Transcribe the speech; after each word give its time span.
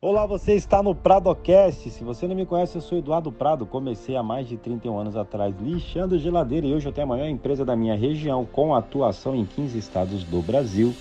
Olá, 0.00 0.26
você 0.26 0.54
está 0.54 0.80
no 0.80 0.94
Pradocast. 0.94 1.90
Se 1.90 2.04
você 2.04 2.28
não 2.28 2.36
me 2.36 2.46
conhece, 2.46 2.76
eu 2.76 2.80
sou 2.80 2.98
Eduardo 2.98 3.32
Prado. 3.32 3.66
Comecei 3.66 4.14
há 4.14 4.22
mais 4.22 4.46
de 4.46 4.56
31 4.56 4.96
anos 4.96 5.16
atrás 5.16 5.52
lixando 5.60 6.16
geladeira 6.20 6.68
e 6.68 6.72
hoje 6.72 6.86
eu 6.86 6.92
tenho 6.92 7.04
a 7.04 7.08
maior 7.08 7.26
empresa 7.26 7.64
da 7.64 7.74
minha 7.74 7.96
região 7.96 8.44
com 8.46 8.76
atuação 8.76 9.34
em 9.34 9.44
15 9.44 9.76
estados 9.76 10.22
do 10.22 10.40
Brasil. 10.40 10.94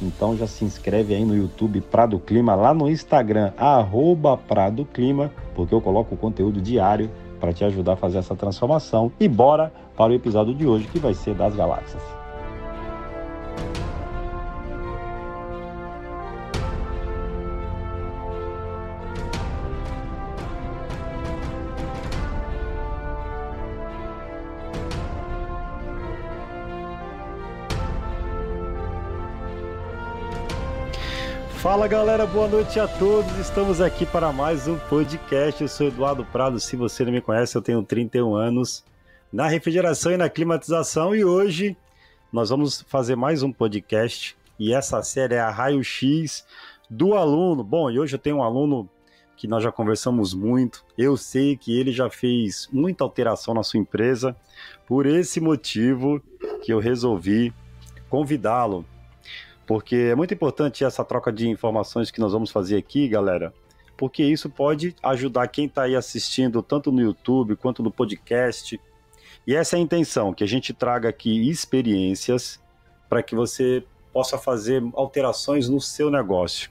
Então 0.00 0.36
já 0.36 0.46
se 0.46 0.64
inscreve 0.64 1.12
aí 1.12 1.24
no 1.24 1.34
YouTube 1.34 1.80
Prado 1.80 2.20
Clima, 2.20 2.54
lá 2.54 2.72
no 2.72 2.88
Instagram, 2.88 3.52
arroba 3.56 4.36
Prado 4.36 4.84
Clima, 4.84 5.32
porque 5.56 5.74
eu 5.74 5.80
coloco 5.80 6.16
conteúdo 6.16 6.60
diário 6.60 7.10
para 7.40 7.52
te 7.52 7.64
ajudar 7.64 7.94
a 7.94 7.96
fazer 7.96 8.18
essa 8.18 8.36
transformação. 8.36 9.10
E 9.18 9.26
bora 9.26 9.72
para 9.96 10.12
o 10.12 10.14
episódio 10.14 10.54
de 10.54 10.68
hoje 10.68 10.86
que 10.86 11.00
vai 11.00 11.14
ser 11.14 11.34
das 11.34 11.56
galáxias. 11.56 12.15
Fala 31.76 31.88
galera, 31.88 32.26
boa 32.26 32.48
noite 32.48 32.80
a 32.80 32.88
todos. 32.88 33.30
Estamos 33.36 33.82
aqui 33.82 34.06
para 34.06 34.32
mais 34.32 34.66
um 34.66 34.78
podcast. 34.78 35.60
Eu 35.60 35.68
sou 35.68 35.88
Eduardo 35.88 36.24
Prado. 36.24 36.58
Se 36.58 36.74
você 36.74 37.04
não 37.04 37.12
me 37.12 37.20
conhece, 37.20 37.54
eu 37.54 37.60
tenho 37.60 37.82
31 37.82 38.34
anos 38.34 38.82
na 39.30 39.46
refrigeração 39.46 40.10
e 40.10 40.16
na 40.16 40.30
climatização 40.30 41.14
e 41.14 41.22
hoje 41.22 41.76
nós 42.32 42.48
vamos 42.48 42.80
fazer 42.88 43.14
mais 43.14 43.42
um 43.42 43.52
podcast 43.52 44.34
e 44.58 44.72
essa 44.72 45.02
série 45.02 45.34
é 45.34 45.38
a 45.38 45.50
Raio 45.50 45.84
X 45.84 46.46
do 46.88 47.12
aluno. 47.12 47.62
Bom, 47.62 47.90
e 47.90 48.00
hoje 48.00 48.14
eu 48.14 48.20
tenho 48.20 48.36
um 48.36 48.42
aluno 48.42 48.88
que 49.36 49.46
nós 49.46 49.62
já 49.62 49.70
conversamos 49.70 50.32
muito. 50.32 50.82
Eu 50.96 51.14
sei 51.14 51.58
que 51.58 51.78
ele 51.78 51.92
já 51.92 52.08
fez 52.08 52.70
muita 52.72 53.04
alteração 53.04 53.52
na 53.52 53.62
sua 53.62 53.78
empresa. 53.78 54.34
Por 54.86 55.04
esse 55.04 55.42
motivo 55.42 56.22
que 56.62 56.72
eu 56.72 56.78
resolvi 56.78 57.52
convidá-lo 58.08 58.82
porque 59.66 59.96
é 59.96 60.14
muito 60.14 60.32
importante 60.32 60.84
essa 60.84 61.04
troca 61.04 61.32
de 61.32 61.48
informações 61.48 62.10
que 62.10 62.20
nós 62.20 62.32
vamos 62.32 62.50
fazer 62.50 62.76
aqui, 62.76 63.08
galera, 63.08 63.52
porque 63.96 64.22
isso 64.22 64.48
pode 64.48 64.94
ajudar 65.02 65.48
quem 65.48 65.66
está 65.66 65.82
aí 65.82 65.96
assistindo, 65.96 66.62
tanto 66.62 66.92
no 66.92 67.00
YouTube 67.00 67.56
quanto 67.56 67.82
no 67.82 67.90
podcast. 67.90 68.80
E 69.46 69.54
essa 69.54 69.76
é 69.76 69.78
a 69.78 69.82
intenção, 69.82 70.32
que 70.32 70.44
a 70.44 70.46
gente 70.46 70.72
traga 70.72 71.08
aqui 71.08 71.48
experiências 71.50 72.60
para 73.08 73.22
que 73.22 73.34
você 73.34 73.82
possa 74.12 74.38
fazer 74.38 74.82
alterações 74.94 75.68
no 75.68 75.80
seu 75.80 76.10
negócio. 76.10 76.70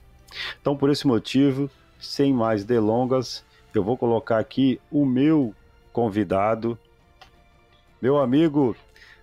Então, 0.60 0.76
por 0.76 0.90
esse 0.90 1.06
motivo, 1.06 1.70
sem 2.00 2.32
mais 2.32 2.64
delongas, 2.64 3.44
eu 3.74 3.84
vou 3.84 3.96
colocar 3.96 4.38
aqui 4.38 4.80
o 4.90 5.04
meu 5.04 5.54
convidado, 5.92 6.78
meu 8.00 8.18
amigo 8.18 8.76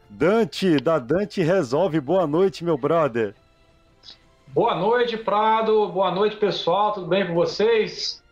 Dante, 0.09 0.77
da 0.79 0.99
Dante 0.99 1.41
Resolve. 1.41 1.99
Boa 1.99 2.27
noite, 2.27 2.63
meu 2.63 2.77
brother. 2.77 3.35
Boa 4.53 4.75
noite, 4.75 5.17
Prado. 5.17 5.87
Boa 5.89 6.11
noite, 6.11 6.35
pessoal. 6.35 6.93
Tudo 6.93 7.07
bem 7.07 7.25
com 7.25 7.33
vocês? 7.33 8.23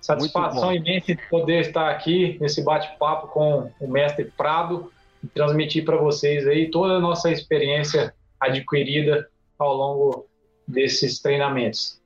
Satisfação 0.00 0.72
imensa 0.72 1.14
de 1.14 1.28
poder 1.28 1.60
estar 1.60 1.90
aqui 1.90 2.38
nesse 2.40 2.64
bate-papo 2.64 3.28
com 3.28 3.70
o 3.78 3.86
mestre 3.86 4.24
Prado 4.24 4.90
e 5.22 5.26
transmitir 5.26 5.84
para 5.84 5.98
vocês 5.98 6.46
aí 6.46 6.70
toda 6.70 6.94
a 6.94 6.98
nossa 6.98 7.30
experiência 7.30 8.14
adquirida 8.40 9.28
ao 9.58 9.74
longo 9.74 10.26
desses 10.66 11.20
treinamentos. 11.20 12.00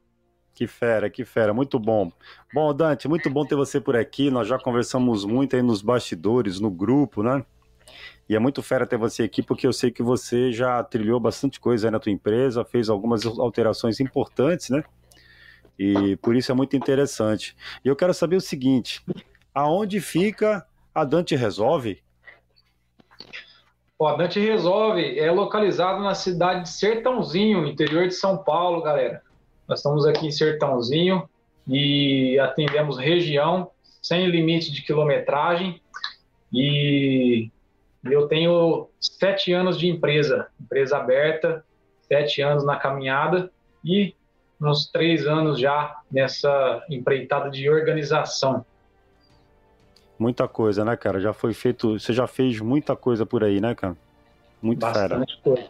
Que 0.53 0.67
fera, 0.67 1.09
que 1.09 1.25
fera, 1.25 1.55
muito 1.55 1.79
bom. 1.79 2.11
Bom, 2.53 2.75
Dante, 2.75 3.07
muito 3.07 3.31
bom 3.31 3.47
ter 3.47 3.55
você 3.55 3.81
por 3.81 3.95
aqui. 3.95 4.33
Nós 4.33 4.49
já 4.49 4.59
conversamos 4.59 5.25
muito 5.25 5.55
aí 5.55 5.63
nos 5.63 5.81
bastidores, 5.81 6.59
no 6.59 6.73
grupo, 6.73 7.23
né? 7.23 7.45
E 8.29 8.37
é 8.37 8.39
muito 8.39 8.63
fera 8.63 8.87
ter 8.87 8.99
você 8.99 9.23
aqui, 9.23 9.43
porque 9.43 9.67
eu 9.67 9.73
sei 9.73 9.91
que 9.91 10.03
você 10.03 10.53
já 10.53 10.83
trilhou 10.85 11.19
bastante 11.19 11.59
coisa 11.59 11.91
na 11.91 11.99
tua 11.99 12.13
empresa, 12.13 12.65
fez 12.65 12.91
algumas 12.91 13.25
alterações 13.25 14.01
importantes, 14.01 14.69
né? 14.69 14.85
E 15.79 16.17
por 16.17 16.37
isso 16.37 16.53
é 16.53 16.55
muito 16.55 16.77
interessante. 16.77 17.57
E 17.85 17.89
eu 17.89 17.97
quero 17.97 18.13
saber 18.13 18.37
o 18.37 18.41
seguinte: 18.41 19.03
aonde 19.55 20.01
fica 20.01 20.67
a 20.95 21.05
Dante 21.05 21.35
Resolve? 21.37 22.03
O 23.99 24.07
a 24.07 24.17
Dante 24.17 24.39
Resolve 24.39 25.19
é 25.19 25.31
localizado 25.31 26.03
na 26.03 26.15
cidade 26.15 26.65
de 26.65 26.69
Sertãozinho, 26.69 27.67
interior 27.67 28.07
de 28.07 28.15
São 28.15 28.39
Paulo, 28.39 28.83
galera. 28.83 29.23
Nós 29.67 29.79
estamos 29.79 30.07
aqui 30.07 30.27
em 30.27 30.31
Sertãozinho 30.31 31.29
e 31.67 32.39
atendemos 32.39 32.99
região 32.99 33.71
sem 34.03 34.27
limite 34.27 34.71
de 34.71 34.83
quilometragem. 34.83 35.81
E 36.53 37.51
eu 38.05 38.29
tenho 38.29 38.89
sete 39.01 39.53
anos 39.53 39.79
de 39.79 39.89
empresa, 39.89 40.49
empresa 40.61 40.97
aberta, 40.97 41.65
sete 42.03 42.41
anos 42.41 42.65
na 42.65 42.77
caminhada 42.77 43.51
e 43.85 44.15
uns 44.61 44.91
três 44.91 45.27
anos 45.27 45.59
já 45.59 46.01
nessa 46.11 46.85
empreitada 46.91 47.51
de 47.51 47.69
organização. 47.71 48.65
Muita 50.19 50.49
coisa, 50.49 50.85
né, 50.85 50.97
cara? 50.97 51.21
Já 51.21 51.33
foi 51.33 51.55
feito, 51.55 51.99
você 51.99 52.13
já 52.13 52.27
fez 52.27 52.61
muita 52.61 52.97
coisa 52.97 53.25
por 53.25 53.45
aí, 53.45 53.61
né, 53.61 53.75
cara? 53.75 53.97
Muito 54.61 54.81
Bastante 54.81 55.09
fera. 55.09 55.27
coisa. 55.43 55.69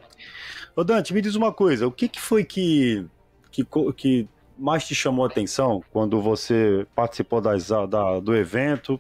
Ô 0.75 0.85
Dante, 0.85 1.13
me 1.13 1.21
diz 1.21 1.35
uma 1.35 1.53
coisa, 1.53 1.87
o 1.87 1.93
que, 1.93 2.09
que 2.09 2.21
foi 2.21 2.45
que, 2.45 3.05
que, 3.51 3.67
que 3.97 4.29
mais 4.57 4.87
te 4.87 4.95
chamou 4.95 5.25
a 5.25 5.29
atenção 5.29 5.83
quando 5.93 6.21
você 6.23 6.87
participou 6.95 7.41
das, 7.41 7.69
da, 7.69 8.21
do 8.21 8.35
evento? 8.35 8.99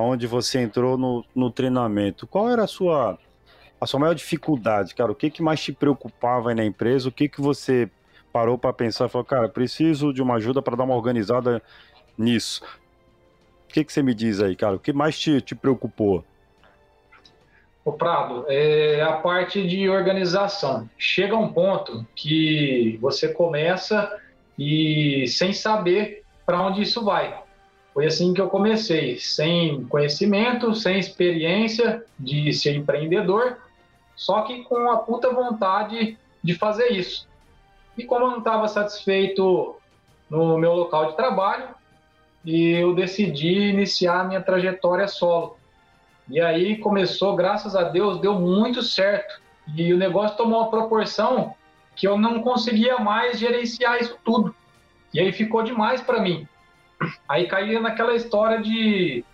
Onde 0.00 0.26
você 0.26 0.60
entrou 0.60 0.98
no, 0.98 1.24
no 1.34 1.50
treinamento, 1.50 2.26
qual 2.26 2.50
era 2.50 2.64
a 2.64 2.66
sua, 2.66 3.18
a 3.80 3.86
sua 3.86 4.00
maior 4.00 4.14
dificuldade, 4.14 4.94
cara? 4.94 5.10
O 5.10 5.14
que, 5.14 5.30
que 5.30 5.42
mais 5.42 5.62
te 5.62 5.72
preocupava 5.72 6.50
aí 6.50 6.54
na 6.54 6.64
empresa? 6.64 7.08
O 7.08 7.12
que, 7.12 7.28
que 7.28 7.40
você 7.40 7.90
parou 8.32 8.58
para 8.58 8.72
pensar 8.72 9.06
e 9.06 9.08
falou, 9.08 9.24
cara, 9.24 9.48
preciso 9.48 10.12
de 10.12 10.20
uma 10.20 10.34
ajuda 10.34 10.60
para 10.60 10.76
dar 10.76 10.84
uma 10.84 10.94
organizada 10.94 11.62
nisso? 12.16 12.62
O 13.64 13.72
que, 13.72 13.84
que 13.84 13.92
você 13.92 14.02
me 14.02 14.14
diz 14.14 14.40
aí, 14.40 14.54
cara? 14.54 14.76
O 14.76 14.78
que 14.78 14.92
mais 14.92 15.18
te, 15.18 15.40
te 15.40 15.54
preocupou? 15.54 16.24
O 17.84 17.92
Prado, 17.92 18.44
é 18.48 19.00
a 19.00 19.12
parte 19.12 19.66
de 19.66 19.88
organização. 19.88 20.90
Chega 20.98 21.36
um 21.36 21.52
ponto 21.52 22.04
que 22.14 22.98
você 23.00 23.28
começa 23.32 24.12
e 24.58 25.26
sem 25.28 25.52
saber 25.52 26.22
para 26.44 26.60
onde 26.60 26.82
isso 26.82 27.04
vai. 27.04 27.45
Foi 27.96 28.04
assim 28.04 28.34
que 28.34 28.40
eu 28.42 28.50
comecei, 28.50 29.16
sem 29.16 29.86
conhecimento, 29.86 30.74
sem 30.74 30.98
experiência 30.98 32.04
de 32.18 32.52
ser 32.52 32.76
empreendedor, 32.76 33.56
só 34.14 34.42
que 34.42 34.64
com 34.64 34.90
a 34.90 34.98
puta 34.98 35.32
vontade 35.32 36.18
de 36.44 36.54
fazer 36.54 36.92
isso. 36.92 37.26
E 37.96 38.04
como 38.04 38.26
eu 38.26 38.30
não 38.32 38.38
estava 38.40 38.68
satisfeito 38.68 39.76
no 40.28 40.58
meu 40.58 40.74
local 40.74 41.06
de 41.06 41.16
trabalho, 41.16 41.68
eu 42.44 42.94
decidi 42.94 43.70
iniciar 43.70 44.20
a 44.20 44.24
minha 44.24 44.42
trajetória 44.42 45.08
solo. 45.08 45.56
E 46.28 46.38
aí 46.38 46.76
começou, 46.76 47.34
graças 47.34 47.74
a 47.74 47.84
Deus, 47.84 48.20
deu 48.20 48.34
muito 48.34 48.82
certo. 48.82 49.40
E 49.74 49.90
o 49.94 49.96
negócio 49.96 50.36
tomou 50.36 50.60
uma 50.60 50.70
proporção 50.70 51.54
que 51.94 52.06
eu 52.06 52.18
não 52.18 52.42
conseguia 52.42 52.98
mais 52.98 53.38
gerenciar 53.38 53.98
isso 54.02 54.18
tudo. 54.22 54.54
E 55.14 55.18
aí 55.18 55.32
ficou 55.32 55.62
demais 55.62 56.02
para 56.02 56.20
mim. 56.20 56.46
Aí 57.28 57.46
caía 57.46 57.80
naquela 57.80 58.14
história 58.14 58.60
de 58.60 59.24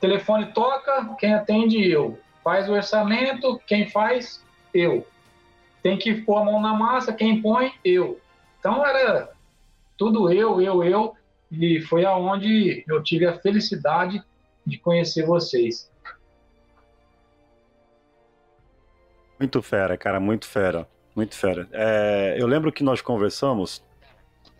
telefone 0.00 0.52
toca, 0.52 1.14
quem 1.18 1.34
atende 1.34 1.90
eu. 1.90 2.18
Faz 2.42 2.68
o 2.68 2.72
orçamento, 2.72 3.60
quem 3.66 3.88
faz, 3.88 4.42
eu. 4.72 5.06
Tem 5.82 5.98
que 5.98 6.14
pôr 6.14 6.38
a 6.38 6.44
mão 6.44 6.60
na 6.60 6.72
massa, 6.72 7.12
quem 7.12 7.40
põe, 7.40 7.72
eu. 7.84 8.20
Então 8.58 8.84
era 8.84 9.30
tudo 9.96 10.32
eu, 10.32 10.60
eu, 10.60 10.82
eu. 10.82 11.14
E 11.50 11.80
foi 11.82 12.04
aonde 12.04 12.84
eu 12.88 13.02
tive 13.02 13.26
a 13.26 13.38
felicidade 13.38 14.22
de 14.64 14.78
conhecer 14.78 15.26
vocês. 15.26 15.90
Muito 19.38 19.60
fera, 19.62 19.96
cara, 19.96 20.20
muito 20.20 20.46
fera, 20.46 20.86
muito 21.16 21.34
fera. 21.34 21.66
É, 21.72 22.36
eu 22.38 22.46
lembro 22.46 22.70
que 22.70 22.84
nós 22.84 23.00
conversamos 23.00 23.82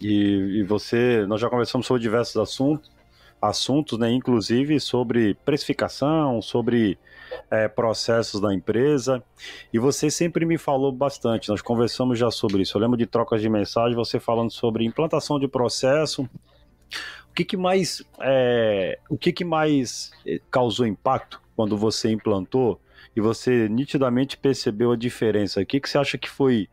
e, 0.00 0.60
e 0.60 0.62
você, 0.62 1.26
nós 1.26 1.40
já 1.40 1.48
conversamos 1.50 1.86
sobre 1.86 2.02
diversos 2.02 2.36
assuntos, 2.36 2.90
assuntos, 3.40 3.98
né, 3.98 4.10
inclusive 4.10 4.78
sobre 4.80 5.34
precificação, 5.44 6.42
sobre 6.42 6.98
é, 7.50 7.68
processos 7.68 8.40
da 8.40 8.52
empresa. 8.54 9.22
E 9.72 9.78
você 9.78 10.10
sempre 10.10 10.44
me 10.44 10.58
falou 10.58 10.92
bastante, 10.92 11.48
nós 11.48 11.62
conversamos 11.62 12.18
já 12.18 12.30
sobre 12.30 12.62
isso. 12.62 12.76
Eu 12.76 12.82
lembro 12.82 12.96
de 12.96 13.06
trocas 13.06 13.40
de 13.40 13.48
mensagem, 13.48 13.94
você 13.94 14.20
falando 14.20 14.50
sobre 14.50 14.84
implantação 14.84 15.38
de 15.38 15.48
processo. 15.48 16.28
O 17.28 17.32
que, 17.34 17.44
que 17.44 17.56
mais, 17.56 18.02
é, 18.20 18.98
o 19.08 19.16
que, 19.16 19.32
que 19.32 19.44
mais 19.44 20.10
é, 20.26 20.40
causou 20.50 20.86
impacto 20.86 21.40
quando 21.54 21.76
você 21.76 22.10
implantou 22.10 22.80
e 23.14 23.20
você 23.20 23.68
nitidamente 23.68 24.36
percebeu 24.36 24.92
a 24.92 24.96
diferença? 24.96 25.60
O 25.60 25.66
que, 25.66 25.80
que 25.80 25.88
você 25.88 25.98
acha 25.98 26.18
que 26.18 26.28
foi 26.28 26.68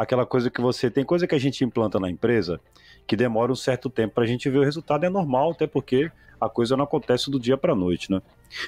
aquela 0.00 0.24
coisa 0.24 0.50
que 0.50 0.62
você 0.62 0.90
tem 0.90 1.04
coisa 1.04 1.26
que 1.26 1.34
a 1.34 1.38
gente 1.38 1.62
implanta 1.62 2.00
na 2.00 2.08
empresa 2.08 2.58
que 3.06 3.14
demora 3.14 3.52
um 3.52 3.56
certo 3.56 3.90
tempo 3.90 4.14
para 4.14 4.24
a 4.24 4.26
gente 4.26 4.48
ver 4.48 4.58
o 4.58 4.64
resultado, 4.64 5.04
é 5.04 5.10
normal, 5.10 5.50
até 5.50 5.66
porque 5.66 6.10
a 6.40 6.48
coisa 6.48 6.74
não 6.74 6.84
acontece 6.84 7.30
do 7.30 7.38
dia 7.38 7.56
para 7.56 7.74
noite, 7.74 8.10
né? 8.10 8.22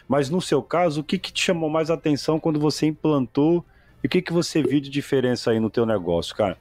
Mas 0.07 0.29
no 0.29 0.43
seu 0.43 0.63
caso, 0.63 1.01
o 1.01 1.05
que, 1.05 1.19
que 1.19 1.33
te 1.33 1.43
chamou 1.43 1.71
mais 1.71 1.91
atenção 1.91 2.39
quando 2.39 2.61
você 2.61 2.87
implantou 2.87 3.65
e 4.05 4.07
o 4.07 4.11
que, 4.11 4.21
que 4.21 4.33
você 4.33 4.63
viu 4.63 4.79
de 4.79 4.91
diferença 4.91 5.53
aí 5.53 5.59
no 5.59 5.71
teu 5.71 5.87
negócio, 5.87 6.37
cara? 6.37 6.59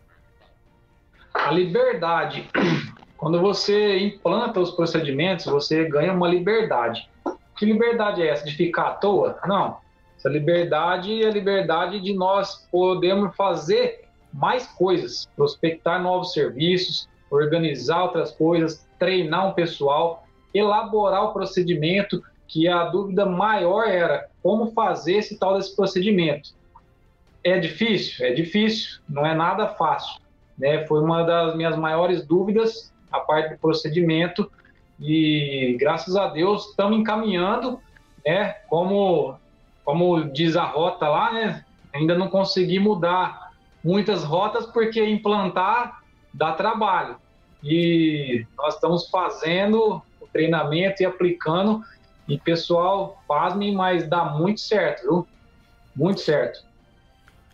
A 1.34 1.52
liberdade. 1.52 2.48
Quando 3.18 3.42
você 3.42 4.00
implanta 4.00 4.60
os 4.60 4.72
procedimentos, 4.72 5.46
você 5.46 5.84
ganha 5.84 6.14
uma 6.14 6.28
liberdade. 6.28 7.10
Que 7.58 7.66
liberdade 7.66 8.22
é 8.22 8.30
essa? 8.30 8.46
De 8.46 8.56
ficar 8.56 8.84
à 8.84 8.92
toa? 8.94 9.38
Não. 9.46 9.78
Essa 10.18 10.30
liberdade 10.30 11.24
é 11.24 11.28
a 11.28 11.32
liberdade 11.32 12.00
de 12.00 12.14
nós 12.14 12.68
podermos 12.72 13.36
fazer 13.36 14.02
mais 14.34 14.68
coisas, 14.68 15.28
prospectar 15.36 16.02
novos 16.02 16.34
serviços, 16.34 17.10
organizar 17.30 18.04
outras 18.04 18.32
coisas, 18.32 18.88
treinar 19.00 19.48
um 19.48 19.54
pessoal, 19.54 20.26
elaborar 20.54 21.26
o 21.26 21.34
procedimento, 21.34 22.24
que 22.48 22.68
a 22.68 22.86
dúvida 22.86 23.26
maior 23.26 23.88
era 23.88 24.28
como 24.44 24.72
fazer 24.72 25.14
esse 25.14 25.40
tal 25.40 25.58
desse 25.58 25.76
procedimento. 25.76 26.50
É 27.44 27.58
difícil? 27.58 28.26
É 28.26 28.34
difícil, 28.34 29.00
não 29.08 29.26
é 29.26 29.34
nada 29.34 29.68
fácil. 29.70 30.22
Né? 30.58 30.86
Foi 30.86 31.02
uma 31.02 31.24
das 31.24 31.56
minhas 31.56 31.78
maiores 31.78 32.26
dúvidas, 32.26 32.94
a 33.12 33.20
parte 33.20 33.54
do 33.54 33.60
procedimento, 33.60 34.52
e 35.00 35.76
graças 35.80 36.16
a 36.16 36.28
Deus 36.28 36.70
estamos 36.70 37.00
encaminhando, 37.00 37.80
né? 38.24 38.54
Como, 38.70 39.36
como 39.84 40.26
diz 40.32 40.56
a 40.56 40.64
rota 40.64 41.08
lá, 41.08 41.34
né? 41.34 41.66
Ainda 41.92 42.16
não 42.16 42.28
consegui 42.28 42.78
mudar 42.78 43.41
muitas 43.84 44.24
rotas 44.24 44.66
porque 44.66 45.04
implantar 45.04 46.02
dá 46.34 46.54
trabalho. 46.54 47.18
E 47.64 48.46
nós 48.58 48.76
estamos 48.76 49.10
fazendo 49.10 50.02
o 50.20 50.28
treinamento 50.32 51.04
e 51.04 51.06
aplicando. 51.06 51.84
E 52.28 52.38
pessoal, 52.38 53.22
pasmem, 53.28 53.74
mas 53.74 54.08
dá 54.08 54.26
muito 54.26 54.62
certo, 54.62 55.02
viu? 55.02 55.28
Muito 55.96 56.22
certo. 56.22 56.64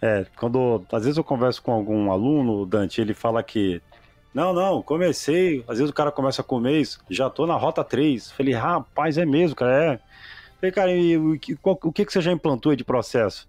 É, 0.01 0.25
quando 0.37 0.85
às 0.91 1.03
vezes 1.03 1.17
eu 1.17 1.23
converso 1.23 1.61
com 1.61 1.71
algum 1.71 2.11
aluno, 2.11 2.65
Dante, 2.65 3.01
ele 3.01 3.13
fala 3.15 3.41
que 3.41 3.81
não, 4.33 4.53
não, 4.53 4.83
comecei. 4.83 5.63
Às 5.67 5.79
vezes 5.79 5.89
o 5.89 5.93
cara 5.93 6.11
começa 6.11 6.43
com 6.43 6.57
um 6.57 6.61
mês, 6.61 6.99
já 7.09 7.29
tô 7.29 7.47
na 7.47 7.55
rota 7.55 7.83
3. 7.83 8.31
Falei, 8.31 8.53
rapaz, 8.53 9.17
é 9.17 9.25
mesmo, 9.25 9.55
cara, 9.55 9.93
é. 9.93 9.99
Falei, 10.59 10.71
cara, 10.71 10.91
e 10.91 11.17
o, 11.17 11.39
o 11.63 11.91
que, 11.91 12.05
que 12.05 12.13
você 12.13 12.21
já 12.21 12.31
implantou 12.31 12.75
de 12.75 12.83
processo? 12.83 13.47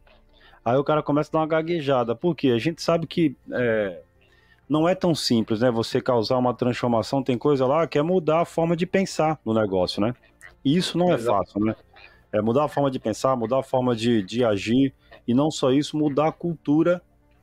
Aí 0.65 0.77
o 0.77 0.85
cara 0.85 1.03
começa 1.03 1.31
a 1.31 1.33
dar 1.33 1.39
uma 1.41 1.47
gaguejada. 1.47 2.15
Por 2.15 2.35
quê? 2.35 2.49
A 2.49 2.59
gente 2.59 2.83
sabe 2.83 3.07
que 3.07 3.37
é, 3.53 4.01
não 4.69 4.89
é 4.89 4.95
tão 4.95 5.15
simples, 5.15 5.61
né? 5.61 5.71
Você 5.71 6.01
causar 6.01 6.37
uma 6.37 6.53
transformação, 6.55 7.23
tem 7.23 7.39
coisa 7.39 7.67
lá 7.67 7.87
que 7.87 7.99
é 7.99 8.03
mudar 8.03 8.43
a 8.43 8.45
forma 8.45 8.77
de 8.77 8.87
pensar 8.87 9.41
no 9.45 9.55
negócio, 9.55 10.01
né? 10.01 10.15
E 10.65 10.77
isso 10.77 10.99
não 10.99 11.13
é 11.13 11.19
fácil, 11.19 11.65
né? 11.65 11.75
É 12.33 12.43
mudar 12.43 12.65
a 12.65 12.69
forma 12.69 12.91
de 12.91 12.99
pensar, 12.99 13.35
mudar 13.37 13.61
a 13.61 13.63
forma 13.63 13.97
de, 13.97 14.23
de 14.23 14.45
agir, 14.45 14.93
e 15.27 15.33
não 15.33 15.51
só 15.51 15.73
isso, 15.73 15.97
mudar 15.97 16.29
a 16.29 16.33
cultura 16.33 17.01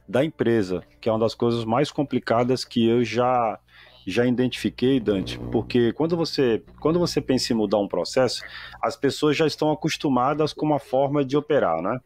da 0.08 0.24
empresa, 0.24 0.84
que 1.02 1.10
é 1.10 1.12
uma 1.12 1.20
das 1.20 1.34
coisas 1.34 1.66
mais 1.66 1.92
complicadas 1.92 2.64
que 2.64 2.88
eu 2.88 3.04
já 3.04 3.60
já 4.08 4.24
identifiquei, 4.24 5.00
Dante, 5.00 5.40
porque 5.52 5.92
quando 5.92 6.16
você 6.16 6.62
quando 6.80 7.00
você 7.00 7.20
pensa 7.20 7.52
em 7.52 7.56
mudar 7.56 7.80
um 7.80 7.88
processo, 7.88 8.44
as 8.80 8.96
pessoas 8.96 9.36
já 9.36 9.48
estão 9.48 9.72
acostumadas 9.72 10.54
com 10.54 10.64
uma 10.64 10.78
forma 10.78 11.26
de 11.26 11.36
operar, 11.36 11.82
né? 11.82 12.00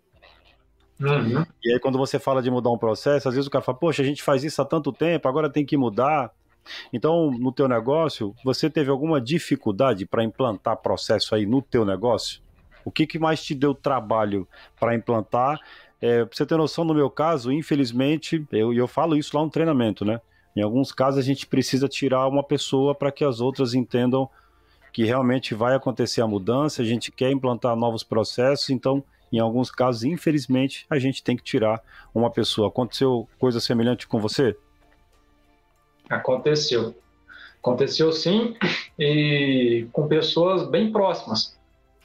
Uhum. 0.99 1.45
E 1.63 1.73
aí, 1.73 1.79
quando 1.79 1.97
você 1.97 2.19
fala 2.19 2.41
de 2.41 2.51
mudar 2.51 2.69
um 2.71 2.77
processo, 2.77 3.27
às 3.29 3.33
vezes 3.33 3.47
o 3.47 3.51
cara 3.51 3.63
fala, 3.63 3.77
poxa, 3.77 4.01
a 4.01 4.05
gente 4.05 4.21
faz 4.21 4.43
isso 4.43 4.61
há 4.61 4.65
tanto 4.65 4.91
tempo, 4.91 5.27
agora 5.27 5.49
tem 5.49 5.65
que 5.65 5.77
mudar. 5.77 6.31
Então, 6.91 7.31
no 7.31 7.51
teu 7.51 7.67
negócio, 7.67 8.35
você 8.43 8.69
teve 8.69 8.89
alguma 8.89 9.19
dificuldade 9.19 10.05
para 10.05 10.23
implantar 10.23 10.77
processo 10.77 11.33
aí 11.33 11.45
no 11.45 11.61
teu 11.61 11.85
negócio? 11.85 12.41
O 12.83 12.91
que, 12.91 13.07
que 13.07 13.17
mais 13.17 13.43
te 13.43 13.55
deu 13.55 13.73
trabalho 13.73 14.47
para 14.79 14.95
implantar? 14.95 15.59
É, 16.01 16.25
pra 16.25 16.35
você 16.35 16.45
ter 16.45 16.57
noção, 16.57 16.83
no 16.83 16.93
meu 16.93 17.09
caso, 17.09 17.51
infelizmente, 17.51 18.45
eu, 18.51 18.73
eu 18.73 18.87
falo 18.87 19.15
isso 19.15 19.35
lá 19.35 19.43
no 19.43 19.49
treinamento, 19.49 20.05
né? 20.05 20.21
Em 20.55 20.61
alguns 20.61 20.91
casos, 20.91 21.19
a 21.19 21.23
gente 21.23 21.45
precisa 21.45 21.87
tirar 21.87 22.27
uma 22.27 22.43
pessoa 22.43 22.93
para 22.93 23.11
que 23.11 23.23
as 23.23 23.39
outras 23.39 23.73
entendam 23.73 24.29
que 24.91 25.03
realmente 25.03 25.53
vai 25.53 25.75
acontecer 25.75 26.21
a 26.21 26.27
mudança, 26.27 26.81
a 26.81 26.85
gente 26.85 27.11
quer 27.11 27.31
implantar 27.31 27.75
novos 27.75 28.03
processos, 28.03 28.69
então 28.69 29.03
em 29.31 29.39
alguns 29.39 29.71
casos, 29.71 30.03
infelizmente, 30.03 30.85
a 30.89 30.97
gente 30.97 31.23
tem 31.23 31.37
que 31.37 31.43
tirar 31.43 31.81
uma 32.13 32.29
pessoa. 32.29 32.67
Aconteceu 32.67 33.27
coisa 33.37 33.59
semelhante 33.59 34.07
com 34.07 34.19
você? 34.19 34.55
Aconteceu. 36.09 36.95
Aconteceu 37.61 38.11
sim, 38.11 38.55
e 38.97 39.87
com 39.91 40.07
pessoas 40.07 40.67
bem 40.67 40.91
próximas. 40.91 41.57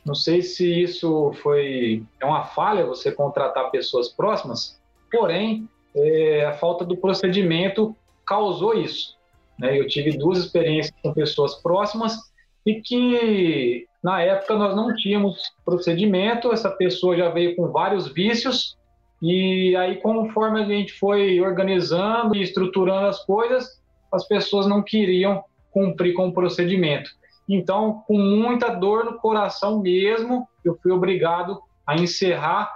Não 0.05 0.15
sei 0.15 0.43
se 0.43 0.83
isso 0.83 1.33
foi 1.43 2.03
é 2.21 2.27
uma 2.27 2.45
falha 2.45 2.85
você 2.85 3.11
contratar 3.11 3.71
pessoas 3.71 4.09
próximas, 4.09 4.79
porém 5.11 5.69
é, 5.95 6.45
a 6.45 6.53
falta 6.53 6.85
do 6.85 6.97
procedimento 6.97 7.97
causou 8.27 8.75
isso. 8.75 9.17
Né? 9.59 9.79
Eu 9.79 9.87
tive 9.87 10.19
duas 10.19 10.39
experiências 10.39 10.95
com 11.03 11.15
pessoas 11.15 11.55
próximas 11.55 12.34
e 12.67 12.81
que 12.81 13.87
na 14.03 14.21
época 14.21 14.55
nós 14.57 14.75
não 14.75 14.95
tínhamos 14.95 15.41
procedimento, 15.65 16.53
essa 16.53 16.71
pessoa 16.71 17.17
já 17.17 17.29
veio 17.29 17.57
com 17.57 17.69
vários 17.69 18.09
vícios 18.13 18.77
e 19.23 19.75
aí 19.77 19.97
conforme 19.97 20.63
a 20.63 20.67
gente 20.67 20.93
foi 20.95 21.41
organizando 21.41 22.35
e 22.35 22.43
estruturando 22.43 23.07
as 23.07 23.25
coisas, 23.25 23.81
as 24.13 24.27
pessoas 24.27 24.67
não 24.67 24.83
queriam 24.83 25.43
cumprir 25.71 26.15
com 26.15 26.29
o 26.29 26.33
procedimento. 26.33 27.11
Então, 27.49 28.03
com 28.07 28.17
muita 28.17 28.69
dor 28.69 29.05
no 29.05 29.19
coração 29.19 29.81
mesmo, 29.81 30.49
eu 30.65 30.79
fui 30.83 30.93
obrigado 30.93 31.61
a 31.87 31.95
encerrar 31.95 32.71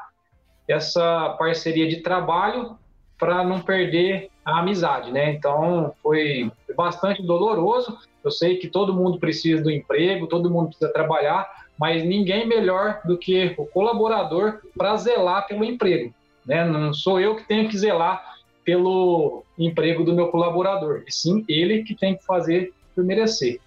essa 0.69 1.31
parceria 1.38 1.88
de 1.88 2.02
trabalho 2.02 2.76
para 3.19 3.43
não 3.43 3.61
perder 3.61 4.31
a 4.44 4.61
amizade, 4.61 5.11
né? 5.11 5.32
Então, 5.32 5.94
foi 6.02 6.52
bastante 6.76 7.23
doloroso, 7.23 7.99
eu 8.24 8.30
sei 8.30 8.56
que 8.56 8.68
todo 8.68 8.94
mundo 8.94 9.18
precisa 9.18 9.62
do 9.62 9.70
emprego, 9.70 10.26
todo 10.26 10.50
mundo 10.50 10.68
precisa 10.68 10.92
trabalhar, 10.92 11.46
mas 11.78 12.04
ninguém 12.04 12.46
melhor 12.46 13.00
do 13.04 13.16
que 13.16 13.54
o 13.56 13.64
colaborador 13.66 14.60
para 14.76 14.96
zelar 14.96 15.46
pelo 15.46 15.64
emprego. 15.64 16.12
Né? 16.44 16.64
Não 16.64 16.92
sou 16.92 17.20
eu 17.20 17.36
que 17.36 17.46
tenho 17.46 17.68
que 17.68 17.78
zelar 17.78 18.36
pelo 18.64 19.44
emprego 19.58 20.04
do 20.04 20.14
meu 20.14 20.28
colaborador, 20.28 21.02
e 21.06 21.12
sim 21.12 21.44
ele 21.48 21.84
que 21.84 21.94
tem 21.94 22.16
que 22.16 22.24
fazer 22.24 22.72
por 22.94 23.02
merecer. 23.04 23.60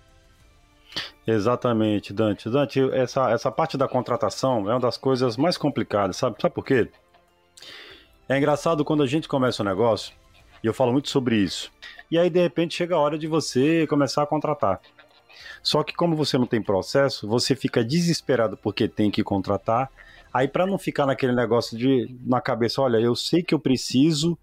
Exatamente, 1.26 2.14
Dante. 2.14 2.50
Dante, 2.50 2.80
essa, 2.92 3.32
essa 3.32 3.52
parte 3.52 3.78
da 3.78 3.88
contratação 3.88 4.70
é 4.70 4.74
uma 4.74 4.80
das 4.80 4.98
coisas 4.98 5.38
mais 5.38 5.58
complicadas, 5.58 6.18
sabe? 6.18 6.36
Sabe 6.40 6.54
por 6.54 6.66
quê? 6.66 6.90
É 8.28 8.38
engraçado 8.38 8.84
quando 8.84 9.04
a 9.04 9.08
gente 9.08 9.28
começa 9.28 9.64
um 9.64 9.66
negócio, 9.66 10.14
e 10.64 10.68
eu 10.68 10.74
falo 10.74 10.92
muito 10.92 11.10
sobre 11.10 11.36
isso. 11.36 11.72
E 12.12 12.20
aí, 12.20 12.30
de 12.30 12.42
repente, 12.42 12.76
chega 12.76 12.94
a 12.94 13.00
hora 13.00 13.18
de 13.18 13.26
você 13.26 13.88
começar 13.88 14.22
a 14.22 14.28
contratar. 14.28 14.82
Só 15.64 15.82
que, 15.82 15.94
como 15.94 16.14
você 16.14 16.38
não 16.38 16.46
tem 16.46 16.62
processo, 16.62 17.26
você 17.26 17.56
fica 17.56 17.84
desesperado 17.84 18.58
porque 18.58 18.86
tem 18.86 19.10
que 19.10 19.24
contratar. 19.24 19.90
Aí, 20.34 20.46
para 20.46 20.68
não 20.68 20.78
ficar 20.78 21.06
naquele 21.06 21.34
negócio 21.34 21.78
de 21.78 22.14
na 22.26 22.42
cabeça, 22.42 22.82
olha, 22.82 22.98
eu 22.98 23.16
sei 23.16 23.42
que 23.42 23.54
eu 23.54 23.60
preciso, 23.60 24.38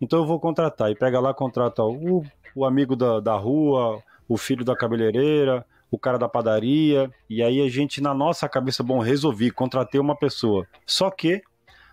então 0.00 0.18
eu 0.18 0.26
vou 0.26 0.40
contratar. 0.40 0.90
E 0.90 0.96
pega 0.96 1.20
lá, 1.20 1.32
contrata 1.32 1.84
o, 1.84 2.24
o 2.52 2.64
amigo 2.64 2.96
da, 2.96 3.20
da 3.20 3.36
rua, 3.36 4.02
o 4.28 4.36
filho 4.36 4.64
da 4.64 4.74
cabeleireira, 4.74 5.64
o 5.92 5.98
cara 5.98 6.18
da 6.18 6.28
padaria. 6.28 7.08
E 7.30 7.44
aí 7.44 7.60
a 7.60 7.68
gente, 7.68 8.00
na 8.00 8.12
nossa 8.12 8.48
cabeça, 8.48 8.82
bom, 8.82 8.98
resolvi, 8.98 9.52
contratei 9.52 10.00
uma 10.00 10.16
pessoa. 10.16 10.66
Só 10.84 11.12
que 11.12 11.42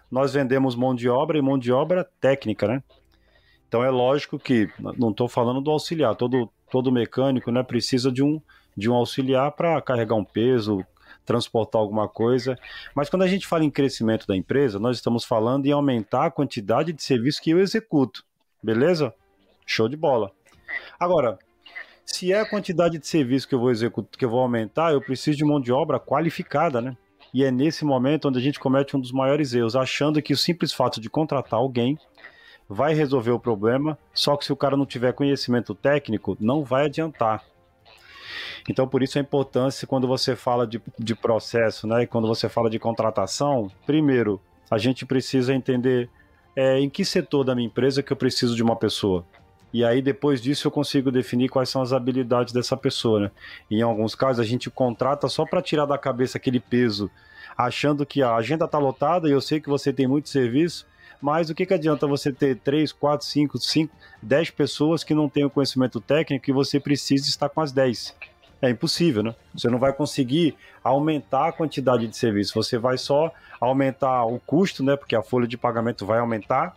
nós 0.10 0.34
vendemos 0.34 0.75
mão 0.75 0.96
de 0.96 1.08
obra 1.08 1.38
e 1.38 1.42
mão 1.42 1.60
de 1.60 1.72
obra 1.72 2.08
técnica, 2.20 2.68
né? 2.68 2.84
Então 3.72 3.82
é 3.82 3.90
lógico 3.90 4.38
que 4.38 4.70
não 4.98 5.12
estou 5.12 5.30
falando 5.30 5.62
do 5.62 5.72
auxiliar, 5.72 6.13
todo, 6.13 6.51
todo 6.70 6.92
mecânico 6.92 7.50
né, 7.54 7.63
precisa 7.63 8.12
de 8.12 8.22
um, 8.22 8.42
de 8.75 8.90
um 8.90 8.94
auxiliar 8.94 9.50
para 9.54 9.82
carregar 9.82 10.16
um 10.16 10.25
peso, 10.25 10.86
transportar 11.25 11.82
alguma 11.82 12.06
coisa. 12.06 12.60
Mas 12.94 13.10
quando 13.10 13.22
a 13.22 13.28
gente 13.28 13.48
fala 13.48 13.63
em 13.63 13.72
crescimento 13.72 14.28
da 14.28 14.36
empresa, 14.36 14.78
nós 14.78 14.98
estamos 14.98 15.24
falando 15.24 15.68
em 15.68 15.72
aumentar 15.72 16.25
a 16.25 16.30
quantidade 16.30 16.92
de 16.92 17.01
serviço 17.01 17.42
que 17.42 17.51
eu 17.51 17.62
executo. 17.62 18.25
Beleza? 18.62 19.13
Show 19.66 19.88
de 19.88 19.96
bola. 19.96 20.34
Agora, 21.00 21.40
se 22.06 22.34
é 22.34 22.42
a 22.42 22.50
quantidade 22.50 23.00
de 23.00 23.08
serviço 23.08 23.48
que 23.48 23.56
eu 23.56 23.60
vou 23.62 23.72
executar, 23.72 24.20
que 24.20 24.25
eu 24.25 24.30
vou 24.30 24.42
aumentar, 24.42 24.92
eu 24.92 25.00
preciso 25.00 25.38
de 25.38 25.46
mão 25.46 25.62
de 25.62 25.72
obra 25.72 25.98
qualificada, 25.98 26.82
né? 26.82 26.98
E 27.34 27.42
é 27.42 27.50
nesse 27.50 27.86
momento 27.86 28.28
onde 28.28 28.38
a 28.38 28.42
gente 28.42 28.60
comete 28.60 28.98
um 28.98 29.00
dos 29.00 29.13
maiores 29.13 29.54
erros, 29.54 29.78
achando 29.78 30.22
que 30.22 30.34
o 30.34 30.38
simples 30.38 30.74
fato 30.74 31.00
de 31.00 31.10
contratar 31.10 31.58
alguém 31.58 31.98
vai 32.74 32.94
resolver 32.94 33.32
o 33.32 33.40
problema, 33.40 33.98
só 34.13 34.38
que 34.38 34.46
se 34.46 34.54
o 34.54 34.56
cara 34.56 34.78
não 34.78 34.86
tiver 34.86 35.12
conhecimento 35.12 35.75
técnico, 35.75 36.38
não 36.40 36.63
vai 36.63 36.86
adiantar. 36.86 37.44
Então, 38.70 38.88
por 38.88 39.04
isso 39.04 39.18
a 39.18 39.22
importância 39.22 39.86
quando 39.86 40.08
você 40.08 40.38
fala 40.38 40.66
de, 40.66 40.82
de 40.98 41.13
processo, 41.13 41.86
né? 41.86 42.06
Quando 42.06 42.30
você 42.30 42.48
fala 42.48 42.70
de 42.70 42.80
contratação, 42.80 43.70
primeiro, 43.86 44.40
a 44.70 44.78
gente 44.78 45.06
precisa 45.06 45.54
entender 45.54 46.10
é, 46.56 46.80
em 46.80 46.90
que 46.90 47.04
setor 47.04 47.44
da 47.44 47.54
minha 47.54 47.68
empresa 47.68 48.01
que 48.01 48.13
eu 48.13 48.18
preciso 48.18 48.56
de 48.56 48.63
uma 48.63 48.78
pessoa. 48.78 49.25
E 49.74 49.84
aí, 49.84 50.01
depois 50.01 50.42
disso, 50.42 50.68
eu 50.68 50.72
consigo 50.72 51.12
definir 51.12 51.50
quais 51.50 51.68
são 51.68 51.82
as 51.82 51.92
habilidades 51.92 52.54
dessa 52.54 52.78
pessoa, 52.78 53.20
né? 53.20 53.32
Em 53.70 53.82
alguns 53.82 54.16
casos, 54.16 54.40
a 54.40 54.48
gente 54.48 54.70
contrata 54.70 55.28
só 55.28 55.46
para 55.46 55.62
tirar 55.62 55.86
da 55.86 55.98
cabeça 55.98 56.38
aquele 56.38 56.60
peso, 56.60 57.12
achando 57.58 58.06
que 58.06 58.22
a 58.22 58.36
agenda 58.36 58.63
está 58.63 58.78
lotada 58.78 59.28
e 59.28 59.34
eu 59.34 59.42
sei 59.42 59.60
que 59.60 59.70
você 59.70 59.92
tem 59.92 60.08
muito 60.08 60.30
serviço, 60.30 60.86
mas 61.22 61.50
o 61.50 61.56
que, 61.56 61.66
que 61.66 61.74
adianta 61.74 62.08
você 62.08 62.32
ter 62.34 62.58
3, 62.58 62.92
4, 62.92 63.25
5, 63.25 63.58
5, 63.58 63.96
10 64.22 64.50
pessoas 64.50 65.04
que 65.04 65.13
não 65.13 65.30
têm 65.30 65.46
o 65.46 65.50
conhecimento 65.50 66.01
técnico 66.01 66.50
e 66.50 66.54
você 66.54 66.80
precisa 66.80 67.28
estar 67.28 67.48
com 67.50 67.62
as 67.62 67.72
10? 67.72 68.16
É 68.62 68.70
impossível, 68.70 69.24
né? 69.24 69.36
Você 69.54 69.70
não 69.70 69.80
vai 69.80 69.94
conseguir 69.94 70.56
aumentar 70.84 71.50
a 71.50 71.51
quantidade 71.51 72.08
de 72.08 72.18
serviço, 72.18 72.54
você 72.54 72.78
vai 72.78 72.98
só 72.98 73.32
aumentar 73.60 74.25
o 74.25 74.40
custo, 74.40 74.84
né? 74.84 74.96
Porque 74.96 75.16
a 75.16 75.22
folha 75.22 75.48
de 75.48 75.58
pagamento 75.58 76.06
vai 76.06 76.20
aumentar 76.20 76.75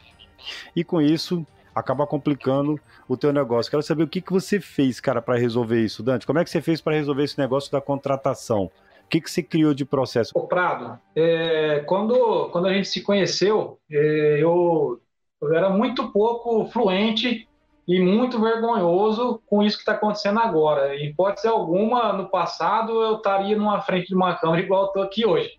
e 0.76 0.84
com 0.84 1.00
isso 1.00 1.46
acaba 1.74 2.06
complicando 2.06 2.78
o 3.08 3.16
teu 3.16 3.32
negócio. 3.32 3.70
Quero 3.70 3.82
saber 3.82 4.04
o 4.04 4.08
que, 4.08 4.20
que 4.20 4.32
você 4.32 4.60
fez, 4.60 5.00
cara, 5.00 5.20
para 5.20 5.36
resolver 5.36 5.82
isso, 5.82 6.02
Dante. 6.02 6.26
Como 6.26 6.38
é 6.38 6.44
que 6.44 6.50
você 6.50 6.62
fez 6.62 6.80
para 6.80 6.94
resolver 6.94 7.24
esse 7.24 7.38
negócio 7.38 7.70
da 7.72 7.80
contratação? 7.80 8.70
Que, 9.14 9.20
que 9.20 9.30
você 9.30 9.44
criou 9.44 9.72
de 9.72 9.84
processo? 9.84 10.32
O 10.34 10.48
Prado, 10.48 10.98
é, 11.14 11.84
quando, 11.86 12.48
quando 12.50 12.66
a 12.66 12.74
gente 12.74 12.88
se 12.88 13.00
conheceu, 13.00 13.78
é, 13.88 14.42
eu, 14.42 15.00
eu 15.40 15.54
era 15.54 15.70
muito 15.70 16.10
pouco 16.10 16.66
fluente 16.66 17.48
e 17.86 18.00
muito 18.00 18.40
vergonhoso 18.40 19.40
com 19.46 19.62
isso 19.62 19.76
que 19.76 19.82
está 19.82 19.92
acontecendo 19.92 20.40
agora. 20.40 20.96
Em 20.96 21.10
hipótese 21.10 21.46
alguma, 21.46 22.12
no 22.12 22.28
passado, 22.28 22.90
eu 23.04 23.18
estaria 23.18 23.56
numa 23.56 23.80
frente 23.82 24.08
de 24.08 24.16
uma 24.16 24.34
câmera 24.34 24.64
igual 24.64 24.86
estou 24.86 25.04
aqui 25.04 25.24
hoje. 25.24 25.52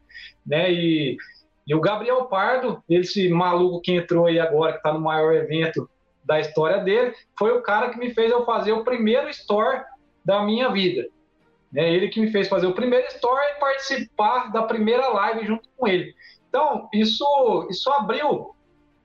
Né? 0.45 0.73
E, 0.73 1.17
e, 1.65 1.73
o 1.73 1.79
Gabriel 1.79 2.25
Pardo, 2.25 2.83
esse 2.89 3.29
maluco 3.29 3.79
que 3.79 3.93
entrou 3.93 4.25
aí 4.25 4.37
agora, 4.37 4.73
que 4.73 4.79
está 4.79 4.91
no 4.91 4.99
maior 4.99 5.33
evento 5.33 5.89
da 6.25 6.41
história 6.41 6.79
dele, 6.79 7.13
foi 7.39 7.57
o 7.57 7.61
cara 7.61 7.89
que 7.89 7.97
me 7.97 8.13
fez 8.13 8.31
eu 8.31 8.43
fazer 8.43 8.73
o 8.73 8.83
primeiro 8.83 9.29
store 9.29 9.81
da 10.25 10.43
minha 10.43 10.69
vida. 10.73 11.07
Né? 11.71 11.93
Ele 11.93 12.09
que 12.09 12.19
me 12.19 12.31
fez 12.31 12.47
fazer 12.47 12.67
o 12.67 12.73
primeiro 12.73 13.07
store 13.07 13.51
e 13.55 13.59
participar 13.59 14.51
da 14.51 14.63
primeira 14.63 15.07
live 15.09 15.45
junto 15.45 15.67
com 15.75 15.87
ele. 15.87 16.13
Então, 16.49 16.87
isso, 16.93 17.67
isso 17.69 17.89
abriu 17.91 18.55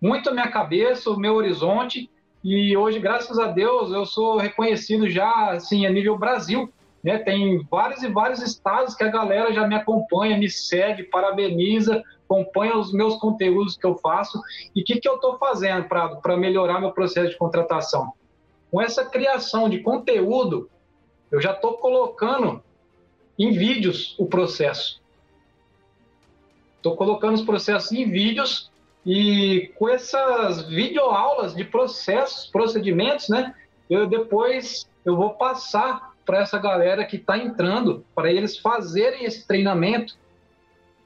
muito 0.01 0.31
a 0.31 0.33
minha 0.33 0.49
cabeça, 0.49 1.11
o 1.11 1.19
meu 1.19 1.35
horizonte, 1.35 2.09
e 2.43 2.75
hoje, 2.75 2.99
graças 2.99 3.39
a 3.39 3.49
Deus, 3.49 3.93
eu 3.93 4.07
sou 4.07 4.39
reconhecido 4.39 5.09
já 5.11 5.51
assim, 5.51 5.85
a 5.85 5.91
nível 5.91 6.17
Brasil. 6.17 6.73
Né? 7.05 7.19
Tem 7.19 7.63
vários 7.71 8.03
e 8.03 8.09
vários 8.09 8.43
estados 8.43 8.95
que 8.95 9.05
a 9.05 9.11
galera 9.11 9.53
já 9.53 9.67
me 9.67 9.75
acompanha, 9.75 10.39
me 10.39 10.49
segue, 10.49 11.03
parabeniza, 11.05 12.03
acompanha 12.25 12.79
os 12.79 12.93
meus 12.93 13.17
conteúdos 13.17 13.77
que 13.77 13.87
eu 13.87 13.95
faço. 13.97 14.41
E 14.75 14.81
o 14.81 14.85
que, 14.85 15.01
que 15.01 15.09
eu 15.09 15.17
estou 15.17 15.37
fazendo 15.39 15.87
para 15.87 16.37
melhorar 16.37 16.81
meu 16.81 16.93
processo 16.93 17.31
de 17.31 17.37
contratação? 17.37 18.13
Com 18.71 18.81
essa 18.81 19.05
criação 19.05 19.69
de 19.69 19.81
conteúdo, 19.81 20.71
eu 21.31 21.41
já 21.41 21.53
estou 21.53 21.75
colocando 21.75 22.63
em 23.39 23.53
vídeos 23.53 24.15
o 24.19 24.27
processo. 24.27 25.01
Estou 26.77 26.97
colocando 26.97 27.35
os 27.35 27.43
processos 27.43 27.93
em 27.93 28.11
vídeos 28.11 28.71
e 29.05 29.73
com 29.79 29.89
essas 29.89 30.67
videoaulas 30.69 31.55
de 31.55 31.65
processos, 31.65 32.47
procedimentos, 32.47 33.29
né? 33.29 33.55
Eu 33.89 34.07
depois 34.07 34.89
eu 35.05 35.17
vou 35.17 35.31
passar 35.31 36.15
para 36.25 36.39
essa 36.39 36.59
galera 36.59 37.05
que 37.05 37.17
está 37.17 37.39
entrando, 37.39 38.05
para 38.15 38.31
eles 38.31 38.59
fazerem 38.59 39.25
esse 39.25 39.47
treinamento, 39.47 40.17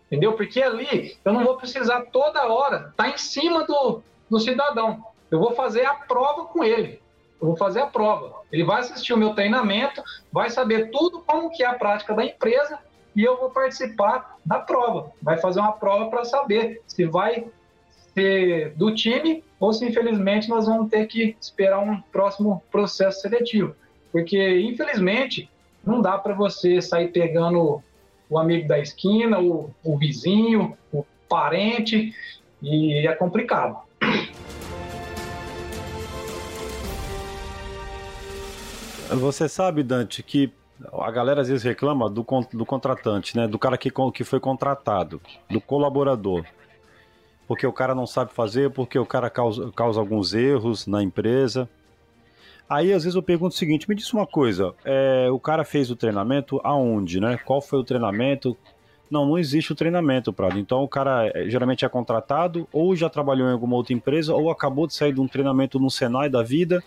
entendeu? 0.07 0.35
Porque 0.35 0.61
ali 0.61 1.17
eu 1.25 1.33
não 1.33 1.45
vou 1.45 1.57
precisar 1.57 2.03
toda 2.13 2.47
hora 2.47 2.93
tá 2.97 3.09
em 3.09 3.19
cima 3.19 3.65
do, 3.65 4.03
do 4.29 4.39
cidadão. 4.39 5.05
Eu 5.31 5.39
vou 5.39 5.55
fazer 5.55 5.85
a 5.85 5.95
prova 5.95 6.45
com 6.47 6.63
ele. 6.63 7.01
Eu 7.45 7.49
vou 7.49 7.57
fazer 7.59 7.81
a 7.81 7.87
prova. 7.87 8.37
Ele 8.51 8.65
vai 8.65 8.81
assistir 8.81 9.13
o 9.13 9.19
meu 9.19 9.35
treinamento, 9.35 10.03
vai 10.33 10.49
saber 10.49 10.91
tudo 10.91 11.21
como 11.21 11.51
que 11.51 11.63
é 11.63 11.67
a 11.67 11.75
prática 11.75 12.15
da 12.15 12.25
empresa 12.25 12.79
e 13.15 13.23
eu 13.23 13.39
vou 13.39 13.51
participar 13.51 14.39
da 14.47 14.61
prova. 14.61 15.13
Vai 15.21 15.37
fazer 15.37 15.61
uma 15.61 15.73
prova 15.73 16.09
para 16.09 16.25
saber 16.25 16.81
se 16.87 17.05
vai 17.05 17.47
ser 18.15 18.73
do 18.77 18.95
time 18.95 19.45
ou 19.61 19.75
se 19.75 19.87
infelizmente 19.87 20.49
nós 20.49 20.65
vamos 20.65 20.89
ter 20.89 21.07
que 21.07 21.37
esperar 21.39 21.81
um 21.81 22.01
próximo 22.01 22.63
processo 22.73 23.21
seletivo. 23.21 23.77
Porque 24.11 24.61
infelizmente 24.61 25.51
não 25.85 26.01
dá 26.01 26.17
para 26.17 26.33
você 26.33 26.81
sair 26.81 27.09
pegando 27.09 27.83
o 28.31 28.39
amigo 28.39 28.67
da 28.67 28.79
esquina, 28.79 29.39
o, 29.39 29.69
o 29.85 29.99
vizinho, 29.99 30.79
o 30.91 31.05
parente, 31.29 32.15
e 32.63 33.07
é 33.07 33.15
complicado. 33.15 33.84
Você 39.21 39.49
sabe, 39.49 39.83
Dante, 39.83 40.23
que 40.23 40.53
a 40.93 41.11
galera 41.11 41.41
às 41.41 41.49
vezes 41.49 41.63
reclama 41.63 42.11
do, 42.11 42.27
do 42.53 42.67
contratante, 42.67 43.37
né? 43.37 43.47
Do 43.47 43.59
cara 43.59 43.79
que, 43.79 43.91
que 44.13 44.25
foi 44.25 44.41
contratado, 44.41 45.21
do 45.49 45.61
colaborador 45.61 46.45
porque 47.47 47.67
o 47.67 47.73
cara 47.73 47.95
não 47.95 48.07
sabe 48.07 48.33
fazer, 48.33 48.71
porque 48.71 48.99
o 48.99 49.07
cara 49.07 49.29
causa, 49.31 49.71
causa 49.73 50.01
alguns 50.01 50.35
erros 50.35 50.87
na 50.87 51.03
empresa. 51.03 51.69
Aí 52.69 52.93
às 52.93 53.05
vezes 53.05 53.15
eu 53.15 53.23
pergunto 53.23 53.55
o 53.55 53.59
seguinte: 53.59 53.89
me 53.89 53.95
diz 53.95 54.13
uma 54.13 54.27
coisa, 54.27 54.75
é, 54.85 55.29
o 55.31 55.39
cara 55.39 55.65
fez 55.65 55.91
o 55.91 55.97
treinamento 55.97 56.61
aonde, 56.65 57.21
né? 57.21 57.39
Qual 57.45 57.61
foi 57.61 57.79
o 57.79 57.85
treinamento? 57.85 58.57
Não, 59.11 59.27
não 59.27 59.39
existe 59.39 59.71
o 59.71 59.75
treinamento, 59.75 60.33
Prado. 60.33 60.59
Então 60.59 60.83
o 60.83 60.89
cara 60.89 61.31
é, 61.35 61.49
geralmente 61.49 61.85
é 61.85 61.89
contratado, 61.89 62.67
ou 62.73 62.97
já 62.97 63.09
trabalhou 63.09 63.49
em 63.49 63.53
alguma 63.53 63.77
outra 63.77 63.93
empresa, 63.93 64.35
ou 64.35 64.51
acabou 64.51 64.87
de 64.87 64.95
sair 64.95 65.13
de 65.13 65.21
um 65.21 65.29
treinamento 65.29 65.79
no 65.79 65.91
Senai 65.91 66.31
da 66.31 66.43
vida, 66.43 66.83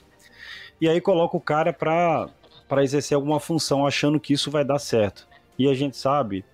e 0.80 0.88
aí 0.88 1.02
coloca 1.02 1.36
o 1.36 1.42
cara 1.42 1.74
para 1.74 2.84
exercer 2.84 3.16
alguma 3.16 3.40
função, 3.40 3.86
achando 3.86 4.20
que 4.20 4.34
isso 4.34 4.52
vai 4.52 4.64
dar 4.64 4.80
certo. 4.80 5.28
E 5.58 5.68
a 5.68 5.74
gente 5.74 5.98
sabe 5.98 6.46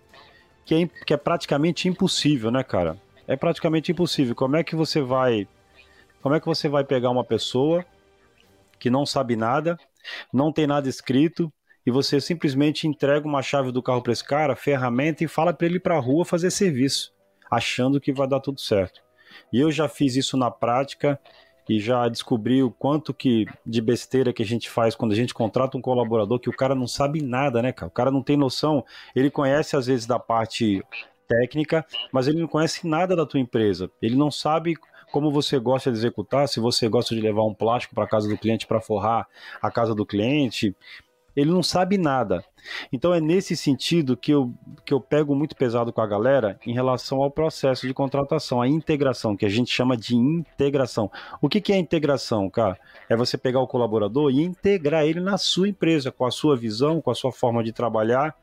que 0.66 0.76
é, 0.76 0.88
que 1.06 1.14
é 1.14 1.18
praticamente 1.18 1.88
impossível, 1.88 2.50
né, 2.50 2.64
cara? 2.64 2.98
é 3.28 3.36
praticamente 3.36 3.92
impossível. 3.92 4.36
Como 4.36 4.56
é 4.56 4.64
que 4.64 4.76
você 4.76 5.02
vai, 5.02 5.48
como 6.22 6.36
é 6.36 6.40
que 6.40 6.46
você 6.46 6.68
vai 6.68 6.84
pegar 6.84 7.10
uma 7.10 7.24
pessoa 7.24 7.86
que 8.80 8.90
não 8.90 9.06
sabe 9.06 9.36
nada, 9.36 9.78
não 10.32 10.52
tem 10.52 10.68
nada 10.68 10.90
escrito 10.90 11.52
e 11.86 11.92
você 11.92 12.20
simplesmente 12.20 12.88
entrega 12.88 13.28
uma 13.28 13.42
chave 13.42 13.72
do 13.72 13.84
carro 13.84 14.02
para 14.02 14.14
esse 14.14 14.24
cara, 14.24 14.56
ferramenta 14.56 15.24
e 15.24 15.28
fala 15.28 15.54
para 15.54 15.68
ele 15.68 15.78
ir 15.78 15.82
para 15.82 15.96
a 15.96 16.00
rua 16.00 16.26
fazer 16.26 16.52
serviço, 16.52 17.14
achando 17.50 18.00
que 18.00 18.14
vai 18.14 18.28
dar 18.28 18.40
tudo 18.40 18.60
certo. 18.60 19.02
E 19.52 19.60
eu 19.60 19.72
já 19.72 19.88
fiz 19.88 20.16
isso 20.16 20.38
na 20.38 20.52
prática 20.52 21.20
e 21.68 21.80
já 21.80 22.08
descobri 22.08 22.62
o 22.62 22.72
quanto 22.72 23.14
que 23.14 23.46
de 23.66 23.82
besteira 23.82 24.34
que 24.34 24.44
a 24.44 24.46
gente 24.46 24.70
faz 24.70 24.96
quando 24.96 25.12
a 25.12 25.16
gente 25.16 25.34
contrata 25.34 25.78
um 25.78 25.82
colaborador 25.82 26.40
que 26.40 26.50
o 26.50 26.56
cara 26.56 26.76
não 26.76 26.88
sabe 26.88 27.22
nada, 27.22 27.62
né, 27.62 27.72
cara? 27.72 27.88
O 27.88 27.92
cara 27.92 28.12
não 28.12 28.22
tem 28.22 28.38
noção, 28.38 28.86
ele 29.16 29.30
conhece 29.30 29.76
às 29.76 29.88
vezes 29.88 30.06
da 30.06 30.20
parte 30.20 30.84
técnica, 31.28 31.86
mas 32.12 32.28
ele 32.28 32.42
não 32.42 32.48
conhece 32.48 32.88
nada 32.88 33.16
da 33.16 33.26
tua 33.26 33.40
empresa. 33.40 33.90
Ele 34.02 34.16
não 34.16 34.30
sabe 34.30 34.76
como 35.12 35.32
você 35.32 35.60
gosta 35.60 35.92
de 35.92 35.98
executar, 35.98 36.48
se 36.48 36.60
você 36.60 36.88
gosta 36.88 37.14
de 37.14 37.22
levar 37.22 37.44
um 37.44 37.54
plástico 37.54 37.94
para 37.94 38.08
casa 38.08 38.28
do 38.28 38.38
cliente 38.38 38.66
para 38.66 38.82
forrar 38.82 39.28
a 39.62 39.70
casa 39.70 39.94
do 39.94 40.06
cliente, 40.06 40.76
ele 41.36 41.52
não 41.52 41.64
sabe 41.64 41.98
nada. 41.98 42.44
Então 42.92 43.14
é 43.14 43.20
nesse 43.20 43.56
sentido 43.58 44.16
que 44.16 44.32
eu, 44.32 44.54
que 44.86 44.94
eu 44.94 45.02
pego 45.02 45.36
muito 45.36 45.56
pesado 45.56 45.92
com 45.92 46.02
a 46.02 46.08
galera 46.08 46.60
em 46.66 46.74
relação 46.74 47.22
ao 47.22 47.32
processo 47.32 47.88
de 47.88 47.94
contratação, 47.94 48.62
a 48.62 48.68
integração, 48.68 49.36
que 49.36 49.46
a 49.46 49.50
gente 49.50 49.74
chama 49.74 49.98
de 49.98 50.16
integração. 50.16 51.12
O 51.42 51.50
que, 51.50 51.60
que 51.60 51.74
é 51.74 51.78
integração, 51.78 52.50
cara? 52.50 52.80
É 53.10 53.16
você 53.16 53.38
pegar 53.38 53.60
o 53.60 53.68
colaborador 53.68 54.32
e 54.32 54.42
integrar 54.42 55.06
ele 55.06 55.20
na 55.20 55.38
sua 55.38 55.68
empresa, 55.68 56.12
com 56.12 56.26
a 56.26 56.32
sua 56.32 56.56
visão, 56.56 57.02
com 57.02 57.12
a 57.12 57.16
sua 57.16 57.32
forma 57.32 57.64
de 57.64 57.74
trabalhar, 57.74 58.36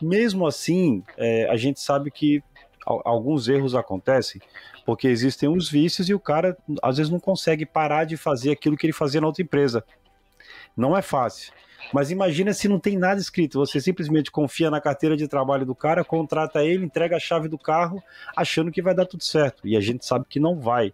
mesmo 0.00 0.46
assim, 0.46 1.04
é, 1.16 1.48
a 1.50 1.56
gente 1.56 1.80
sabe 1.80 2.10
que 2.10 2.42
alguns 3.04 3.46
erros 3.46 3.74
acontecem 3.74 4.40
porque 4.84 5.06
existem 5.06 5.48
uns 5.48 5.70
vícios 5.70 6.08
e 6.08 6.14
o 6.14 6.18
cara 6.18 6.56
às 6.82 6.96
vezes 6.96 7.12
não 7.12 7.20
consegue 7.20 7.64
parar 7.64 8.04
de 8.04 8.16
fazer 8.16 8.50
aquilo 8.50 8.76
que 8.76 8.86
ele 8.86 8.92
fazia 8.92 9.20
na 9.20 9.26
outra 9.26 9.42
empresa. 9.42 9.84
Não 10.76 10.96
é 10.96 11.02
fácil. 11.02 11.52
Mas 11.92 12.10
imagina 12.10 12.52
se 12.52 12.68
não 12.68 12.78
tem 12.78 12.96
nada 12.96 13.20
escrito, 13.20 13.58
você 13.58 13.80
simplesmente 13.80 14.30
confia 14.30 14.70
na 14.70 14.80
carteira 14.80 15.16
de 15.16 15.26
trabalho 15.26 15.66
do 15.66 15.74
cara, 15.74 16.04
contrata 16.04 16.64
ele, 16.64 16.84
entrega 16.84 17.16
a 17.16 17.20
chave 17.20 17.48
do 17.48 17.58
carro, 17.58 18.02
achando 18.36 18.70
que 18.70 18.82
vai 18.82 18.94
dar 18.94 19.06
tudo 19.06 19.24
certo. 19.24 19.66
E 19.66 19.76
a 19.76 19.80
gente 19.80 20.04
sabe 20.04 20.24
que 20.28 20.38
não 20.38 20.60
vai. 20.60 20.92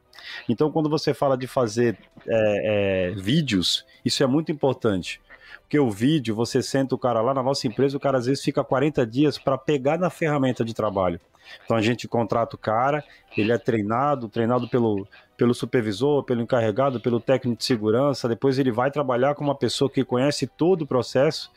Então, 0.48 0.70
quando 0.70 0.88
você 0.88 1.12
fala 1.12 1.36
de 1.36 1.46
fazer 1.46 1.98
é, 2.26 3.10
é, 3.12 3.20
vídeos, 3.20 3.84
isso 4.04 4.22
é 4.22 4.26
muito 4.26 4.50
importante. 4.50 5.20
Porque 5.62 5.78
o 5.78 5.90
vídeo, 5.90 6.34
você 6.34 6.62
senta 6.62 6.94
o 6.94 6.98
cara 6.98 7.20
lá 7.20 7.34
na 7.34 7.42
nossa 7.42 7.66
empresa, 7.66 7.96
o 7.96 8.00
cara 8.00 8.18
às 8.18 8.26
vezes 8.26 8.42
fica 8.42 8.62
40 8.62 9.04
dias 9.04 9.36
para 9.36 9.58
pegar 9.58 9.98
na 9.98 10.08
ferramenta 10.08 10.64
de 10.64 10.72
trabalho. 10.72 11.20
Então 11.64 11.76
a 11.76 11.82
gente 11.82 12.06
contrata 12.08 12.56
o 12.56 12.58
cara, 12.58 13.04
ele 13.36 13.52
é 13.52 13.58
treinado, 13.58 14.28
treinado 14.28 14.68
pelo, 14.68 15.06
pelo 15.36 15.54
supervisor, 15.54 16.22
pelo 16.22 16.42
encarregado, 16.42 17.00
pelo 17.00 17.20
técnico 17.20 17.58
de 17.58 17.64
segurança, 17.64 18.28
depois 18.28 18.58
ele 18.58 18.72
vai 18.72 18.90
trabalhar 18.90 19.34
com 19.34 19.44
uma 19.44 19.54
pessoa 19.54 19.90
que 19.90 20.04
conhece 20.04 20.46
todo 20.46 20.82
o 20.82 20.86
processo, 20.86 21.50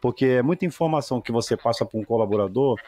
porque 0.00 0.26
é 0.26 0.42
muita 0.42 0.66
informação 0.66 1.20
que 1.20 1.32
você 1.32 1.56
passa 1.56 1.84
para 1.84 1.98
um 1.98 2.04
colaborador 2.04 2.78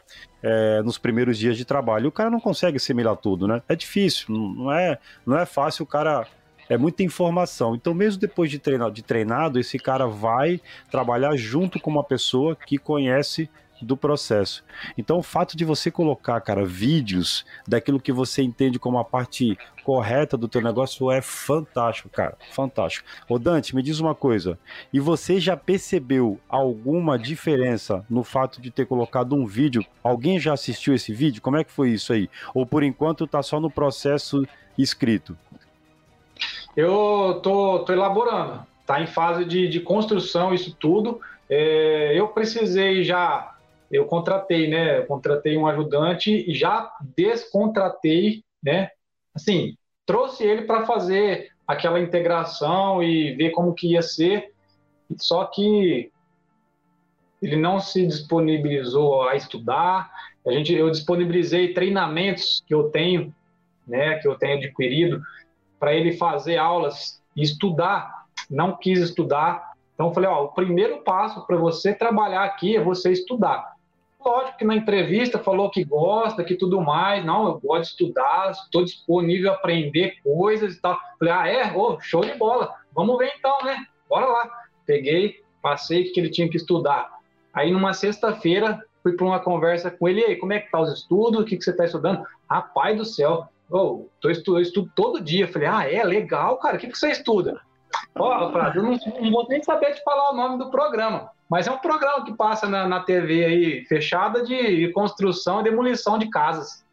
é, 0.43 0.83
nos 0.83 0.99
primeiros 0.99 1.39
dias 1.39 1.57
de 1.57 1.65
trabalho. 1.65 2.09
O 2.09 2.13
cara 2.13 2.29
não 2.29 2.41
consegue 2.41 2.77
assimilar 2.77 3.17
tudo, 3.17 3.49
né? 3.49 3.63
É 3.69 3.75
difícil, 3.75 4.27
não 4.29 4.71
é, 4.71 4.99
não 5.25 5.39
é 5.39 5.47
fácil 5.47 5.85
o 5.85 5.87
cara 5.87 6.27
é 6.69 6.77
muita 6.77 7.03
informação. 7.03 7.75
Então, 7.75 7.95
mesmo 7.95 8.21
depois 8.21 8.51
de, 8.51 8.59
treinar, 8.59 8.91
de 8.91 9.03
treinado, 9.03 9.59
esse 9.59 9.79
cara 9.79 10.07
vai 10.07 10.61
trabalhar 10.91 11.37
junto 11.37 11.81
com 11.81 11.91
uma 11.91 12.05
pessoa 12.05 12.57
que 12.57 12.77
conhece 12.79 13.49
do 13.81 13.97
processo. 13.97 14.65
Então, 14.97 15.19
o 15.19 15.23
fato 15.23 15.57
de 15.57 15.65
você 15.65 15.91
colocar, 15.91 16.41
cara, 16.41 16.65
vídeos 16.65 17.45
daquilo 17.67 18.01
que 18.01 18.13
você 18.13 18.43
entende 18.43 18.79
como 18.79 18.99
a 18.99 19.05
parte 19.05 19.59
correta 19.85 20.37
do 20.37 20.49
teu 20.49 20.61
negócio 20.61 21.11
é 21.11 21.21
fantástico, 21.23 22.09
cara, 22.09 22.37
fantástico. 22.53 23.07
Ô 23.29 23.39
Dante, 23.39 23.75
me 23.75 23.83
diz 23.83 24.01
uma 24.01 24.15
coisa, 24.15 24.59
e 24.93 24.99
você 24.99 25.39
já 25.39 25.57
percebeu 25.57 26.41
alguma 26.49 27.19
diferença 27.19 28.05
no 28.11 28.25
fato 28.25 28.61
de 28.61 28.71
ter 28.71 28.87
colocado 28.87 29.35
um 29.35 29.47
vídeo? 29.47 29.85
Alguém 30.03 30.41
já 30.41 30.53
assistiu 30.53 30.95
esse 30.95 31.13
vídeo? 31.13 31.43
Como 31.43 31.57
é 31.57 31.65
que 31.65 31.71
foi 31.71 31.91
isso 31.91 32.13
aí? 32.13 32.29
Ou 32.55 32.67
por 32.67 32.83
enquanto 32.83 33.27
tá 33.27 33.43
só 33.43 33.61
no 33.61 33.71
processo 33.71 34.47
escrito? 34.77 35.37
Eu 36.77 37.41
tô, 37.43 37.81
tô 37.81 37.93
elaborando, 37.93 38.67
tá 38.85 39.01
em 39.01 39.07
fase 39.07 39.45
de, 39.45 39.69
de 39.69 39.81
construção 39.81 40.53
isso 40.53 40.75
tudo. 40.79 41.21
É, 41.49 42.13
eu 42.15 42.29
precisei 42.29 43.03
já 43.05 43.56
eu 43.91 44.07
contratei, 44.07 44.69
né? 44.69 44.99
Eu 44.99 45.07
contratei 45.07 45.57
um 45.57 45.67
ajudante 45.67 46.31
e 46.49 46.55
já 46.55 46.91
descontratei, 47.17 48.43
né? 48.63 48.91
Assim, 49.35 49.77
trouxe 50.05 50.45
ele 50.45 50.63
para 50.63 50.87
fazer 50.87 51.51
aquela 51.67 52.01
integração 52.01 53.03
e 53.03 53.35
ver 53.35 53.51
como 53.51 53.75
que 53.75 53.93
ia 53.93 54.03
ser. 54.03 54.53
Só 55.17 55.45
que 55.45 56.11
ele 57.41 57.57
não 57.57 57.79
se 57.79 58.07
disponibilizou 58.07 59.29
a 59.29 59.37
estudar. 59.37 60.11
A 60.47 60.51
gente, 60.51 60.73
eu 60.73 60.91
disponibilizei 60.91 61.75
treinamentos 61.75 62.63
que 62.67 62.75
eu 62.75 62.91
tenho, 62.91 63.35
né? 63.87 64.19
Que 64.19 64.27
eu 64.27 64.37
tenho 64.37 64.57
adquirido 64.57 65.21
para 65.79 65.95
ele 65.95 66.13
fazer 66.13 66.57
aulas 66.57 67.23
e 67.35 67.43
estudar. 67.43 68.27
Não 68.51 68.77
quis 68.77 68.99
estudar. 69.01 69.73
Então 69.95 70.09
eu 70.09 70.15
falei, 70.15 70.29
ó, 70.29 70.45
o 70.45 70.53
primeiro 70.53 71.03
passo 71.03 71.47
para 71.47 71.57
você 71.57 71.95
trabalhar 71.95 72.45
aqui 72.45 72.77
é 72.77 72.83
você 72.83 73.13
estudar. 73.13 73.76
Lógico 74.27 74.59
que 74.59 74.65
na 74.65 74.75
entrevista 74.75 75.39
falou 75.39 75.71
que 75.71 75.85
gosta, 75.85 76.43
que 76.43 76.57
tudo 76.57 76.81
mais. 76.81 77.25
Não, 77.25 77.47
eu 77.47 77.61
gosto 77.61 77.83
de 77.83 77.91
estudar, 77.91 78.51
estou 78.51 78.83
disponível 78.83 79.53
a 79.53 79.55
aprender 79.55 80.17
coisas 80.21 80.75
e 80.75 80.81
tal. 80.81 80.99
Falei, 81.17 81.33
ah, 81.33 81.49
é? 81.49 81.73
Oh, 81.77 82.01
show 82.01 82.25
de 82.25 82.35
bola. 82.35 82.75
Vamos 82.93 83.19
ver 83.19 83.33
então, 83.39 83.57
né? 83.63 83.87
Bora 84.09 84.27
lá. 84.27 84.51
Peguei, 84.85 85.45
passei 85.63 86.11
que 86.11 86.19
ele 86.19 86.29
tinha 86.29 86.49
que 86.51 86.57
estudar. 86.57 87.09
Aí, 87.55 87.71
numa 87.71 87.95
sexta-feira, 87.95 88.85
fui 89.01 89.13
para 89.13 89.27
uma 89.27 89.39
conversa 89.39 89.93
com 89.93 90.09
ele. 90.09 90.23
E 90.23 90.25
aí, 90.25 90.37
como 90.37 90.53
é 90.53 90.59
que 90.59 90.73
tá 90.73 90.81
os 90.81 90.93
estudos? 90.93 91.43
O 91.43 91.45
que, 91.45 91.57
que 91.57 91.63
você 91.63 91.71
está 91.71 91.85
estudando? 91.85 92.27
Rapaz 92.51 92.97
do 92.97 93.05
céu, 93.05 93.47
oh, 93.71 94.07
tô 94.21 94.29
estudo, 94.29 94.59
eu 94.59 94.63
estudo 94.63 94.91
todo 94.97 95.23
dia. 95.23 95.47
Falei, 95.47 95.69
ah, 95.69 95.89
é? 95.89 96.03
Legal, 96.03 96.57
cara. 96.57 96.77
O 96.77 96.81
que, 96.81 96.89
que 96.89 96.99
você 96.99 97.13
estuda? 97.13 97.61
Ó, 98.19 98.51
oh, 98.53 98.59
eu 98.75 98.83
não, 98.83 98.99
não 99.21 99.31
vou 99.31 99.47
nem 99.49 99.63
saber 99.63 99.95
te 99.95 100.03
falar 100.03 100.31
o 100.31 100.37
nome 100.37 100.59
do 100.59 100.71
programa. 100.71 101.31
Mas 101.49 101.67
é 101.67 101.71
um 101.71 101.79
programa 101.79 102.25
que 102.25 102.35
passa 102.35 102.67
na, 102.67 102.89
na 102.89 103.01
TV 103.01 103.45
aí, 103.45 103.85
fechada 103.85 104.43
de 104.43 104.91
construção 104.93 105.61
e 105.61 105.65
demolição 105.65 106.19
de 106.19 106.29
casas. 106.29 106.85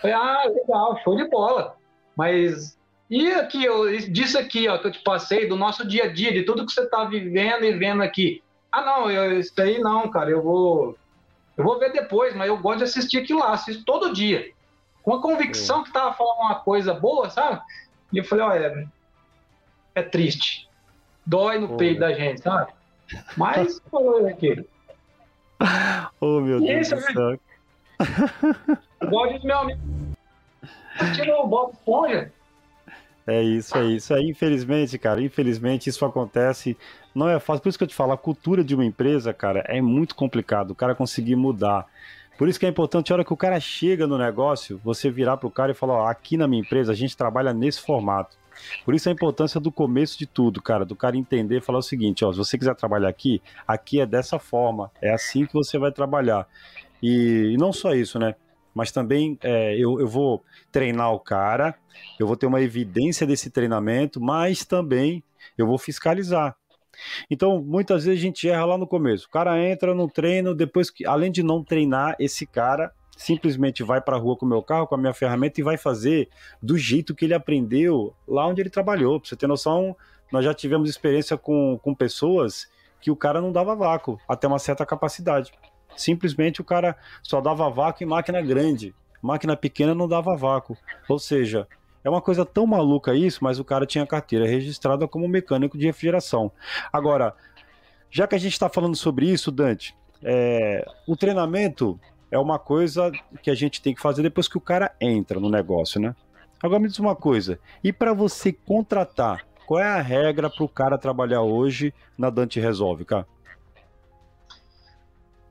Falei, 0.00 0.16
ah, 0.16 0.42
legal, 0.46 0.98
show 1.02 1.16
de 1.16 1.28
bola. 1.28 1.76
Mas 2.16 2.78
e 3.10 3.32
aqui, 3.32 3.64
eu, 3.64 3.90
disso 4.08 4.38
aqui, 4.38 4.68
ó, 4.68 4.78
que 4.78 4.86
eu 4.86 4.92
te 4.92 5.02
passei, 5.02 5.48
do 5.48 5.56
nosso 5.56 5.86
dia 5.86 6.04
a 6.04 6.12
dia, 6.12 6.32
de 6.32 6.44
tudo 6.44 6.64
que 6.64 6.72
você 6.72 6.82
está 6.82 7.04
vivendo 7.04 7.64
e 7.64 7.72
vendo 7.72 8.04
aqui. 8.04 8.40
Ah, 8.70 8.82
não, 8.82 9.10
eu, 9.10 9.40
isso 9.40 9.52
aí 9.60 9.80
não, 9.80 10.08
cara, 10.08 10.30
eu 10.30 10.40
vou. 10.40 10.96
Eu 11.56 11.64
vou 11.64 11.76
ver 11.78 11.92
depois, 11.92 12.36
mas 12.36 12.46
eu 12.46 12.56
gosto 12.56 12.78
de 12.78 12.84
assistir 12.84 13.18
aquilo 13.18 13.40
lá, 13.40 13.52
assisto 13.52 13.84
todo 13.84 14.12
dia. 14.12 14.52
Com 15.02 15.14
a 15.14 15.20
convicção 15.20 15.82
que 15.82 15.92
tava 15.92 16.14
falando 16.14 16.38
uma 16.38 16.54
coisa 16.60 16.94
boa, 16.94 17.28
sabe? 17.28 17.60
E 18.12 18.18
eu 18.18 18.24
falei, 18.24 18.44
olha, 18.44 18.88
é 19.94 20.02
triste. 20.02 20.68
Dói 21.24 21.58
no 21.58 21.68
Pô, 21.68 21.76
peito 21.76 22.00
da 22.00 22.12
gente, 22.12 22.40
sabe? 22.40 22.72
Mas 23.36 23.80
falou 23.90 24.26
aqui. 24.26 24.64
Oh, 26.20 26.40
meu 26.40 26.60
Deus 26.60 26.88
do 26.88 27.00
céu. 27.00 27.40
Igual 29.02 29.32
diz 29.32 29.44
meu 29.44 29.58
amigo. 29.58 29.80
Tirou 31.14 31.44
o 31.44 31.48
Bob 31.48 31.72
Esponja. 31.72 32.32
É 33.26 33.42
isso, 33.42 33.76
é 33.76 33.84
isso. 33.84 34.14
É, 34.14 34.22
infelizmente, 34.22 34.98
cara, 34.98 35.22
infelizmente 35.22 35.88
isso 35.88 36.04
acontece. 36.04 36.76
Não 37.14 37.28
é 37.28 37.38
fácil. 37.38 37.62
Por 37.62 37.68
isso 37.68 37.78
que 37.78 37.84
eu 37.84 37.88
te 37.88 37.94
falo, 37.94 38.12
a 38.12 38.18
cultura 38.18 38.64
de 38.64 38.74
uma 38.74 38.84
empresa, 38.84 39.32
cara, 39.32 39.60
é 39.68 39.80
muito 39.80 40.14
complicado. 40.14 40.70
O 40.70 40.74
cara 40.74 40.94
conseguir 40.94 41.36
mudar. 41.36 41.86
Por 42.38 42.48
isso 42.48 42.58
que 42.58 42.64
é 42.64 42.68
importante, 42.68 43.12
a 43.12 43.16
hora 43.16 43.24
que 43.24 43.32
o 43.32 43.36
cara 43.36 43.60
chega 43.60 44.06
no 44.06 44.16
negócio, 44.16 44.80
você 44.82 45.10
virar 45.10 45.36
pro 45.36 45.50
cara 45.50 45.72
e 45.72 45.74
falar: 45.74 45.94
ó, 45.94 46.06
aqui 46.06 46.36
na 46.36 46.48
minha 46.48 46.62
empresa 46.62 46.92
a 46.92 46.94
gente 46.94 47.16
trabalha 47.16 47.52
nesse 47.52 47.80
formato. 47.80 48.39
Por 48.84 48.94
isso 48.94 49.08
a 49.08 49.12
importância 49.12 49.60
do 49.60 49.70
começo 49.70 50.18
de 50.18 50.26
tudo, 50.26 50.62
cara, 50.62 50.84
do 50.84 50.96
cara 50.96 51.16
entender 51.16 51.58
e 51.58 51.60
falar 51.60 51.78
o 51.78 51.82
seguinte, 51.82 52.24
ó, 52.24 52.32
se 52.32 52.38
você 52.38 52.58
quiser 52.58 52.74
trabalhar 52.74 53.08
aqui, 53.08 53.42
aqui 53.66 54.00
é 54.00 54.06
dessa 54.06 54.38
forma, 54.38 54.90
é 55.00 55.12
assim 55.12 55.46
que 55.46 55.52
você 55.52 55.78
vai 55.78 55.92
trabalhar. 55.92 56.46
E, 57.02 57.52
e 57.52 57.56
não 57.56 57.72
só 57.72 57.94
isso, 57.94 58.18
né? 58.18 58.34
Mas 58.74 58.92
também 58.92 59.38
é, 59.42 59.74
eu, 59.74 60.00
eu 60.00 60.06
vou 60.06 60.44
treinar 60.70 61.12
o 61.12 61.20
cara, 61.20 61.74
eu 62.18 62.26
vou 62.26 62.36
ter 62.36 62.46
uma 62.46 62.60
evidência 62.60 63.26
desse 63.26 63.50
treinamento, 63.50 64.20
mas 64.20 64.64
também 64.64 65.22
eu 65.58 65.66
vou 65.66 65.78
fiscalizar. 65.78 66.56
Então, 67.30 67.62
muitas 67.62 68.04
vezes 68.04 68.20
a 68.20 68.22
gente 68.22 68.48
erra 68.48 68.64
lá 68.64 68.78
no 68.78 68.86
começo. 68.86 69.26
O 69.26 69.30
cara 69.30 69.58
entra 69.62 69.94
no 69.94 70.08
treino, 70.08 70.54
depois 70.54 70.90
que, 70.90 71.06
além 71.06 71.30
de 71.32 71.42
não 71.42 71.64
treinar, 71.64 72.14
esse 72.18 72.46
cara 72.46 72.92
simplesmente 73.16 73.82
vai 73.82 74.00
para 74.00 74.16
a 74.16 74.18
rua 74.18 74.36
com 74.36 74.46
o 74.46 74.48
meu 74.48 74.62
carro, 74.62 74.86
com 74.86 74.94
a 74.94 74.98
minha 74.98 75.12
ferramenta 75.12 75.60
e 75.60 75.64
vai 75.64 75.76
fazer 75.76 76.28
do 76.62 76.78
jeito 76.78 77.14
que 77.14 77.24
ele 77.26 77.34
aprendeu 77.34 78.14
lá 78.26 78.46
onde 78.46 78.60
ele 78.60 78.70
trabalhou. 78.70 79.20
Para 79.20 79.28
você 79.28 79.36
ter 79.36 79.46
noção, 79.46 79.94
nós 80.32 80.44
já 80.44 80.54
tivemos 80.54 80.88
experiência 80.88 81.36
com, 81.36 81.78
com 81.82 81.94
pessoas 81.94 82.68
que 83.00 83.10
o 83.10 83.16
cara 83.16 83.40
não 83.40 83.52
dava 83.52 83.74
vácuo 83.74 84.18
até 84.28 84.46
uma 84.46 84.58
certa 84.58 84.86
capacidade. 84.86 85.52
Simplesmente 85.96 86.60
o 86.60 86.64
cara 86.64 86.96
só 87.22 87.40
dava 87.40 87.68
vácuo 87.68 88.04
em 88.04 88.06
máquina 88.06 88.40
grande. 88.40 88.94
Máquina 89.22 89.56
pequena 89.56 89.94
não 89.94 90.08
dava 90.08 90.36
vácuo. 90.36 90.76
Ou 91.08 91.18
seja, 91.18 91.66
é 92.02 92.08
uma 92.08 92.22
coisa 92.22 92.44
tão 92.44 92.66
maluca 92.66 93.14
isso, 93.14 93.42
mas 93.42 93.58
o 93.58 93.64
cara 93.64 93.84
tinha 93.84 94.06
carteira 94.06 94.46
registrada 94.46 95.06
como 95.06 95.28
mecânico 95.28 95.76
de 95.76 95.86
refrigeração. 95.86 96.50
Agora, 96.92 97.34
já 98.10 98.26
que 98.26 98.34
a 98.34 98.38
gente 98.38 98.52
está 98.52 98.68
falando 98.68 98.96
sobre 98.96 99.26
isso, 99.26 99.50
Dante, 99.50 99.94
é, 100.22 100.84
o 101.06 101.16
treinamento 101.16 102.00
é 102.30 102.38
uma 102.38 102.58
coisa 102.58 103.10
que 103.42 103.50
a 103.50 103.54
gente 103.54 103.82
tem 103.82 103.94
que 103.94 104.00
fazer 104.00 104.22
depois 104.22 104.48
que 104.48 104.56
o 104.56 104.60
cara 104.60 104.94
entra 105.00 105.40
no 105.40 105.50
negócio, 105.50 106.00
né? 106.00 106.14
Agora 106.62 106.80
me 106.80 106.88
diz 106.88 106.98
uma 106.98 107.16
coisa, 107.16 107.58
e 107.82 107.92
para 107.92 108.12
você 108.12 108.52
contratar, 108.52 109.46
qual 109.66 109.80
é 109.80 109.86
a 109.86 110.00
regra 110.00 110.50
para 110.50 110.64
o 110.64 110.68
cara 110.68 110.98
trabalhar 110.98 111.42
hoje 111.42 111.94
na 112.18 112.28
Dante 112.28 112.60
Resolve, 112.60 113.04
cara? 113.04 113.26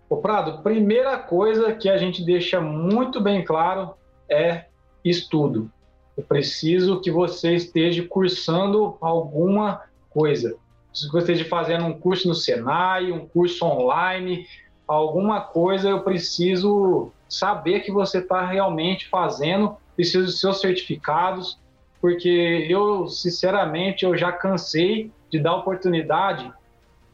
Ô 0.10 0.18
Prado, 0.18 0.62
primeira 0.62 1.18
coisa 1.18 1.74
que 1.74 1.88
a 1.88 1.98
gente 1.98 2.24
deixa 2.24 2.60
muito 2.60 3.22
bem 3.22 3.44
claro 3.44 3.94
é 4.30 4.66
estudo. 5.04 5.72
Eu 6.18 6.24
preciso 6.24 7.00
que 7.00 7.10
você 7.10 7.56
esteja 7.56 8.06
cursando 8.08 8.98
alguma 9.00 9.84
coisa. 10.10 10.58
Se 10.94 11.08
você 11.08 11.32
esteja 11.32 11.46
fazendo 11.46 11.86
um 11.86 11.98
curso 11.98 12.28
no 12.28 12.36
Senai, 12.36 13.12
um 13.12 13.28
curso 13.28 13.66
online, 13.66 14.46
alguma 14.90 15.40
coisa 15.42 15.88
eu 15.88 16.02
preciso 16.02 17.12
saber 17.30 17.82
que 17.82 17.92
você 17.92 18.18
está 18.18 18.44
realmente 18.44 19.08
fazendo, 19.08 19.78
preciso 19.96 20.26
dos 20.26 20.40
seus 20.40 20.60
certificados, 20.60 21.60
porque 22.02 22.66
eu, 22.68 23.08
sinceramente, 23.08 24.04
eu 24.04 24.18
já 24.18 24.32
cansei 24.32 25.12
de 25.30 25.38
dar 25.38 25.58
oportunidade 25.58 26.52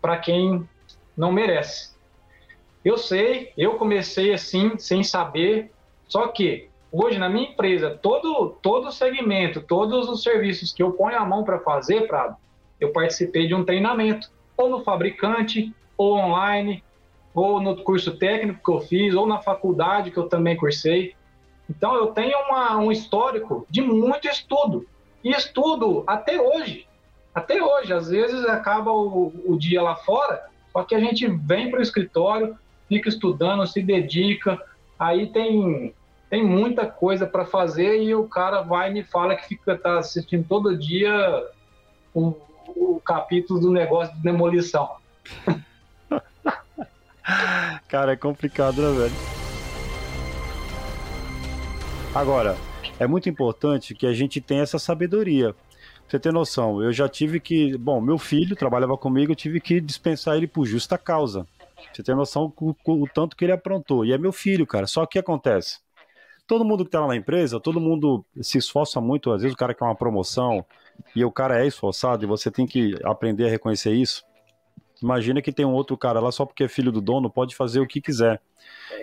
para 0.01 0.17
quem 0.17 0.67
não 1.17 1.33
merece. 1.33 1.93
Eu 2.83 2.97
sei, 2.97 3.51
eu 3.57 3.73
comecei 3.73 4.31
assim, 4.31 4.77
sem 4.77 5.03
saber, 5.03 5.71
só 6.07 6.27
que 6.27 6.69
hoje 6.89 7.17
na 7.17 7.27
minha 7.27 7.49
empresa, 7.49 7.99
todo, 8.01 8.57
todo 8.61 8.91
segmento, 8.91 9.59
todos 9.59 10.07
os 10.07 10.23
serviços 10.23 10.71
que 10.71 10.81
eu 10.81 10.93
ponho 10.93 11.17
a 11.17 11.25
mão 11.25 11.43
para 11.43 11.59
fazer, 11.59 12.07
Prado, 12.07 12.37
eu 12.79 12.93
participei 12.93 13.47
de 13.47 13.55
um 13.55 13.65
treinamento, 13.65 14.31
ou 14.55 14.69
no 14.69 14.83
fabricante, 14.83 15.75
ou 15.97 16.15
online, 16.15 16.84
ou 17.35 17.61
no 17.61 17.75
curso 17.83 18.15
técnico 18.15 18.63
que 18.63 18.71
eu 18.71 18.79
fiz, 18.79 19.13
ou 19.13 19.27
na 19.27 19.39
faculdade 19.39 20.09
que 20.09 20.17
eu 20.17 20.29
também 20.29 20.55
cursei. 20.55 21.13
Então 21.69 21.93
eu 21.95 22.07
tenho 22.07 22.37
uma, 22.47 22.77
um 22.77 22.91
histórico 22.91 23.67
de 23.69 23.81
muito 23.81 24.27
estudo. 24.27 24.87
E 25.21 25.31
estudo 25.31 26.03
até 26.07 26.39
hoje. 26.39 26.87
Até 27.33 27.61
hoje. 27.61 27.91
Às 27.91 28.09
vezes 28.09 28.45
acaba 28.45 28.91
o, 28.91 29.33
o 29.45 29.57
dia 29.57 29.81
lá 29.81 29.97
fora, 29.97 30.45
só 30.71 30.83
que 30.83 30.95
a 30.95 30.99
gente 30.99 31.27
vem 31.27 31.69
para 31.69 31.79
o 31.79 31.83
escritório, 31.83 32.57
fica 32.87 33.09
estudando, 33.09 33.67
se 33.67 33.81
dedica. 33.81 34.57
Aí 34.97 35.27
tem, 35.27 35.93
tem 36.29 36.41
muita 36.41 36.85
coisa 36.85 37.27
para 37.27 37.43
fazer 37.43 38.01
e 38.01 38.15
o 38.15 38.29
cara 38.29 38.61
vai 38.61 38.89
e 38.89 38.93
me 38.93 39.03
fala 39.03 39.35
que 39.35 39.45
fica 39.45 39.77
tá 39.77 39.99
assistindo 39.99 40.47
todo 40.47 40.77
dia 40.77 41.45
o, 42.13 42.33
o 42.67 43.01
capítulo 43.03 43.59
do 43.59 43.71
negócio 43.71 44.15
de 44.15 44.21
demolição. 44.21 44.89
Cara, 47.87 48.13
é 48.13 48.15
complicado, 48.15 48.81
né, 48.81 48.99
velho? 48.99 49.15
Agora, 52.13 52.55
é 52.99 53.07
muito 53.07 53.27
importante 53.27 53.93
que 53.93 54.07
a 54.07 54.13
gente 54.13 54.39
tenha 54.39 54.63
essa 54.63 54.79
sabedoria. 54.79 55.53
Você 56.07 56.19
tem 56.19 56.31
noção, 56.31 56.83
eu 56.83 56.93
já 56.93 57.09
tive 57.09 57.39
que. 57.39 57.75
Bom, 57.77 57.99
meu 57.99 58.17
filho 58.17 58.55
trabalhava 58.55 58.95
comigo, 58.97 59.31
eu 59.31 59.35
tive 59.35 59.59
que 59.59 59.81
dispensar 59.81 60.37
ele 60.37 60.47
por 60.47 60.65
justa 60.65 60.97
causa. 60.97 61.47
Você 61.91 62.03
tem 62.03 62.15
noção 62.15 62.53
o, 62.57 62.75
o 62.85 63.07
tanto 63.07 63.35
que 63.35 63.43
ele 63.43 63.51
aprontou. 63.51 64.05
E 64.05 64.13
é 64.13 64.17
meu 64.17 64.31
filho, 64.31 64.67
cara. 64.67 64.85
Só 64.85 65.05
que 65.05 65.17
acontece? 65.17 65.79
Todo 66.47 66.63
mundo 66.63 66.85
que 66.85 66.91
tá 66.91 66.99
lá 67.01 67.07
na 67.07 67.15
empresa, 67.15 67.59
todo 67.59 67.81
mundo 67.81 68.23
se 68.39 68.59
esforça 68.59 69.01
muito. 69.01 69.31
Às 69.31 69.41
vezes 69.41 69.55
o 69.55 69.57
cara 69.57 69.73
quer 69.73 69.83
uma 69.83 69.95
promoção 69.95 70.63
e 71.15 71.25
o 71.25 71.31
cara 71.31 71.63
é 71.63 71.67
esforçado 71.67 72.23
e 72.23 72.27
você 72.27 72.51
tem 72.51 72.67
que 72.67 72.95
aprender 73.03 73.47
a 73.47 73.49
reconhecer 73.49 73.93
isso. 73.93 74.23
Imagina 75.05 75.39
que 75.39 75.51
tem 75.51 75.63
um 75.63 75.73
outro 75.73 75.95
cara 75.95 76.19
lá 76.19 76.31
só 76.31 76.47
porque 76.47 76.63
é 76.63 76.67
filho 76.67 76.91
do 76.91 76.99
dono, 76.99 77.29
pode 77.29 77.55
fazer 77.55 77.79
o 77.79 77.85
que 77.85 78.01
quiser. 78.01 78.41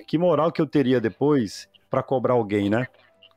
Que 0.05 0.19
moral 0.19 0.51
que 0.51 0.61
eu 0.61 0.67
teria 0.67 1.01
depois 1.01 1.69
para 1.89 2.03
cobrar 2.03 2.35
alguém, 2.35 2.69
né? 2.69 2.89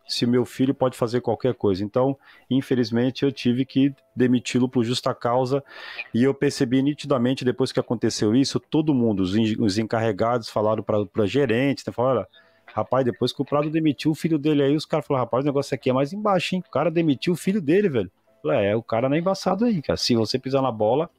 Se 0.07 0.25
meu 0.25 0.45
filho 0.45 0.73
pode 0.73 0.97
fazer 0.97 1.21
qualquer 1.21 1.53
coisa. 1.53 1.83
Então, 1.83 2.17
infelizmente, 2.49 3.23
eu 3.23 3.31
tive 3.31 3.65
que 3.65 3.93
demiti-lo 4.15 4.67
por 4.67 4.83
justa 4.83 5.13
causa. 5.13 5.63
E 6.11 6.23
eu 6.23 6.33
percebi 6.33 6.81
nitidamente, 6.81 7.45
depois 7.45 7.71
que 7.71 7.79
aconteceu 7.79 8.35
isso, 8.35 8.59
todo 8.59 8.95
mundo, 8.95 9.19
os, 9.21 9.77
encarregados, 9.77 10.49
falaram 10.49 10.81
para 10.81 11.27
gerentes, 11.27 11.85
né, 11.85 11.93
falaram: 11.93 12.21
olha, 12.21 12.27
rapaz, 12.73 13.05
depois 13.05 13.31
que 13.31 13.43
o 13.43 13.45
Prado 13.45 13.69
demitiu 13.69 14.09
o 14.09 14.15
filho 14.15 14.39
dele 14.39 14.63
aí, 14.63 14.75
os 14.75 14.87
caras 14.87 15.05
falaram: 15.05 15.25
rapaz, 15.25 15.43
o 15.43 15.47
negócio 15.47 15.75
aqui 15.75 15.91
é 15.91 15.93
mais 15.93 16.11
embaixo, 16.13 16.55
hein? 16.55 16.63
O 16.67 16.71
cara 16.71 16.89
demitiu 16.89 17.33
o 17.33 17.37
filho 17.37 17.61
dele, 17.61 17.89
velho. 17.89 18.11
Falei, 18.41 18.69
é, 18.69 18.75
o 18.75 18.81
cara 18.81 19.07
não 19.07 19.15
é 19.15 19.19
embaçado 19.19 19.65
aí, 19.65 19.83
cara. 19.83 19.97
Se 19.97 20.15
você 20.15 20.39
pisar 20.39 20.63
na 20.63 20.71
bola, 20.71 21.11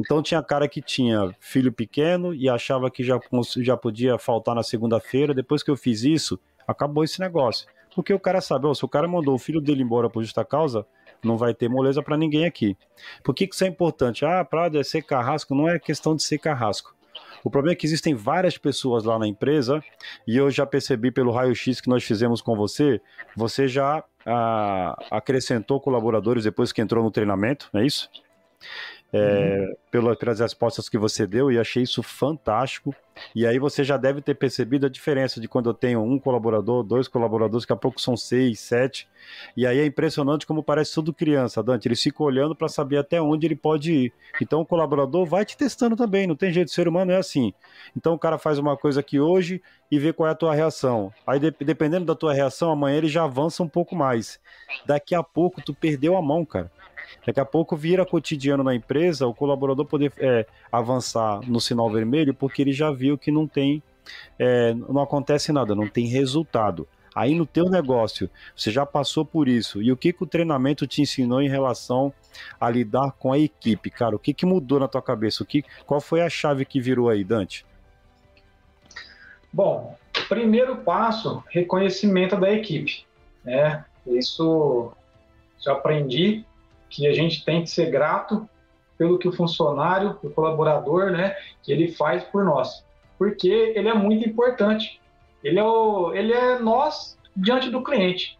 então 0.00 0.22
tinha 0.22 0.42
cara 0.42 0.66
que 0.66 0.80
tinha 0.80 1.30
filho 1.38 1.70
pequeno 1.70 2.34
e 2.34 2.48
achava 2.48 2.90
que 2.90 3.04
já, 3.04 3.20
já 3.58 3.76
podia 3.76 4.18
faltar 4.18 4.54
na 4.54 4.62
segunda-feira. 4.62 5.34
Depois 5.34 5.62
que 5.62 5.70
eu 5.70 5.76
fiz 5.76 6.02
isso, 6.04 6.40
acabou 6.66 7.04
esse 7.04 7.20
negócio. 7.20 7.68
Porque 7.94 8.14
o 8.14 8.18
cara 8.18 8.40
sabe, 8.40 8.66
ó, 8.66 8.72
se 8.72 8.82
o 8.82 8.88
cara 8.88 9.06
mandou 9.06 9.34
o 9.34 9.38
filho 9.38 9.60
dele 9.60 9.82
embora 9.82 10.08
por 10.08 10.22
justa 10.22 10.42
causa, 10.42 10.86
não 11.22 11.36
vai 11.36 11.52
ter 11.52 11.68
moleza 11.68 12.02
para 12.02 12.16
ninguém 12.16 12.46
aqui. 12.46 12.78
Por 13.22 13.34
que, 13.34 13.46
que 13.46 13.54
isso 13.54 13.64
é 13.64 13.66
importante? 13.66 14.24
Ah, 14.24 14.42
Prado 14.42 14.80
é 14.80 14.82
ser 14.82 15.02
carrasco, 15.02 15.54
não 15.54 15.68
é 15.68 15.78
questão 15.78 16.16
de 16.16 16.22
ser 16.22 16.38
carrasco. 16.38 16.94
O 17.44 17.50
problema 17.50 17.74
é 17.74 17.76
que 17.76 17.86
existem 17.86 18.14
várias 18.14 18.56
pessoas 18.56 19.04
lá 19.04 19.18
na 19.18 19.26
empresa 19.26 19.82
e 20.26 20.34
eu 20.34 20.50
já 20.50 20.64
percebi 20.64 21.10
pelo 21.10 21.30
raio-x 21.30 21.78
que 21.80 21.90
nós 21.90 22.04
fizemos 22.04 22.40
com 22.40 22.56
você, 22.56 23.02
você 23.36 23.68
já 23.68 24.02
ah, 24.24 24.96
acrescentou 25.10 25.78
colaboradores 25.78 26.44
depois 26.44 26.72
que 26.72 26.80
entrou 26.80 27.04
no 27.04 27.10
treinamento, 27.10 27.68
é 27.74 27.84
isso? 27.84 28.08
É, 29.12 29.66
uhum. 29.68 29.74
pela, 29.90 30.16
pelas 30.16 30.40
respostas 30.40 30.88
que 30.88 30.96
você 30.96 31.26
deu 31.26 31.50
e 31.50 31.58
achei 31.58 31.82
isso 31.82 32.02
fantástico. 32.02 32.94
E 33.34 33.46
aí 33.46 33.58
você 33.58 33.84
já 33.84 33.96
deve 33.96 34.22
ter 34.22 34.34
percebido 34.34 34.86
a 34.86 34.88
diferença 34.88 35.40
de 35.40 35.48
quando 35.48 35.68
eu 35.68 35.74
tenho 35.74 36.02
um 36.02 36.18
colaborador, 36.18 36.82
dois 36.82 37.06
colaboradores, 37.06 37.64
daqui 37.64 37.72
a 37.72 37.76
pouco 37.76 38.00
são 38.00 38.16
seis, 38.16 38.60
sete. 38.60 39.08
E 39.56 39.66
aí 39.66 39.78
é 39.78 39.84
impressionante 39.84 40.46
como 40.46 40.62
parece 40.62 40.94
tudo 40.94 41.12
criança, 41.12 41.62
Dante. 41.62 41.86
Ele 41.86 41.96
fica 41.96 42.22
olhando 42.22 42.54
para 42.54 42.68
saber 42.68 42.96
até 42.96 43.20
onde 43.20 43.46
ele 43.46 43.56
pode 43.56 43.92
ir. 43.92 44.12
Então 44.40 44.60
o 44.60 44.66
colaborador 44.66 45.26
vai 45.26 45.44
te 45.44 45.56
testando 45.56 45.96
também, 45.96 46.26
não 46.26 46.36
tem 46.36 46.52
jeito, 46.52 46.68
o 46.68 46.72
ser 46.72 46.88
humano 46.88 47.12
é 47.12 47.16
assim. 47.16 47.52
Então 47.96 48.14
o 48.14 48.18
cara 48.18 48.38
faz 48.38 48.58
uma 48.58 48.76
coisa 48.76 49.00
aqui 49.00 49.20
hoje 49.20 49.60
e 49.90 49.98
vê 49.98 50.12
qual 50.12 50.28
é 50.28 50.32
a 50.32 50.36
tua 50.36 50.54
reação. 50.54 51.12
Aí 51.26 51.38
dependendo 51.38 52.06
da 52.06 52.14
tua 52.14 52.32
reação, 52.32 52.70
amanhã 52.70 52.96
ele 52.96 53.08
já 53.08 53.24
avança 53.24 53.62
um 53.62 53.68
pouco 53.68 53.94
mais. 53.94 54.40
Daqui 54.86 55.14
a 55.14 55.22
pouco 55.22 55.60
tu 55.60 55.74
perdeu 55.74 56.16
a 56.16 56.22
mão, 56.22 56.44
cara. 56.44 56.70
Daqui 57.26 57.40
a 57.40 57.44
pouco 57.44 57.76
vira 57.76 58.06
cotidiano 58.06 58.62
na 58.62 58.74
empresa 58.74 59.26
o 59.26 59.34
colaborador 59.34 59.84
poder 59.84 60.12
é, 60.18 60.46
avançar 60.70 61.40
no 61.46 61.60
sinal 61.60 61.90
vermelho 61.90 62.34
porque 62.34 62.62
ele 62.62 62.72
já 62.72 62.90
viu 62.90 63.18
que 63.18 63.30
não 63.30 63.46
tem, 63.46 63.82
é, 64.38 64.74
não 64.74 65.02
acontece 65.02 65.52
nada, 65.52 65.74
não 65.74 65.88
tem 65.88 66.06
resultado. 66.06 66.86
Aí 67.14 67.34
no 67.34 67.44
teu 67.44 67.68
negócio, 67.68 68.30
você 68.54 68.70
já 68.70 68.86
passou 68.86 69.24
por 69.24 69.48
isso. 69.48 69.82
E 69.82 69.90
o 69.90 69.96
que, 69.96 70.12
que 70.12 70.22
o 70.22 70.26
treinamento 70.26 70.86
te 70.86 71.02
ensinou 71.02 71.42
em 71.42 71.48
relação 71.48 72.12
a 72.60 72.70
lidar 72.70 73.12
com 73.18 73.32
a 73.32 73.38
equipe, 73.38 73.90
cara? 73.90 74.14
O 74.14 74.18
que, 74.18 74.32
que 74.32 74.46
mudou 74.46 74.78
na 74.78 74.86
tua 74.86 75.02
cabeça? 75.02 75.42
O 75.42 75.46
que, 75.46 75.64
qual 75.84 76.00
foi 76.00 76.20
a 76.20 76.30
chave 76.30 76.64
que 76.64 76.80
virou 76.80 77.08
aí, 77.08 77.24
Dante? 77.24 77.66
Bom, 79.52 79.96
primeiro 80.28 80.76
passo, 80.76 81.42
reconhecimento 81.48 82.36
da 82.36 82.52
equipe. 82.52 83.04
Né? 83.44 83.84
Isso 84.06 84.92
eu 85.66 85.72
aprendi 85.72 86.44
que 86.90 87.06
a 87.06 87.12
gente 87.12 87.44
tem 87.44 87.62
que 87.62 87.70
ser 87.70 87.90
grato 87.90 88.48
pelo 88.98 89.18
que 89.18 89.28
o 89.28 89.32
funcionário, 89.32 90.18
o 90.22 90.28
colaborador, 90.28 91.10
né, 91.10 91.34
que 91.62 91.72
ele 91.72 91.92
faz 91.92 92.22
por 92.24 92.44
nós, 92.44 92.84
porque 93.16 93.48
ele 93.48 93.88
é 93.88 93.94
muito 93.94 94.28
importante. 94.28 95.00
Ele 95.42 95.58
é, 95.58 95.64
o, 95.64 96.12
ele 96.12 96.34
é 96.34 96.58
nós 96.58 97.18
diante 97.34 97.70
do 97.70 97.82
cliente. 97.82 98.38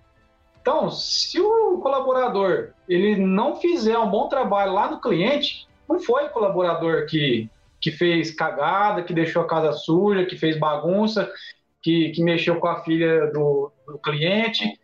Então, 0.61 0.91
se 0.91 1.41
o 1.41 1.79
colaborador 1.79 2.73
ele 2.87 3.17
não 3.17 3.57
fizer 3.57 3.97
um 3.97 4.11
bom 4.11 4.29
trabalho 4.29 4.75
lá 4.75 4.91
no 4.91 5.01
cliente, 5.01 5.67
não 5.89 5.99
foi 5.99 6.27
o 6.27 6.31
colaborador 6.31 7.07
que, 7.07 7.49
que 7.81 7.91
fez 7.91 8.31
cagada, 8.31 9.03
que 9.03 9.15
deixou 9.15 9.43
a 9.43 9.47
casa 9.47 9.73
suja, 9.73 10.27
que 10.27 10.37
fez 10.37 10.59
bagunça, 10.59 11.33
que, 11.83 12.11
que 12.11 12.23
mexeu 12.23 12.61
com 12.61 12.67
a 12.67 12.83
filha 12.83 13.29
do, 13.33 13.73
do 13.87 13.99
cliente, 13.99 14.79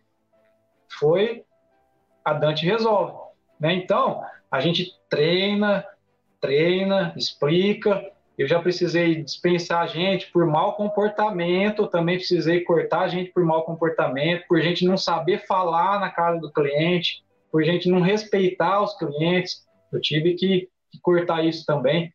foi 0.99 1.43
a 2.25 2.33
Dante 2.33 2.65
Resolve. 2.65 3.26
Né? 3.59 3.73
Então, 3.73 4.23
a 4.51 4.59
gente 4.59 4.93
treina, 5.09 5.85
treina, 6.39 7.13
explica. 7.15 8.11
Eu 8.37 8.47
já 8.47 8.61
precisei 8.61 9.23
dispensar 9.23 9.81
a 9.81 9.87
gente 9.87 10.31
por 10.31 10.45
mau 10.45 10.75
comportamento, 10.75 11.87
também 11.87 12.17
precisei 12.17 12.61
cortar 12.61 13.01
a 13.01 13.07
gente 13.07 13.31
por 13.31 13.43
mau 13.43 13.63
comportamento, 13.63 14.47
por 14.47 14.61
gente 14.61 14.85
não 14.85 14.97
saber 14.97 15.45
falar 15.47 15.99
na 15.99 16.11
cara 16.11 16.37
do 16.37 16.51
cliente, 16.51 17.23
por 17.51 17.63
gente 17.63 17.89
não 17.89 18.01
respeitar 18.01 18.81
os 18.83 18.95
clientes. 18.95 19.65
Eu 19.91 19.99
tive 19.99 20.35
que, 20.35 20.69
que 20.91 20.99
cortar 21.01 21.43
isso 21.43 21.65
também. 21.65 22.13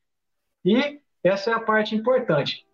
E 0.64 1.00
essa 1.24 1.50
é 1.50 1.54
a 1.54 1.60
parte 1.60 1.94
importante. 1.94 2.64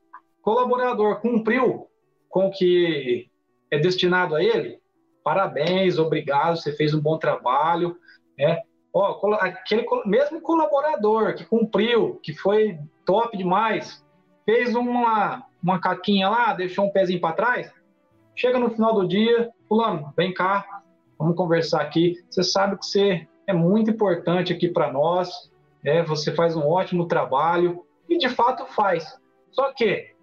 Colaborador 0.43 1.21
cumpriu 1.21 1.89
com 2.29 2.49
o 2.49 2.51
que 2.51 3.31
é 3.71 3.79
destinado 3.79 4.35
a 4.35 4.43
ele? 4.43 4.79
Parabéns, 5.25 5.99
obrigado, 5.99 6.57
você 6.57 6.73
fez 6.73 6.93
um 6.95 7.01
bom 7.01 7.19
trabalho 7.19 7.97
né? 8.39 8.63
Ó, 8.93 9.35
aquele 9.35 9.87
mesmo 10.07 10.41
colaborador 10.41 11.35
que 11.35 11.45
cumpriu, 11.45 12.19
que 12.23 12.33
foi 12.33 12.79
top 13.05 13.37
demais, 13.37 14.05
fez 14.45 14.75
uma, 14.75 15.45
uma 15.63 15.79
caquinha 15.79 16.29
lá, 16.29 16.55
deixou 16.55 16.87
um 16.87 16.91
pezinho 16.91 17.21
para 17.21 17.35
trás, 17.35 17.73
chega 18.35 18.59
no 18.59 18.71
final 18.71 18.95
do 18.95 19.07
dia, 19.07 19.51
fulano, 19.69 20.13
vem 20.17 20.33
cá, 20.33 20.83
vamos 21.19 21.37
conversar 21.37 21.83
aqui. 21.83 22.15
Você 22.31 22.43
sabe 22.43 22.79
que 22.79 22.87
você 22.87 23.29
é 23.47 23.53
muito 23.53 23.91
importante 23.91 24.53
aqui 24.53 24.69
para 24.69 24.93
nós, 24.93 25.51
é, 25.85 26.03
você 26.03 26.33
faz 26.35 26.57
um 26.57 26.67
ótimo 26.67 27.07
trabalho 27.07 27.85
e 28.09 28.17
de 28.17 28.29
fato 28.29 28.65
faz. 28.67 29.19
Só 29.51 29.73
que 29.73 30.15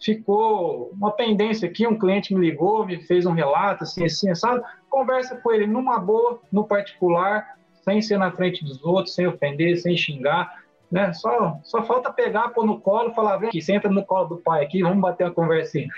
ficou 0.00 0.90
uma 0.90 1.10
pendência 1.10 1.68
aqui, 1.68 1.86
um 1.86 1.98
cliente 1.98 2.34
me 2.34 2.40
ligou, 2.40 2.86
me 2.86 3.02
fez 3.02 3.26
um 3.26 3.32
relato 3.32 3.84
assim, 3.84 4.04
assim, 4.04 4.34
sabe? 4.34 4.64
Conversa 4.88 5.36
com 5.36 5.52
ele 5.52 5.66
numa 5.66 5.98
boa, 5.98 6.40
no 6.52 6.64
particular, 6.64 7.55
sem 7.86 8.02
ser 8.02 8.18
na 8.18 8.32
frente 8.32 8.64
dos 8.64 8.84
outros, 8.84 9.14
sem 9.14 9.26
ofender, 9.26 9.76
sem 9.78 9.96
xingar, 9.96 10.62
né? 10.90 11.12
Só, 11.12 11.58
só 11.62 11.84
falta 11.84 12.12
pegar, 12.12 12.48
pôr 12.48 12.66
no 12.66 12.80
colo, 12.80 13.14
falar, 13.14 13.36
vem 13.36 13.48
aqui, 13.48 13.62
senta 13.62 13.88
no 13.88 14.04
colo 14.04 14.26
do 14.26 14.36
pai 14.38 14.64
aqui, 14.64 14.82
vamos 14.82 15.00
bater 15.00 15.24
uma 15.24 15.32
conversinha. 15.32 15.88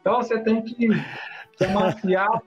Então 0.00 0.16
você 0.22 0.38
tem 0.38 0.62
que 0.62 0.88
se 1.56 1.66
maciar 1.68 2.40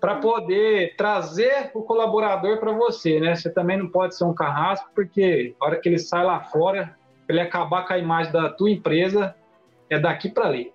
para 0.00 0.16
poder 0.16 0.96
trazer 0.96 1.70
o 1.74 1.82
colaborador 1.82 2.58
para 2.58 2.72
você, 2.72 3.20
né? 3.20 3.34
Você 3.34 3.50
também 3.50 3.76
não 3.76 3.88
pode 3.88 4.16
ser 4.16 4.24
um 4.24 4.34
carrasco, 4.34 4.90
porque 4.94 5.54
a 5.60 5.66
hora 5.66 5.76
que 5.76 5.88
ele 5.88 5.98
sai 5.98 6.24
lá 6.24 6.40
fora, 6.40 6.96
ele 7.28 7.40
acabar 7.40 7.86
com 7.86 7.92
a 7.92 7.98
imagem 7.98 8.32
da 8.32 8.48
tua 8.48 8.70
empresa, 8.70 9.34
é 9.90 9.98
daqui 9.98 10.30
para 10.30 10.46
ali. 10.46 10.72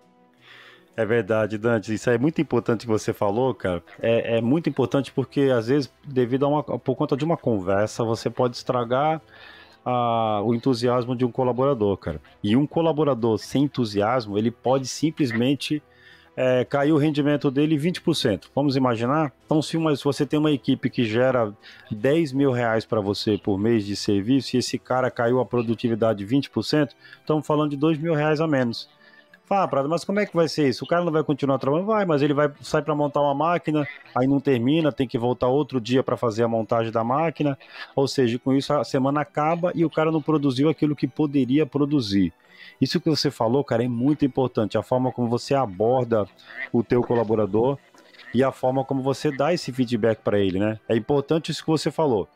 É 0.96 1.06
verdade, 1.06 1.58
Dante. 1.58 1.94
Isso 1.94 2.10
é 2.10 2.18
muito 2.18 2.40
importante 2.40 2.82
que 2.82 2.92
você 2.92 3.12
falou, 3.12 3.54
cara. 3.54 3.82
É, 4.00 4.38
é 4.38 4.42
muito 4.42 4.70
importante 4.70 5.12
porque, 5.12 5.42
às 5.56 5.68
vezes, 5.68 5.92
devido 6.06 6.46
a 6.46 6.48
uma, 6.48 6.64
por 6.64 6.96
conta 6.96 7.18
de 7.18 7.26
uma 7.26 7.36
conversa, 7.36 8.04
você 8.04 8.30
pode 8.30 8.56
estragar 8.56 9.20
a, 9.84 10.42
o 10.44 10.54
entusiasmo 10.54 11.16
de 11.16 11.26
um 11.26 11.32
colaborador, 11.32 11.98
cara. 11.98 12.22
E 12.44 12.56
um 12.56 12.68
colaborador 12.68 13.40
sem 13.40 13.64
entusiasmo, 13.64 14.38
ele 14.38 14.52
pode 14.52 14.88
simplesmente 14.88 15.82
é, 16.38 16.64
cair 16.64 16.92
o 16.92 16.98
rendimento 16.98 17.50
dele 17.50 17.76
20%. 17.76 18.46
Vamos 18.54 18.76
imaginar? 18.76 19.34
Então, 19.48 19.64
se, 19.64 19.76
uma, 19.76 19.96
se 19.96 20.04
você 20.04 20.28
tem 20.28 20.38
uma 20.38 20.52
equipe 20.52 20.92
que 20.92 21.06
gera 21.06 21.52
10 21.90 22.34
mil 22.34 22.52
reais 22.52 22.86
para 22.86 23.02
você 23.02 23.36
por 23.36 23.58
mês 23.58 23.84
de 23.84 23.96
serviço 23.96 24.56
e 24.56 24.60
esse 24.60 24.78
cara 24.78 25.10
caiu 25.10 25.40
a 25.40 25.46
produtividade 25.46 26.24
20%, 26.24 26.90
estamos 27.20 27.48
falando 27.48 27.72
de 27.72 27.78
2 27.78 27.98
mil 27.98 28.14
reais 28.14 28.40
a 28.40 28.48
menos 28.48 28.88
Ah, 29.56 29.68
Prado, 29.68 29.88
mas 29.88 30.04
como 30.04 30.20
é 30.20 30.26
que 30.26 30.36
vai 30.36 30.48
ser 30.48 30.68
isso? 30.68 30.84
O 30.84 30.88
cara 30.88 31.06
não 31.06 31.12
vai 31.12 31.24
continuar 31.24 31.60
trabalhando? 31.60 31.86
Vai, 31.86 32.06
mas 32.06 32.24
ele 32.24 32.34
vai 32.34 32.52
sai 32.60 32.82
para 32.82 32.96
montar 32.96 33.22
uma 33.22 33.36
máquina, 33.36 33.88
aí 34.16 34.26
não 34.26 34.40
termina, 34.40 34.92
tem 34.92 35.08
que 35.08 35.16
voltar 35.16 35.48
outro 35.48 35.80
dia 35.80 36.02
para 36.02 36.18
fazer 36.18 36.42
a 36.42 36.48
montagem 36.48 36.92
da 36.92 37.04
máquina. 37.04 37.56
Ou 37.96 38.08
seja, 38.08 38.40
com 38.40 38.52
isso 38.52 38.74
a 38.74 38.84
semana 38.84 39.22
acaba 39.22 39.72
e 39.76 39.86
o 39.86 39.92
cara 39.92 40.12
não 40.12 40.24
produziu 40.24 40.70
aquilo 40.70 40.96
que 40.96 41.08
poderia 41.08 41.68
produzir. 41.68 42.34
Isso 42.82 43.00
que 43.00 43.08
você 43.08 43.30
falou, 43.30 43.64
cara, 43.64 43.84
é 43.84 43.88
muito 43.88 44.26
importante. 44.26 44.76
A 44.76 44.82
forma 44.82 45.12
como 45.12 45.30
você 45.30 45.54
aborda 45.54 46.28
o 46.72 46.84
teu 46.84 47.04
colaborador 47.04 47.78
e 48.34 48.44
a 48.44 48.52
forma 48.52 48.84
como 48.84 49.04
você 49.04 49.32
dá 49.32 49.54
esse 49.54 49.72
feedback 49.72 50.18
para 50.24 50.40
ele, 50.40 50.58
né? 50.58 50.80
É 50.90 50.96
importante 50.96 51.52
isso 51.52 51.64
que 51.64 51.70
você 51.70 51.92
falou. 51.92 52.28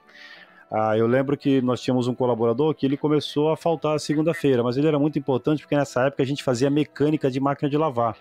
Ah, 0.69 0.97
eu 0.97 1.07
lembro 1.07 1.37
que 1.37 1.61
nós 1.61 1.81
tínhamos 1.81 2.07
um 2.07 2.15
colaborador 2.15 2.75
que 2.75 2.85
ele 2.85 2.97
começou 2.97 3.51
a 3.51 3.57
faltar 3.57 3.99
segunda-feira, 3.99 4.61
mas 4.61 4.75
ele 4.75 4.87
era 4.87 4.99
muito 4.99 5.17
importante 5.17 5.61
porque 5.61 5.77
nessa 5.77 6.07
época 6.07 6.23
a 6.23 6.25
gente 6.25 6.43
fazia 6.43 6.69
mecânica 6.69 7.31
de 7.31 7.39
máquina 7.39 7.69
de 7.69 7.77
lavar. 7.77 8.17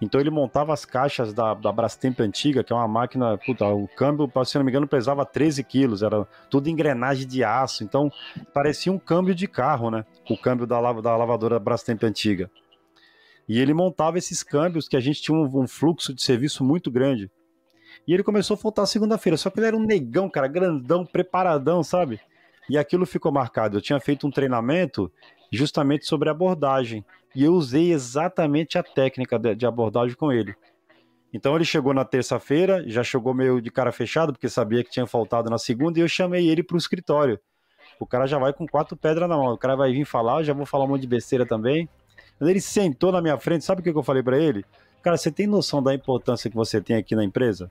Então 0.00 0.20
ele 0.20 0.30
montava 0.30 0.72
as 0.74 0.84
caixas 0.84 1.32
da, 1.32 1.54
da 1.54 1.72
Brastemp 1.72 2.20
antiga, 2.20 2.62
que 2.62 2.72
é 2.72 2.76
uma 2.76 2.88
máquina, 2.88 3.38
puta, 3.38 3.66
o 3.66 3.88
câmbio, 3.88 4.30
se 4.44 4.56
não 4.56 4.64
me 4.64 4.70
engano, 4.70 4.86
pesava 4.86 5.24
13 5.24 5.64
quilos, 5.64 6.02
era 6.02 6.26
tudo 6.50 6.68
engrenagem 6.68 7.26
de 7.26 7.42
aço, 7.42 7.82
então 7.82 8.10
parecia 8.52 8.92
um 8.92 8.98
câmbio 8.98 9.34
de 9.34 9.46
carro, 9.46 9.90
né? 9.90 10.04
O 10.28 10.36
câmbio 10.36 10.66
da, 10.66 10.80
da 10.92 11.16
lavadora 11.16 11.58
Brastemp 11.58 12.02
antiga. 12.04 12.50
E 13.48 13.58
ele 13.58 13.72
montava 13.72 14.18
esses 14.18 14.42
câmbios 14.42 14.88
que 14.88 14.96
a 14.96 15.00
gente 15.00 15.22
tinha 15.22 15.36
um, 15.36 15.62
um 15.62 15.68
fluxo 15.68 16.12
de 16.12 16.22
serviço 16.22 16.64
muito 16.64 16.90
grande. 16.90 17.30
E 18.06 18.14
ele 18.14 18.22
começou 18.22 18.54
a 18.54 18.58
faltar 18.58 18.86
segunda-feira. 18.86 19.36
Só 19.36 19.50
que 19.50 19.58
ele 19.58 19.66
era 19.66 19.76
um 19.76 19.84
negão, 19.84 20.30
cara, 20.30 20.46
grandão, 20.46 21.04
preparadão, 21.04 21.82
sabe? 21.82 22.20
E 22.68 22.78
aquilo 22.78 23.04
ficou 23.04 23.32
marcado. 23.32 23.76
Eu 23.76 23.80
tinha 23.80 23.98
feito 23.98 24.26
um 24.26 24.30
treinamento 24.30 25.10
justamente 25.52 26.06
sobre 26.06 26.28
abordagem. 26.28 27.04
E 27.34 27.44
eu 27.44 27.52
usei 27.52 27.92
exatamente 27.92 28.78
a 28.78 28.82
técnica 28.82 29.38
de 29.38 29.66
abordagem 29.66 30.16
com 30.16 30.32
ele. 30.32 30.54
Então 31.32 31.54
ele 31.54 31.64
chegou 31.64 31.92
na 31.92 32.04
terça-feira, 32.04 32.82
já 32.88 33.02
chegou 33.02 33.34
meio 33.34 33.60
de 33.60 33.70
cara 33.70 33.92
fechado, 33.92 34.32
porque 34.32 34.48
sabia 34.48 34.82
que 34.82 34.90
tinha 34.90 35.06
faltado 35.06 35.50
na 35.50 35.58
segunda, 35.58 35.98
e 35.98 36.02
eu 36.02 36.08
chamei 36.08 36.48
ele 36.48 36.62
para 36.62 36.76
o 36.76 36.78
escritório. 36.78 37.38
O 38.00 38.06
cara 38.06 38.26
já 38.26 38.38
vai 38.38 38.52
com 38.52 38.66
quatro 38.66 38.96
pedras 38.96 39.28
na 39.28 39.36
mão. 39.36 39.52
O 39.52 39.58
cara 39.58 39.76
vai 39.76 39.92
vir 39.92 40.04
falar, 40.04 40.42
já 40.42 40.52
vou 40.52 40.64
falar 40.64 40.84
um 40.84 40.88
monte 40.88 41.02
de 41.02 41.08
besteira 41.08 41.44
também. 41.44 41.88
Quando 42.38 42.50
ele 42.50 42.60
sentou 42.60 43.10
na 43.10 43.20
minha 43.20 43.38
frente, 43.38 43.64
sabe 43.64 43.80
o 43.80 43.84
que 43.84 43.90
eu 43.90 44.02
falei 44.02 44.22
para 44.22 44.38
ele? 44.38 44.64
Cara, 45.02 45.16
você 45.16 45.30
tem 45.30 45.46
noção 45.46 45.82
da 45.82 45.94
importância 45.94 46.50
que 46.50 46.56
você 46.56 46.80
tem 46.80 46.96
aqui 46.96 47.14
na 47.14 47.24
empresa? 47.24 47.70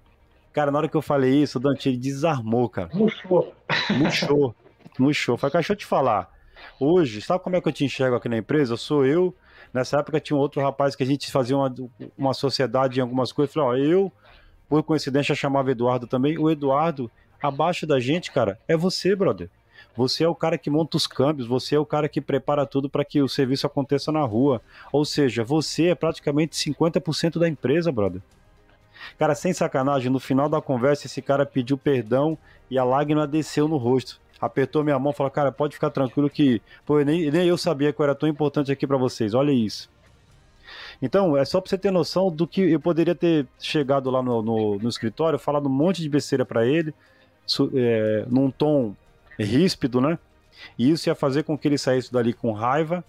Cara, 0.56 0.72
na 0.72 0.78
hora 0.78 0.88
que 0.88 0.96
eu 0.96 1.02
falei 1.02 1.42
isso, 1.42 1.58
o 1.58 1.62
Dante 1.62 1.90
ele 1.90 1.98
desarmou, 1.98 2.70
cara. 2.70 2.90
Murchou. 2.94 3.54
Murchou. 3.90 4.56
Murchou. 4.98 5.36
Falei, 5.36 5.52
cara, 5.52 5.62
deixa 5.62 5.74
eu 5.74 5.78
te 5.78 5.86
falar. 5.86 6.32
Hoje, 6.80 7.22
sabe 7.22 7.44
como 7.44 7.58
é 7.58 7.62
que 7.62 7.68
eu 7.68 7.74
te 7.74 7.84
enxergo 7.84 8.16
aqui 8.16 8.30
na 8.30 8.38
empresa? 8.38 8.78
Sou 8.78 9.06
eu. 9.06 9.36
Nessa 9.74 10.00
época 10.00 10.18
tinha 10.18 10.38
um 10.38 10.40
outro 10.40 10.62
rapaz 10.62 10.96
que 10.96 11.04
a 11.04 11.06
gente 11.06 11.30
fazia 11.30 11.58
uma, 11.58 11.76
uma 12.18 12.34
sociedade 12.34 13.00
em 13.00 13.02
algumas 13.02 13.34
coisas. 13.34 13.54
Falei, 13.54 13.68
ó, 13.68 13.76
eu, 13.76 14.12
por 14.70 14.82
coincidência, 14.82 15.36
chamava 15.36 15.72
Eduardo 15.72 16.08
também. 16.08 16.38
O 16.38 16.50
Eduardo, 16.50 17.12
abaixo 17.44 17.86
da 17.86 18.00
gente, 18.00 18.32
cara, 18.32 18.58
é 18.66 18.78
você, 18.78 19.14
brother. 19.14 19.50
Você 19.94 20.24
é 20.24 20.30
o 20.30 20.34
cara 20.34 20.58
que 20.58 20.70
monta 20.70 20.96
os 20.96 21.06
câmbios, 21.06 21.50
você 21.50 21.76
é 21.76 21.80
o 21.80 21.86
cara 21.86 22.08
que 22.08 22.22
prepara 22.22 22.66
tudo 22.66 22.90
para 22.90 23.04
que 23.04 23.22
o 23.22 23.28
serviço 23.28 23.68
aconteça 23.68 24.10
na 24.10 24.24
rua. 24.24 24.62
Ou 24.90 25.04
seja, 25.04 25.44
você 25.44 25.88
é 25.88 25.96
praticamente 25.96 26.56
50% 26.56 27.40
da 27.40 27.50
empresa, 27.50 27.92
brother. 27.92 28.22
Cara, 29.18 29.36
sem 29.36 29.54
sacanagem, 29.54 30.12
no 30.12 30.20
final 30.20 30.50
da 30.50 30.62
conversa, 30.62 31.08
esse 31.08 31.22
cara 31.22 31.46
pediu 31.46 31.78
perdão 31.78 32.38
e 32.70 32.78
a 32.78 32.84
lágrima 32.84 33.28
desceu 33.28 33.68
no 33.68 33.78
rosto. 33.78 34.20
Apertou 34.40 34.84
minha 34.84 35.00
mão 35.00 35.12
e 35.12 35.16
falou: 35.16 35.32
Cara, 35.32 35.52
pode 35.52 35.76
ficar 35.76 35.90
tranquilo 35.90 36.30
que 36.30 36.62
pô, 36.86 37.00
nem, 37.02 37.32
nem 37.32 37.48
eu 37.48 37.58
sabia 37.58 37.94
que 37.94 38.00
eu 38.00 38.04
era 38.04 38.16
tão 38.16 38.28
importante 38.28 38.72
aqui 38.72 38.86
para 38.86 38.98
vocês. 38.98 39.34
Olha 39.34 39.52
isso. 39.52 39.90
Então, 41.02 41.38
é 41.38 41.46
só 41.46 41.62
pra 41.62 41.70
você 41.70 41.78
ter 41.78 41.92
noção 41.92 42.32
do 42.32 42.48
que 42.48 42.62
eu 42.62 42.80
poderia 42.80 43.16
ter 43.16 43.46
chegado 43.60 44.10
lá 44.10 44.22
no, 44.22 44.42
no, 44.42 44.78
no 44.78 44.90
escritório, 44.90 45.38
falado 45.38 45.68
um 45.68 45.72
monte 45.72 46.02
de 46.02 46.10
besteira 46.10 46.46
para 46.46 46.66
ele, 46.66 46.94
su, 47.46 47.72
é, 47.76 48.26
num 48.28 48.50
tom 48.50 48.96
ríspido, 49.38 50.02
né? 50.02 50.18
E 50.78 50.90
isso 50.90 51.10
ia 51.10 51.16
fazer 51.16 51.44
com 51.44 51.58
que 51.58 51.68
ele 51.68 51.78
saísse 51.78 52.12
dali 52.12 52.34
com 52.34 52.52
raiva 52.52 53.04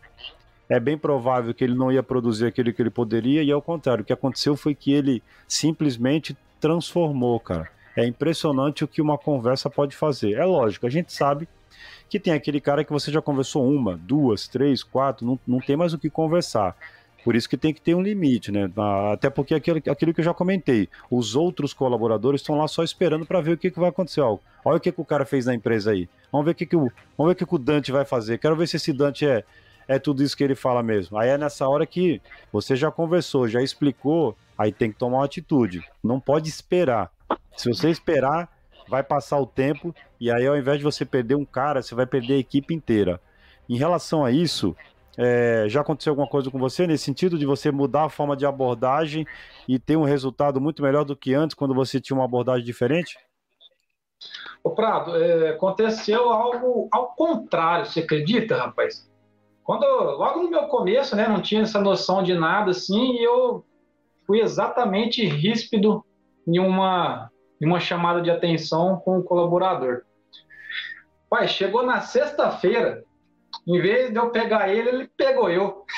é 0.69 0.81
bem 0.81 0.99
provável 0.99 1.55
que 1.55 1.63
ele 1.63 1.75
não 1.75 1.93
ia 1.93 2.03
produzir 2.03 2.47
aquilo 2.47 2.73
que 2.73 2.83
ele 2.83 2.91
poderia, 2.91 3.43
e 3.43 3.53
ao 3.53 3.63
contrário, 3.63 4.03
o 4.03 4.05
que 4.05 4.13
aconteceu 4.13 4.57
foi 4.57 4.75
que 4.75 4.93
ele 4.93 5.23
simplesmente 5.47 6.37
transformou, 6.61 7.39
cara. 7.39 7.71
É 7.97 8.07
impressionante 8.07 8.85
o 8.85 8.89
que 8.89 9.01
uma 9.01 9.17
conversa 9.17 9.71
pode 9.71 9.97
fazer. 9.97 10.33
É 10.33 10.45
lógico, 10.45 10.87
a 10.87 10.91
gente 10.91 11.13
sabe 11.13 11.49
que 12.09 12.21
tem 12.21 12.33
aquele 12.33 12.61
cara 12.61 12.85
que 12.85 12.93
você 12.93 13.11
já 13.11 13.23
conversou 13.23 13.69
uma, 13.69 13.97
duas, 13.97 14.47
três, 14.47 14.83
quatro, 14.83 15.27
não, 15.27 15.39
não 15.47 15.61
tem 15.61 15.77
mais 15.77 15.93
o 15.93 15.99
que 15.99 16.11
conversar. 16.11 16.77
Por 17.25 17.35
isso 17.35 17.49
que 17.49 17.57
tem 17.57 17.75
que 17.75 17.81
ter 17.81 17.93
um 17.93 18.03
limite, 18.03 18.53
né? 18.53 18.71
Até 19.13 19.29
porque 19.29 19.53
aquilo, 19.53 19.83
aquilo 19.91 20.15
que 20.15 20.21
eu 20.21 20.25
já 20.25 20.33
comentei, 20.33 20.89
os 21.11 21.35
outros 21.35 21.75
colaboradores 21.75 22.41
estão 22.41 22.57
lá 22.57 22.69
só 22.69 22.85
esperando 22.85 23.27
para 23.27 23.41
ver 23.41 23.55
o 23.55 23.59
que, 23.59 23.69
que 23.69 23.81
vai 23.81 23.89
acontecer. 23.89 24.21
Olha 24.21 24.41
o 24.65 24.79
que, 24.79 24.93
que 24.93 25.01
o 25.01 25.05
cara 25.05 25.25
fez 25.25 25.45
na 25.45 25.53
empresa 25.53 25.91
aí. 25.91 26.09
Vamos 26.31 26.45
ver 26.45 26.53
o 26.53 26.55
que, 26.55 26.67
que, 26.67 26.77
o, 26.77 26.89
vamos 27.19 27.31
ver 27.31 27.33
o, 27.33 27.35
que, 27.35 27.45
que 27.45 27.55
o 27.55 27.59
Dante 27.59 27.91
vai 27.91 28.05
fazer. 28.05 28.39
Quero 28.39 28.55
ver 28.55 28.69
se 28.69 28.77
esse 28.77 28.93
Dante 28.93 29.27
é, 29.27 29.43
é 29.89 29.99
tudo 29.99 30.23
isso 30.23 30.37
que 30.37 30.45
ele 30.45 30.55
fala 30.55 30.83
mesmo. 30.83 31.19
Aí 31.19 31.29
é 31.29 31.39
nessa 31.39 31.69
hora 31.69 31.87
que 31.87 32.21
você 32.53 32.75
já 32.75 32.91
conversou, 32.91 33.49
já 33.49 33.63
explicou, 33.63 34.37
aí 34.57 34.73
tem 34.73 34.91
que 34.91 34.99
tomar 34.99 35.19
uma 35.19 35.25
atitude. 35.25 35.83
Não 36.03 36.21
pode 36.21 36.49
esperar. 36.49 37.11
Se 37.57 37.69
você 37.69 37.91
esperar, 37.91 38.49
vai 38.89 39.03
passar 39.03 39.39
o 39.39 39.47
tempo 39.47 39.95
e 40.21 40.31
aí 40.31 40.47
ao 40.47 40.57
invés 40.57 40.79
de 40.79 40.85
você 40.85 41.05
perder 41.05 41.35
um 41.35 41.45
cara, 41.45 41.83
você 41.83 41.95
vai 41.95 42.07
perder 42.07 42.35
a 42.35 42.39
equipe 42.39 42.75
inteira. 42.75 43.21
Em 43.69 43.77
relação 43.77 44.25
a 44.25 44.31
isso, 44.31 44.77
é, 45.17 45.65
já 45.69 45.81
aconteceu 45.81 46.13
alguma 46.13 46.29
coisa 46.29 46.51
com 46.51 46.59
você 46.59 46.87
nesse 46.87 47.05
sentido 47.05 47.39
de 47.39 47.47
você 47.47 47.71
mudar 47.71 48.05
a 48.05 48.09
forma 48.09 48.37
de 48.37 48.45
abordagem 48.45 49.27
e 49.67 49.79
ter 49.79 49.97
um 49.97 50.05
resultado 50.05 50.61
muito 50.61 50.83
melhor 50.83 51.05
do 51.05 51.17
que 51.17 51.35
antes, 51.35 51.55
quando 51.55 51.75
você 51.75 52.01
tinha 52.01 52.17
uma 52.17 52.25
abordagem 52.25 52.65
diferente? 52.65 53.19
O 54.63 54.71
Prado, 54.71 55.17
é, 55.17 55.51
aconteceu 55.51 56.31
algo 56.31 56.89
ao 56.93 57.15
contrário, 57.15 57.87
você 57.87 58.01
acredita, 58.01 58.57
rapaz? 58.57 59.09
Quando, 59.67 59.85
logo 59.85 60.45
no 60.45 60.49
meu 60.49 60.69
começo, 60.69 61.15
né, 61.17 61.27
não 61.27 61.43
tinha 61.43 61.63
essa 61.63 61.81
noção 61.81 62.23
de 62.23 62.35
nada 62.35 62.71
assim, 62.71 63.17
e 63.17 63.25
eu 63.25 63.67
fui 64.25 64.41
exatamente 64.41 65.27
ríspido 65.27 66.07
em 66.47 66.61
uma, 66.61 67.33
em 67.61 67.67
uma 67.67 67.81
chamada 67.81 68.23
de 68.23 68.31
atenção 68.31 69.01
com 69.01 69.19
o 69.19 69.25
colaborador. 69.25 70.03
Pai, 71.29 71.49
chegou 71.49 71.85
na 71.85 72.01
sexta-feira, 72.01 73.03
em 73.67 73.81
vez 73.81 74.13
de 74.13 74.17
eu 74.17 74.31
pegar 74.31 74.69
ele, 74.69 74.89
ele 74.89 75.11
pegou 75.17 75.51
eu. 75.51 75.85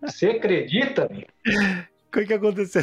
Você 0.00 0.28
acredita? 0.28 1.06
O 1.06 1.08
que, 2.12 2.24
que 2.24 2.34
aconteceu? 2.34 2.82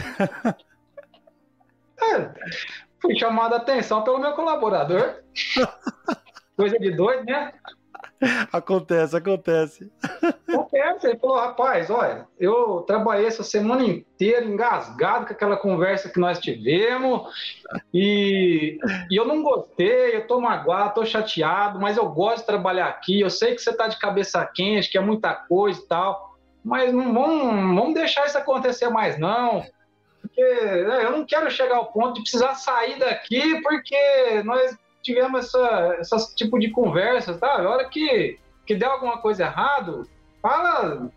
É, 2.02 2.30
fui 3.02 3.18
chamado 3.18 3.54
a 3.54 3.58
atenção 3.58 4.04
pelo 4.04 4.20
meu 4.20 4.34
colaborador. 4.34 5.24
Coisa 6.58 6.80
de 6.80 6.92
doido, 6.92 7.24
né? 7.26 7.54
Acontece, 8.52 9.16
acontece. 9.16 9.92
Acontece. 10.48 11.08
Ele 11.08 11.20
falou, 11.20 11.38
rapaz, 11.38 11.90
olha, 11.92 12.28
eu 12.40 12.84
trabalhei 12.88 13.28
essa 13.28 13.44
semana 13.44 13.84
inteira 13.84 14.44
engasgado 14.44 15.28
com 15.28 15.34
aquela 15.34 15.56
conversa 15.56 16.10
que 16.10 16.20
nós 16.20 16.40
tivemos 16.40 17.32
e, 17.94 18.80
e 19.12 19.16
eu 19.16 19.26
não 19.26 19.44
gostei, 19.44 20.16
eu 20.16 20.26
tô 20.26 20.42
magoado, 20.42 20.96
tô 20.96 21.06
chateado, 21.06 21.80
mas 21.80 21.96
eu 21.96 22.10
gosto 22.10 22.40
de 22.40 22.48
trabalhar 22.48 22.88
aqui, 22.88 23.20
eu 23.22 23.30
sei 23.30 23.54
que 23.54 23.62
você 23.62 23.72
tá 23.72 23.88
de 23.88 24.00
cabeça 24.00 24.44
quente, 24.46 24.90
que 24.90 24.98
é 24.98 25.02
muita 25.02 25.36
coisa 25.36 25.80
e 25.80 25.88
tal, 25.88 26.38
mas 26.66 26.92
não 26.92 27.14
vamos, 27.14 27.76
vamos 27.76 27.94
deixar 27.94 28.26
isso 28.26 28.38
acontecer 28.38 28.90
mais 28.90 29.20
não, 29.20 29.64
porque 30.22 30.42
né, 30.42 31.06
eu 31.06 31.12
não 31.12 31.24
quero 31.24 31.52
chegar 31.52 31.76
ao 31.78 31.92
ponto 31.92 32.16
de 32.16 32.22
precisar 32.22 32.56
sair 32.56 32.98
daqui 32.98 33.62
porque 33.62 34.42
nós 34.44 34.76
tivemos 35.08 35.46
essa, 35.46 35.98
esse 36.02 36.36
tipo 36.36 36.60
de 36.60 36.70
conversa, 36.70 37.34
tá? 37.38 37.62
A 37.62 37.70
hora 37.70 37.88
que, 37.88 38.38
que 38.66 38.76
der 38.76 38.88
alguma 38.88 39.20
coisa 39.20 39.46
errado, 39.46 40.06
fala 40.42 41.10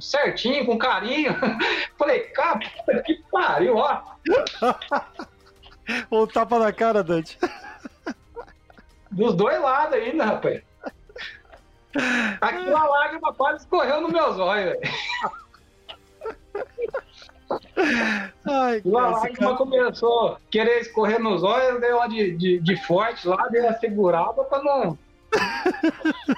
certinho, 0.00 0.64
com 0.64 0.78
carinho. 0.78 1.34
Falei, 1.98 2.20
cara, 2.20 2.60
que 3.04 3.20
pariu, 3.30 3.76
ó. 3.76 4.00
um 6.10 6.26
tapa 6.28 6.60
na 6.60 6.72
cara, 6.72 7.02
Dante. 7.02 7.36
Dos 9.10 9.34
dois 9.34 9.60
lados 9.60 9.94
ainda, 9.94 10.24
rapaz. 10.24 10.62
Aquela 12.40 12.84
lágrima 12.84 13.34
quase 13.34 13.64
escorreu 13.64 14.02
nos 14.02 14.12
meus 14.12 14.38
olhos, 14.38 14.78
velho. 14.78 14.80
Ai, 18.44 18.82
e 18.84 18.96
a 18.96 19.00
lágrima 19.08 19.36
cara... 19.36 19.56
começou 19.56 20.28
a 20.28 20.38
querer 20.50 20.80
escorrer 20.80 21.20
nos 21.20 21.42
olhos, 21.42 21.80
deu 21.80 21.96
uma 21.96 22.08
de, 22.08 22.36
de, 22.36 22.58
de 22.58 22.76
forte 22.84 23.26
lá, 23.26 23.48
deu 23.48 23.62
uma 23.64 23.72
segurada 23.74 24.42
pra 24.44 24.62
não. 24.62 24.98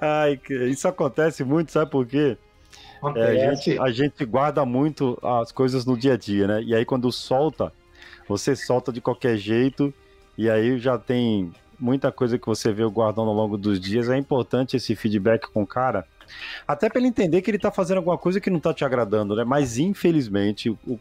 Ai, 0.00 0.40
isso 0.70 0.86
acontece 0.86 1.44
muito, 1.44 1.72
sabe 1.72 1.90
por 1.90 2.06
quê? 2.06 2.36
É, 3.16 3.48
a, 3.48 3.54
gente, 3.54 3.78
a 3.78 3.90
gente 3.90 4.24
guarda 4.24 4.64
muito 4.64 5.18
as 5.22 5.52
coisas 5.52 5.84
no 5.84 5.96
dia 5.96 6.14
a 6.14 6.16
dia, 6.16 6.46
né? 6.46 6.62
E 6.62 6.74
aí 6.74 6.84
quando 6.84 7.12
solta, 7.12 7.72
você 8.26 8.56
solta 8.56 8.90
de 8.92 9.00
qualquer 9.00 9.36
jeito, 9.36 9.92
e 10.38 10.48
aí 10.48 10.78
já 10.78 10.98
tem 10.98 11.52
muita 11.78 12.10
coisa 12.10 12.38
que 12.38 12.46
você 12.46 12.72
vê 12.72 12.84
guardando 12.86 13.28
ao 13.28 13.34
longo 13.34 13.58
dos 13.58 13.78
dias, 13.78 14.08
é 14.08 14.16
importante 14.16 14.76
esse 14.76 14.96
feedback 14.96 15.50
com 15.52 15.62
o 15.62 15.66
cara, 15.66 16.06
até 16.66 16.88
para 16.88 16.98
ele 16.98 17.08
entender 17.08 17.42
que 17.42 17.50
ele 17.50 17.58
tá 17.58 17.70
fazendo 17.70 17.98
alguma 17.98 18.18
coisa 18.18 18.40
que 18.40 18.50
não 18.50 18.60
tá 18.60 18.72
te 18.72 18.84
agradando, 18.84 19.34
né? 19.34 19.44
Mas 19.44 19.78
infelizmente, 19.78 20.70
o, 20.70 20.98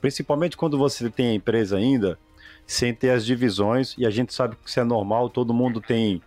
principalmente 0.00 0.56
quando 0.56 0.78
você 0.78 1.10
tem 1.10 1.28
a 1.28 1.34
empresa 1.34 1.76
ainda, 1.76 2.18
sem 2.66 2.92
ter 2.92 3.10
as 3.10 3.24
divisões, 3.24 3.94
e 3.96 4.06
a 4.06 4.10
gente 4.10 4.34
sabe 4.34 4.56
que 4.56 4.68
isso 4.68 4.80
é 4.80 4.84
normal, 4.84 5.30
todo 5.30 5.54
mundo 5.54 5.80
tem 5.80 6.20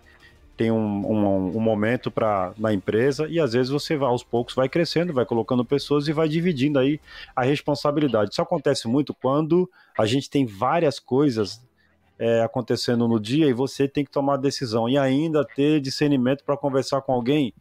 tem 0.55 0.71
um, 0.71 1.09
um, 1.09 1.57
um 1.57 1.59
momento 1.61 2.11
para 2.11 2.51
na 2.57 2.73
empresa 2.73 3.25
e 3.29 3.39
às 3.39 3.53
vezes 3.53 3.69
você 3.69 3.95
vai 3.95 4.09
aos 4.09 4.25
poucos 4.25 4.53
vai 4.53 4.67
crescendo, 4.67 5.13
vai 5.13 5.25
colocando 5.25 5.63
pessoas 5.63 6.09
e 6.09 6.11
vai 6.11 6.27
dividindo 6.27 6.77
aí 6.77 6.99
a 7.33 7.43
responsabilidade. 7.43 8.31
Isso 8.31 8.41
acontece 8.41 8.85
muito 8.85 9.13
quando 9.13 9.69
a 9.97 10.05
gente 10.05 10.29
tem 10.29 10.45
várias 10.45 10.99
coisas 10.99 11.65
é, 12.19 12.41
acontecendo 12.41 13.07
no 13.07 13.17
dia 13.21 13.47
e 13.47 13.53
você 13.53 13.87
tem 13.87 14.03
que 14.03 14.11
tomar 14.11 14.35
decisão 14.35 14.89
e 14.89 14.97
ainda 14.97 15.45
ter 15.45 15.79
discernimento 15.79 16.43
para 16.43 16.57
conversar 16.57 17.01
com 17.03 17.13
alguém 17.13 17.53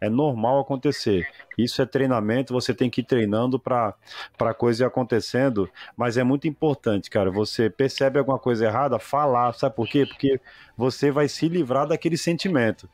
é 0.00 0.08
normal 0.08 0.60
acontecer. 0.60 1.28
Isso 1.58 1.82
é 1.82 1.86
treinamento, 1.86 2.52
você 2.52 2.72
tem 2.72 2.88
que 2.88 3.02
ir 3.02 3.04
treinando 3.04 3.58
para 3.58 3.94
a 4.38 4.54
coisa 4.54 4.84
ir 4.84 4.86
acontecendo, 4.86 5.68
mas 5.96 6.16
é 6.16 6.24
muito 6.24 6.48
importante, 6.48 7.10
cara. 7.10 7.30
Você 7.30 7.68
percebe 7.68 8.18
alguma 8.18 8.38
coisa 8.38 8.64
errada, 8.64 8.98
falar, 8.98 9.52
sabe 9.52 9.76
por 9.76 9.86
quê? 9.86 10.06
Porque 10.06 10.40
você 10.76 11.10
vai 11.10 11.28
se 11.28 11.48
livrar 11.48 11.86
daquele 11.86 12.16
sentimento. 12.16 12.88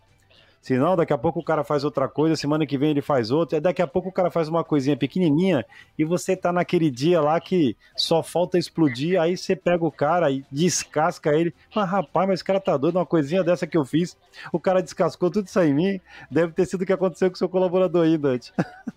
Senão, 0.67 0.97
daqui 0.97 1.13
a 1.13 1.19
pouco 1.19 1.39
o 1.39 1.45
cara 1.45 1.63
faz 1.63 1.85
outra 1.85 2.09
coisa, 2.09 2.35
semana 2.35 2.67
que 2.67 2.77
vem 2.77 2.91
ele 2.91 3.01
faz 3.01 3.31
outra, 3.31 3.61
daqui 3.61 3.81
a 3.81 3.87
pouco 3.87 4.09
o 4.09 4.13
cara 4.13 4.33
faz 4.33 4.49
uma 4.49 4.65
coisinha 4.65 4.97
pequenininha 4.97 5.65
e 5.97 6.05
você 6.05 6.37
tá 6.37 6.53
naquele 6.53 6.91
dia 6.91 7.21
lá 7.21 7.39
que 7.41 7.77
só 7.95 8.21
falta 8.21 8.59
explodir, 8.59 9.21
aí 9.21 9.37
você 9.37 9.55
pega 9.55 9.85
o 9.85 9.93
cara 9.93 10.29
e 10.29 10.45
descasca 10.51 11.33
ele. 11.33 11.55
Mas 11.73 11.89
rapaz, 11.89 12.27
mas 12.27 12.35
esse 12.35 12.45
cara 12.45 12.59
tá 12.59 12.77
doido, 12.77 12.97
uma 12.97 13.07
coisinha 13.07 13.45
dessa 13.45 13.65
que 13.65 13.79
eu 13.79 13.85
fiz, 13.85 14.17
o 14.53 14.59
cara 14.59 14.83
descascou 14.83 15.31
tudo 15.31 15.47
isso 15.47 15.57
aí 15.61 15.71
em 15.71 15.75
mim. 15.75 16.01
Deve 16.29 16.53
ter 16.53 16.67
sido 16.67 16.83
o 16.83 16.85
que 16.85 16.93
aconteceu 16.93 17.31
com 17.31 17.37
o 17.37 17.39
seu 17.39 17.49
colaborador 17.49 18.05
aí, 18.05 18.19
Dante. 18.19 18.53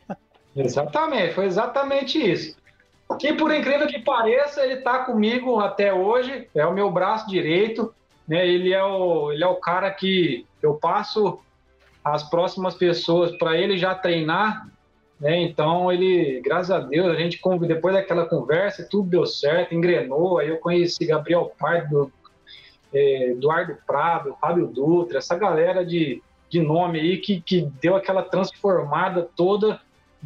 Exatamente, 0.57 1.35
foi 1.35 1.45
exatamente 1.45 2.17
isso. 2.17 2.57
Que 3.19 3.31
por 3.31 3.53
incrível 3.53 3.85
que 3.85 3.99
pareça, 3.99 4.65
ele 4.65 4.77
tá 4.77 5.05
comigo 5.05 5.59
até 5.59 5.93
hoje, 5.93 6.49
é 6.55 6.65
o 6.65 6.73
meu 6.73 6.89
braço 6.89 7.29
direito, 7.29 7.93
né? 8.27 8.47
Ele 8.47 8.73
é 8.73 8.83
o, 8.83 9.31
ele 9.31 9.43
é 9.43 9.47
o 9.47 9.57
cara 9.57 9.91
que 9.91 10.47
eu 10.63 10.73
passo 10.73 11.39
as 12.13 12.29
próximas 12.29 12.75
pessoas 12.75 13.35
para 13.37 13.57
ele 13.57 13.77
já 13.77 13.93
treinar, 13.95 14.67
né? 15.19 15.41
Então 15.41 15.91
ele, 15.91 16.41
graças 16.41 16.71
a 16.71 16.79
Deus, 16.79 17.07
a 17.07 17.15
gente 17.15 17.39
depois 17.67 17.93
daquela 17.93 18.25
conversa 18.25 18.87
tudo 18.89 19.09
deu 19.09 19.25
certo, 19.25 19.75
engrenou. 19.75 20.39
Aí 20.39 20.49
eu 20.49 20.57
conheci 20.57 21.05
Gabriel 21.05 21.51
Pardo, 21.59 22.11
é, 22.93 23.31
Eduardo 23.31 23.77
Prado, 23.85 24.35
Fábio 24.39 24.67
Dutra, 24.67 25.17
essa 25.17 25.37
galera 25.37 25.85
de, 25.85 26.21
de 26.49 26.61
nome 26.61 26.99
aí 26.99 27.17
que, 27.17 27.41
que 27.41 27.61
deu 27.81 27.95
aquela 27.95 28.23
transformada 28.23 29.29
toda. 29.35 29.79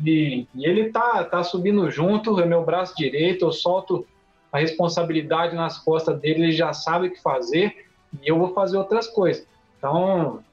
E, 0.03 0.47
e 0.55 0.65
ele 0.65 0.91
tá, 0.91 1.23
tá 1.23 1.43
subindo 1.43 1.89
junto, 1.89 2.39
é 2.39 2.45
meu 2.45 2.63
braço 2.63 2.95
direito, 2.95 3.45
eu 3.45 3.51
solto 3.51 4.05
a 4.51 4.59
responsabilidade 4.59 5.55
nas 5.55 5.79
costas 5.79 6.19
dele, 6.19 6.43
ele 6.43 6.51
já 6.51 6.73
sabe 6.73 7.07
o 7.07 7.11
que 7.11 7.21
fazer 7.21 7.87
e 8.21 8.27
eu 8.27 8.37
vou 8.37 8.53
fazer 8.53 8.77
outras 8.77 9.07
coisas. 9.07 9.47
Então, 9.77 10.43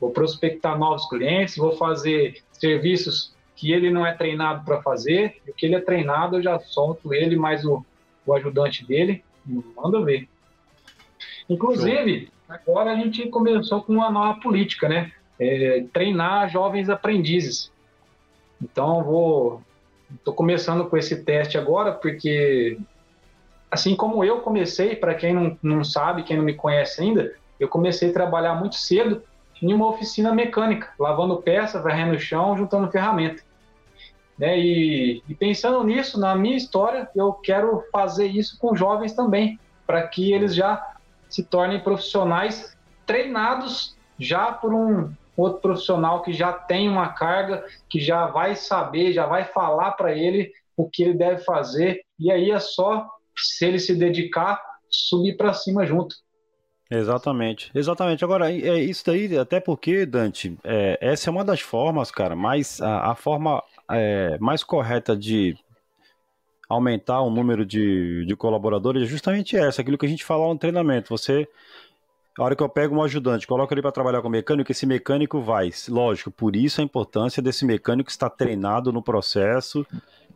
vou 0.00 0.10
prospectar 0.10 0.78
novos 0.78 1.08
clientes, 1.08 1.56
vou 1.56 1.72
fazer 1.72 2.42
serviços 2.52 3.34
que 3.54 3.72
ele 3.72 3.90
não 3.90 4.06
é 4.06 4.12
treinado 4.12 4.64
para 4.64 4.82
fazer, 4.82 5.40
e 5.46 5.50
o 5.50 5.54
que 5.54 5.64
ele 5.64 5.76
é 5.76 5.80
treinado 5.80 6.36
eu 6.36 6.42
já 6.42 6.58
solto 6.60 7.14
ele 7.14 7.36
mais 7.36 7.64
o, 7.64 7.84
o 8.26 8.34
ajudante 8.34 8.84
dele, 8.86 9.24
manda 9.74 10.04
ver. 10.04 10.28
Inclusive, 11.48 12.30
agora 12.48 12.92
a 12.92 12.96
gente 12.96 13.28
começou 13.28 13.82
com 13.82 13.94
uma 13.94 14.10
nova 14.10 14.40
política, 14.40 14.88
né? 14.88 15.12
É, 15.38 15.84
treinar 15.92 16.50
jovens 16.50 16.88
aprendizes. 16.88 17.70
Então, 18.62 19.02
vou. 19.02 19.62
Estou 20.14 20.32
começando 20.34 20.84
com 20.86 20.96
esse 20.96 21.24
teste 21.24 21.58
agora, 21.58 21.92
porque, 21.92 22.78
assim 23.70 23.96
como 23.96 24.22
eu 24.22 24.40
comecei, 24.40 24.94
para 24.94 25.14
quem 25.14 25.34
não, 25.34 25.58
não 25.60 25.82
sabe, 25.82 26.22
quem 26.22 26.36
não 26.36 26.44
me 26.44 26.54
conhece 26.54 27.02
ainda, 27.02 27.34
eu 27.58 27.68
comecei 27.68 28.10
a 28.10 28.12
trabalhar 28.12 28.54
muito 28.54 28.76
cedo 28.76 29.22
em 29.62 29.72
uma 29.72 29.88
oficina 29.88 30.34
mecânica, 30.34 30.92
lavando 30.98 31.42
peça, 31.42 31.80
varrendo 31.80 32.16
o 32.16 32.20
chão, 32.20 32.56
juntando 32.56 32.90
ferramenta. 32.90 33.42
Né? 34.38 34.58
E, 34.58 35.22
e, 35.28 35.34
pensando 35.34 35.82
nisso, 35.82 36.20
na 36.20 36.34
minha 36.34 36.56
história, 36.56 37.08
eu 37.14 37.32
quero 37.32 37.82
fazer 37.90 38.26
isso 38.26 38.58
com 38.58 38.76
jovens 38.76 39.14
também, 39.14 39.58
para 39.86 40.06
que 40.06 40.32
eles 40.32 40.54
já 40.54 40.94
se 41.28 41.42
tornem 41.42 41.80
profissionais 41.80 42.76
treinados 43.06 43.96
já 44.18 44.52
por 44.52 44.74
um 44.74 45.12
outro 45.36 45.60
profissional 45.60 46.22
que 46.22 46.32
já 46.32 46.52
tem 46.52 46.88
uma 46.88 47.10
carga, 47.10 47.64
que 47.88 48.00
já 48.00 48.26
vai 48.26 48.56
saber, 48.56 49.12
já 49.12 49.26
vai 49.26 49.44
falar 49.44 49.92
para 49.92 50.14
ele 50.14 50.50
o 50.76 50.88
que 50.88 51.02
ele 51.02 51.14
deve 51.14 51.42
fazer, 51.42 52.00
e 52.18 52.30
aí 52.30 52.50
é 52.50 52.58
só, 52.58 53.06
se 53.36 53.64
ele 53.64 53.78
se 53.78 53.94
dedicar, 53.94 54.60
subir 54.90 55.36
para 55.36 55.52
cima 55.52 55.86
junto. 55.86 56.16
Exatamente, 56.90 57.70
exatamente. 57.74 58.24
Agora, 58.24 58.50
é 58.50 58.78
isso 58.78 59.04
daí, 59.06 59.36
até 59.36 59.58
porque, 59.58 60.06
Dante, 60.06 60.56
é, 60.62 60.96
essa 61.00 61.28
é 61.28 61.32
uma 61.32 61.44
das 61.44 61.60
formas, 61.60 62.12
cara, 62.12 62.36
mais 62.36 62.80
a, 62.80 63.10
a 63.10 63.14
forma 63.16 63.62
é, 63.90 64.38
mais 64.38 64.62
correta 64.62 65.16
de 65.16 65.56
aumentar 66.68 67.20
o 67.22 67.30
número 67.30 67.64
de, 67.64 68.24
de 68.24 68.36
colaboradores 68.36 69.02
é 69.02 69.06
justamente 69.06 69.56
essa, 69.56 69.80
aquilo 69.80 69.98
que 69.98 70.06
a 70.06 70.08
gente 70.08 70.24
falou 70.24 70.52
no 70.52 70.58
treinamento. 70.58 71.08
Você, 71.10 71.48
a 72.38 72.42
hora 72.42 72.54
que 72.54 72.62
eu 72.62 72.68
pego 72.68 72.96
um 72.96 73.02
ajudante, 73.02 73.46
coloco 73.46 73.72
ele 73.74 73.82
para 73.82 73.92
trabalhar 73.92 74.22
com 74.22 74.28
mecânico, 74.28 74.70
esse 74.70 74.86
mecânico 74.86 75.40
vai. 75.40 75.70
Lógico, 75.88 76.30
por 76.30 76.54
isso 76.54 76.80
a 76.80 76.84
importância 76.84 77.42
desse 77.42 77.64
mecânico 77.64 78.10
estar 78.10 78.30
treinado 78.30 78.92
no 78.92 79.02
processo 79.02 79.84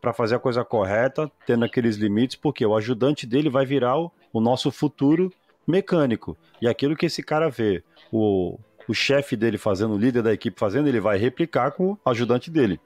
para 0.00 0.12
fazer 0.12 0.36
a 0.36 0.40
coisa 0.40 0.64
correta, 0.64 1.30
tendo 1.46 1.64
aqueles 1.64 1.96
limites, 1.96 2.36
porque 2.36 2.64
o 2.64 2.74
ajudante 2.74 3.26
dele 3.26 3.50
vai 3.50 3.66
virar 3.66 3.98
o, 3.98 4.10
o 4.32 4.40
nosso 4.40 4.70
futuro 4.70 5.32
mecânico. 5.70 6.36
E 6.60 6.68
aquilo 6.68 6.96
que 6.96 7.06
esse 7.06 7.22
cara 7.22 7.48
vê, 7.48 7.82
o, 8.12 8.58
o 8.88 8.94
chefe 8.94 9.36
dele 9.36 9.56
fazendo, 9.56 9.94
o 9.94 9.98
líder 9.98 10.22
da 10.22 10.32
equipe 10.32 10.58
fazendo, 10.58 10.88
ele 10.88 11.00
vai 11.00 11.16
replicar 11.16 11.70
com 11.72 11.92
o 11.92 11.98
ajudante 12.10 12.50
dele. 12.50 12.80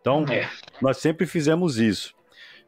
Então, 0.00 0.24
é. 0.28 0.48
nós 0.80 0.98
sempre 0.98 1.26
fizemos 1.26 1.78
isso. 1.78 2.14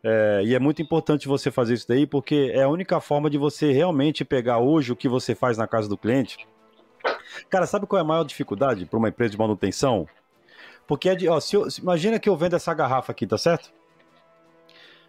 É, 0.04 0.42
e 0.44 0.54
é 0.54 0.58
muito 0.58 0.82
importante 0.82 1.28
você 1.28 1.50
fazer 1.50 1.74
isso 1.74 1.86
daí, 1.88 2.06
porque 2.06 2.50
é 2.54 2.62
a 2.62 2.68
única 2.68 3.00
forma 3.00 3.30
de 3.30 3.38
você 3.38 3.72
realmente 3.72 4.24
pegar 4.24 4.58
hoje 4.58 4.92
o 4.92 4.96
que 4.96 5.08
você 5.08 5.34
faz 5.34 5.56
na 5.56 5.66
casa 5.66 5.88
do 5.88 5.96
cliente. 5.96 6.46
Cara, 7.48 7.66
sabe 7.66 7.86
qual 7.86 7.98
é 7.98 8.02
a 8.02 8.06
maior 8.06 8.24
dificuldade 8.24 8.84
para 8.84 8.98
uma 8.98 9.08
empresa 9.08 9.30
de 9.30 9.38
manutenção? 9.38 10.06
Porque 10.86 11.08
é 11.08 11.14
de, 11.14 11.28
ó, 11.28 11.38
se 11.40 11.56
eu, 11.56 11.66
imagina 11.80 12.18
que 12.18 12.28
eu 12.28 12.36
vendo 12.36 12.56
essa 12.56 12.74
garrafa 12.74 13.12
aqui, 13.12 13.26
tá 13.26 13.38
certo? 13.38 13.72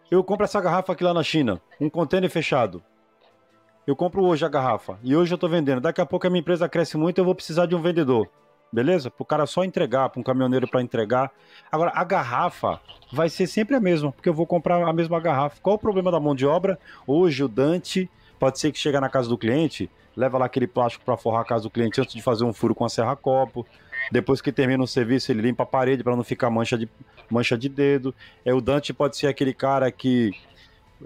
Eu 0.09 0.23
compro 0.23 0.45
essa 0.45 0.61
garrafa 0.61 0.93
aqui 0.93 1.03
lá 1.03 1.13
na 1.13 1.23
China, 1.23 1.59
um 1.81 1.89
container 1.89 2.29
fechado. 2.29 2.83
Eu 3.85 3.97
compro 3.97 4.23
hoje 4.23 4.45
a 4.45 4.49
garrafa 4.49 4.97
e 5.03 5.13
hoje 5.13 5.33
eu 5.33 5.35
estou 5.35 5.49
vendendo. 5.49 5.81
Daqui 5.81 5.99
a 5.99 6.05
pouco 6.05 6.25
a 6.25 6.29
minha 6.29 6.39
empresa 6.39 6.69
cresce 6.69 6.95
muito, 6.95 7.17
eu 7.17 7.25
vou 7.25 7.35
precisar 7.35 7.65
de 7.65 7.75
um 7.75 7.81
vendedor. 7.81 8.29
Beleza? 8.71 9.11
Para 9.11 9.21
o 9.21 9.25
cara 9.25 9.45
só 9.45 9.61
entregar, 9.65 10.09
para 10.09 10.21
um 10.21 10.23
caminhoneiro 10.23 10.69
para 10.69 10.81
entregar. 10.81 11.29
Agora, 11.69 11.91
a 11.93 12.03
garrafa 12.05 12.79
vai 13.11 13.29
ser 13.29 13.45
sempre 13.45 13.75
a 13.75 13.81
mesma, 13.81 14.11
porque 14.11 14.29
eu 14.29 14.33
vou 14.33 14.47
comprar 14.47 14.81
a 14.87 14.93
mesma 14.93 15.19
garrafa. 15.19 15.57
Qual 15.61 15.75
o 15.75 15.79
problema 15.79 16.09
da 16.09 16.19
mão 16.19 16.33
de 16.33 16.45
obra? 16.45 16.79
Hoje 17.05 17.43
o 17.43 17.47
Dante 17.49 18.09
pode 18.39 18.57
ser 18.57 18.71
que 18.71 18.79
chega 18.79 19.01
na 19.01 19.09
casa 19.09 19.27
do 19.27 19.37
cliente, 19.37 19.91
leva 20.15 20.37
lá 20.37 20.45
aquele 20.45 20.65
plástico 20.65 21.03
para 21.03 21.17
forrar 21.17 21.41
a 21.41 21.45
casa 21.45 21.63
do 21.63 21.69
cliente 21.69 21.99
antes 21.99 22.13
de 22.13 22.21
fazer 22.21 22.45
um 22.45 22.53
furo 22.53 22.73
com 22.73 22.85
a 22.85 22.89
serra-copo. 22.89 23.67
Depois 24.11 24.41
que 24.41 24.51
termina 24.51 24.81
o 24.81 24.87
serviço, 24.87 25.29
ele 25.31 25.41
limpa 25.41 25.63
a 25.63 25.65
parede 25.65 26.03
para 26.03 26.15
não 26.15 26.23
ficar 26.23 26.49
mancha 26.49 26.77
de, 26.77 26.89
mancha 27.29 27.57
de 27.57 27.67
dedo. 27.67 28.15
É, 28.45 28.53
o 28.53 28.61
Dante 28.61 28.93
pode 28.93 29.17
ser 29.17 29.27
aquele 29.27 29.53
cara 29.53 29.91
que 29.91 30.31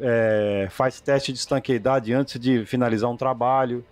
é, 0.02 0.68
faz 0.70 1.00
teste 1.02 1.32
de 1.32 1.40
estanqueidade 1.40 2.14
antes 2.14 2.40
de 2.40 2.66
finalizar 2.66 3.10
um 3.10 3.18
trabalho. 3.18 3.84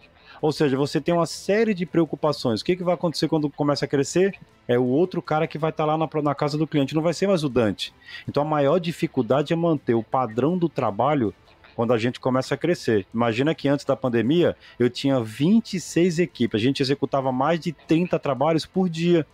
Ou 0.42 0.52
seja, 0.52 0.78
você 0.78 1.00
tem 1.00 1.14
uma 1.14 1.26
série 1.26 1.74
de 1.74 1.86
preocupações. 1.86 2.62
O 2.62 2.66
que, 2.66 2.76
que 2.76 2.84
vai 2.84 2.94
acontecer 2.94 3.28
quando 3.28 3.50
começa 3.50 3.86
a 3.86 3.88
crescer? 3.88 4.36
É 4.68 4.78
o 4.78 4.86
outro 4.86 5.22
cara 5.22 5.48
que 5.48 5.58
vai 5.58 5.70
estar 5.70 5.86
tá 5.86 5.96
lá 5.96 5.98
na, 5.98 6.22
na 6.22 6.36
casa 6.36 6.58
do 6.58 6.68
cliente, 6.68 6.96
não 6.96 7.02
vai 7.02 7.14
ser 7.14 7.28
mais 7.28 7.44
o 7.44 7.50
Dante. 7.50 7.94
Então 8.28 8.44
a 8.44 8.46
maior 8.46 8.80
dificuldade 8.80 9.54
é 9.54 9.56
manter 9.56 9.94
o 9.94 10.04
padrão 10.04 10.58
do 10.58 10.68
trabalho 10.68 11.34
quando 11.76 11.94
a 11.94 11.98
gente 11.98 12.20
começa 12.20 12.56
a 12.56 12.58
crescer. 12.58 13.06
Imagina 13.14 13.54
que 13.54 13.68
antes 13.68 13.86
da 13.86 13.96
pandemia 13.96 14.56
eu 14.80 14.90
tinha 14.90 15.20
26 15.20 16.20
equipes, 16.20 16.60
a 16.60 16.64
gente 16.64 16.82
executava 16.82 17.32
mais 17.32 17.60
de 17.60 17.72
30 17.72 18.18
trabalhos 18.18 18.66
por 18.66 18.90
dia. 18.90 19.26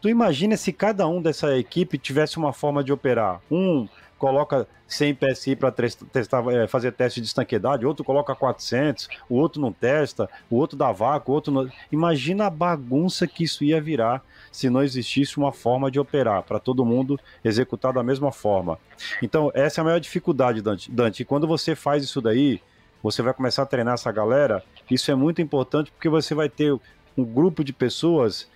Tu 0.00 0.08
imagina 0.08 0.56
se 0.56 0.72
cada 0.72 1.06
um 1.08 1.20
dessa 1.20 1.56
equipe 1.56 1.98
tivesse 1.98 2.38
uma 2.38 2.52
forma 2.52 2.84
de 2.84 2.92
operar. 2.92 3.40
Um 3.50 3.88
coloca 4.18 4.66
100 4.86 5.14
PSI 5.14 5.56
para 5.56 5.70
testar, 5.70 6.44
é, 6.52 6.66
fazer 6.66 6.92
teste 6.92 7.20
de 7.20 7.26
estanqueidade, 7.26 7.86
outro 7.86 8.04
coloca 8.04 8.34
400, 8.34 9.08
o 9.28 9.36
outro 9.36 9.60
não 9.60 9.72
testa, 9.72 10.28
o 10.50 10.56
outro 10.56 10.76
dá 10.76 10.90
vácuo, 10.92 11.32
o 11.32 11.34
outro 11.34 11.52
não... 11.52 11.70
Imagina 11.92 12.46
a 12.46 12.50
bagunça 12.50 13.26
que 13.26 13.44
isso 13.44 13.64
ia 13.64 13.80
virar 13.80 14.22
se 14.50 14.68
não 14.68 14.82
existisse 14.82 15.38
uma 15.38 15.52
forma 15.52 15.90
de 15.90 16.00
operar 16.00 16.42
para 16.42 16.58
todo 16.58 16.84
mundo 16.84 17.18
executar 17.44 17.92
da 17.92 18.02
mesma 18.02 18.32
forma. 18.32 18.78
Então, 19.22 19.50
essa 19.54 19.80
é 19.80 19.82
a 19.82 19.84
maior 19.84 20.00
dificuldade, 20.00 20.60
Dante. 20.60 20.90
Dante, 20.90 21.22
e 21.22 21.24
quando 21.24 21.46
você 21.46 21.74
faz 21.74 22.02
isso 22.02 22.20
daí, 22.20 22.60
você 23.02 23.22
vai 23.22 23.32
começar 23.32 23.62
a 23.62 23.66
treinar 23.66 23.94
essa 23.94 24.10
galera, 24.10 24.62
Isso 24.90 25.10
é 25.10 25.14
muito 25.14 25.40
importante 25.40 25.90
porque 25.92 26.08
você 26.08 26.34
vai 26.34 26.48
ter 26.48 26.72
um 27.16 27.24
grupo 27.24 27.62
de 27.62 27.72
pessoas 27.72 28.48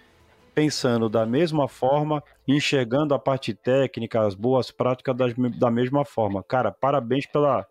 pensando 0.54 1.08
da 1.08 1.24
mesma 1.24 1.68
forma, 1.68 2.22
enxergando 2.46 3.14
a 3.14 3.18
parte 3.18 3.54
técnica, 3.54 4.26
as 4.26 4.34
boas 4.34 4.70
práticas 4.70 5.16
das, 5.16 5.34
da 5.58 5.70
mesma 5.70 6.04
forma. 6.04 6.42
Cara, 6.42 6.70
parabéns 6.70 7.26
pela, 7.26 7.66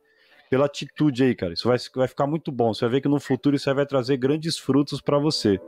pela 0.49 0.65
atitude 0.65 1.23
aí, 1.23 1.35
cara. 1.35 1.53
Isso 1.53 1.67
vai, 1.67 1.77
vai 1.95 2.07
ficar 2.07 2.27
muito 2.27 2.51
bom. 2.51 2.73
Você 2.73 2.85
vai 2.85 2.95
ver 2.95 3.01
que 3.01 3.07
no 3.07 3.19
futuro 3.19 3.55
isso 3.55 3.73
vai 3.73 3.85
trazer 3.85 4.17
grandes 4.17 4.57
frutos 4.57 5.01
para 5.01 5.17
você. 5.19 5.59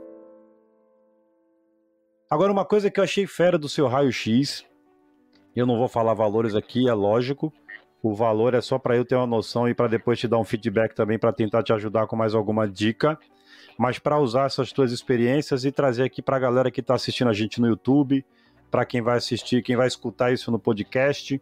Agora, 2.28 2.52
uma 2.52 2.64
coisa 2.64 2.90
que 2.90 2.98
eu 2.98 3.04
achei 3.04 3.26
fera 3.26 3.58
do 3.58 3.68
seu 3.68 3.86
raio-x, 3.86 4.64
eu 5.54 5.66
não 5.66 5.78
vou 5.78 5.88
falar 5.88 6.14
valores 6.14 6.54
aqui, 6.54 6.88
é 6.88 6.94
lógico. 6.94 7.52
O 8.02 8.14
valor 8.14 8.54
é 8.54 8.60
só 8.60 8.78
para 8.78 8.96
eu 8.96 9.04
ter 9.04 9.14
uma 9.14 9.26
noção 9.26 9.68
e 9.68 9.74
para 9.74 9.88
depois 9.88 10.18
te 10.18 10.28
dar 10.28 10.38
um 10.38 10.44
feedback 10.44 10.94
também 10.94 11.18
para 11.18 11.32
tentar 11.32 11.62
te 11.62 11.72
ajudar 11.72 12.06
com 12.06 12.16
mais 12.16 12.34
alguma 12.34 12.68
dica 12.68 13.18
mas 13.78 13.98
para 13.98 14.18
usar 14.18 14.46
essas 14.46 14.72
tuas 14.72 14.92
experiências 14.92 15.64
e 15.64 15.72
trazer 15.72 16.04
aqui 16.04 16.22
para 16.22 16.36
a 16.36 16.40
galera 16.40 16.70
que 16.70 16.80
está 16.80 16.94
assistindo 16.94 17.28
a 17.28 17.32
gente 17.32 17.60
no 17.60 17.66
YouTube, 17.66 18.24
para 18.70 18.84
quem 18.84 19.00
vai 19.00 19.16
assistir, 19.16 19.62
quem 19.62 19.76
vai 19.76 19.86
escutar 19.86 20.32
isso 20.32 20.50
no 20.50 20.58
podcast. 20.58 21.40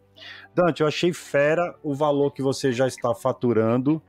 Dante, 0.54 0.82
eu 0.82 0.86
achei 0.86 1.12
fera 1.12 1.74
o 1.82 1.94
valor 1.94 2.32
que 2.32 2.42
você 2.42 2.72
já 2.72 2.86
está 2.86 3.14
faturando 3.14 4.02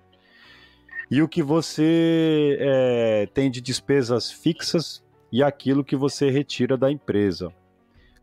e 1.10 1.22
o 1.22 1.28
que 1.28 1.42
você 1.42 2.58
é, 2.60 3.28
tem 3.34 3.50
de 3.50 3.62
despesas 3.62 4.32
fixas 4.32 5.04
e 5.32 5.42
aquilo 5.42 5.84
que 5.84 5.96
você 5.96 6.30
retira 6.30 6.78
da 6.78 6.92
empresa. 6.92 7.54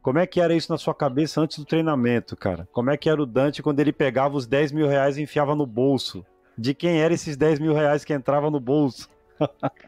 Como 0.03 0.19
é 0.19 0.27
que 0.27 0.41
era 0.41 0.55
isso 0.55 0.73
na 0.73 0.79
sua 0.79 0.95
cabeça 0.95 1.41
antes 1.41 1.59
do 1.59 1.65
treinamento, 1.65 2.37
cara? 2.37 2.69
Como 2.73 2.91
é 2.91 2.97
que 2.97 3.09
era 3.09 3.23
o 3.23 3.27
Dante 3.27 3.63
quando 3.63 3.81
ele 3.81 3.93
pegava 3.93 4.37
os 4.37 4.47
10 4.47 4.73
mil 4.73 4.87
reais 4.87 5.19
e 5.19 5.23
enfiava 5.23 5.55
no 5.55 5.67
bolso? 5.67 6.25
De 6.57 6.75
quem 6.75 7.01
eram 7.01 7.15
esses 7.15 7.37
10 7.37 7.59
mil 7.59 7.75
reais 7.75 8.05
que 8.05 8.13
entrava 8.13 8.51
no 8.51 8.61
bolso? 8.61 9.09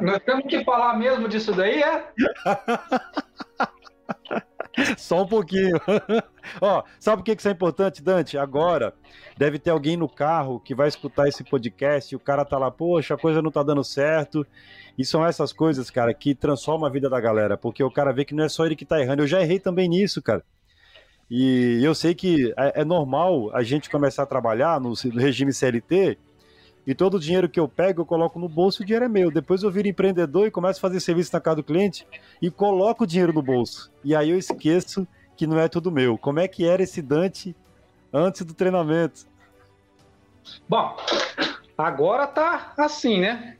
Nós 0.00 0.22
temos 0.22 0.46
que 0.46 0.64
falar 0.64 0.98
mesmo 0.98 1.28
disso 1.28 1.52
daí, 1.52 1.82
é? 1.82 2.10
Só 4.96 5.22
um 5.22 5.26
pouquinho. 5.26 5.78
Ó, 6.60 6.82
sabe 6.98 7.18
por 7.18 7.24
que 7.24 7.32
isso 7.32 7.48
é 7.48 7.52
importante, 7.52 8.02
Dante? 8.02 8.38
Agora, 8.38 8.94
deve 9.36 9.58
ter 9.58 9.70
alguém 9.70 9.96
no 9.96 10.08
carro 10.08 10.60
que 10.60 10.74
vai 10.74 10.88
escutar 10.88 11.28
esse 11.28 11.44
podcast 11.44 12.12
e 12.12 12.16
o 12.16 12.20
cara 12.20 12.44
tá 12.44 12.58
lá, 12.58 12.70
poxa, 12.70 13.14
a 13.14 13.18
coisa 13.18 13.42
não 13.42 13.50
tá 13.50 13.62
dando 13.62 13.84
certo. 13.84 14.46
E 14.96 15.04
são 15.04 15.24
essas 15.24 15.52
coisas, 15.52 15.90
cara, 15.90 16.12
que 16.12 16.34
transformam 16.34 16.86
a 16.86 16.90
vida 16.90 17.08
da 17.08 17.20
galera, 17.20 17.56
porque 17.56 17.82
o 17.82 17.90
cara 17.90 18.12
vê 18.12 18.24
que 18.24 18.34
não 18.34 18.44
é 18.44 18.48
só 18.48 18.64
ele 18.64 18.76
que 18.76 18.84
tá 18.84 19.00
errando. 19.00 19.22
Eu 19.22 19.26
já 19.26 19.40
errei 19.40 19.58
também 19.58 19.88
nisso, 19.88 20.22
cara. 20.22 20.44
E 21.30 21.80
eu 21.82 21.94
sei 21.94 22.14
que 22.14 22.52
é, 22.58 22.82
é 22.82 22.84
normal 22.84 23.50
a 23.54 23.62
gente 23.62 23.88
começar 23.88 24.22
a 24.22 24.26
trabalhar 24.26 24.80
no 24.80 24.92
regime 24.92 25.52
CLT 25.52 26.18
e 26.86 26.94
todo 26.94 27.14
o 27.14 27.20
dinheiro 27.20 27.48
que 27.48 27.60
eu 27.60 27.68
pego, 27.68 28.02
eu 28.02 28.06
coloco 28.06 28.38
no 28.38 28.48
bolso 28.48 28.82
e 28.82 28.84
o 28.84 28.86
dinheiro 28.86 29.04
é 29.04 29.08
meu. 29.08 29.30
Depois 29.30 29.62
eu 29.62 29.70
viro 29.70 29.88
empreendedor 29.88 30.46
e 30.46 30.50
começo 30.50 30.78
a 30.78 30.80
fazer 30.80 31.00
serviço 31.00 31.32
na 31.32 31.40
casa 31.40 31.56
do 31.56 31.62
cliente 31.62 32.06
e 32.40 32.50
coloco 32.50 33.04
o 33.04 33.06
dinheiro 33.06 33.32
no 33.32 33.42
bolso. 33.42 33.92
E 34.02 34.14
aí 34.16 34.30
eu 34.30 34.38
esqueço 34.38 35.06
que 35.36 35.46
não 35.46 35.58
é 35.58 35.68
tudo 35.68 35.92
meu. 35.92 36.18
Como 36.18 36.40
é 36.40 36.48
que 36.48 36.66
era 36.66 36.82
esse 36.82 37.00
Dante 37.00 37.54
antes 38.12 38.44
do 38.44 38.52
treinamento? 38.52 39.26
Bom, 40.68 40.96
agora 41.78 42.26
tá 42.26 42.72
assim, 42.76 43.20
né? 43.20 43.56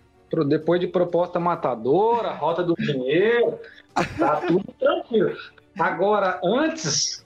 Depois 0.48 0.80
de 0.80 0.86
proposta 0.86 1.38
matadora, 1.38 2.32
rota 2.32 2.62
do 2.62 2.74
dinheiro, 2.74 3.58
tá 4.18 4.36
tudo 4.40 4.64
tranquilo. 4.78 5.36
Agora, 5.78 6.40
antes, 6.42 7.24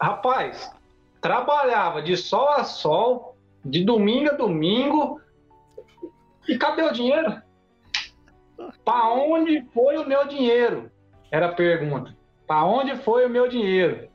rapaz, 0.00 0.70
trabalhava 1.20 2.02
de 2.02 2.16
sol 2.16 2.48
a 2.48 2.64
sol, 2.64 3.36
de 3.64 3.84
domingo 3.84 4.30
a 4.30 4.32
domingo, 4.32 5.20
e 6.48 6.58
cadê 6.58 6.82
o 6.82 6.92
dinheiro? 6.92 7.42
Para 8.84 9.08
onde 9.08 9.64
foi 9.74 9.96
o 9.98 10.06
meu 10.06 10.26
dinheiro? 10.26 10.90
Era 11.30 11.46
a 11.46 11.52
pergunta. 11.52 12.16
Para 12.46 12.64
onde 12.64 12.96
foi 12.96 13.26
o 13.26 13.30
meu 13.30 13.48
dinheiro? 13.48 14.08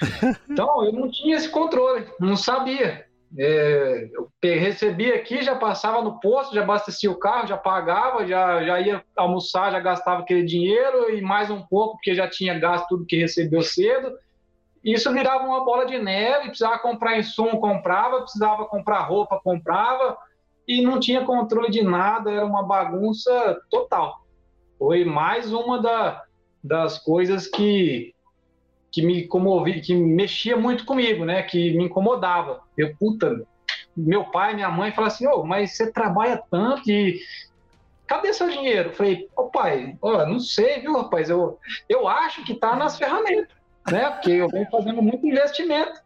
Então, 0.50 0.84
eu 0.84 0.92
não 0.92 1.10
tinha 1.10 1.36
esse 1.36 1.48
controle, 1.48 2.06
não 2.18 2.36
sabia. 2.36 3.06
É, 3.36 4.08
eu 4.12 4.30
recebia 4.42 5.14
aqui, 5.14 5.42
já 5.42 5.54
passava 5.54 6.02
no 6.02 6.18
posto, 6.18 6.54
já 6.54 6.62
abastecia 6.62 7.10
o 7.10 7.18
carro, 7.18 7.46
já 7.46 7.56
pagava, 7.56 8.26
já, 8.26 8.64
já 8.64 8.80
ia 8.80 9.04
almoçar, 9.14 9.70
já 9.70 9.78
gastava 9.78 10.22
aquele 10.22 10.44
dinheiro 10.44 11.14
e 11.14 11.20
mais 11.20 11.50
um 11.50 11.60
pouco, 11.60 11.96
porque 11.96 12.14
já 12.14 12.28
tinha 12.28 12.58
gasto 12.58 12.88
tudo 12.88 13.04
que 13.04 13.16
recebeu 13.16 13.62
cedo. 13.62 14.16
Isso 14.82 15.12
virava 15.12 15.44
uma 15.44 15.64
bola 15.64 15.84
de 15.84 15.98
neve, 15.98 16.48
precisava 16.48 16.78
comprar 16.78 17.18
insumo, 17.18 17.60
comprava, 17.60 18.22
precisava 18.22 18.64
comprar 18.64 19.00
roupa, 19.00 19.40
comprava, 19.44 20.16
e 20.68 20.82
não 20.82 21.00
tinha 21.00 21.24
controle 21.24 21.70
de 21.70 21.82
nada, 21.82 22.30
era 22.30 22.44
uma 22.44 22.62
bagunça 22.62 23.58
total. 23.70 24.22
Foi 24.78 25.02
mais 25.02 25.50
uma 25.50 25.80
da, 25.80 26.22
das 26.62 26.98
coisas 26.98 27.46
que, 27.46 28.14
que 28.92 29.00
me 29.00 29.26
comovi, 29.26 29.80
que 29.80 29.94
mexia 29.94 30.58
muito 30.58 30.84
comigo, 30.84 31.24
né? 31.24 31.42
Que 31.42 31.74
me 31.74 31.84
incomodava. 31.84 32.60
Eu, 32.76 32.94
puta, 32.96 33.42
meu 33.96 34.24
pai, 34.24 34.54
minha 34.54 34.68
mãe 34.68 34.92
falaram 34.92 35.14
assim, 35.14 35.26
oh, 35.26 35.42
mas 35.42 35.74
você 35.74 35.90
trabalha 35.90 36.42
tanto 36.50 36.90
e 36.90 37.18
cadê 38.06 38.34
seu 38.34 38.50
dinheiro? 38.50 38.92
Falei, 38.92 39.26
ô 39.34 39.44
pai, 39.44 39.96
oh, 40.02 40.26
não 40.26 40.38
sei, 40.38 40.80
viu, 40.80 40.92
rapaz? 40.92 41.30
Eu, 41.30 41.58
eu 41.88 42.06
acho 42.06 42.44
que 42.44 42.54
tá 42.54 42.76
nas 42.76 42.98
ferramentas, 42.98 43.56
né? 43.90 44.10
Porque 44.10 44.32
eu 44.32 44.48
venho 44.48 44.68
fazendo 44.70 45.00
muito 45.00 45.26
investimento. 45.26 45.98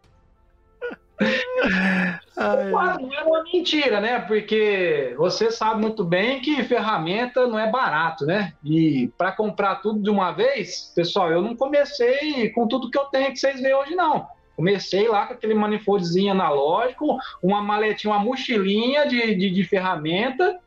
Quase 2.70 3.02
não 3.02 3.14
é 3.14 3.22
uma 3.22 3.42
mentira, 3.44 4.00
né? 4.00 4.18
Porque 4.20 5.14
você 5.16 5.50
sabe 5.50 5.80
muito 5.80 6.04
bem 6.04 6.40
que 6.40 6.62
ferramenta 6.64 7.46
não 7.46 7.58
é 7.58 7.70
barato, 7.70 8.24
né? 8.24 8.52
E 8.64 9.10
para 9.18 9.32
comprar 9.32 9.76
tudo 9.76 10.02
de 10.02 10.10
uma 10.10 10.32
vez, 10.32 10.92
pessoal, 10.94 11.30
eu 11.30 11.42
não 11.42 11.54
comecei 11.54 12.50
com 12.50 12.66
tudo 12.66 12.90
que 12.90 12.98
eu 12.98 13.04
tenho 13.04 13.30
que 13.32 13.38
vocês 13.38 13.60
veem 13.60 13.74
hoje, 13.74 13.94
não. 13.94 14.26
Comecei 14.56 15.08
lá 15.08 15.26
com 15.26 15.34
aquele 15.34 15.54
manifoldzinho 15.54 16.32
analógico, 16.32 17.16
uma 17.42 17.62
maletinha, 17.62 18.14
uma 18.14 18.22
mochilinha 18.22 19.06
de, 19.06 19.34
de, 19.34 19.50
de 19.50 19.64
ferramenta 19.64 20.58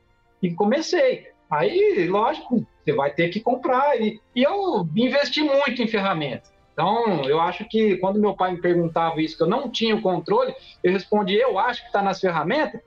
e 0.42 0.54
comecei. 0.54 1.28
Aí, 1.50 2.08
lógico, 2.10 2.66
você 2.84 2.94
vai 2.94 3.12
ter 3.12 3.30
que 3.30 3.40
comprar. 3.40 4.00
E, 4.02 4.20
e 4.36 4.44
eu 4.44 4.88
investi 4.96 5.42
muito 5.42 5.82
em 5.82 5.88
ferramenta. 5.88 6.55
Então, 6.76 7.24
eu 7.24 7.40
acho 7.40 7.64
que 7.70 7.96
quando 7.98 8.20
meu 8.20 8.36
pai 8.36 8.52
me 8.52 8.60
perguntava 8.60 9.22
isso, 9.22 9.38
que 9.38 9.44
eu 9.44 9.48
não 9.48 9.70
tinha 9.70 9.96
o 9.96 10.02
controle, 10.02 10.54
eu 10.84 10.92
respondi, 10.92 11.34
eu 11.34 11.58
acho 11.58 11.80
que 11.80 11.88
está 11.88 12.02
nas 12.02 12.20
ferramentas, 12.20 12.82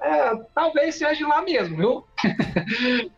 é, 0.00 0.36
talvez 0.54 0.94
seja 0.94 1.26
lá 1.26 1.42
mesmo, 1.42 1.76
viu? 1.76 2.04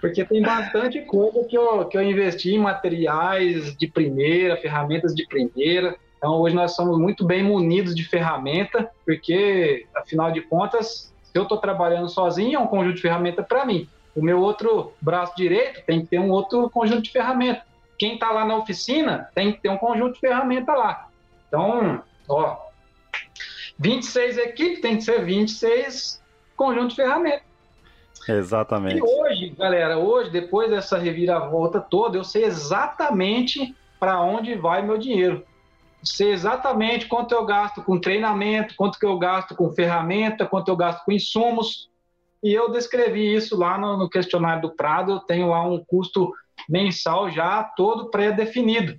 Porque 0.00 0.24
tem 0.24 0.42
bastante 0.42 1.00
coisa 1.00 1.42
que 1.44 1.58
eu, 1.58 1.86
que 1.86 1.98
eu 1.98 2.02
investi 2.02 2.54
em 2.54 2.58
materiais 2.58 3.76
de 3.76 3.88
primeira, 3.88 4.56
ferramentas 4.56 5.12
de 5.12 5.26
primeira. 5.26 5.96
Então, 6.16 6.34
hoje 6.40 6.54
nós 6.54 6.76
somos 6.76 6.96
muito 6.96 7.24
bem 7.24 7.42
munidos 7.42 7.96
de 7.96 8.04
ferramenta, 8.04 8.88
porque, 9.04 9.86
afinal 9.96 10.30
de 10.30 10.40
contas, 10.42 11.12
se 11.24 11.32
eu 11.34 11.42
estou 11.42 11.58
trabalhando 11.58 12.08
sozinho, 12.08 12.56
é 12.56 12.58
um 12.60 12.66
conjunto 12.66 12.96
de 12.96 13.02
ferramenta 13.02 13.42
para 13.42 13.64
mim. 13.64 13.88
O 14.14 14.22
meu 14.22 14.40
outro 14.40 14.92
braço 15.00 15.34
direito 15.36 15.82
tem 15.84 16.02
que 16.02 16.06
ter 16.06 16.20
um 16.20 16.30
outro 16.30 16.70
conjunto 16.70 17.02
de 17.02 17.10
ferramenta 17.10 17.67
quem 17.98 18.14
está 18.14 18.30
lá 18.30 18.44
na 18.44 18.56
oficina 18.56 19.28
tem 19.34 19.52
que 19.52 19.60
ter 19.60 19.68
um 19.68 19.76
conjunto 19.76 20.14
de 20.14 20.20
ferramenta 20.20 20.72
lá. 20.72 21.08
Então, 21.48 22.02
ó, 22.28 22.56
26 23.78 24.38
equipes 24.38 24.80
tem 24.80 24.96
que 24.96 25.02
ser 25.02 25.24
26 25.24 26.22
conjuntos 26.56 26.90
de 26.90 27.02
ferramentas. 27.02 27.48
Exatamente. 28.28 28.98
E 28.98 29.02
hoje, 29.02 29.50
galera, 29.50 29.98
hoje, 29.98 30.30
depois 30.30 30.68
dessa 30.68 30.98
reviravolta 30.98 31.80
toda, 31.80 32.18
eu 32.18 32.24
sei 32.24 32.44
exatamente 32.44 33.74
para 33.98 34.20
onde 34.20 34.54
vai 34.54 34.82
meu 34.82 34.98
dinheiro. 34.98 35.44
Sei 36.02 36.30
exatamente 36.30 37.06
quanto 37.06 37.34
eu 37.34 37.44
gasto 37.44 37.82
com 37.82 37.98
treinamento, 37.98 38.74
quanto 38.76 38.98
que 38.98 39.06
eu 39.06 39.18
gasto 39.18 39.54
com 39.54 39.72
ferramenta, 39.72 40.46
quanto 40.46 40.68
eu 40.68 40.76
gasto 40.76 41.04
com 41.04 41.12
insumos. 41.12 41.88
E 42.42 42.52
eu 42.52 42.70
descrevi 42.70 43.34
isso 43.34 43.56
lá 43.56 43.78
no, 43.78 43.96
no 43.96 44.10
questionário 44.10 44.62
do 44.62 44.70
Prado. 44.70 45.12
Eu 45.12 45.20
tenho 45.20 45.48
lá 45.48 45.66
um 45.66 45.82
custo 45.84 46.32
mensal 46.68 47.30
já 47.30 47.62
todo 47.62 48.10
pré-definido. 48.10 48.98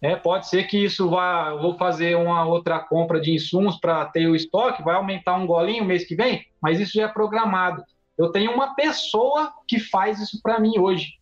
É, 0.00 0.14
pode 0.14 0.48
ser 0.48 0.64
que 0.64 0.84
isso 0.84 1.08
vá, 1.08 1.54
vou 1.54 1.78
fazer 1.78 2.14
uma 2.14 2.44
outra 2.44 2.78
compra 2.78 3.20
de 3.20 3.32
insumos 3.32 3.78
para 3.78 4.04
ter 4.04 4.26
o 4.26 4.36
estoque, 4.36 4.82
vai 4.82 4.96
aumentar 4.96 5.34
um 5.36 5.46
golinho 5.46 5.84
mês 5.84 6.06
que 6.06 6.14
vem, 6.14 6.44
mas 6.60 6.78
isso 6.78 6.92
já 6.92 7.04
é 7.04 7.08
programado. 7.08 7.82
Eu 8.16 8.30
tenho 8.30 8.52
uma 8.52 8.74
pessoa 8.74 9.52
que 9.66 9.80
faz 9.80 10.20
isso 10.20 10.40
para 10.42 10.60
mim 10.60 10.78
hoje. 10.78 11.14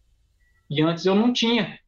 E 0.69 0.83
antes 0.83 1.07
eu 1.07 1.15
não 1.15 1.33
tinha. 1.33 1.79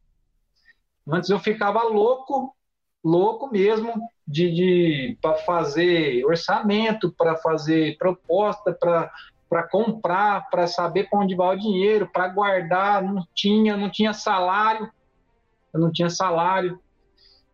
Antes 1.07 1.29
eu 1.29 1.37
ficava 1.37 1.83
louco, 1.83 2.55
louco 3.03 3.51
mesmo, 3.51 3.93
de, 4.27 4.51
de 4.51 5.17
para 5.21 5.35
fazer 5.39 6.25
orçamento, 6.25 7.13
para 7.15 7.35
fazer 7.35 7.97
proposta, 7.97 8.73
para 8.73 9.11
para 9.55 9.63
comprar, 9.63 10.49
para 10.49 10.67
saber 10.67 11.09
para 11.09 11.19
onde 11.19 11.33
vai 11.33 11.55
o 11.55 11.59
dinheiro, 11.59 12.09
para 12.11 12.27
guardar, 12.27 13.01
não 13.01 13.25
tinha, 13.33 13.77
não 13.77 13.89
tinha 13.89 14.11
salário, 14.11 14.91
eu 15.73 15.79
não 15.79 15.89
tinha 15.89 16.09
salário, 16.09 16.77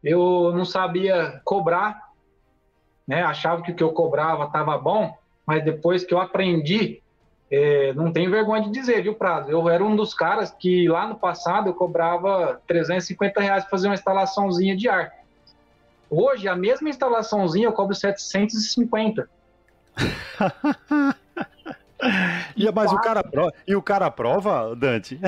eu 0.03 0.51
não 0.55 0.65
sabia 0.65 1.39
cobrar, 1.45 2.09
né? 3.07 3.21
Achava 3.21 3.61
que 3.61 3.71
o 3.71 3.75
que 3.75 3.83
eu 3.83 3.93
cobrava 3.93 4.45
estava 4.45 4.75
bom, 4.79 5.15
mas 5.45 5.63
depois 5.63 6.03
que 6.03 6.11
eu 6.11 6.19
aprendi 6.19 7.03
é, 7.51 7.93
não 7.93 8.11
tenho 8.11 8.31
vergonha 8.31 8.63
de 8.63 8.71
dizer, 8.71 9.03
viu, 9.03 9.13
Prado? 9.13 9.51
Eu 9.51 9.69
era 9.69 9.85
um 9.85 9.95
dos 9.95 10.15
caras 10.15 10.49
que 10.49 10.89
lá 10.89 11.05
no 11.05 11.19
passado 11.19 11.69
eu 11.69 11.75
cobrava 11.75 12.59
350 12.65 13.39
reais 13.39 13.63
para 13.63 13.69
fazer 13.69 13.89
uma 13.89 13.93
instalaçãozinha 13.93 14.75
de 14.75 14.89
ar. 14.89 15.11
Hoje, 16.09 16.47
a 16.47 16.55
mesma 16.55 16.89
instalaçãozinha 16.89 17.67
eu 17.67 17.73
cobro 17.73 17.93
750. 17.93 19.29
e, 22.57 22.71
mas 22.71 22.91
o 22.91 22.99
cara 22.99 23.23
prova, 23.23 23.53
e 23.67 23.75
o 23.75 23.81
cara 23.81 24.09
prova, 24.09 24.75
Dante? 24.75 25.19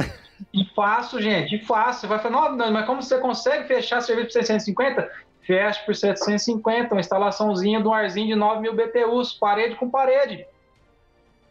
E 0.53 0.65
faço, 0.75 1.21
gente, 1.21 1.55
e 1.55 1.59
faço. 1.59 2.07
Vai 2.07 2.19
falar, 2.19 2.51
não, 2.51 2.71
mas 2.71 2.85
como 2.85 3.01
você 3.01 3.17
consegue 3.19 3.67
fechar 3.67 4.01
serviço 4.01 4.27
por 4.27 4.33
650? 4.33 5.11
Fecha 5.41 5.81
por 5.85 5.95
750, 5.95 6.93
uma 6.93 7.01
instalaçãozinha 7.01 7.81
de 7.81 7.87
um 7.87 7.93
arzinho 7.93 8.27
de 8.27 8.35
9 8.35 8.61
mil 8.61 8.73
BTUs, 8.73 9.33
parede 9.33 9.75
com 9.75 9.89
parede. 9.89 10.45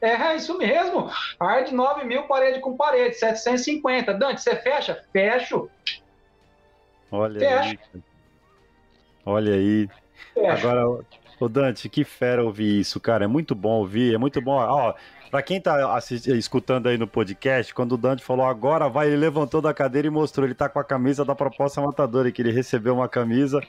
É, 0.01 0.11
é 0.11 0.37
isso 0.37 0.57
mesmo. 0.59 1.11
Ar 1.39 1.63
de 1.63 1.73
9 1.75 2.05
mil, 2.05 2.25
parede 2.25 2.61
com 2.61 2.77
parede, 2.77 3.15
750. 3.15 4.15
Dante, 4.15 4.41
você 4.41 4.57
fecha? 4.57 5.05
Fecho. 5.13 5.71
Olha 7.11 7.39
Fecho. 7.39 7.79
aí. 7.95 8.03
Olha 9.25 9.55
aí. 9.55 9.89
Fecho. 10.35 10.67
Agora, 10.67 11.05
o 11.45 11.49
Dante, 11.49 11.89
que 11.89 12.05
fera 12.05 12.45
ouvir 12.45 12.81
isso, 12.81 13.01
cara. 13.01 13.25
É 13.25 13.27
muito 13.27 13.55
bom 13.55 13.79
ouvir, 13.79 14.15
é 14.15 14.19
muito 14.19 14.41
bom. 14.41 14.57
Ó, 14.57 14.95
pra 15.31 15.43
quem 15.43 15.61
tá 15.61 15.99
escutando 16.37 16.89
aí 16.89 16.97
no 16.97 17.07
podcast, 17.07 17.75
quando 17.75 17.93
o 17.93 17.97
Dante 17.99 18.25
falou 18.25 18.47
agora 18.47 18.89
vai, 18.89 19.09
ele 19.09 19.17
levantou 19.17 19.61
da 19.61 19.75
cadeira 19.75 20.09
e 20.09 20.11
mostrou. 20.11 20.47
Ele 20.47 20.55
tá 20.55 20.69
com 20.69 20.79
a 20.79 20.85
camisa 20.85 21.25
da 21.25 21.35
proposta 21.35 21.81
matadora, 21.81 22.31
que 22.31 22.43
ele 22.43 22.53
recebeu 22.53 22.95
uma 22.95 23.09
camisa. 23.09 23.61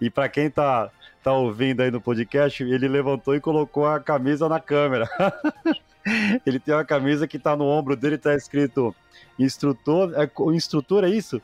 E 0.00 0.10
para 0.10 0.28
quem 0.28 0.50
tá 0.50 0.90
tá 1.22 1.32
ouvindo 1.32 1.80
aí 1.80 1.90
no 1.90 2.00
podcast, 2.00 2.62
ele 2.62 2.86
levantou 2.86 3.34
e 3.34 3.40
colocou 3.40 3.84
a 3.84 3.98
camisa 3.98 4.48
na 4.48 4.60
câmera. 4.60 5.08
ele 6.46 6.60
tem 6.60 6.72
uma 6.72 6.84
camisa 6.84 7.26
que 7.26 7.36
tá 7.36 7.56
no 7.56 7.64
ombro 7.64 7.96
dele, 7.96 8.16
tá 8.16 8.32
escrito 8.32 8.94
instrutor, 9.36 10.12
é, 10.14 10.30
instrutor 10.54 11.02
é 11.02 11.08
isso? 11.08 11.42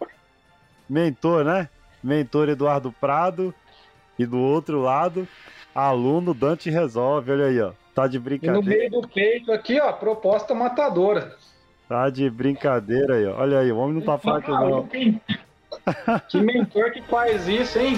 Mentor, 0.89 1.45
né? 1.45 1.69
Mentor 2.01 2.49
Eduardo 2.49 2.93
Prado 2.93 3.53
e 4.23 4.27
do 4.27 4.39
outro 4.39 4.81
lado, 4.81 5.27
aluno 5.75 6.33
Dante 6.35 6.71
Resolve, 6.71 7.33
olha 7.33 7.47
aí, 7.47 7.61
ó. 7.61 7.73
Tá 7.95 8.07
de 8.07 8.19
brincadeira. 8.19 8.59
E 8.59 8.63
no 8.63 8.69
meio 8.69 8.91
do 8.91 9.09
peito 9.09 9.53
aqui, 9.53 9.79
ó, 9.81 9.93
proposta 9.93 10.55
matadora. 10.55 11.37
Tá 11.89 12.09
de 12.09 12.31
brincadeira 12.31 13.17
aí, 13.17 13.27
ó. 13.27 13.41
Olha 13.41 13.59
aí, 13.59 13.71
o 13.71 13.77
homem 13.77 13.97
não 13.97 14.03
tá 14.03 14.17
fraco 14.17 14.51
não. 14.51 14.89
Que 16.29 16.41
mentor 16.41 16.93
que 16.93 17.03
faz 17.03 17.47
isso, 17.49 17.79
hein? 17.79 17.97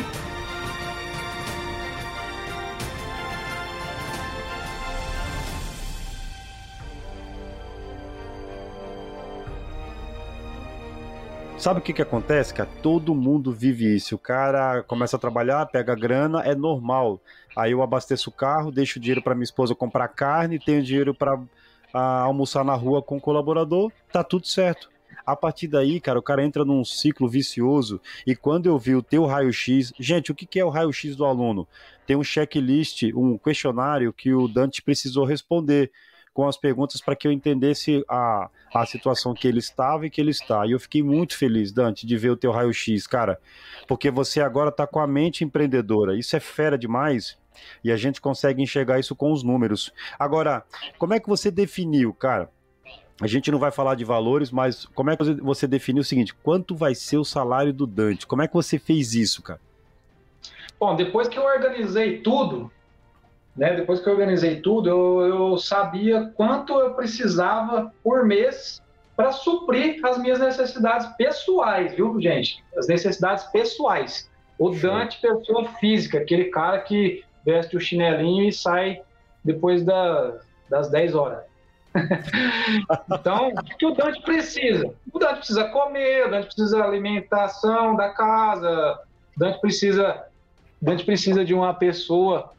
Sabe 11.65 11.81
o 11.81 11.83
que 11.83 11.95
que 11.95 12.03
acontece, 12.03 12.53
cara? 12.53 12.69
Todo 12.83 13.15
mundo 13.15 13.51
vive 13.51 13.97
isso. 13.97 14.17
O 14.17 14.19
cara 14.19 14.83
começa 14.83 15.17
a 15.17 15.19
trabalhar, 15.19 15.65
pega 15.65 15.95
grana, 15.95 16.43
é 16.43 16.55
normal. 16.55 17.19
Aí 17.57 17.73
eu 17.73 17.81
abasteço 17.81 18.29
o 18.29 18.33
carro, 18.35 18.71
deixo 18.71 18.99
o 18.99 19.01
dinheiro 19.01 19.23
para 19.23 19.35
minha 19.35 19.45
esposa 19.45 19.75
comprar 19.75 20.09
carne, 20.09 20.59
tenho 20.59 20.83
dinheiro 20.83 21.15
para 21.15 21.41
almoçar 21.91 22.67
na 22.67 22.75
rua 22.75 23.01
com 23.01 23.17
o 23.17 23.21
colaborador, 23.21 23.91
tá 24.13 24.23
tudo 24.23 24.47
certo. 24.47 24.91
A 25.25 25.35
partir 25.35 25.67
daí, 25.67 26.03
cara, 26.03 26.19
o 26.19 26.23
cara 26.23 26.45
entra 26.45 26.67
num 26.67 26.85
ciclo 26.85 27.27
vicioso. 27.27 27.99
E 28.27 28.37
quando 28.37 28.67
eu 28.67 28.79
vi 28.79 28.95
o 28.95 29.03
teu 29.03 29.25
raio-x, 29.25 29.91
gente, 29.99 30.31
o 30.31 30.35
que, 30.35 30.45
que 30.45 30.61
é 30.61 30.65
o 30.67 30.69
raio-x 30.69 31.17
do 31.17 31.25
aluno? 31.25 31.67
Tem 32.07 32.15
um 32.15 32.23
checklist, 32.23 33.05
um 33.15 33.39
questionário 33.39 34.13
que 34.13 34.35
o 34.35 34.47
Dante 34.49 34.83
precisou 34.83 35.25
responder 35.25 35.91
com 36.35 36.47
as 36.47 36.59
perguntas 36.59 37.01
para 37.01 37.17
que 37.17 37.27
eu 37.27 37.33
entendesse 37.33 38.05
a, 38.07 38.51
a 38.83 38.87
situação 38.87 39.35
que 39.35 39.47
ele 39.47 39.59
estava 39.59 40.07
e 40.07 40.11
que 40.11 40.21
ele 40.21 40.31
está. 40.31 40.67
E 40.67 40.73
eu 40.73 40.81
fiquei 40.81 41.03
muito 41.03 41.37
feliz, 41.37 41.73
Dante, 41.73 42.07
de 42.07 42.17
ver 42.17 42.31
o 42.31 42.37
teu 42.37 42.51
raio-x, 42.51 43.07
cara, 43.07 43.39
porque 43.87 44.11
você 44.11 44.41
agora 44.41 44.71
está 44.71 44.87
com 44.87 44.99
a 44.99 45.07
mente 45.07 45.45
empreendedora. 45.45 46.19
Isso 46.19 46.35
é 46.35 46.41
fera 46.41 46.77
demais. 46.77 47.39
E 47.85 47.93
a 47.93 47.97
gente 47.97 48.21
consegue 48.21 48.63
enxergar 48.63 48.99
isso 48.99 49.15
com 49.15 49.33
os 49.33 49.43
números. 49.43 49.93
Agora, 50.19 50.65
como 50.99 51.15
é 51.15 51.21
que 51.21 51.29
você 51.29 51.51
definiu, 51.51 52.13
cara? 52.13 52.51
A 53.21 53.29
gente 53.29 53.51
não 53.53 53.61
vai 53.61 53.71
falar 53.71 53.95
de 53.95 54.05
valores, 54.05 54.51
mas 54.51 54.87
como 54.87 55.11
é 55.11 55.17
que 55.17 55.35
você 55.35 55.69
definiu 55.69 56.01
o 56.01 56.05
seguinte: 56.05 56.35
quanto 56.35 56.75
vai 56.75 56.97
ser 56.97 57.17
o 57.17 57.25
salário 57.25 57.73
do 57.73 57.87
Dante? 57.87 58.27
Como 58.27 58.43
é 58.43 58.49
que 58.49 58.55
você 58.55 58.77
fez 58.77 59.15
isso, 59.15 59.41
cara? 59.41 59.61
Bom, 60.81 60.97
depois 60.97 61.29
que 61.29 61.39
eu 61.39 61.45
organizei 61.45 62.19
tudo, 62.19 62.73
né? 63.57 63.75
Depois 63.75 64.01
que 64.01 64.09
eu 64.09 64.13
organizei 64.13 64.61
tudo, 64.61 64.89
eu, 64.89 65.21
eu 65.21 65.59
sabia 65.59 66.33
quanto 66.35 66.79
eu 66.79 66.95
precisava 66.95 67.93
por 68.03 68.25
mês 68.25 68.83
para 69.17 69.31
suprir 69.31 70.05
as 70.05 70.19
minhas 70.19 70.41
necessidades 70.41 71.07
pessoais, 71.17 71.95
viu, 71.95 72.21
gente? 72.21 72.63
As 72.77 72.89
necessidades 72.89 73.45
pessoais. 73.45 74.29
O 74.59 74.71
Dante, 74.71 75.21
pessoa 75.21 75.69
física, 75.75 76.19
aquele 76.19 76.47
cara 76.47 76.81
que 76.81 77.25
veste 77.45 77.77
o 77.77 77.81
chinelinho 77.81 78.49
e 78.49 78.53
sai 78.53 79.03
depois 79.45 79.85
da, 79.85 80.39
das 80.69 80.91
10 80.91 81.15
horas. 81.15 81.45
então, 83.13 83.49
o 83.49 83.63
que 83.79 83.87
o 83.87 83.95
Dante 83.95 84.21
precisa? 84.23 84.93
O 85.13 85.19
Dante 85.19 85.39
precisa 85.39 85.65
comer, 85.69 86.27
o 86.27 86.31
Dante 86.31 86.47
precisa 86.47 86.83
alimentação 86.83 87.95
da 87.95 88.09
casa, 88.11 88.99
o 89.37 89.39
Dante 89.39 89.61
precisa, 89.61 90.25
o 90.83 90.85
Dante 90.85 91.05
precisa 91.05 91.45
de 91.45 91.55
uma 91.55 91.73
pessoa 91.73 92.53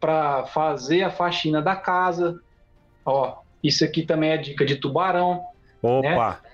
para 0.00 0.46
fazer 0.46 1.02
a 1.02 1.10
faxina 1.10 1.60
da 1.60 1.76
casa. 1.76 2.40
Ó, 3.04 3.38
isso 3.62 3.84
aqui 3.84 4.02
também 4.02 4.30
é 4.30 4.36
dica 4.36 4.64
de 4.64 4.76
tubarão. 4.76 5.44
Né? 5.82 6.14
Opa! 6.14 6.40
Né? 6.42 6.50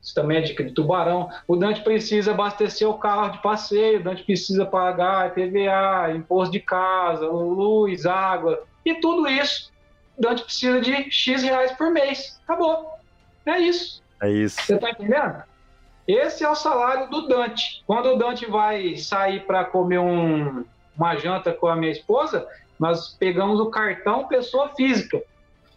Isso 0.00 0.14
também 0.14 0.38
é 0.38 0.40
dica 0.40 0.64
de 0.64 0.72
tubarão. 0.72 1.28
O 1.46 1.56
Dante 1.56 1.82
precisa 1.82 2.30
abastecer 2.30 2.88
o 2.88 2.98
carro 2.98 3.30
de 3.30 3.42
passeio, 3.42 4.00
o 4.00 4.02
Dante 4.02 4.22
precisa 4.22 4.64
pagar 4.64 5.34
TVA, 5.34 6.14
imposto 6.14 6.52
de 6.52 6.60
casa, 6.60 7.26
luz, 7.26 8.06
água 8.06 8.62
e 8.84 8.94
tudo 8.94 9.28
isso. 9.28 9.70
O 10.16 10.22
Dante 10.22 10.44
precisa 10.44 10.80
de 10.80 11.10
X 11.10 11.42
reais 11.42 11.72
por 11.72 11.90
mês. 11.90 12.40
Acabou. 12.44 12.92
É 13.44 13.58
isso. 13.58 14.02
É 14.22 14.30
isso. 14.30 14.60
Você 14.62 14.78
tá 14.78 14.90
entendendo? 14.90 15.42
Esse 16.06 16.42
é 16.42 16.48
o 16.48 16.54
salário 16.54 17.10
do 17.10 17.28
Dante. 17.28 17.82
Quando 17.86 18.06
o 18.06 18.16
Dante 18.16 18.46
vai 18.46 18.96
sair 18.96 19.44
para 19.46 19.64
comer 19.64 19.98
um, 19.98 20.64
uma 20.96 21.16
janta 21.16 21.52
com 21.52 21.66
a 21.66 21.76
minha 21.76 21.92
esposa, 21.92 22.48
nós 22.78 23.16
pegamos 23.18 23.60
o 23.60 23.70
cartão 23.70 24.28
pessoa 24.28 24.70
física. 24.74 25.22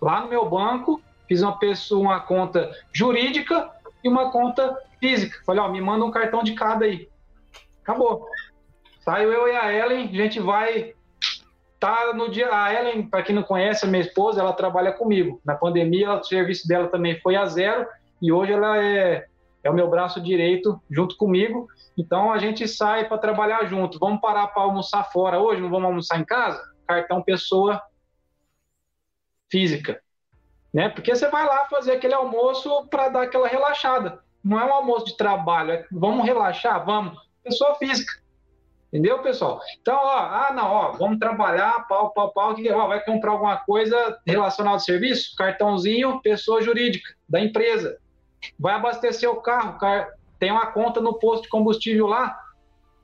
Lá 0.02 0.22
no 0.22 0.28
meu 0.28 0.50
banco, 0.50 1.02
fiz 1.28 1.42
uma, 1.42 1.58
pessoa, 1.58 2.02
uma 2.02 2.20
conta 2.20 2.72
jurídica 2.92 3.70
e 4.04 4.10
uma 4.10 4.32
conta 4.32 4.78
física. 5.00 5.40
Falei, 5.46 5.62
ó, 5.62 5.70
me 5.70 5.82
manda 5.82 6.06
um 6.06 6.12
cartão 6.12 6.44
de 6.44 6.54
cada 6.54 6.86
aí. 6.86 7.08
Acabou. 7.84 8.28
Saiu 9.02 9.32
eu 9.32 9.48
e 9.48 9.56
a 9.56 9.74
Ellen, 9.74 10.10
a 10.12 10.16
gente 10.16 10.40
vai 10.40 10.94
tá 11.80 12.14
no 12.14 12.30
dia. 12.30 12.48
A 12.54 12.74
Ellen, 12.74 13.08
para 13.08 13.24
quem 13.24 13.36
não 13.36 13.44
conhece, 13.44 13.84
a 13.84 13.88
minha 13.88 14.04
esposa, 14.04 14.40
ela 14.40 14.54
trabalha 14.54 14.94
comigo. 14.94 15.42
Na 15.44 15.56
pandemia, 15.56 16.14
o 16.14 16.24
serviço 16.24 16.68
dela 16.68 16.88
também 16.88 17.20
foi 17.20 17.36
a 17.36 17.46
zero 17.46 17.88
e 18.22 18.32
hoje 18.32 18.54
ela 18.54 18.78
é, 18.78 19.26
é 19.64 19.70
o 19.70 19.74
meu 19.74 19.90
braço 19.90 20.22
direito 20.22 20.80
junto 20.90 21.18
comigo. 21.18 21.68
Então 21.98 22.32
a 22.32 22.38
gente 22.38 22.68
sai 22.68 23.08
para 23.08 23.18
trabalhar 23.18 23.66
junto. 23.66 23.98
Vamos 23.98 24.22
parar 24.22 24.48
para 24.48 24.64
almoçar 24.64 25.04
fora 25.12 25.40
hoje? 25.40 25.60
Não 25.60 25.70
vamos 25.70 25.88
almoçar 25.88 26.20
em 26.20 26.24
casa? 26.26 26.62
Cartão 26.96 27.22
pessoa 27.22 27.82
física, 29.50 30.02
né? 30.74 30.90
Porque 30.90 31.14
você 31.14 31.30
vai 31.30 31.46
lá 31.46 31.66
fazer 31.66 31.94
aquele 31.94 32.14
almoço 32.14 32.88
para 32.88 33.10
dar 33.10 33.24
aquela 33.24 33.48
relaxada. 33.48 34.24
Não 34.44 34.60
é 34.60 34.66
um 34.66 34.74
almoço 34.74 35.06
de 35.08 35.18
trabalho, 35.18 35.72
é 35.72 35.86
vamos 35.92 36.26
relaxar, 36.26 36.84
vamos. 36.86 37.18
Pessoa 37.44 37.76
física. 37.76 38.22
Entendeu, 38.88 39.20
pessoal? 39.20 39.62
Então, 39.80 39.96
ó, 39.96 40.18
ah, 40.18 40.52
não, 40.54 40.70
ó, 40.70 40.92
vamos 40.92 41.18
trabalhar, 41.18 41.88
pau, 41.88 42.12
pau, 42.12 42.34
pau, 42.34 42.56
que, 42.56 42.70
ó, 42.70 42.88
vai 42.88 43.02
comprar 43.04 43.32
alguma 43.32 43.58
coisa 43.58 44.20
relacionada 44.28 44.76
ao 44.76 44.80
serviço, 44.82 45.34
cartãozinho, 45.38 46.22
pessoa 46.22 46.62
jurídica 46.62 47.14
da 47.28 47.40
empresa. 47.40 47.98
Vai 48.60 48.74
abastecer 48.74 49.30
o 49.30 49.42
carro, 49.42 49.80
car... 49.80 50.10
tem 50.38 50.52
uma 50.52 50.68
conta 50.68 51.00
no 51.00 51.18
posto 51.20 51.44
de 51.44 51.50
combustível 51.50 52.08
lá, 52.08 52.38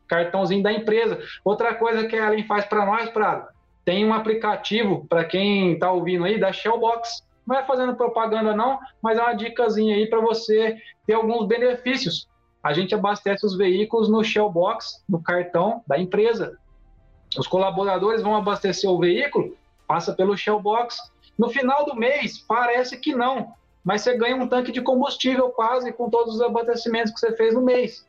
cartãozinho 0.09 0.61
da 0.61 0.73
empresa. 0.73 1.21
Outra 1.45 1.73
coisa 1.73 2.05
que 2.05 2.17
a 2.17 2.27
Ellen 2.27 2.45
faz 2.45 2.65
para 2.65 2.85
nós, 2.85 3.09
Prado, 3.09 3.47
tem 3.87 4.05
um 4.05 4.13
aplicativo 4.13 5.05
para 5.07 5.23
quem 5.23 5.71
está 5.71 5.89
ouvindo 5.89 6.25
aí 6.25 6.37
da 6.37 6.51
Shellbox. 6.51 7.23
Não 7.47 7.55
é 7.55 7.63
fazendo 7.63 7.95
propaganda 7.95 8.53
não, 8.53 8.77
mas 9.01 9.17
é 9.17 9.21
uma 9.21 9.33
dicasinha 9.33 9.95
aí 9.95 10.09
para 10.09 10.19
você 10.19 10.75
ter 11.05 11.13
alguns 11.13 11.47
benefícios. 11.47 12.27
A 12.61 12.73
gente 12.73 12.93
abastece 12.93 13.45
os 13.45 13.55
veículos 13.55 14.09
no 14.09 14.21
Shellbox, 14.21 15.05
no 15.07 15.23
cartão 15.23 15.85
da 15.87 15.97
empresa. 15.97 16.57
Os 17.37 17.47
colaboradores 17.47 18.21
vão 18.21 18.35
abastecer 18.35 18.89
o 18.89 18.99
veículo, 18.99 19.55
passa 19.87 20.13
pelo 20.13 20.35
Shellbox. 20.35 20.97
No 21.39 21.47
final 21.47 21.85
do 21.85 21.95
mês, 21.95 22.39
parece 22.39 22.97
que 22.97 23.15
não, 23.15 23.53
mas 23.85 24.01
você 24.01 24.17
ganha 24.17 24.35
um 24.35 24.49
tanque 24.49 24.73
de 24.73 24.81
combustível 24.81 25.47
quase 25.51 25.93
com 25.93 26.09
todos 26.09 26.35
os 26.35 26.41
abastecimentos 26.41 27.13
que 27.13 27.21
você 27.21 27.33
fez 27.37 27.53
no 27.53 27.61
mês. 27.61 28.05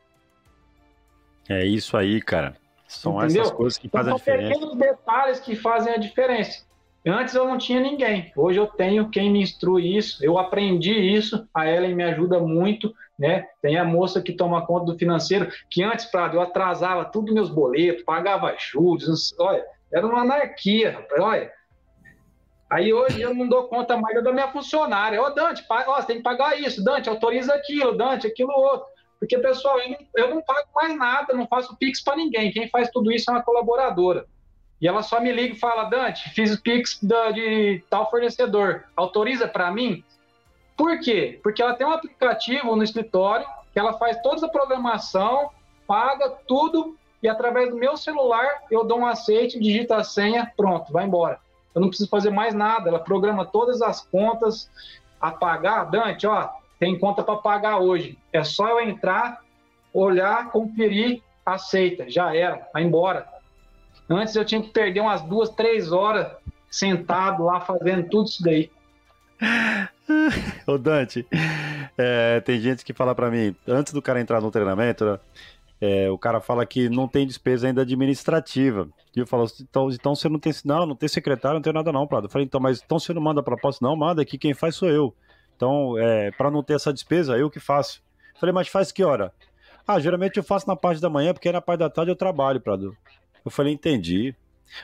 É 1.47 1.65
isso 1.65 1.95
aí, 1.95 2.21
cara. 2.21 2.57
São 2.89 3.23
Entendeu? 3.23 3.43
essas 3.43 3.53
coisas 3.53 3.77
que 3.77 3.85
então, 3.85 3.99
fazem 3.99 4.13
a 4.13 4.17
diferença. 4.17 4.49
São 4.49 4.59
pequenos 4.59 4.77
detalhes 4.77 5.39
que 5.39 5.55
fazem 5.55 5.93
a 5.93 5.97
diferença. 5.97 6.67
Antes 7.05 7.35
eu 7.35 7.47
não 7.47 7.57
tinha 7.57 7.79
ninguém, 7.79 8.31
hoje 8.35 8.59
eu 8.59 8.67
tenho 8.67 9.09
quem 9.09 9.31
me 9.31 9.41
instrui 9.41 9.95
isso, 9.95 10.23
eu 10.23 10.37
aprendi 10.37 10.91
isso, 10.91 11.47
a 11.53 11.69
Ellen 11.69 11.95
me 11.95 12.03
ajuda 12.03 12.39
muito, 12.39 12.93
né? 13.17 13.45
Tem 13.61 13.77
a 13.77 13.85
moça 13.85 14.21
que 14.21 14.33
toma 14.33 14.65
conta 14.65 14.91
do 14.91 14.97
financeiro, 14.97 15.49
que 15.69 15.81
antes, 15.81 16.05
Prado, 16.05 16.35
eu 16.35 16.41
atrasava 16.41 17.05
tudo 17.05 17.33
meus 17.33 17.49
boletos, 17.49 18.03
pagava 18.03 18.53
juros, 18.57 19.33
olha, 19.39 19.63
era 19.93 20.05
uma 20.05 20.21
anarquia, 20.21 21.05
olha. 21.19 21.51
Aí 22.69 22.91
hoje 22.91 23.21
eu 23.21 23.33
não 23.33 23.47
dou 23.47 23.67
conta 23.67 23.95
mais 23.97 24.21
da 24.23 24.33
minha 24.33 24.51
funcionária. 24.51 25.21
Ô, 25.21 25.29
Dante, 25.29 25.63
ó, 25.69 25.95
você 25.95 26.07
tem 26.07 26.17
que 26.17 26.23
pagar 26.23 26.59
isso, 26.59 26.83
Dante, 26.83 27.07
autoriza 27.07 27.53
aquilo, 27.53 27.95
Dante, 27.95 28.27
aquilo 28.27 28.51
outro. 28.51 28.87
Porque, 29.19 29.37
pessoal, 29.37 29.79
eu 29.79 29.89
não, 29.89 29.97
eu 30.15 30.35
não 30.35 30.41
pago 30.41 30.69
mais 30.73 30.97
nada, 30.97 31.33
não 31.33 31.45
faço 31.45 31.75
Pix 31.77 32.01
para 32.01 32.15
ninguém. 32.15 32.51
Quem 32.51 32.69
faz 32.69 32.89
tudo 32.89 33.11
isso 33.11 33.29
é 33.29 33.33
uma 33.33 33.43
colaboradora. 33.43 34.25
E 34.81 34.87
ela 34.87 35.03
só 35.03 35.19
me 35.19 35.31
liga 35.31 35.53
e 35.53 35.59
fala: 35.59 35.85
Dante, 35.85 36.29
fiz 36.29 36.53
o 36.53 36.61
Pix 36.61 36.99
da, 37.03 37.31
de 37.31 37.83
tal 37.89 38.09
fornecedor, 38.09 38.85
autoriza 38.95 39.47
para 39.47 39.71
mim? 39.71 40.03
Por 40.77 40.99
quê? 41.01 41.39
Porque 41.43 41.61
ela 41.61 41.73
tem 41.73 41.85
um 41.85 41.91
aplicativo 41.91 42.75
no 42.75 42.83
escritório 42.83 43.45
que 43.73 43.77
ela 43.77 43.93
faz 43.97 44.21
toda 44.21 44.45
a 44.45 44.49
programação, 44.49 45.51
paga 45.85 46.29
tudo 46.47 46.97
e 47.21 47.27
através 47.27 47.69
do 47.69 47.75
meu 47.75 47.97
celular 47.97 48.63
eu 48.71 48.85
dou 48.85 48.99
um 48.99 49.05
aceite, 49.05 49.59
digita 49.59 49.97
a 49.97 50.03
senha, 50.03 50.51
pronto, 50.55 50.93
vai 50.93 51.05
embora. 51.05 51.39
Eu 51.75 51.81
não 51.81 51.89
preciso 51.89 52.09
fazer 52.09 52.29
mais 52.29 52.53
nada, 52.53 52.89
ela 52.89 52.99
programa 52.99 53.45
todas 53.45 53.81
as 53.81 54.01
contas 54.01 54.71
a 55.19 55.31
pagar. 55.31 55.83
Dante, 55.85 56.25
ó, 56.25 56.49
tem 56.79 56.97
conta 56.97 57.21
para 57.21 57.35
pagar 57.35 57.79
hoje. 57.79 58.17
É 58.31 58.43
só 58.43 58.69
eu 58.69 58.79
entrar, 58.79 59.41
olhar, 59.93 60.49
conferir, 60.49 61.21
aceita, 61.45 62.09
já 62.09 62.33
era, 62.33 62.67
vai 62.73 62.83
embora. 62.83 63.27
Antes 64.09 64.35
eu 64.35 64.45
tinha 64.45 64.61
que 64.61 64.69
perder 64.69 65.01
umas 65.01 65.21
duas, 65.21 65.49
três 65.49 65.91
horas 65.91 66.31
sentado 66.71 67.43
lá 67.43 67.59
fazendo 67.59 68.07
tudo 68.09 68.29
isso 68.29 68.43
daí. 68.43 68.71
Ô 70.65 70.77
Dante, 70.77 71.27
é, 71.97 72.39
tem 72.41 72.59
gente 72.59 72.83
que 72.83 72.93
fala 72.93 73.13
para 73.13 73.29
mim, 73.29 73.55
antes 73.67 73.93
do 73.93 74.01
cara 74.01 74.19
entrar 74.19 74.41
no 74.41 74.51
treinamento, 74.51 75.05
né, 75.05 75.19
é, 75.81 76.09
o 76.09 76.17
cara 76.17 76.41
fala 76.41 76.65
que 76.65 76.89
não 76.89 77.07
tem 77.07 77.25
despesa 77.25 77.67
ainda 77.67 77.83
administrativa. 77.83 78.89
E 79.15 79.19
eu 79.19 79.27
falo, 79.27 79.47
então, 79.61 79.89
então 79.89 80.15
você 80.15 80.27
não 80.27 80.37
tem. 80.37 80.53
Não, 80.65 80.85
não 80.85 80.95
tem 80.95 81.07
secretário, 81.07 81.55
não 81.55 81.61
tem 81.61 81.71
nada 81.71 81.91
não, 81.91 82.05
Prado. 82.05 82.25
Eu 82.25 82.29
falei, 82.29 82.45
então, 82.45 82.59
mas 82.59 82.81
então 82.83 82.99
você 82.99 83.13
não 83.13 83.21
manda 83.21 83.41
proposta? 83.41 83.85
Não, 83.85 83.95
manda 83.95 84.21
aqui, 84.21 84.37
quem 84.37 84.53
faz 84.53 84.75
sou 84.75 84.89
eu. 84.89 85.15
Então, 85.59 85.97
é, 85.97 86.31
para 86.31 86.49
não 86.49 86.63
ter 86.63 86.75
essa 86.75 86.93
despesa, 86.93 87.37
eu 87.37 87.49
que 87.49 87.59
faço. 87.59 88.01
Falei, 88.39 88.53
mas 88.53 88.69
faz 88.69 88.93
que 88.93 89.03
hora? 89.03 89.33
Ah, 89.85 89.99
geralmente 89.99 90.37
eu 90.37 90.43
faço 90.43 90.65
na 90.65 90.73
parte 90.73 91.01
da 91.01 91.09
manhã, 91.09 91.33
porque 91.33 91.51
na 91.51 91.59
parte 91.59 91.79
da 91.81 91.89
tarde 91.89 92.09
eu 92.09 92.15
trabalho, 92.15 92.61
Prado. 92.61 92.95
Eu 93.43 93.51
falei, 93.51 93.73
entendi. 93.73 94.33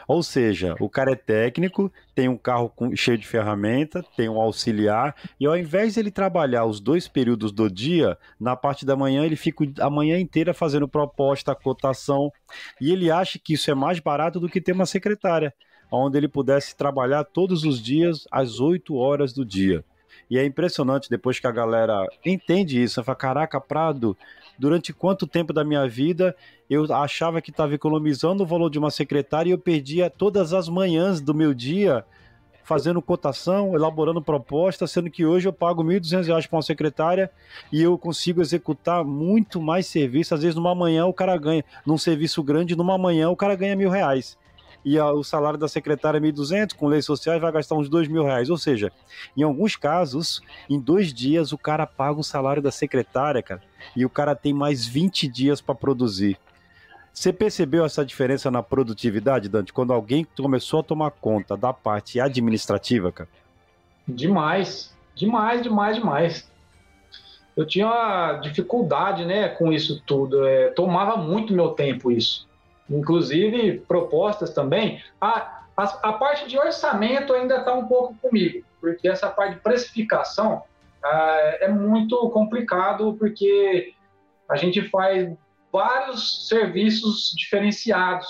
Ou 0.05 0.21
seja, 0.21 0.75
o 0.81 0.89
cara 0.89 1.13
é 1.13 1.15
técnico, 1.15 1.89
tem 2.13 2.27
um 2.27 2.35
carro 2.35 2.67
com, 2.75 2.93
cheio 2.93 3.17
de 3.17 3.25
ferramenta, 3.25 4.03
tem 4.17 4.27
um 4.27 4.41
auxiliar, 4.41 5.15
e 5.39 5.45
ao 5.45 5.57
invés 5.57 5.93
de 5.93 6.01
ele 6.01 6.11
trabalhar 6.11 6.65
os 6.65 6.81
dois 6.81 7.07
períodos 7.07 7.53
do 7.53 7.69
dia, 7.69 8.17
na 8.37 8.57
parte 8.57 8.85
da 8.85 8.97
manhã 8.97 9.23
ele 9.23 9.37
fica 9.37 9.63
a 9.79 9.89
manhã 9.89 10.19
inteira 10.19 10.53
fazendo 10.53 10.89
proposta, 10.89 11.55
cotação, 11.55 12.29
e 12.81 12.91
ele 12.91 13.09
acha 13.09 13.39
que 13.39 13.53
isso 13.53 13.71
é 13.71 13.73
mais 13.73 13.99
barato 13.99 14.41
do 14.41 14.49
que 14.49 14.59
ter 14.59 14.73
uma 14.73 14.85
secretária, 14.85 15.53
onde 15.89 16.17
ele 16.17 16.27
pudesse 16.27 16.75
trabalhar 16.75 17.23
todos 17.23 17.63
os 17.63 17.81
dias 17.81 18.27
às 18.29 18.59
8 18.59 18.93
horas 18.93 19.31
do 19.31 19.45
dia. 19.45 19.85
E 20.29 20.37
é 20.37 20.45
impressionante 20.45 21.09
depois 21.09 21.39
que 21.39 21.47
a 21.47 21.51
galera 21.51 22.07
entende 22.25 22.81
isso, 22.81 23.03
fala, 23.03 23.15
caraca, 23.15 23.61
Prado, 23.61 24.17
durante 24.57 24.93
quanto 24.93 25.27
tempo 25.27 25.53
da 25.53 25.63
minha 25.63 25.87
vida 25.87 26.35
eu 26.69 26.91
achava 26.93 27.41
que 27.41 27.51
estava 27.51 27.75
economizando 27.75 28.43
o 28.43 28.45
valor 28.45 28.69
de 28.69 28.79
uma 28.79 28.89
secretária 28.89 29.49
e 29.49 29.53
eu 29.53 29.57
perdia 29.57 30.09
todas 30.09 30.53
as 30.53 30.67
manhãs 30.67 31.21
do 31.21 31.33
meu 31.33 31.53
dia 31.53 32.03
fazendo 32.65 32.99
cotação, 32.99 33.75
elaborando 33.75 34.19
proposta, 34.21 34.87
sendo 34.87 35.09
que 35.11 35.23
hoje 35.23 35.47
eu 35.47 35.53
pago 35.53 35.83
R$ 35.83 35.99
1.200 35.99 36.47
para 36.47 36.55
uma 36.57 36.63
secretária 36.63 37.29
e 37.71 37.79
eu 37.79 37.95
consigo 37.95 38.41
executar 38.41 39.05
muito 39.05 39.61
mais 39.61 39.85
serviço. 39.85 40.33
Às 40.33 40.41
vezes, 40.41 40.55
numa 40.55 40.73
manhã, 40.73 41.05
o 41.05 41.13
cara 41.13 41.37
ganha, 41.37 41.63
num 41.85 41.97
serviço 41.97 42.41
grande, 42.41 42.75
numa 42.75 42.97
manhã, 42.97 43.29
o 43.29 43.35
cara 43.35 43.55
ganha 43.55 43.75
mil 43.75 43.91
reais. 43.91 44.35
E 44.85 44.99
a, 44.99 45.11
o 45.11 45.23
salário 45.23 45.57
da 45.57 45.67
secretária 45.67 46.19
é 46.19 46.21
1.200, 46.21 46.75
com 46.75 46.87
leis 46.87 47.05
sociais 47.05 47.41
vai 47.41 47.51
gastar 47.51 47.73
uns 47.73 47.89
dois 47.89 48.07
mil 48.07 48.23
reais. 48.23 48.51
Ou 48.51 48.57
seja, 48.57 48.91
em 49.35 49.41
alguns 49.41 49.75
casos, 49.75 50.41
em 50.69 50.79
dois 50.79 51.11
dias, 51.11 51.51
o 51.51 51.57
cara 51.57 51.87
paga 51.87 52.19
o 52.19 52.23
salário 52.23 52.61
da 52.61 52.69
secretária, 52.69 53.41
cara, 53.41 53.63
e 53.95 54.05
o 54.05 54.09
cara 54.09 54.35
tem 54.35 54.53
mais 54.53 54.85
20 54.85 55.27
dias 55.27 55.59
para 55.59 55.73
produzir. 55.73 56.37
Você 57.11 57.33
percebeu 57.33 57.83
essa 57.83 58.05
diferença 58.05 58.51
na 58.51 58.61
produtividade, 58.61 59.49
Dante, 59.49 59.73
quando 59.73 59.91
alguém 59.91 60.27
começou 60.37 60.81
a 60.81 60.83
tomar 60.83 61.11
conta 61.11 61.57
da 61.57 61.73
parte 61.73 62.19
administrativa, 62.19 63.11
cara? 63.11 63.29
Demais, 64.07 64.93
demais, 65.15 65.63
demais, 65.63 65.95
demais. 65.95 66.51
Eu 67.55 67.65
tinha 67.65 68.33
dificuldade, 68.43 69.25
né, 69.25 69.47
com 69.47 69.71
isso 69.71 70.01
tudo. 70.05 70.45
É, 70.45 70.67
tomava 70.71 71.15
muito 71.15 71.53
meu 71.53 71.69
tempo 71.69 72.11
isso. 72.11 72.45
Inclusive 72.89 73.79
propostas 73.87 74.53
também. 74.53 75.01
A, 75.19 75.63
a, 75.75 75.83
a 75.83 76.13
parte 76.13 76.47
de 76.47 76.57
orçamento 76.57 77.33
ainda 77.33 77.57
está 77.57 77.73
um 77.73 77.87
pouco 77.87 78.15
comigo, 78.21 78.65
porque 78.79 79.07
essa 79.07 79.29
parte 79.29 79.55
de 79.55 79.61
precificação 79.61 80.63
ah, 81.03 81.57
é 81.61 81.67
muito 81.67 82.29
complicado, 82.29 83.15
porque 83.19 83.93
a 84.49 84.55
gente 84.55 84.87
faz 84.89 85.35
vários 85.71 86.47
serviços 86.47 87.33
diferenciados, 87.35 88.27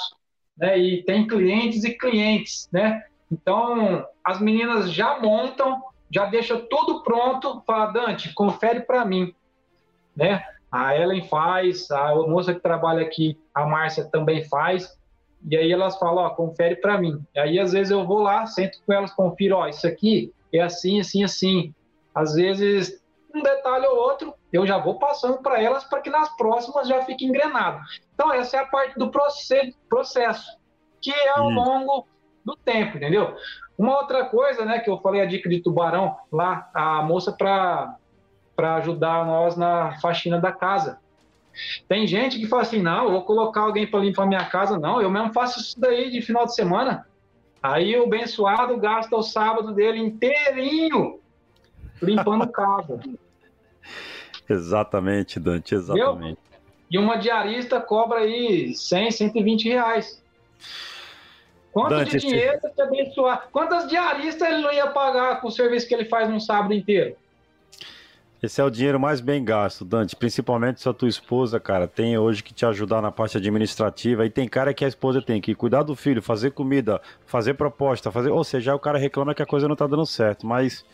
né? 0.57 0.77
E 0.77 1.03
tem 1.03 1.27
clientes 1.27 1.83
e 1.83 1.97
clientes, 1.97 2.67
né? 2.71 3.03
Então, 3.31 4.05
as 4.23 4.39
meninas 4.39 4.91
já 4.91 5.19
montam, 5.19 5.81
já 6.09 6.25
deixam 6.25 6.65
tudo 6.67 7.03
pronto, 7.03 7.61
fala, 7.65 7.91
Dante, 7.91 8.33
confere 8.33 8.81
para 8.81 9.05
mim, 9.05 9.35
né? 10.15 10.43
A 10.75 10.93
Ellen 10.93 11.25
faz, 11.29 11.89
a 11.89 12.13
moça 12.15 12.53
que 12.53 12.59
trabalha 12.59 13.01
aqui, 13.01 13.39
a 13.53 13.65
Márcia 13.65 14.03
também 14.11 14.43
faz, 14.43 14.93
e 15.49 15.55
aí 15.55 15.71
elas 15.71 15.97
falam, 15.97 16.25
ó, 16.25 16.29
confere 16.31 16.75
para 16.75 16.97
mim. 16.97 17.23
E 17.33 17.39
aí, 17.39 17.57
às 17.57 17.71
vezes, 17.71 17.91
eu 17.91 18.05
vou 18.05 18.19
lá, 18.19 18.45
sento 18.45 18.79
com 18.85 18.91
elas, 18.91 19.13
confiro, 19.13 19.55
ó, 19.55 19.69
isso 19.69 19.87
aqui 19.87 20.33
é 20.53 20.59
assim, 20.59 20.99
assim, 20.99 21.23
assim. 21.23 21.73
Às 22.13 22.33
vezes 22.33 23.01
um 23.33 23.41
detalhe 23.41 23.85
ou 23.87 23.97
outro, 23.97 24.33
eu 24.51 24.67
já 24.67 24.77
vou 24.77 24.99
passando 24.99 25.37
para 25.37 25.61
elas 25.61 25.85
para 25.85 26.01
que 26.01 26.09
nas 26.09 26.35
próximas 26.35 26.89
já 26.89 27.01
fique 27.03 27.25
engrenado. 27.25 27.79
Então, 28.13 28.33
essa 28.33 28.57
é 28.57 28.59
a 28.59 28.65
parte 28.65 28.99
do 28.99 29.09
processo, 29.09 30.57
que 31.01 31.11
é 31.11 31.29
ao 31.37 31.49
longo 31.49 32.05
do 32.43 32.53
tempo, 32.57 32.97
entendeu? 32.97 33.33
Uma 33.77 33.97
outra 33.97 34.25
coisa, 34.25 34.65
né, 34.65 34.79
que 34.79 34.89
eu 34.89 34.99
falei 34.99 35.21
a 35.21 35.25
dica 35.25 35.47
de 35.47 35.61
tubarão 35.61 36.17
lá, 36.29 36.69
a 36.73 37.01
moça 37.01 37.31
para 37.31 37.95
ajudar 38.55 39.25
nós 39.25 39.55
na 39.55 39.99
faxina 39.99 40.39
da 40.39 40.51
casa. 40.51 40.99
Tem 41.87 42.05
gente 42.05 42.37
que 42.37 42.47
fala 42.47 42.63
assim: 42.63 42.81
não, 42.81 43.05
eu 43.05 43.11
vou 43.11 43.23
colocar 43.23 43.61
alguém 43.61 43.87
para 43.87 43.99
limpar 43.99 44.25
minha 44.25 44.45
casa. 44.45 44.77
Não, 44.77 45.01
eu 45.01 45.09
mesmo 45.09 45.33
faço 45.33 45.59
isso 45.59 45.79
daí 45.79 46.09
de 46.09 46.21
final 46.21 46.45
de 46.45 46.55
semana. 46.55 47.07
Aí 47.61 47.97
o 47.97 48.03
abençoado 48.03 48.77
gasta 48.77 49.15
o 49.15 49.23
sábado 49.23 49.73
dele 49.73 49.99
inteirinho 49.99 51.19
limpando 52.01 52.47
casa. 52.47 52.99
Exatamente, 54.47 55.39
Dante, 55.39 55.73
exatamente. 55.73 56.37
E 56.91 56.99
uma 56.99 57.15
diarista 57.15 57.81
cobra 57.81 58.19
aí 58.19 58.75
100, 58.75 59.09
120 59.09 59.69
reais. 59.69 60.23
Quanto 61.71 61.89
Dante, 61.89 62.11
de 62.11 62.19
dinheiro 62.19 62.59
você 62.61 62.81
abençoar? 62.81 63.49
Quantas 63.51 63.89
diaristas 63.89 64.47
ele 64.47 64.61
não 64.61 64.71
ia 64.71 64.87
pagar 64.87 65.41
com 65.41 65.47
o 65.47 65.51
serviço 65.51 65.87
que 65.87 65.95
ele 65.95 66.05
faz 66.05 66.29
num 66.29 66.39
sábado 66.39 66.75
inteiro? 66.75 67.17
Esse 68.45 68.61
é 68.61 68.63
o 68.63 68.69
dinheiro 68.69 68.99
mais 68.99 69.19
bem 69.19 69.43
gasto, 69.43 69.83
Dante. 69.83 70.15
Principalmente 70.15 70.79
se 70.79 70.87
a 70.87 70.93
tua 70.93 71.09
esposa, 71.09 71.59
cara, 71.59 71.87
tem 71.87 72.15
hoje 72.15 72.43
que 72.43 72.53
te 72.53 72.63
ajudar 72.63 73.01
na 73.01 73.11
parte 73.11 73.37
administrativa. 73.37 74.23
E 74.23 74.29
tem 74.29 74.47
cara 74.47 74.71
que 74.71 74.85
a 74.85 74.87
esposa 74.87 75.19
tem 75.19 75.41
que 75.41 75.55
cuidar 75.55 75.81
do 75.81 75.95
filho, 75.95 76.21
fazer 76.21 76.51
comida, 76.51 77.01
fazer 77.25 77.55
proposta, 77.55 78.11
fazer. 78.11 78.29
Ou 78.29 78.43
seja, 78.43 78.75
o 78.75 78.79
cara 78.79 78.99
reclama 78.99 79.33
que 79.33 79.41
a 79.41 79.47
coisa 79.47 79.67
não 79.67 79.75
tá 79.75 79.87
dando 79.87 80.05
certo. 80.05 80.45
Mas 80.45 80.85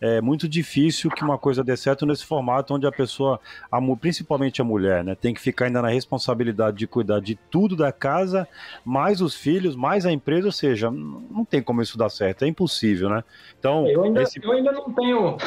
é 0.00 0.20
muito 0.20 0.48
difícil 0.48 1.08
que 1.08 1.22
uma 1.22 1.38
coisa 1.38 1.62
dê 1.62 1.76
certo 1.76 2.04
nesse 2.04 2.24
formato 2.24 2.74
onde 2.74 2.88
a 2.88 2.92
pessoa, 2.92 3.38
a, 3.70 3.80
principalmente 3.96 4.60
a 4.60 4.64
mulher, 4.64 5.04
né, 5.04 5.14
tem 5.14 5.32
que 5.32 5.40
ficar 5.40 5.66
ainda 5.66 5.80
na 5.80 5.88
responsabilidade 5.88 6.76
de 6.76 6.86
cuidar 6.86 7.20
de 7.20 7.34
tudo 7.50 7.74
da 7.76 7.90
casa, 7.90 8.46
mais 8.84 9.22
os 9.22 9.34
filhos, 9.34 9.74
mais 9.74 10.04
a 10.04 10.12
empresa, 10.12 10.46
ou 10.46 10.52
seja, 10.52 10.90
não 10.90 11.46
tem 11.46 11.62
como 11.62 11.80
isso 11.80 11.96
dar 11.96 12.10
certo, 12.10 12.44
é 12.44 12.48
impossível, 12.48 13.08
né? 13.08 13.24
Então, 13.58 13.86
eu 13.88 14.04
ainda, 14.04 14.22
esse... 14.22 14.38
eu 14.42 14.52
ainda 14.52 14.72
não 14.72 14.92
tenho 14.92 15.38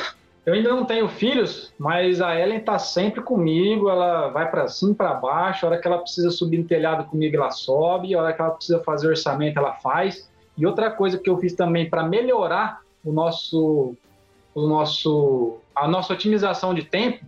eu 0.49 0.55
ainda 0.55 0.69
não 0.69 0.83
tenho 0.83 1.07
filhos, 1.07 1.71
mas 1.77 2.19
a 2.21 2.35
Ellen 2.35 2.57
está 2.57 2.79
sempre 2.79 3.21
comigo, 3.21 3.87
ela 3.87 4.29
vai 4.29 4.49
para 4.49 4.67
cima 4.67 4.95
para 4.95 5.13
baixo, 5.13 5.63
a 5.63 5.69
hora 5.69 5.79
que 5.79 5.87
ela 5.87 5.99
precisa 5.99 6.31
subir 6.31 6.57
no 6.57 6.63
telhado 6.63 7.05
comigo, 7.05 7.35
ela 7.35 7.51
sobe, 7.51 8.15
a 8.15 8.19
hora 8.19 8.33
que 8.33 8.41
ela 8.41 8.49
precisa 8.49 8.79
fazer 8.79 9.09
orçamento, 9.09 9.59
ela 9.59 9.73
faz. 9.73 10.27
E 10.57 10.65
outra 10.65 10.89
coisa 10.89 11.19
que 11.19 11.29
eu 11.29 11.37
fiz 11.37 11.53
também 11.53 11.87
para 11.87 12.01
melhorar 12.01 12.81
o 13.05 13.11
nosso 13.13 13.95
o 14.55 14.67
nosso, 14.67 15.59
a 15.75 15.87
nossa 15.87 16.13
otimização 16.13 16.73
de 16.73 16.83
tempo 16.83 17.23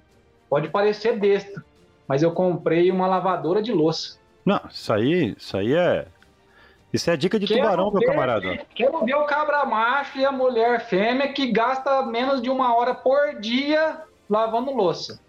pode 0.50 0.68
parecer 0.70 1.20
besta, 1.20 1.64
mas 2.08 2.24
eu 2.24 2.32
comprei 2.32 2.90
uma 2.90 3.06
lavadora 3.06 3.62
de 3.62 3.72
louça. 3.72 4.18
Não, 4.44 4.60
isso 4.68 4.92
aí, 4.92 5.36
isso 5.38 5.56
aí 5.56 5.74
é 5.74 6.08
Isso 6.94 7.10
é 7.10 7.16
dica 7.16 7.40
de 7.40 7.48
quero 7.48 7.62
tubarão, 7.62 7.92
ver, 7.92 8.00
meu 8.00 8.08
camarada. 8.10 8.66
Quero 8.76 9.06
ver 9.06 9.16
o 9.16 9.26
cabra 9.26 9.66
macho 9.66 10.20
e 10.20 10.26
a 10.26 10.32
mulher 10.32 10.82
fêmea 10.82 11.32
que 11.32 11.52
gasta 11.52 12.04
menos 12.04 12.42
de 12.42 12.50
uma 12.50 12.76
hora 12.76 12.94
por 12.94 13.40
dia 13.40 14.02
lavando 14.30 14.72
louça. 14.72 15.20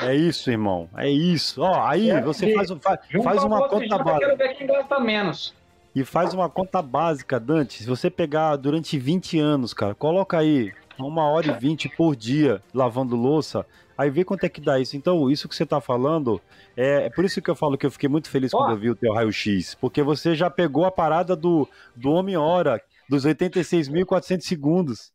É 0.00 0.14
isso, 0.14 0.50
irmão. 0.50 0.88
É 0.96 1.08
isso. 1.08 1.60
Ó, 1.62 1.82
aí 1.86 2.10
é, 2.10 2.20
você 2.20 2.54
faz, 2.54 2.70
faz, 2.80 3.00
faz 3.22 3.44
uma 3.44 3.68
conta 3.68 3.98
básica. 3.98 4.24
Eu 4.24 4.36
quero 4.36 4.36
ver 4.36 4.54
quem 4.54 4.66
gasta 4.66 5.00
menos. 5.00 5.54
E 5.94 6.04
faz 6.04 6.32
uma 6.32 6.48
conta 6.48 6.80
básica, 6.80 7.40
Dante. 7.40 7.82
Se 7.82 7.88
você 7.88 8.08
pegar 8.08 8.56
durante 8.56 8.96
20 8.96 9.38
anos, 9.38 9.74
cara, 9.74 9.94
coloca 9.94 10.38
aí 10.38 10.72
uma 10.98 11.28
hora 11.28 11.48
e 11.48 11.52
vinte 11.52 11.88
por 11.88 12.14
dia 12.14 12.62
lavando 12.72 13.16
louça, 13.16 13.66
aí 14.00 14.10
vê 14.10 14.24
quanto 14.24 14.44
é 14.44 14.48
que 14.48 14.60
dá 14.60 14.78
isso. 14.78 14.96
Então, 14.96 15.30
isso 15.30 15.48
que 15.48 15.54
você 15.54 15.66
tá 15.66 15.80
falando, 15.80 16.40
é, 16.76 17.06
é 17.06 17.10
por 17.10 17.24
isso 17.24 17.42
que 17.42 17.50
eu 17.50 17.54
falo 17.54 17.76
que 17.76 17.84
eu 17.84 17.90
fiquei 17.90 18.08
muito 18.08 18.30
feliz 18.30 18.52
oh. 18.54 18.58
quando 18.58 18.70
eu 18.70 18.78
vi 18.78 18.90
o 18.90 18.96
teu 18.96 19.12
raio-x, 19.12 19.74
porque 19.74 20.02
você 20.02 20.34
já 20.34 20.48
pegou 20.48 20.86
a 20.86 20.90
parada 20.90 21.36
do, 21.36 21.68
do 21.94 22.10
homem-hora, 22.10 22.82
dos 23.08 23.26
86.400 23.26 24.40
segundos. 24.40 25.12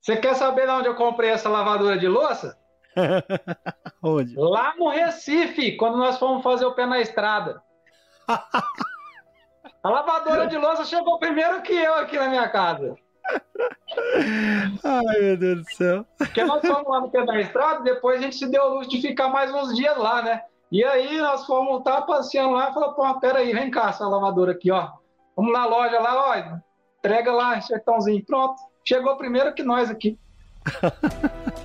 Você 0.00 0.16
quer 0.16 0.34
saber 0.34 0.66
de 0.66 0.72
onde 0.72 0.88
eu 0.88 0.96
comprei 0.96 1.30
essa 1.30 1.48
lavadora 1.48 1.96
de 1.96 2.08
louça? 2.08 2.58
onde? 4.02 4.34
Lá 4.36 4.74
no 4.76 4.88
Recife, 4.88 5.76
quando 5.76 5.96
nós 5.96 6.18
fomos 6.18 6.42
fazer 6.42 6.64
o 6.64 6.74
pé 6.74 6.86
na 6.86 7.00
estrada. 7.00 7.62
A 9.82 9.90
lavadora 9.90 10.46
de 10.46 10.56
louça 10.56 10.86
chegou 10.86 11.18
primeiro 11.18 11.60
que 11.60 11.74
eu 11.74 11.94
aqui 11.96 12.18
na 12.18 12.28
minha 12.28 12.48
casa. 12.48 12.96
Ai, 14.84 15.20
meu 15.20 15.36
Deus 15.36 15.62
do 15.62 15.74
céu. 15.74 16.06
Porque 16.18 16.44
nós 16.44 16.60
fomos 16.60 16.88
lá 16.88 17.00
no 17.00 17.10
pé 17.10 17.24
da 17.24 17.40
estrada, 17.40 17.82
depois 17.82 18.18
a 18.18 18.22
gente 18.22 18.36
se 18.36 18.46
deu 18.46 18.62
a 18.62 18.68
luz 18.68 18.88
de 18.88 19.00
ficar 19.00 19.28
mais 19.28 19.52
uns 19.52 19.74
dias 19.74 19.96
lá, 19.96 20.22
né? 20.22 20.42
E 20.70 20.84
aí 20.84 21.18
nós 21.18 21.46
fomos 21.46 21.82
tá 21.82 22.02
passeando 22.02 22.54
lá 22.54 22.70
e 22.70 22.74
falou, 22.74 22.94
pô, 22.94 23.20
peraí, 23.20 23.52
vem 23.52 23.70
cá, 23.70 23.90
essa 23.90 24.06
lavadora 24.06 24.52
aqui, 24.52 24.70
ó. 24.70 24.90
Vamos 25.36 25.52
na 25.52 25.64
loja 25.64 26.00
lá, 26.00 26.30
ó, 26.30 26.58
entrega 26.98 27.32
lá, 27.32 27.60
sertãozinho. 27.60 28.24
Pronto, 28.24 28.56
chegou 28.84 29.16
primeiro 29.16 29.54
que 29.54 29.62
nós 29.62 29.90
aqui. 29.90 30.18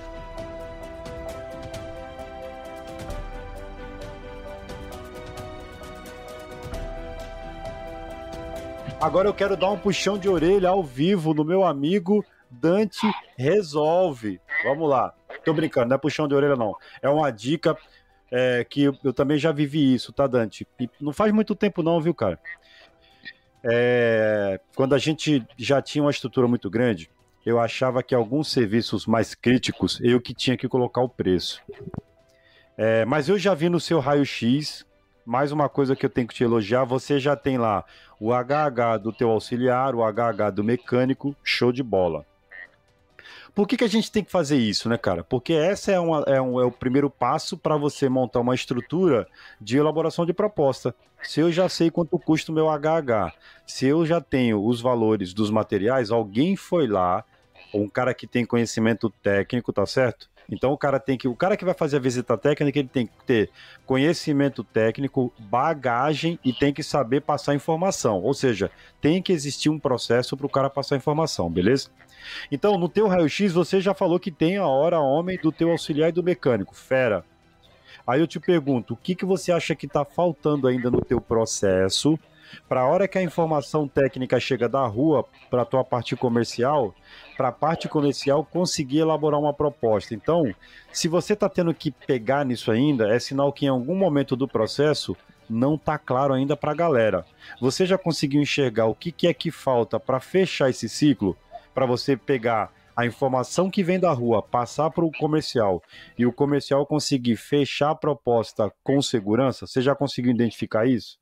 Agora 9.00 9.26
eu 9.26 9.32
quero 9.32 9.56
dar 9.56 9.70
um 9.70 9.78
puxão 9.78 10.18
de 10.18 10.28
orelha 10.28 10.68
ao 10.68 10.84
vivo 10.84 11.32
no 11.32 11.42
meu 11.42 11.64
amigo 11.64 12.22
Dante 12.50 13.10
Resolve. 13.34 14.38
Vamos 14.62 14.90
lá. 14.90 15.14
Tô 15.42 15.54
brincando, 15.54 15.88
não 15.88 15.96
é 15.96 15.98
puxão 15.98 16.28
de 16.28 16.34
orelha, 16.34 16.54
não. 16.54 16.76
É 17.00 17.08
uma 17.08 17.30
dica 17.30 17.74
é, 18.30 18.62
que 18.62 18.82
eu, 19.02 19.12
também 19.14 19.38
já 19.38 19.52
vivi 19.52 19.94
isso, 19.94 20.12
tá, 20.12 20.26
Dante? 20.26 20.68
E 20.78 20.88
não 21.00 21.14
faz 21.14 21.32
muito 21.32 21.54
tempo, 21.54 21.82
não, 21.82 21.98
viu, 21.98 22.14
cara? 22.14 22.38
É, 23.64 24.60
quando 24.76 24.94
a 24.94 24.98
gente 24.98 25.46
já 25.56 25.80
tinha 25.80 26.04
uma 26.04 26.10
estrutura 26.10 26.46
muito 26.46 26.68
grande, 26.68 27.10
eu 27.44 27.58
achava 27.58 28.02
que 28.02 28.14
alguns 28.14 28.52
serviços 28.52 29.06
mais 29.06 29.34
críticos 29.34 29.98
eu 30.02 30.20
que 30.20 30.34
tinha 30.34 30.58
que 30.58 30.68
colocar 30.68 31.00
o 31.00 31.08
preço. 31.08 31.62
É, 32.76 33.06
mas 33.06 33.30
eu 33.30 33.38
já 33.38 33.54
vi 33.54 33.70
no 33.70 33.80
seu 33.80 33.98
raio-x 33.98 34.84
mais 35.30 35.52
uma 35.52 35.68
coisa 35.68 35.94
que 35.94 36.04
eu 36.04 36.10
tenho 36.10 36.26
que 36.26 36.34
te 36.34 36.42
elogiar, 36.42 36.82
você 36.82 37.20
já 37.20 37.36
tem 37.36 37.56
lá 37.56 37.84
o 38.18 38.32
HH 38.32 38.98
do 39.00 39.12
teu 39.12 39.30
auxiliar, 39.30 39.94
o 39.94 40.02
HH 40.02 40.50
do 40.52 40.64
mecânico, 40.64 41.36
show 41.44 41.70
de 41.70 41.84
bola. 41.84 42.26
Por 43.54 43.68
que, 43.68 43.76
que 43.76 43.84
a 43.84 43.88
gente 43.88 44.10
tem 44.10 44.24
que 44.24 44.30
fazer 44.32 44.56
isso, 44.56 44.88
né, 44.88 44.98
cara? 44.98 45.22
Porque 45.22 45.52
essa 45.52 45.92
é, 45.92 45.94
é, 45.94 46.00
um, 46.00 46.60
é 46.60 46.64
o 46.64 46.72
primeiro 46.72 47.08
passo 47.08 47.56
para 47.56 47.76
você 47.76 48.08
montar 48.08 48.40
uma 48.40 48.56
estrutura 48.56 49.24
de 49.60 49.78
elaboração 49.78 50.26
de 50.26 50.32
proposta. 50.32 50.92
Se 51.22 51.38
eu 51.38 51.52
já 51.52 51.68
sei 51.68 51.92
quanto 51.92 52.18
custa 52.18 52.50
o 52.50 52.54
meu 52.54 52.66
HH, 52.68 53.32
se 53.64 53.86
eu 53.86 54.04
já 54.04 54.20
tenho 54.20 54.60
os 54.66 54.80
valores 54.80 55.32
dos 55.32 55.48
materiais, 55.48 56.10
alguém 56.10 56.56
foi 56.56 56.88
lá, 56.88 57.24
um 57.72 57.88
cara 57.88 58.12
que 58.12 58.26
tem 58.26 58.44
conhecimento 58.44 59.08
técnico, 59.22 59.72
tá 59.72 59.86
certo? 59.86 60.28
Então 60.50 60.72
o 60.72 60.78
cara 60.78 60.98
tem 60.98 61.16
que, 61.16 61.28
o 61.28 61.36
cara 61.36 61.56
que 61.56 61.64
vai 61.64 61.74
fazer 61.74 61.96
a 61.96 62.00
visita 62.00 62.36
técnica, 62.36 62.78
ele 62.78 62.88
tem 62.88 63.06
que 63.06 63.12
ter 63.24 63.50
conhecimento 63.86 64.64
técnico, 64.64 65.32
bagagem 65.38 66.38
e 66.44 66.52
tem 66.52 66.72
que 66.72 66.82
saber 66.82 67.20
passar 67.20 67.54
informação. 67.54 68.20
Ou 68.22 68.34
seja, 68.34 68.70
tem 69.00 69.22
que 69.22 69.32
existir 69.32 69.68
um 69.68 69.78
processo 69.78 70.36
para 70.36 70.46
o 70.46 70.50
cara 70.50 70.68
passar 70.68 70.96
informação, 70.96 71.48
beleza? 71.48 71.88
Então, 72.50 72.76
no 72.76 72.88
teu 72.88 73.06
raio-x, 73.06 73.52
você 73.52 73.80
já 73.80 73.94
falou 73.94 74.18
que 74.18 74.30
tem 74.30 74.56
a 74.56 74.66
hora 74.66 75.00
homem 75.00 75.38
do 75.38 75.52
teu 75.52 75.70
auxiliar 75.70 76.10
e 76.10 76.12
do 76.12 76.22
mecânico, 76.22 76.74
fera. 76.74 77.24
Aí 78.06 78.20
eu 78.20 78.26
te 78.26 78.40
pergunto, 78.40 78.94
o 78.94 78.96
que, 78.96 79.14
que 79.14 79.24
você 79.24 79.52
acha 79.52 79.74
que 79.74 79.86
está 79.86 80.04
faltando 80.04 80.66
ainda 80.66 80.90
no 80.90 81.00
teu 81.00 81.20
processo 81.20 82.18
para 82.68 82.80
a 82.80 82.86
hora 82.86 83.06
que 83.06 83.18
a 83.18 83.22
informação 83.22 83.86
técnica 83.86 84.40
chega 84.40 84.68
da 84.68 84.84
rua 84.86 85.24
para 85.48 85.62
a 85.62 85.64
tua 85.64 85.84
parte 85.84 86.16
comercial, 86.16 86.94
para 87.40 87.48
a 87.48 87.52
parte 87.52 87.88
comercial 87.88 88.44
conseguir 88.44 88.98
elaborar 88.98 89.40
uma 89.40 89.54
proposta. 89.54 90.14
Então, 90.14 90.54
se 90.92 91.08
você 91.08 91.32
está 91.32 91.48
tendo 91.48 91.72
que 91.72 91.90
pegar 91.90 92.44
nisso 92.44 92.70
ainda, 92.70 93.08
é 93.08 93.18
sinal 93.18 93.50
que 93.50 93.64
em 93.64 93.70
algum 93.70 93.94
momento 93.94 94.36
do 94.36 94.46
processo 94.46 95.16
não 95.48 95.76
está 95.76 95.96
claro 95.96 96.34
ainda 96.34 96.54
para 96.54 96.72
a 96.72 96.74
galera. 96.74 97.24
Você 97.58 97.86
já 97.86 97.96
conseguiu 97.96 98.42
enxergar 98.42 98.88
o 98.88 98.94
que, 98.94 99.10
que 99.10 99.26
é 99.26 99.32
que 99.32 99.50
falta 99.50 99.98
para 99.98 100.20
fechar 100.20 100.68
esse 100.68 100.86
ciclo? 100.86 101.34
Para 101.72 101.86
você 101.86 102.14
pegar 102.14 102.74
a 102.94 103.06
informação 103.06 103.70
que 103.70 103.82
vem 103.82 103.98
da 103.98 104.12
rua, 104.12 104.42
passar 104.42 104.90
para 104.90 105.06
o 105.06 105.10
comercial 105.10 105.82
e 106.18 106.26
o 106.26 106.32
comercial 106.34 106.84
conseguir 106.84 107.36
fechar 107.36 107.92
a 107.92 107.94
proposta 107.94 108.70
com 108.84 109.00
segurança? 109.00 109.66
Você 109.66 109.80
já 109.80 109.94
conseguiu 109.94 110.30
identificar 110.30 110.86
isso? 110.86 111.18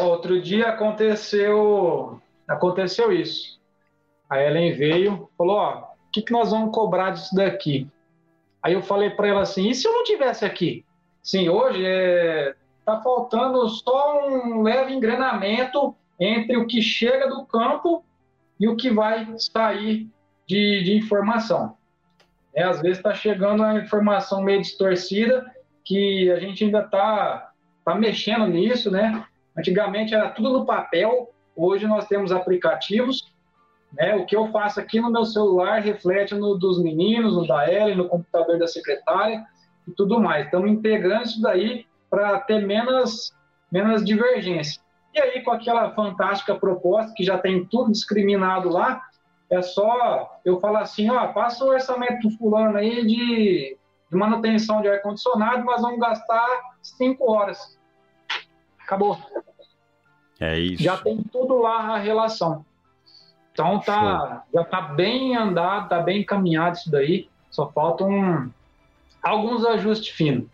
Outro 0.00 0.42
dia 0.42 0.66
aconteceu, 0.66 2.20
aconteceu 2.48 3.12
isso. 3.12 3.62
A 4.34 4.42
Ellen 4.42 4.72
veio, 4.72 5.30
falou: 5.38 5.56
Ó, 5.56 5.78
o 5.78 6.10
que, 6.10 6.20
que 6.20 6.32
nós 6.32 6.50
vamos 6.50 6.74
cobrar 6.74 7.10
disso 7.10 7.32
daqui? 7.36 7.88
Aí 8.60 8.72
eu 8.72 8.82
falei 8.82 9.10
para 9.10 9.28
ela 9.28 9.42
assim: 9.42 9.68
e 9.68 9.74
se 9.74 9.86
eu 9.86 9.92
não 9.92 10.02
tivesse 10.02 10.44
aqui? 10.44 10.84
Sim, 11.22 11.48
hoje 11.48 11.84
é, 11.86 12.56
tá 12.84 13.00
faltando 13.00 13.68
só 13.68 14.26
um 14.28 14.62
leve 14.62 14.92
engrenamento 14.92 15.94
entre 16.18 16.56
o 16.56 16.66
que 16.66 16.82
chega 16.82 17.28
do 17.28 17.46
campo 17.46 18.04
e 18.58 18.66
o 18.66 18.74
que 18.74 18.90
vai 18.90 19.24
sair 19.38 20.08
de, 20.48 20.82
de 20.82 20.96
informação. 20.96 21.76
É, 22.52 22.64
às 22.64 22.80
vezes 22.80 22.98
está 22.98 23.14
chegando 23.14 23.62
a 23.62 23.76
informação 23.76 24.42
meio 24.42 24.60
distorcida 24.60 25.44
que 25.84 26.28
a 26.32 26.40
gente 26.40 26.64
ainda 26.64 26.80
está 26.80 27.52
tá 27.84 27.94
mexendo 27.94 28.48
nisso, 28.48 28.90
né? 28.90 29.24
Antigamente 29.56 30.12
era 30.12 30.28
tudo 30.30 30.50
no 30.50 30.66
papel, 30.66 31.32
hoje 31.54 31.86
nós 31.86 32.08
temos 32.08 32.32
aplicativos. 32.32 33.33
Né? 33.96 34.14
O 34.16 34.26
que 34.26 34.36
eu 34.36 34.48
faço 34.48 34.80
aqui 34.80 35.00
no 35.00 35.10
meu 35.10 35.24
celular 35.24 35.80
reflete 35.80 36.34
no 36.34 36.56
dos 36.56 36.82
meninos, 36.82 37.36
no 37.36 37.46
da 37.46 37.70
Ellen, 37.72 37.96
no 37.96 38.08
computador 38.08 38.58
da 38.58 38.66
secretária 38.66 39.44
e 39.86 39.92
tudo 39.92 40.20
mais. 40.20 40.46
Estamos 40.46 40.70
integrando 40.70 41.24
isso 41.24 41.40
daí 41.40 41.86
para 42.10 42.40
ter 42.40 42.64
menos, 42.64 43.34
menos 43.70 44.04
divergência. 44.04 44.82
E 45.14 45.20
aí, 45.20 45.42
com 45.42 45.52
aquela 45.52 45.90
fantástica 45.92 46.54
proposta 46.54 47.12
que 47.14 47.22
já 47.22 47.38
tem 47.38 47.64
tudo 47.64 47.92
discriminado 47.92 48.68
lá, 48.68 49.02
é 49.48 49.62
só 49.62 50.40
eu 50.44 50.58
falar 50.58 50.80
assim, 50.80 51.08
ó, 51.10 51.28
passa 51.28 51.64
o 51.64 51.68
orçamento 51.68 52.28
do 52.28 52.36
fulano 52.36 52.76
aí 52.76 53.06
de, 53.06 53.76
de 54.10 54.16
manutenção 54.16 54.82
de 54.82 54.88
ar-condicionado, 54.88 55.64
nós 55.64 55.80
vamos 55.80 56.00
gastar 56.00 56.48
cinco 56.82 57.30
horas. 57.30 57.78
Acabou. 58.80 59.16
É 60.40 60.58
isso. 60.58 60.82
Já 60.82 60.96
tem 60.96 61.22
tudo 61.22 61.58
lá 61.58 61.94
a 61.94 61.98
relação. 61.98 62.64
Então 63.54 63.78
tá, 63.78 64.42
já 64.52 64.64
tá 64.64 64.80
bem 64.80 65.36
andado, 65.36 65.88
tá 65.88 66.00
bem 66.00 66.22
encaminhado 66.22 66.76
isso 66.76 66.90
daí. 66.90 67.28
Só 67.50 67.70
faltam 67.70 68.52
alguns 69.22 69.64
ajustes 69.64 70.12
finos. 70.12 70.48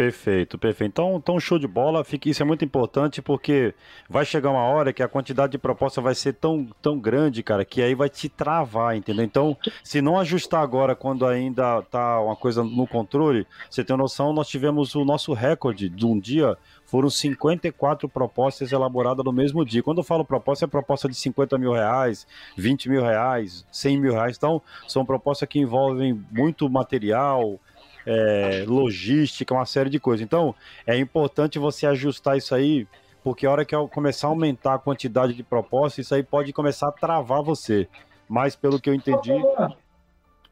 Perfeito, 0.00 0.56
perfeito. 0.56 0.92
Então, 0.92 1.16
então 1.16 1.38
show 1.38 1.58
de 1.58 1.68
bola. 1.68 2.02
Fica, 2.02 2.26
isso 2.26 2.42
é 2.42 2.46
muito 2.46 2.64
importante 2.64 3.20
porque 3.20 3.74
vai 4.08 4.24
chegar 4.24 4.48
uma 4.48 4.62
hora 4.62 4.94
que 4.94 5.02
a 5.02 5.08
quantidade 5.08 5.52
de 5.52 5.58
proposta 5.58 6.00
vai 6.00 6.14
ser 6.14 6.32
tão, 6.32 6.66
tão 6.80 6.98
grande, 6.98 7.42
cara, 7.42 7.66
que 7.66 7.82
aí 7.82 7.94
vai 7.94 8.08
te 8.08 8.26
travar, 8.26 8.96
entendeu? 8.96 9.22
Então, 9.22 9.54
se 9.84 10.00
não 10.00 10.18
ajustar 10.18 10.62
agora 10.62 10.96
quando 10.96 11.26
ainda 11.26 11.82
tá 11.82 12.18
uma 12.18 12.34
coisa 12.34 12.64
no 12.64 12.86
controle, 12.86 13.46
você 13.68 13.84
tem 13.84 13.94
noção, 13.94 14.32
nós 14.32 14.48
tivemos 14.48 14.94
o 14.94 15.04
nosso 15.04 15.34
recorde 15.34 15.90
de 15.90 16.06
um 16.06 16.18
dia, 16.18 16.56
foram 16.86 17.10
54 17.10 18.08
propostas 18.08 18.72
elaboradas 18.72 19.22
no 19.22 19.34
mesmo 19.34 19.66
dia. 19.66 19.82
Quando 19.82 19.98
eu 19.98 20.04
falo 20.04 20.24
proposta, 20.24 20.64
é 20.64 20.68
proposta 20.68 21.10
de 21.10 21.14
50 21.14 21.58
mil 21.58 21.74
reais, 21.74 22.26
20 22.56 22.88
mil 22.88 23.02
reais, 23.02 23.66
100 23.70 24.00
mil 24.00 24.14
reais. 24.14 24.38
Então, 24.38 24.62
são 24.88 25.04
propostas 25.04 25.46
que 25.46 25.58
envolvem 25.58 26.24
muito 26.32 26.70
material, 26.70 27.60
é, 28.06 28.64
logística, 28.66 29.54
uma 29.54 29.66
série 29.66 29.90
de 29.90 30.00
coisas. 30.00 30.24
Então, 30.24 30.54
é 30.86 30.96
importante 30.96 31.58
você 31.58 31.86
ajustar 31.86 32.36
isso 32.36 32.54
aí, 32.54 32.86
porque 33.22 33.46
a 33.46 33.50
hora 33.50 33.64
que 33.64 33.74
eu 33.74 33.88
começar 33.88 34.28
a 34.28 34.30
aumentar 34.30 34.74
a 34.74 34.78
quantidade 34.78 35.34
de 35.34 35.42
propostas, 35.42 36.06
isso 36.06 36.14
aí 36.14 36.22
pode 36.22 36.52
começar 36.52 36.88
a 36.88 36.92
travar 36.92 37.42
você. 37.42 37.88
Mas, 38.28 38.54
pelo 38.54 38.80
que 38.80 38.88
eu 38.88 38.94
entendi, 38.94 39.32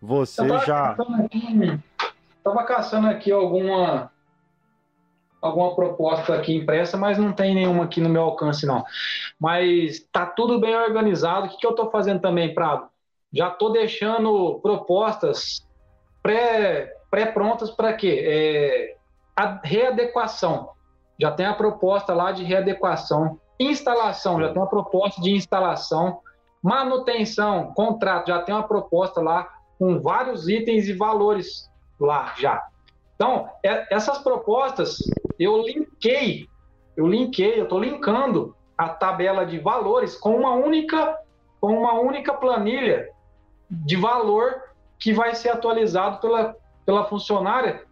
você 0.00 0.46
tava 0.46 0.66
já. 0.66 0.94
Caçando 0.94 1.22
aqui, 1.22 1.80
tava 2.42 2.64
caçando 2.64 3.06
aqui 3.06 3.30
alguma, 3.30 4.10
alguma 5.40 5.74
proposta 5.74 6.34
aqui 6.34 6.56
impressa, 6.56 6.96
mas 6.96 7.18
não 7.18 7.32
tem 7.32 7.54
nenhuma 7.54 7.84
aqui 7.84 8.00
no 8.00 8.08
meu 8.08 8.22
alcance, 8.22 8.66
não. 8.66 8.84
Mas 9.38 10.00
tá 10.12 10.26
tudo 10.26 10.60
bem 10.60 10.74
organizado. 10.74 11.46
O 11.46 11.50
que, 11.50 11.58
que 11.58 11.66
eu 11.66 11.70
estou 11.70 11.90
fazendo 11.90 12.20
também, 12.20 12.52
Prado? 12.52 12.88
Já 13.32 13.48
estou 13.48 13.70
deixando 13.70 14.58
propostas 14.60 15.66
pré, 16.22 16.97
pré-prontas 17.10 17.70
para 17.70 17.92
quê? 17.92 18.22
É, 18.24 18.96
a 19.36 19.60
readequação. 19.62 20.70
Já 21.20 21.30
tem 21.30 21.46
a 21.46 21.54
proposta 21.54 22.14
lá 22.14 22.32
de 22.32 22.44
readequação. 22.44 23.38
Instalação, 23.58 24.40
já 24.40 24.48
tem 24.52 24.60
uma 24.60 24.68
proposta 24.68 25.20
de 25.20 25.32
instalação. 25.32 26.20
Manutenção, 26.62 27.72
contrato, 27.74 28.28
já 28.28 28.40
tem 28.42 28.54
uma 28.54 28.66
proposta 28.66 29.20
lá 29.20 29.48
com 29.78 30.00
vários 30.00 30.48
itens 30.48 30.88
e 30.88 30.92
valores 30.92 31.70
lá 32.00 32.34
já. 32.36 32.62
Então, 33.14 33.48
é, 33.64 33.94
essas 33.94 34.18
propostas 34.18 34.98
eu 35.38 35.62
linkei, 35.62 36.48
eu 36.96 37.06
linkei, 37.06 37.60
eu 37.60 37.64
estou 37.64 37.80
linkando 37.80 38.56
a 38.76 38.88
tabela 38.88 39.44
de 39.44 39.58
valores 39.58 40.16
com 40.16 40.36
uma 40.36 40.52
única, 40.52 41.16
com 41.60 41.78
uma 41.78 41.94
única 41.94 42.32
planilha 42.32 43.08
de 43.70 43.96
valor 43.96 44.62
que 44.98 45.12
vai 45.12 45.34
ser 45.34 45.50
atualizado 45.50 46.20
pela, 46.20 46.56
pela 46.88 47.04
funcionária. 47.04 47.82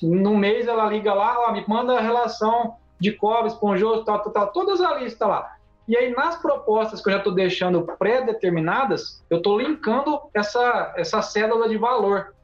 No 0.00 0.36
mês 0.36 0.68
ela 0.68 0.86
liga 0.86 1.12
lá, 1.12 1.34
ela 1.34 1.52
me 1.52 1.64
manda 1.66 1.98
a 1.98 2.00
relação 2.00 2.76
de 2.96 3.10
cobre, 3.10 3.48
esponjoso, 3.48 4.04
tal, 4.04 4.20
tal, 4.20 4.32
tal, 4.32 4.52
todas 4.52 4.80
a 4.80 4.94
lista 4.94 5.26
lá. 5.26 5.56
E 5.88 5.96
aí, 5.96 6.14
nas 6.14 6.36
propostas 6.36 7.02
que 7.02 7.08
eu 7.08 7.14
já 7.14 7.18
estou 7.18 7.34
deixando 7.34 7.82
pré-determinadas, 7.98 9.20
eu 9.28 9.38
estou 9.38 9.58
linkando 9.58 10.20
essa, 10.32 10.94
essa 10.96 11.20
cédula 11.22 11.68
de 11.68 11.76
valor. 11.76 12.36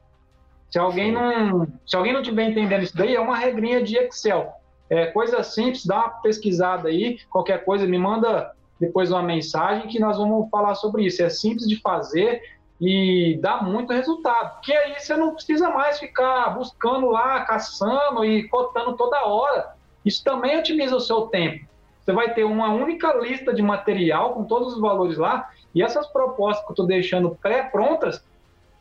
Se 0.69 0.77
alguém 0.77 1.09
não, 1.09 1.65
se 1.87 1.95
alguém 1.95 2.11
não 2.11 2.21
estiver 2.21 2.49
entendendo 2.49 2.83
isso 2.83 2.97
daí, 2.97 3.15
é 3.15 3.21
uma 3.21 3.37
regrinha 3.37 3.81
de 3.81 3.95
Excel. 3.95 4.51
É 4.89 5.05
coisa 5.05 5.41
simples, 5.41 5.85
dá 5.85 5.99
uma 5.99 6.09
pesquisada 6.21 6.89
aí, 6.89 7.17
qualquer 7.29 7.63
coisa, 7.63 7.87
me 7.87 7.97
manda 7.97 8.51
depois 8.77 9.09
uma 9.09 9.23
mensagem 9.23 9.87
que 9.87 10.01
nós 10.01 10.17
vamos 10.17 10.49
falar 10.49 10.75
sobre 10.75 11.05
isso. 11.05 11.23
É 11.23 11.29
simples 11.29 11.65
de 11.65 11.79
fazer 11.79 12.41
e 12.79 13.37
dá 13.41 13.61
muito 13.61 13.93
resultado. 13.93 14.55
Porque 14.55 14.73
aí 14.73 14.99
você 14.99 15.15
não 15.15 15.33
precisa 15.33 15.69
mais 15.69 15.99
ficar 15.99 16.49
buscando 16.55 17.09
lá, 17.09 17.45
caçando 17.45 18.25
e 18.25 18.47
cotando 18.49 18.97
toda 18.97 19.25
hora. 19.25 19.73
Isso 20.05 20.23
também 20.23 20.57
otimiza 20.57 20.95
o 20.95 21.01
seu 21.01 21.27
tempo. 21.27 21.65
Você 22.03 22.11
vai 22.11 22.33
ter 22.33 22.43
uma 22.43 22.69
única 22.69 23.13
lista 23.13 23.53
de 23.53 23.61
material 23.61 24.33
com 24.33 24.43
todos 24.43 24.73
os 24.73 24.81
valores 24.81 25.17
lá, 25.17 25.49
e 25.73 25.81
essas 25.81 26.05
propostas 26.07 26.63
que 26.65 26.71
eu 26.71 26.73
estou 26.73 26.85
deixando 26.85 27.37
pré-prontas 27.41 28.23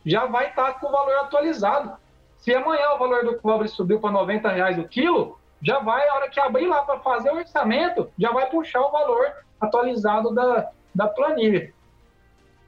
já 0.04 0.26
vai 0.26 0.48
estar 0.48 0.72
tá 0.72 0.80
com 0.80 0.88
o 0.88 0.90
valor 0.90 1.14
atualizado. 1.20 1.92
Se 2.38 2.52
amanhã 2.52 2.90
o 2.90 2.98
valor 2.98 3.24
do 3.24 3.38
cobre 3.38 3.68
subiu 3.68 4.00
para 4.00 4.10
90 4.10 4.48
reais 4.48 4.78
o 4.78 4.88
quilo, 4.88 5.38
já 5.62 5.78
vai, 5.78 6.08
a 6.08 6.14
hora 6.14 6.28
que 6.28 6.40
abrir 6.40 6.66
lá 6.66 6.82
para 6.82 6.98
fazer 6.98 7.30
o 7.30 7.36
orçamento, 7.36 8.10
já 8.18 8.32
vai 8.32 8.50
puxar 8.50 8.80
o 8.80 8.90
valor 8.90 9.24
atualizado 9.60 10.34
da, 10.34 10.70
da 10.92 11.06
planilha. 11.06 11.72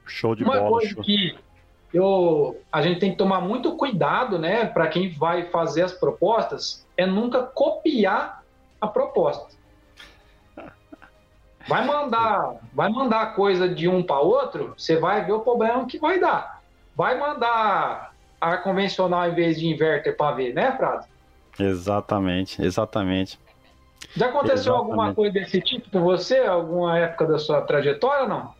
Show 0.05 0.35
de 0.35 0.43
Uma 0.43 0.57
bola. 0.57 0.69
coisa 0.69 0.93
show. 0.93 1.03
que 1.03 1.35
eu, 1.93 2.61
a 2.71 2.81
gente 2.81 2.99
tem 2.99 3.11
que 3.11 3.17
tomar 3.17 3.41
muito 3.41 3.75
cuidado, 3.77 4.37
né, 4.37 4.65
para 4.65 4.87
quem 4.87 5.09
vai 5.13 5.45
fazer 5.49 5.83
as 5.83 5.93
propostas, 5.93 6.85
é 6.97 7.05
nunca 7.05 7.43
copiar 7.43 8.43
a 8.81 8.87
proposta. 8.87 9.55
Vai 11.67 11.83
mandar, 11.83 12.57
vai 12.73 12.89
mandar 12.89 13.33
coisa 13.33 13.67
de 13.67 13.87
um 13.89 14.03
para 14.03 14.19
outro, 14.19 14.75
você 14.77 14.97
vai 14.97 15.25
ver 15.25 15.31
o 15.31 15.39
problema 15.39 15.87
que 15.87 15.97
vai 15.97 16.19
dar. 16.19 16.61
Vai 16.95 17.17
mandar 17.17 18.13
ar 18.39 18.61
convencional 18.61 19.27
em 19.27 19.33
vez 19.33 19.59
de 19.59 19.65
inverter 19.67 20.15
para 20.15 20.35
ver, 20.35 20.53
né, 20.53 20.69
Prado? 20.71 21.07
Exatamente, 21.59 22.61
exatamente. 22.61 23.39
Já 24.15 24.27
aconteceu 24.27 24.73
exatamente. 24.73 24.77
alguma 24.77 25.13
coisa 25.15 25.33
desse 25.33 25.59
tipo 25.59 25.89
com 25.89 26.01
você, 26.01 26.37
alguma 26.39 26.99
época 26.99 27.25
da 27.25 27.39
sua 27.39 27.61
trajetória 27.61 28.23
ou 28.23 28.29
não? 28.29 28.53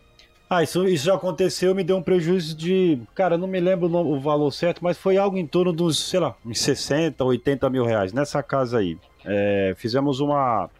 Ah, 0.48 0.62
isso, 0.62 0.86
isso 0.86 1.06
já 1.06 1.14
aconteceu, 1.16 1.74
me 1.74 1.82
deu 1.82 1.96
um 1.96 2.02
prejuízo 2.02 2.56
de. 2.56 3.00
Cara, 3.16 3.36
não 3.36 3.48
me 3.48 3.58
lembro 3.58 3.92
o, 3.92 4.20
valor 4.20 4.52
certo, 4.52 4.82
mas 4.82 4.96
foi 4.96 5.16
algo 5.16 5.36
em 5.36 5.46
torno 5.46 5.72
dos, 5.72 5.98
sei 5.98 6.20
lá, 6.20 6.36
uns 6.46 6.60
60, 6.60 7.24
80 7.24 7.68
mil 7.68 7.84
reais 7.84 8.12
nessa 8.12 8.40
casa 8.44 8.78
aí. 8.78 8.96
É, 9.24 9.74
fizemos 9.76 10.20
uma, 10.20 10.70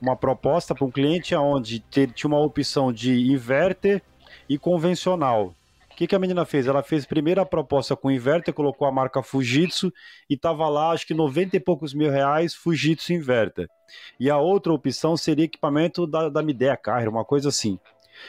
uma 0.00 0.16
proposta 0.16 0.74
para 0.74 0.84
um 0.84 0.90
cliente 0.90 1.32
onde 1.36 1.78
tinha 1.78 2.08
uma 2.24 2.40
opção 2.40 2.92
de 2.92 3.30
inverter 3.30 4.02
e 4.48 4.58
convencional. 4.58 5.54
O 5.92 5.96
que, 5.98 6.08
que 6.08 6.14
a 6.16 6.18
menina 6.18 6.44
fez? 6.44 6.66
Ela 6.66 6.82
fez 6.82 7.06
primeiro 7.06 7.40
a 7.40 7.46
proposta 7.46 7.94
com 7.94 8.10
inverter, 8.10 8.52
colocou 8.52 8.86
a 8.86 8.92
marca 8.92 9.22
Fujitsu 9.22 9.92
e 10.28 10.34
estava 10.34 10.68
lá, 10.68 10.90
acho 10.90 11.06
que 11.06 11.14
90 11.14 11.56
e 11.56 11.60
poucos 11.60 11.94
mil 11.94 12.10
reais, 12.10 12.52
Fujitsu 12.52 13.12
inverter. 13.12 13.68
E 14.18 14.28
a 14.28 14.38
outra 14.38 14.72
opção 14.72 15.16
seria 15.16 15.44
equipamento 15.44 16.04
da, 16.04 16.28
da 16.28 16.42
Midea 16.42 16.78
uma 17.08 17.24
coisa 17.24 17.48
assim. 17.48 17.78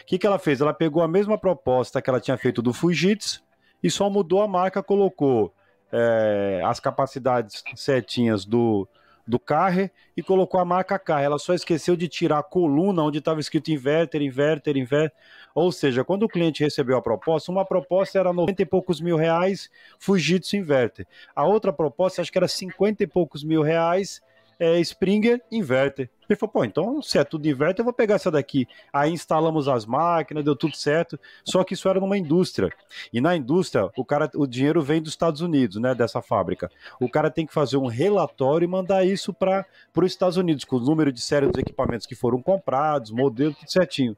O 0.01 0.05
que, 0.05 0.17
que 0.17 0.27
ela 0.27 0.39
fez? 0.39 0.61
Ela 0.61 0.73
pegou 0.73 1.01
a 1.01 1.07
mesma 1.07 1.37
proposta 1.37 2.01
que 2.01 2.09
ela 2.09 2.19
tinha 2.19 2.37
feito 2.37 2.61
do 2.61 2.73
Fujitsu 2.73 3.43
e 3.81 3.89
só 3.89 4.09
mudou 4.09 4.41
a 4.41 4.47
marca, 4.47 4.83
colocou 4.83 5.53
é, 5.91 6.61
as 6.65 6.79
capacidades 6.79 7.63
certinhas 7.75 8.45
do, 8.45 8.87
do 9.29 9.39
Carre 9.39 9.91
e 10.17 10.23
colocou 10.23 10.59
a 10.59 10.65
marca 10.65 10.97
Carre. 10.97 11.25
Ela 11.25 11.39
só 11.39 11.53
esqueceu 11.53 11.95
de 11.95 12.07
tirar 12.07 12.39
a 12.39 12.43
coluna 12.43 13.03
onde 13.03 13.19
estava 13.19 13.39
escrito 13.39 13.71
inverter, 13.71 14.21
inverter, 14.21 14.75
inverter. 14.75 15.15
Ou 15.53 15.71
seja, 15.71 16.03
quando 16.03 16.23
o 16.23 16.27
cliente 16.27 16.63
recebeu 16.63 16.97
a 16.97 17.01
proposta, 17.01 17.51
uma 17.51 17.65
proposta 17.65 18.19
era 18.19 18.33
90 18.33 18.61
e 18.61 18.65
poucos 18.65 18.99
mil 18.99 19.17
reais, 19.17 19.69
Fujitsu 19.99 20.55
inverter. 20.55 21.07
A 21.35 21.45
outra 21.45 21.71
proposta, 21.71 22.21
acho 22.21 22.31
que 22.31 22.37
era 22.37 22.47
50 22.47 23.03
e 23.03 23.07
poucos 23.07 23.43
mil 23.43 23.61
reais, 23.61 24.21
é, 24.59 24.79
Springer 24.79 25.41
inverter. 25.51 26.09
Ele 26.29 26.37
falou, 26.37 26.53
pô, 26.53 26.63
então 26.63 27.01
se 27.01 27.17
é 27.17 27.23
tudo 27.23 27.47
inverter, 27.47 27.81
eu 27.81 27.85
vou 27.85 27.93
pegar 27.93 28.15
essa 28.15 28.29
daqui. 28.29 28.67
Aí 28.93 29.11
instalamos 29.11 29.67
as 29.67 29.85
máquinas, 29.85 30.43
deu 30.43 30.55
tudo 30.55 30.75
certo. 30.75 31.19
Só 31.43 31.63
que 31.63 31.73
isso 31.73 31.89
era 31.89 31.99
numa 31.99 32.17
indústria. 32.17 32.69
E 33.11 33.19
na 33.19 33.35
indústria, 33.35 33.89
o 33.97 34.05
cara, 34.05 34.29
o 34.35 34.45
dinheiro 34.45 34.81
vem 34.81 35.01
dos 35.01 35.11
Estados 35.11 35.41
Unidos, 35.41 35.77
né, 35.77 35.95
dessa 35.95 36.21
fábrica. 36.21 36.69
O 36.99 37.09
cara 37.09 37.31
tem 37.31 37.45
que 37.45 37.53
fazer 37.53 37.77
um 37.77 37.87
relatório 37.87 38.65
e 38.65 38.69
mandar 38.69 39.05
isso 39.05 39.33
para 39.33 39.65
os 39.95 40.11
Estados 40.11 40.37
Unidos, 40.37 40.63
com 40.63 40.75
o 40.75 40.79
número 40.79 41.11
de 41.11 41.21
série 41.21 41.47
dos 41.47 41.59
equipamentos 41.59 42.05
que 42.05 42.15
foram 42.15 42.41
comprados, 42.41 43.11
modelo, 43.11 43.53
tudo 43.53 43.71
certinho. 43.71 44.15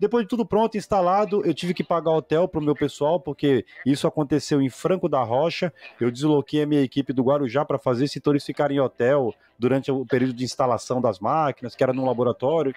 Depois 0.00 0.24
de 0.24 0.28
tudo 0.30 0.46
pronto, 0.46 0.78
instalado, 0.78 1.44
eu 1.44 1.52
tive 1.52 1.74
que 1.74 1.84
pagar 1.84 2.12
hotel 2.12 2.48
para 2.48 2.58
o 2.58 2.64
meu 2.64 2.74
pessoal, 2.74 3.20
porque 3.20 3.66
isso 3.84 4.06
aconteceu 4.06 4.62
em 4.62 4.70
Franco 4.70 5.10
da 5.10 5.22
Rocha. 5.22 5.70
Eu 6.00 6.10
desloquei 6.10 6.62
a 6.62 6.66
minha 6.66 6.80
equipe 6.80 7.12
do 7.12 7.22
Guarujá 7.22 7.66
para 7.66 7.78
fazer 7.78 8.06
esse 8.06 8.18
eles 8.26 8.42
ficarem 8.42 8.78
em 8.78 8.80
hotel 8.80 9.34
durante 9.58 9.92
o 9.92 10.06
período 10.06 10.32
de 10.32 10.42
instalação 10.42 11.02
das 11.02 11.18
máquinas, 11.18 11.76
que 11.76 11.82
era 11.82 11.92
num 11.92 12.06
laboratório. 12.06 12.74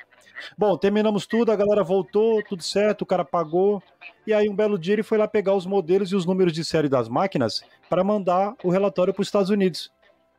Bom, 0.57 0.77
terminamos 0.77 1.25
tudo, 1.25 1.49
a 1.49 1.55
galera 1.55 1.81
voltou, 1.81 2.43
tudo 2.43 2.61
certo, 2.61 3.03
o 3.03 3.05
cara 3.05 3.23
pagou. 3.23 3.81
E 4.27 4.33
aí, 4.33 4.49
um 4.49 4.55
belo 4.55 4.77
dia, 4.77 4.95
ele 4.95 5.03
foi 5.03 5.17
lá 5.17 5.25
pegar 5.25 5.55
os 5.55 5.65
modelos 5.65 6.11
e 6.11 6.17
os 6.17 6.25
números 6.25 6.51
de 6.51 6.65
série 6.65 6.89
das 6.89 7.07
máquinas 7.07 7.63
para 7.89 8.03
mandar 8.03 8.53
o 8.65 8.69
relatório 8.69 9.13
para 9.13 9.21
os 9.21 9.29
Estados 9.29 9.49
Unidos. 9.49 9.89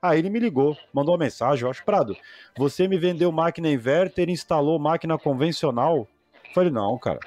Aí 0.02 0.18
ele 0.18 0.28
me 0.28 0.38
ligou, 0.38 0.76
mandou 0.92 1.14
uma 1.14 1.24
mensagem, 1.24 1.64
eu 1.64 1.70
acho, 1.70 1.82
Prado, 1.82 2.14
você 2.58 2.86
me 2.86 2.98
vendeu 2.98 3.32
máquina 3.32 3.70
inverter, 3.70 4.28
instalou 4.28 4.78
máquina 4.78 5.16
convencional, 5.16 6.06
Falei, 6.54 6.70
não, 6.70 6.96
cara. 6.96 7.18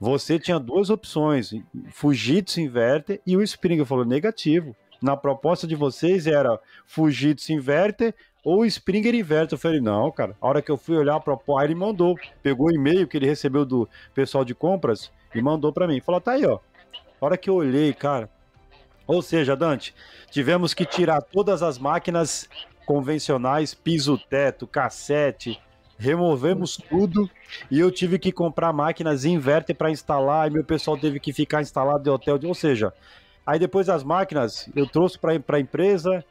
Você 0.00 0.38
tinha 0.38 0.58
duas 0.58 0.88
opções, 0.88 1.52
Fujitsu 1.90 2.60
Inverter 2.60 3.20
e 3.26 3.36
o 3.36 3.42
Springer. 3.42 3.84
Falou, 3.84 4.06
negativo. 4.06 4.74
Na 5.02 5.14
proposta 5.14 5.66
de 5.66 5.74
vocês 5.74 6.26
era 6.26 6.58
Fujitsu 6.86 7.52
Inverter 7.52 8.14
ou 8.42 8.64
Springer 8.64 9.14
Inverter. 9.14 9.54
Eu 9.54 9.60
falei, 9.60 9.80
não, 9.80 10.10
cara. 10.10 10.34
A 10.40 10.48
hora 10.48 10.62
que 10.62 10.70
eu 10.70 10.78
fui 10.78 10.96
olhar 10.96 11.16
a 11.16 11.20
proposta, 11.20 11.66
ele 11.66 11.74
mandou. 11.74 12.16
Pegou 12.42 12.68
o 12.68 12.74
e-mail 12.74 13.06
que 13.06 13.18
ele 13.18 13.26
recebeu 13.26 13.66
do 13.66 13.86
pessoal 14.14 14.44
de 14.44 14.54
compras 14.54 15.12
e 15.34 15.42
mandou 15.42 15.70
para 15.70 15.86
mim. 15.86 16.00
Falou, 16.00 16.20
tá 16.20 16.32
aí, 16.32 16.46
ó. 16.46 16.58
A 17.20 17.24
hora 17.24 17.36
que 17.36 17.50
eu 17.50 17.54
olhei, 17.54 17.92
cara. 17.92 18.30
Ou 19.06 19.20
seja, 19.20 19.54
Dante, 19.54 19.94
tivemos 20.30 20.72
que 20.72 20.86
tirar 20.86 21.20
todas 21.20 21.62
as 21.62 21.78
máquinas 21.78 22.48
convencionais, 22.86 23.74
piso 23.74 24.16
teto, 24.16 24.66
cassete, 24.66 25.60
removemos 25.98 26.76
tudo 26.76 27.28
e 27.70 27.80
eu 27.80 27.90
tive 27.90 28.18
que 28.18 28.30
comprar 28.30 28.72
máquinas 28.72 29.24
inverter 29.24 29.74
para 29.74 29.90
instalar 29.90 30.48
e 30.48 30.52
meu 30.52 30.64
pessoal 30.64 30.96
teve 30.96 31.18
que 31.18 31.32
ficar 31.32 31.62
instalado 31.62 32.02
de 32.02 32.10
hotel, 32.10 32.38
ou 32.44 32.54
seja, 32.54 32.92
aí 33.46 33.58
depois 33.58 33.86
das 33.86 34.04
máquinas 34.04 34.68
eu 34.74 34.86
trouxe 34.86 35.18
para 35.18 35.56
a 35.56 35.60
empresa, 35.60 36.24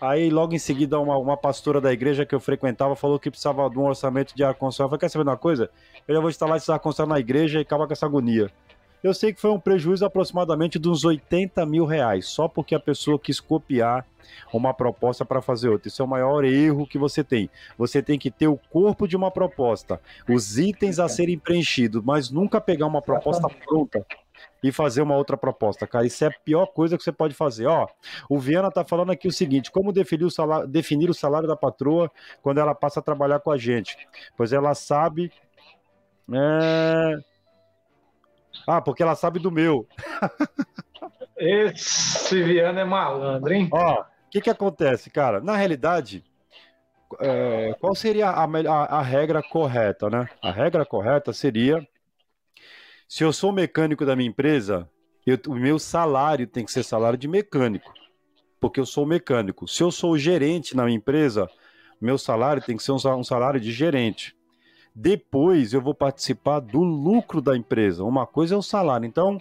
aí 0.00 0.30
logo 0.30 0.54
em 0.54 0.58
seguida 0.58 0.98
uma, 0.98 1.16
uma 1.16 1.36
pastora 1.36 1.80
da 1.80 1.92
igreja 1.92 2.26
que 2.26 2.34
eu 2.34 2.40
frequentava 2.40 2.96
falou 2.96 3.18
que 3.18 3.30
precisava 3.30 3.68
de 3.70 3.78
um 3.78 3.86
orçamento 3.86 4.34
de 4.34 4.42
ar-condicionado, 4.42 4.86
eu 4.86 4.98
falei, 4.98 5.00
quer 5.00 5.08
saber 5.08 5.28
uma 5.28 5.36
coisa? 5.36 5.70
Eu 6.08 6.14
já 6.14 6.20
vou 6.20 6.30
instalar 6.30 6.56
esse 6.56 6.70
ar-condicionado 6.70 7.14
na 7.14 7.20
igreja 7.20 7.58
e 7.58 7.62
acabar 7.62 7.86
com 7.86 7.92
essa 7.92 8.06
agonia. 8.06 8.50
Eu 9.02 9.12
sei 9.12 9.32
que 9.32 9.40
foi 9.40 9.50
um 9.50 9.58
prejuízo 9.58 10.04
aproximadamente 10.04 10.78
de 10.78 10.88
uns 10.88 11.04
80 11.04 11.64
mil 11.66 11.84
reais, 11.84 12.26
só 12.26 12.46
porque 12.46 12.74
a 12.74 12.80
pessoa 12.80 13.18
quis 13.18 13.40
copiar 13.40 14.06
uma 14.52 14.72
proposta 14.72 15.24
para 15.24 15.42
fazer 15.42 15.68
outra. 15.68 15.88
Isso 15.88 16.02
é 16.02 16.04
o 16.04 16.08
maior 16.08 16.44
erro 16.44 16.86
que 16.86 16.98
você 16.98 17.24
tem. 17.24 17.50
Você 17.76 18.02
tem 18.02 18.18
que 18.18 18.30
ter 18.30 18.48
o 18.48 18.56
corpo 18.70 19.08
de 19.08 19.16
uma 19.16 19.30
proposta, 19.30 20.00
os 20.28 20.58
itens 20.58 20.98
a 20.98 21.08
serem 21.08 21.38
preenchidos, 21.38 22.02
mas 22.04 22.30
nunca 22.30 22.60
pegar 22.60 22.86
uma 22.86 23.02
proposta 23.02 23.48
pronta. 23.48 24.06
e 24.62 24.72
fazer 24.72 25.02
uma 25.02 25.16
outra 25.16 25.36
proposta, 25.36 25.86
cara. 25.86 26.06
Isso 26.06 26.24
é 26.24 26.28
a 26.28 26.30
pior 26.44 26.66
coisa 26.66 26.96
que 26.96 27.02
você 27.02 27.12
pode 27.12 27.34
fazer. 27.34 27.66
Ó, 27.66 27.86
o 28.28 28.38
Viana 28.38 28.70
tá 28.70 28.84
falando 28.84 29.10
aqui 29.10 29.28
o 29.28 29.32
seguinte: 29.32 29.70
como 29.70 29.92
definir 29.92 30.24
o 30.24 30.30
salário, 30.30 30.66
definir 30.68 31.10
o 31.10 31.14
salário 31.14 31.48
da 31.48 31.56
patroa 31.56 32.10
quando 32.42 32.58
ela 32.58 32.74
passa 32.74 33.00
a 33.00 33.02
trabalhar 33.02 33.40
com 33.40 33.50
a 33.50 33.58
gente? 33.58 33.96
Pois 34.36 34.52
ela 34.52 34.74
sabe. 34.74 35.32
É... 36.32 37.31
Ah, 38.66 38.80
porque 38.80 39.02
ela 39.02 39.14
sabe 39.14 39.38
do 39.38 39.50
meu. 39.50 39.86
Esse 41.36 42.42
Viana 42.42 42.80
é 42.80 42.84
malandro, 42.84 43.52
hein? 43.52 43.68
Ó, 43.72 44.00
o 44.00 44.04
que 44.30 44.40
que 44.40 44.50
acontece, 44.50 45.10
cara? 45.10 45.40
Na 45.40 45.56
realidade, 45.56 46.24
é, 47.20 47.74
qual 47.80 47.94
seria 47.94 48.28
a, 48.28 48.44
a, 48.44 48.98
a, 48.98 49.02
regra 49.02 49.42
correta, 49.42 50.08
né? 50.08 50.28
A 50.40 50.50
regra 50.50 50.86
correta 50.86 51.32
seria: 51.32 51.86
se 53.08 53.24
eu 53.24 53.32
sou 53.32 53.52
mecânico 53.52 54.06
da 54.06 54.14
minha 54.14 54.28
empresa, 54.28 54.88
eu, 55.26 55.38
o 55.48 55.54
meu 55.54 55.78
salário 55.78 56.46
tem 56.46 56.64
que 56.64 56.72
ser 56.72 56.84
salário 56.84 57.18
de 57.18 57.28
mecânico, 57.28 57.92
porque 58.60 58.80
eu 58.80 58.86
sou 58.86 59.04
mecânico. 59.04 59.66
Se 59.66 59.82
eu 59.82 59.90
sou 59.90 60.16
gerente 60.16 60.76
na 60.76 60.84
minha 60.84 60.96
empresa, 60.96 61.48
meu 62.00 62.18
salário 62.18 62.62
tem 62.62 62.76
que 62.76 62.82
ser 62.82 62.92
um, 62.92 63.18
um 63.18 63.24
salário 63.24 63.60
de 63.60 63.72
gerente. 63.72 64.36
Depois 64.94 65.72
eu 65.72 65.80
vou 65.80 65.94
participar 65.94 66.60
do 66.60 66.82
lucro 66.82 67.40
da 67.40 67.56
empresa. 67.56 68.04
Uma 68.04 68.26
coisa 68.26 68.54
é 68.54 68.58
o 68.58 68.62
salário. 68.62 69.06
Então, 69.06 69.40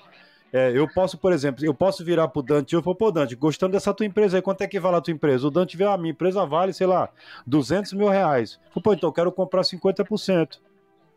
é, 0.54 0.72
eu 0.78 0.88
posso, 0.88 1.18
por 1.18 1.32
exemplo, 1.32 1.64
eu 1.64 1.74
posso 1.74 2.04
virar 2.04 2.28
pro 2.28 2.42
Dante 2.42 2.74
e 2.74 2.76
eu 2.76 2.82
vou, 2.82 2.94
pô, 2.94 3.12
Dante, 3.12 3.36
gostando 3.36 3.72
dessa 3.72 3.94
tua 3.94 4.06
empresa 4.06 4.38
aí, 4.38 4.42
quanto 4.42 4.62
é 4.62 4.68
que 4.68 4.80
vale 4.80 4.98
a 4.98 5.02
tua 5.02 5.14
empresa? 5.14 5.48
O 5.48 5.52
Dante 5.52 5.78
vê, 5.78 5.86
a 5.86 5.98
minha 5.98 6.12
empresa 6.12 6.46
vale, 6.46 6.74
sei 6.74 6.88
lá, 6.88 7.10
200 7.48 7.94
mil 7.94 8.10
reais. 8.10 8.60
Pô, 8.84 8.94
então 8.94 9.10
eu 9.10 9.14
quero 9.14 9.32
comprar 9.32 9.62
50%. 9.62 10.60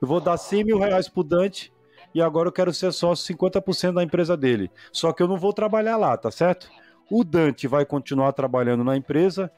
Eu 0.01 0.09
vou 0.09 0.21
dar 0.21 0.37
100 0.37 0.65
mil 0.65 0.79
reais 0.79 1.09
pro 1.09 1.25
Dante 1.25 1.73
e 2.15 2.23
agora 2.23 2.49
eu 2.49 2.53
quero 2.53 2.73
ser 2.73 2.93
sócio 2.93 3.35
50% 3.35 3.95
da 3.95 4.03
empresa 4.03 4.37
dele. 4.37 4.71
Só 4.93 5.13
que 5.13 5.23
eu 5.23 5.27
não 5.27 5.37
vou 5.37 5.53
trabalhar 5.53 5.97
lá, 5.97 6.17
tá 6.17 6.31
certo? 6.31 6.69
O 7.11 7.25
Dante 7.25 7.67
vai 7.67 7.85
continuar 7.85 8.33
trabalhando 8.33 8.85
na 8.85 8.97
empresa, 8.97 9.51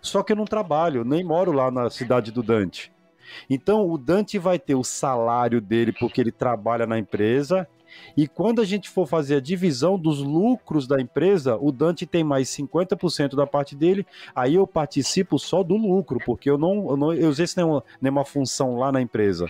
só 0.00 0.22
que 0.22 0.32
eu 0.32 0.36
não 0.36 0.44
trabalho, 0.44 1.04
nem 1.04 1.24
moro 1.24 1.52
lá 1.52 1.70
na 1.70 1.90
cidade 1.90 2.30
do 2.30 2.42
Dante. 2.42 2.92
Então 3.48 3.88
o 3.88 3.98
Dante 3.98 4.38
vai 4.38 4.58
ter 4.58 4.74
o 4.74 4.84
salário 4.84 5.60
dele 5.60 5.92
porque 5.92 6.20
ele 6.20 6.32
trabalha 6.32 6.86
na 6.86 6.98
empresa 6.98 7.66
e 8.16 8.26
quando 8.26 8.60
a 8.60 8.64
gente 8.64 8.88
for 8.88 9.06
fazer 9.06 9.36
a 9.36 9.40
divisão 9.40 9.98
dos 9.98 10.20
lucros 10.22 10.86
da 10.86 11.00
empresa, 11.00 11.56
o 11.56 11.70
Dante 11.70 12.06
tem 12.06 12.24
mais 12.24 12.48
50% 12.48 13.34
da 13.34 13.46
parte 13.46 13.74
dele, 13.74 14.06
aí 14.34 14.54
eu 14.54 14.66
participo 14.66 15.38
só 15.38 15.62
do 15.62 15.76
lucro, 15.76 16.18
porque 16.24 16.50
eu 16.50 16.58
não, 16.58 16.90
eu 16.90 16.96
não 16.96 17.12
eu 17.12 17.30
exerço 17.30 17.54
nenhuma, 17.56 17.84
nenhuma 18.00 18.24
função 18.24 18.76
lá 18.76 18.90
na 18.92 19.00
empresa. 19.00 19.46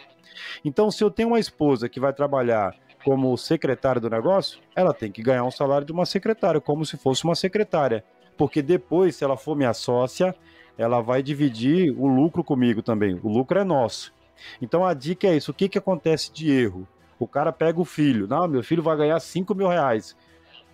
Então, 0.64 0.90
se 0.90 1.02
eu 1.02 1.10
tenho 1.10 1.28
uma 1.28 1.40
esposa 1.40 1.88
que 1.88 1.98
vai 1.98 2.12
trabalhar 2.12 2.74
como 3.04 3.36
secretária 3.36 4.00
do 4.00 4.10
negócio, 4.10 4.60
ela 4.74 4.92
tem 4.92 5.10
que 5.10 5.22
ganhar 5.22 5.44
um 5.44 5.50
salário 5.50 5.86
de 5.86 5.92
uma 5.92 6.06
secretária, 6.06 6.60
como 6.60 6.84
se 6.84 6.96
fosse 6.96 7.24
uma 7.24 7.34
secretária. 7.34 8.04
Porque 8.36 8.62
depois, 8.62 9.16
se 9.16 9.24
ela 9.24 9.36
for 9.36 9.56
minha 9.56 9.74
sócia, 9.74 10.34
ela 10.78 11.02
vai 11.02 11.22
dividir 11.22 11.92
o 11.98 12.06
lucro 12.06 12.44
comigo 12.44 12.80
também. 12.80 13.18
O 13.22 13.28
lucro 13.28 13.58
é 13.58 13.64
nosso. 13.64 14.14
Então 14.62 14.86
a 14.86 14.94
dica 14.94 15.26
é 15.26 15.36
isso: 15.36 15.50
o 15.50 15.54
que, 15.54 15.68
que 15.68 15.76
acontece 15.76 16.32
de 16.32 16.50
erro? 16.50 16.86
O 17.18 17.26
cara 17.26 17.52
pega 17.52 17.80
o 17.80 17.84
filho. 17.84 18.28
Não, 18.28 18.46
meu 18.46 18.62
filho 18.62 18.82
vai 18.82 18.96
ganhar 18.96 19.18
5 19.18 19.52
mil 19.54 19.66
reais. 19.66 20.16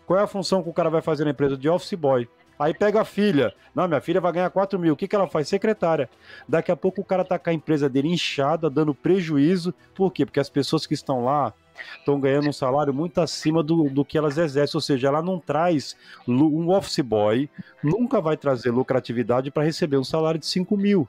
Qual 0.06 0.18
é 0.20 0.22
a 0.22 0.26
função 0.26 0.62
que 0.62 0.68
o 0.68 0.74
cara 0.74 0.90
vai 0.90 1.00
fazer 1.00 1.24
na 1.24 1.30
empresa? 1.30 1.56
De 1.56 1.68
office 1.68 1.94
boy. 1.94 2.28
Aí 2.58 2.74
pega 2.74 3.00
a 3.00 3.04
filha. 3.04 3.52
Não, 3.74 3.88
minha 3.88 4.00
filha 4.00 4.20
vai 4.20 4.30
ganhar 4.30 4.50
4 4.50 4.78
mil. 4.78 4.92
O 4.92 4.96
que, 4.96 5.08
que 5.08 5.16
ela 5.16 5.26
faz? 5.26 5.48
Secretária. 5.48 6.08
Daqui 6.46 6.70
a 6.70 6.76
pouco 6.76 7.00
o 7.00 7.04
cara 7.04 7.24
tá 7.24 7.38
com 7.38 7.48
a 7.48 7.54
empresa 7.54 7.88
dele 7.88 8.08
inchada, 8.08 8.68
dando 8.68 8.94
prejuízo. 8.94 9.74
Por 9.94 10.12
quê? 10.12 10.26
Porque 10.26 10.38
as 10.38 10.50
pessoas 10.50 10.86
que 10.86 10.94
estão 10.94 11.24
lá 11.24 11.52
estão 11.98 12.18
ganhando 12.20 12.48
um 12.48 12.52
salário 12.52 12.92
muito 12.92 13.20
acima 13.20 13.62
do, 13.62 13.88
do 13.90 14.04
que 14.04 14.18
elas 14.18 14.38
exercem. 14.38 14.76
Ou 14.76 14.82
seja, 14.82 15.08
ela 15.08 15.22
não 15.22 15.38
traz. 15.38 15.96
Um 16.26 16.70
office 16.70 17.00
boy 17.00 17.48
nunca 17.82 18.20
vai 18.20 18.36
trazer 18.36 18.70
lucratividade 18.70 19.50
para 19.50 19.62
receber 19.62 19.96
um 19.96 20.04
salário 20.04 20.40
de 20.40 20.46
5 20.46 20.76
mil. 20.76 21.08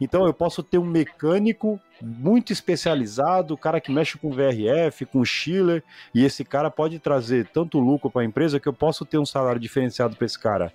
Então 0.00 0.26
eu 0.26 0.34
posso 0.34 0.62
ter 0.64 0.78
um 0.78 0.84
mecânico 0.84 1.80
muito 2.00 2.52
especializado, 2.52 3.54
o 3.54 3.56
cara 3.56 3.80
que 3.80 3.92
mexe 3.92 4.18
com 4.18 4.32
VRF, 4.32 5.06
com 5.06 5.24
Schiller, 5.24 5.84
e 6.12 6.24
esse 6.24 6.44
cara 6.44 6.70
pode 6.70 6.98
trazer 6.98 7.46
tanto 7.46 7.78
lucro 7.78 8.10
para 8.10 8.22
a 8.22 8.24
empresa 8.24 8.58
que 8.58 8.68
eu 8.68 8.72
posso 8.72 9.04
ter 9.04 9.18
um 9.18 9.24
salário 9.24 9.60
diferenciado 9.60 10.16
para 10.16 10.26
esse 10.26 10.38
cara. 10.38 10.72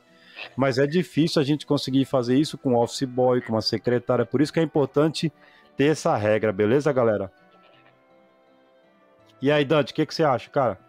Mas 0.56 0.78
é 0.78 0.88
difícil 0.88 1.42
a 1.42 1.46
gente 1.46 1.66
conseguir 1.66 2.06
fazer 2.06 2.38
isso 2.38 2.58
com 2.58 2.76
office 2.76 3.04
boy, 3.04 3.42
com 3.42 3.54
uma 3.54 3.62
secretária, 3.62 4.26
por 4.26 4.42
isso 4.42 4.54
que 4.54 4.60
é 4.62 4.64
importante 4.64 5.32
ter 5.76 5.92
essa 5.92 6.16
regra, 6.16 6.54
beleza, 6.54 6.92
galera? 6.94 7.32
E 9.42 9.52
aí, 9.52 9.64
Dante, 9.64 9.92
o 9.92 9.96
que, 9.96 10.06
que 10.06 10.14
você 10.14 10.24
acha, 10.24 10.50
cara? 10.50 10.80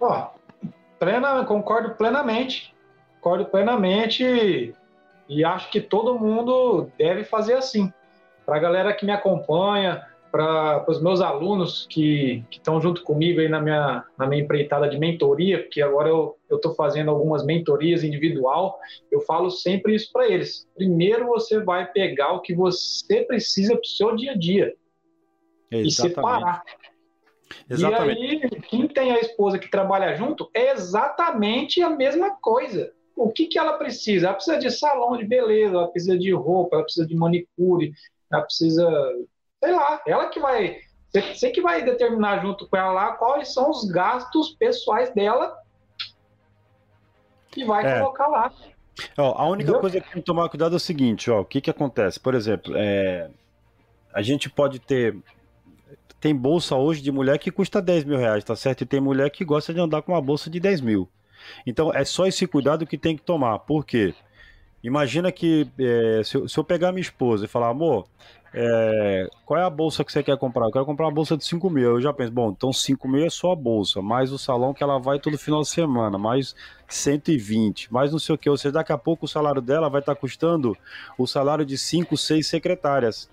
Ó, 0.00 0.30
plena, 0.98 1.44
concordo 1.44 1.94
plenamente. 1.94 2.74
Concordo 3.20 3.46
plenamente. 3.46 4.74
E 5.28 5.44
acho 5.44 5.70
que 5.70 5.80
todo 5.80 6.18
mundo 6.18 6.90
deve 6.96 7.24
fazer 7.24 7.54
assim. 7.54 7.92
Para 8.44 8.56
a 8.56 8.60
galera 8.60 8.94
que 8.94 9.04
me 9.04 9.10
acompanha, 9.10 10.06
para 10.30 10.84
os 10.88 11.02
meus 11.02 11.20
alunos 11.20 11.86
que 11.90 12.44
estão 12.50 12.80
junto 12.80 13.02
comigo 13.02 13.40
aí 13.40 13.48
na 13.48 13.60
minha, 13.60 14.04
na 14.16 14.26
minha 14.28 14.42
empreitada 14.42 14.88
de 14.88 14.96
mentoria, 14.96 15.62
porque 15.62 15.82
agora 15.82 16.08
eu 16.08 16.36
estou 16.48 16.72
fazendo 16.74 17.10
algumas 17.10 17.44
mentorias 17.44 18.04
individual, 18.04 18.78
eu 19.10 19.20
falo 19.22 19.50
sempre 19.50 19.96
isso 19.96 20.12
para 20.12 20.28
eles. 20.28 20.68
Primeiro 20.76 21.26
você 21.26 21.58
vai 21.58 21.90
pegar 21.90 22.32
o 22.32 22.40
que 22.40 22.54
você 22.54 23.22
precisa 23.24 23.72
para 23.72 23.82
o 23.82 23.86
seu 23.86 24.14
dia 24.14 24.32
a 24.32 24.38
dia 24.38 24.72
Exatamente. 25.70 25.88
e 25.88 25.90
separar. 25.90 26.62
Exatamente. 27.68 28.20
E 28.20 28.44
aí, 28.44 28.60
quem 28.62 28.88
tem 28.88 29.12
a 29.12 29.20
esposa 29.20 29.58
que 29.58 29.70
trabalha 29.70 30.14
junto, 30.14 30.50
é 30.52 30.72
exatamente 30.72 31.82
a 31.82 31.90
mesma 31.90 32.30
coisa 32.36 32.92
o 33.16 33.30
que, 33.30 33.46
que 33.46 33.58
ela 33.58 33.78
precisa? 33.78 34.26
Ela 34.26 34.34
precisa 34.34 34.58
de 34.58 34.70
salão 34.70 35.16
de 35.16 35.24
beleza, 35.24 35.74
ela 35.74 35.88
precisa 35.88 36.18
de 36.18 36.32
roupa, 36.32 36.76
ela 36.76 36.84
precisa 36.84 37.06
de 37.06 37.16
manicure, 37.16 37.92
ela 38.30 38.42
precisa, 38.42 38.86
sei 39.64 39.72
lá, 39.72 40.02
ela 40.06 40.28
que 40.28 40.38
vai, 40.38 40.76
você 41.10 41.50
que 41.50 41.62
vai 41.62 41.82
determinar 41.82 42.42
junto 42.42 42.68
com 42.68 42.76
ela 42.76 42.92
lá 42.92 43.12
quais 43.12 43.52
são 43.54 43.70
os 43.70 43.86
gastos 43.86 44.50
pessoais 44.50 45.12
dela 45.14 45.56
e 47.56 47.64
vai 47.64 47.86
é. 47.86 47.98
colocar 47.98 48.28
lá. 48.28 48.52
Ó, 49.16 49.34
a 49.36 49.46
única 49.48 49.70
Entendeu? 49.70 49.80
coisa 49.80 50.00
que 50.00 50.12
tem 50.12 50.22
que 50.22 50.26
tomar 50.26 50.48
cuidado 50.50 50.74
é 50.74 50.76
o 50.76 50.80
seguinte, 50.80 51.30
ó, 51.30 51.40
o 51.40 51.44
que 51.44 51.60
que 51.60 51.70
acontece? 51.70 52.20
Por 52.20 52.34
exemplo, 52.34 52.74
é, 52.76 53.30
a 54.12 54.20
gente 54.20 54.50
pode 54.50 54.78
ter 54.78 55.16
tem 56.26 56.34
bolsa 56.34 56.74
hoje 56.74 57.00
de 57.00 57.12
mulher 57.12 57.38
que 57.38 57.52
custa 57.52 57.80
10 57.80 58.02
mil 58.02 58.18
reais, 58.18 58.42
tá 58.42 58.56
certo? 58.56 58.80
E 58.80 58.84
tem 58.84 59.00
mulher 59.00 59.30
que 59.30 59.44
gosta 59.44 59.72
de 59.72 59.78
andar 59.78 60.02
com 60.02 60.10
uma 60.10 60.20
bolsa 60.20 60.50
de 60.50 60.58
10 60.58 60.80
mil. 60.80 61.08
Então 61.64 61.94
é 61.94 62.04
só 62.04 62.26
esse 62.26 62.48
cuidado 62.48 62.84
que 62.84 62.98
tem 62.98 63.16
que 63.16 63.22
tomar. 63.22 63.60
Por 63.60 63.86
quê? 63.86 64.12
Imagina 64.82 65.30
que 65.30 65.68
é, 65.78 66.22
se, 66.24 66.36
eu, 66.36 66.48
se, 66.48 66.58
eu, 66.58 66.64
pegar 66.64 66.90
minha 66.90 67.00
esposa 67.00 67.44
e 67.44 67.48
falar, 67.48 67.68
amor, 67.68 68.08
é, 68.52 69.28
qual 69.44 69.60
é 69.60 69.62
a 69.62 69.70
bolsa 69.70 70.04
que 70.04 70.10
você 70.10 70.20
quer 70.20 70.36
comprar? 70.36 70.66
Eu 70.66 70.72
quero 70.72 70.84
comprar 70.84 71.06
uma 71.06 71.12
bolsa 71.12 71.36
de 71.36 71.44
5 71.44 71.70
mil. 71.70 71.90
Eu 71.90 72.00
já 72.00 72.12
penso, 72.12 72.32
bom, 72.32 72.50
então 72.50 72.72
5 72.72 73.06
mil 73.06 73.24
é 73.24 73.30
só 73.30 73.52
a 73.52 73.56
bolsa, 73.56 74.02
mais 74.02 74.32
o 74.32 74.38
salão 74.38 74.74
que 74.74 74.82
ela 74.82 74.98
vai 74.98 75.20
todo 75.20 75.38
final 75.38 75.62
de 75.62 75.68
semana, 75.68 76.18
mais 76.18 76.56
120, 76.88 77.92
mais 77.92 78.10
não 78.10 78.18
sei 78.18 78.34
o 78.34 78.38
que. 78.38 78.50
Ou 78.50 78.56
seja, 78.56 78.72
daqui 78.72 78.90
a 78.90 78.98
pouco 78.98 79.26
o 79.26 79.28
salário 79.28 79.62
dela 79.62 79.88
vai 79.88 80.00
estar 80.00 80.16
custando 80.16 80.76
o 81.16 81.24
salário 81.24 81.64
de 81.64 81.78
5, 81.78 82.16
6 82.16 82.44
secretárias. 82.44 83.30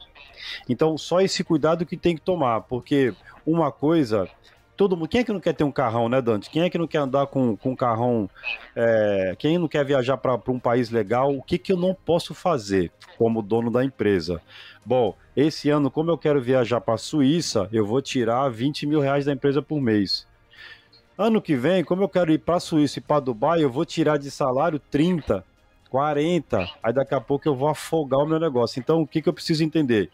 Então, 0.67 0.97
só 0.97 1.21
esse 1.21 1.43
cuidado 1.43 1.86
que 1.86 1.97
tem 1.97 2.15
que 2.15 2.21
tomar, 2.21 2.61
porque 2.61 3.13
uma 3.45 3.71
coisa 3.71 4.29
todo 4.75 4.97
mundo. 4.97 5.07
Quem 5.07 5.21
é 5.21 5.23
que 5.23 5.31
não 5.31 5.39
quer 5.39 5.53
ter 5.53 5.63
um 5.63 5.71
carrão, 5.71 6.09
né, 6.09 6.21
Dante? 6.21 6.49
Quem 6.49 6.63
é 6.63 6.69
que 6.69 6.77
não 6.77 6.88
quer 6.88 6.99
andar 6.99 7.27
com, 7.27 7.55
com 7.55 7.71
um 7.71 7.75
carrão? 7.75 8.29
É, 8.75 9.36
quem 9.38 9.57
não 9.57 9.67
quer 9.67 9.86
viajar 9.86 10.17
para 10.17 10.39
um 10.47 10.59
país 10.59 10.89
legal? 10.89 11.36
O 11.36 11.41
que, 11.41 11.57
que 11.57 11.71
eu 11.71 11.77
não 11.77 11.93
posso 11.93 12.34
fazer 12.34 12.91
como 13.17 13.41
dono 13.41 13.71
da 13.71 13.84
empresa? 13.84 14.41
Bom, 14.86 15.15
esse 15.36 15.69
ano, 15.69 15.89
como 15.89 16.11
eu 16.11 16.17
quero 16.17 16.41
viajar 16.41 16.81
para 16.81 16.95
a 16.95 16.97
Suíça, 16.97 17.67
eu 17.71 17.86
vou 17.86 18.01
tirar 18.01 18.49
20 18.49 18.86
mil 18.86 18.99
reais 18.99 19.25
da 19.25 19.34
empresa 19.34 19.61
por 19.61 19.79
mês. 19.79 20.27
Ano 21.17 21.41
que 21.41 21.55
vem, 21.55 21.84
como 21.84 22.03
eu 22.03 22.09
quero 22.09 22.31
ir 22.31 22.39
para 22.39 22.55
a 22.55 22.59
Suíça 22.59 22.99
e 22.99 23.01
para 23.01 23.19
Dubai, 23.19 23.63
eu 23.63 23.69
vou 23.69 23.86
tirar 23.86 24.17
de 24.17 24.31
salário 24.31 24.79
30, 24.79 25.45
40. 25.89 26.67
Aí 26.81 26.91
daqui 26.91 27.13
a 27.13 27.21
pouco 27.21 27.47
eu 27.47 27.55
vou 27.55 27.69
afogar 27.69 28.19
o 28.19 28.25
meu 28.25 28.39
negócio. 28.39 28.79
Então, 28.79 29.01
o 29.01 29.07
que, 29.07 29.21
que 29.21 29.29
eu 29.29 29.34
preciso 29.34 29.63
entender? 29.63 30.09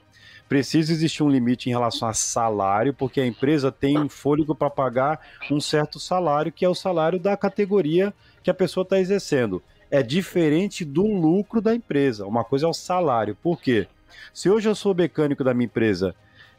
Precisa 0.50 0.92
existir 0.92 1.22
um 1.22 1.30
limite 1.30 1.70
em 1.70 1.72
relação 1.72 2.08
a 2.08 2.14
salário, 2.14 2.92
porque 2.92 3.22
a 3.22 3.26
empresa 3.26 3.72
tem 3.72 4.00
um 4.00 4.10
fôlego 4.10 4.56
para 4.56 4.70
pagar 4.70 5.22
um 5.52 5.62
certo 5.62 6.00
salário, 6.00 6.52
que 6.52 6.66
é 6.66 6.70
o 6.70 6.74
salário 6.74 7.20
da 7.20 7.38
categoria 7.38 8.12
que 8.42 8.50
a 8.50 8.54
pessoa 8.54 8.82
está 8.82 9.00
exercendo. 9.00 9.62
É 9.92 10.02
diferente 10.02 10.84
do 10.84 11.06
lucro 11.06 11.62
da 11.62 11.74
empresa. 11.74 12.26
Uma 12.26 12.44
coisa 12.44 12.66
é 12.66 12.70
o 12.70 12.74
salário. 12.74 13.38
Por 13.42 13.62
quê? 13.62 13.88
Se 14.34 14.50
hoje 14.50 14.68
eu 14.68 14.74
sou 14.74 14.96
mecânico 14.96 15.44
da 15.44 15.54
minha 15.54 15.66
empresa 15.66 16.16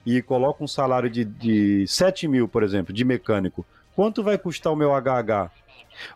e 0.06 0.22
coloco 0.22 0.62
um 0.62 0.68
salário 0.68 1.10
de, 1.10 1.24
de 1.24 1.84
7 1.88 2.28
mil, 2.28 2.46
por 2.46 2.62
exemplo, 2.62 2.94
de 2.94 3.04
mecânico, 3.04 3.66
quanto 3.94 4.22
vai 4.22 4.38
custar 4.38 4.72
o 4.72 4.76
meu 4.76 4.92
HH? 4.94 5.50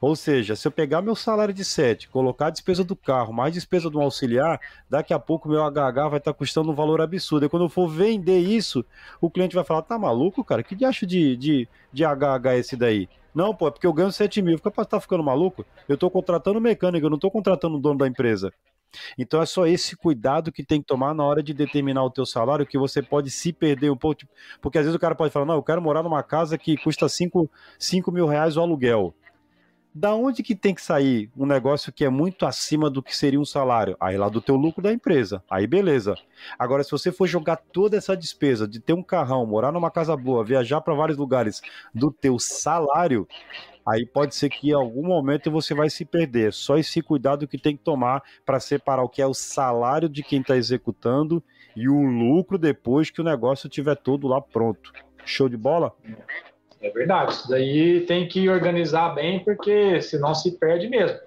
Ou 0.01 0.15
seja, 0.17 0.57
se 0.57 0.67
eu 0.67 0.73
pegar 0.73 1.03
meu 1.03 1.15
salário 1.15 1.55
de 1.55 1.65
7, 1.65 2.09
colocar 2.09 2.47
a 2.47 2.51
despesa 2.51 2.85
do 2.85 2.97
carro, 2.97 3.33
mais 3.33 3.55
despesa 3.55 3.91
do 3.91 4.01
auxiliar, 4.01 4.61
daqui 4.89 5.13
a 5.13 5.19
pouco 5.19 5.49
meu 5.49 5.63
HH 5.63 6.09
vai 6.09 6.19
estar 6.19 6.33
tá 6.33 6.35
custando 6.35 6.71
um 6.71 6.75
valor 6.75 7.01
absurdo. 7.01 7.47
E 7.47 7.49
quando 7.49 7.65
eu 7.65 7.69
for 7.69 7.89
vender 7.89 8.39
isso, 8.39 8.85
o 9.21 9.31
cliente 9.31 9.55
vai 9.55 9.65
falar: 9.65 9.83
tá 9.83 9.99
maluco, 9.99 10.45
cara? 10.45 10.63
Que 10.63 10.75
diacho 10.75 11.07
de, 11.07 11.37
de, 11.37 11.69
de 11.93 12.05
HH 12.05 12.47
é 12.47 12.59
esse 12.59 12.77
daí? 12.77 13.09
Não, 13.35 13.55
pô, 13.55 13.67
é 13.67 13.71
porque 13.71 13.87
eu 13.87 13.93
ganho 13.93 14.13
7 14.13 14.41
mil. 14.43 14.57
Fica, 14.59 14.71
tá 14.85 15.01
ficando 15.01 15.23
maluco? 15.25 15.67
Eu 15.89 15.99
tô 15.99 16.09
contratando 16.09 16.61
mecânico, 16.61 17.05
eu 17.05 17.11
não 17.11 17.19
tô 17.19 17.31
contratando 17.31 17.77
o 17.77 17.81
dono 17.81 17.99
da 17.99 18.07
empresa. 18.07 18.53
Então 19.19 19.43
é 19.43 19.47
só 19.47 19.67
esse 19.67 19.97
cuidado 19.97 20.53
que 20.53 20.65
tem 20.65 20.81
que 20.81 20.87
tomar 20.87 21.15
na 21.15 21.25
hora 21.25 21.43
de 21.43 21.53
determinar 21.53 22.05
o 22.05 22.11
teu 22.11 22.25
salário, 22.25 22.67
que 22.67 22.79
você 22.79 23.03
pode 23.03 23.31
se 23.31 23.53
perder 23.53 23.91
um 23.91 23.97
pouco, 23.97 24.23
porque 24.61 24.79
às 24.79 24.85
vezes 24.85 24.95
o 24.95 25.01
cara 25.01 25.15
pode 25.17 25.33
falar, 25.33 25.47
não, 25.47 25.55
eu 25.55 25.63
quero 25.63 25.83
morar 25.83 26.03
numa 26.03 26.23
casa 26.23 26.57
que 26.57 26.77
custa 26.77 27.09
5 27.09 27.51
mil 28.13 28.27
reais 28.27 28.57
o 28.57 28.61
aluguel. 28.61 29.15
Da 29.97 30.13
onde 30.13 30.43
que 30.43 30.57
tem 30.57 30.75
que 30.75 30.83
sair 30.83 31.31
um 31.37 31.47
negócio 31.47 31.93
que 31.93 32.05
é 32.05 32.09
muito 32.09 32.45
acima 32.45 32.91
do 32.91 33.01
que 33.01 33.17
seria 33.17 33.39
um 33.39 33.45
salário? 33.45 33.97
Aí 34.01 34.19
lá 34.19 34.29
do 34.29 34.41
teu 34.41 34.57
lucro 34.57 34.83
da 34.83 34.93
empresa. 34.93 35.41
Aí 35.49 35.69
beleza. 35.69 36.17
Agora, 36.59 36.83
se 36.83 36.91
você 36.91 37.13
for 37.13 37.29
jogar 37.29 37.57
toda 37.57 37.97
essa 37.97 38.17
despesa 38.17 38.67
de 38.67 38.81
ter 38.81 38.93
um 38.93 39.05
carrão, 39.05 39.47
morar 39.47 39.71
numa 39.71 39.93
casa 39.93 40.17
boa, 40.17 40.45
viajar 40.45 40.81
para 40.81 40.95
vários 40.95 41.17
lugares 41.17 41.63
do 41.95 42.11
teu 42.11 42.41
salário, 42.41 43.29
aí 43.87 44.05
pode 44.05 44.35
ser 44.35 44.49
que 44.49 44.71
em 44.71 44.73
algum 44.73 45.07
momento 45.07 45.49
você 45.49 45.75
vai 45.75 45.89
se 45.89 46.05
perder. 46.05 46.53
Só 46.53 46.77
esse 46.77 47.01
cuidado 47.01 47.47
que 47.47 47.57
tem 47.57 47.77
que 47.77 47.85
tomar 47.85 48.21
para 48.45 48.59
separar 48.59 49.05
o 49.05 49.09
que 49.09 49.23
é 49.23 49.27
o 49.27 49.35
salário 49.35 50.09
de 50.09 50.25
quem 50.25 50.41
está 50.41 50.57
executando 50.57 51.41
e 51.77 51.89
o 51.89 52.03
lucro 52.03 52.59
depois 52.59 53.11
que 53.11 53.21
o 53.21 53.25
negócio 53.25 53.69
estiver 53.69 53.95
todo 53.95 54.27
lá 54.27 54.41
pronto. 54.41 54.93
Show 55.25 55.49
de 55.49 55.57
bola? 55.57 55.95
É 56.85 56.91
verdade. 56.91 57.33
Isso 57.33 57.49
daí 57.49 58.01
tem 58.03 58.29
que 58.29 58.47
organizar 58.49 59.15
bem, 59.15 59.43
porque 59.43 60.03
senão 60.03 60.35
se 60.35 60.59
perde 60.59 60.87
mesmo. 60.87 61.19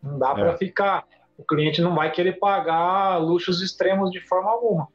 Não 0.00 0.16
dá 0.16 0.30
é. 0.30 0.34
para 0.34 0.56
ficar. 0.56 1.04
O 1.36 1.42
cliente 1.42 1.82
não 1.82 1.94
vai 1.94 2.12
querer 2.12 2.38
pagar 2.38 3.18
luxos 3.18 3.60
extremos 3.60 4.12
de 4.12 4.20
forma 4.20 4.48
alguma. 4.48 4.86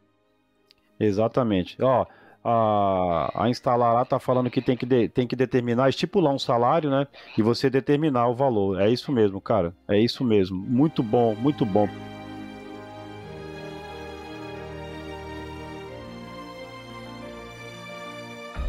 Exatamente. 0.97 1.78
Ó, 1.82 2.05
a, 2.41 3.43
a 3.43 3.49
instalar 3.49 4.01
está 4.01 4.18
falando 4.18 4.49
que 4.49 4.62
tem 4.62 4.78
que, 4.78 4.86
de, 4.86 5.10
tem 5.10 5.28
que 5.28 5.36
determinar, 5.36 5.89
estipular 5.89 6.34
um 6.34 6.39
salário, 6.39 6.89
né? 6.89 7.05
E 7.38 7.41
você 7.41 7.70
determinar 7.70 8.30
o 8.30 8.36
valor. 8.36 8.80
É 8.80 8.89
isso 8.89 9.12
mesmo, 9.12 9.41
cara. 9.41 9.76
É 9.89 9.99
isso 9.99 10.24
mesmo. 10.24 10.58
Muito 10.58 11.03
bom, 11.03 11.36
muito 11.36 11.66
bom. 11.66 11.89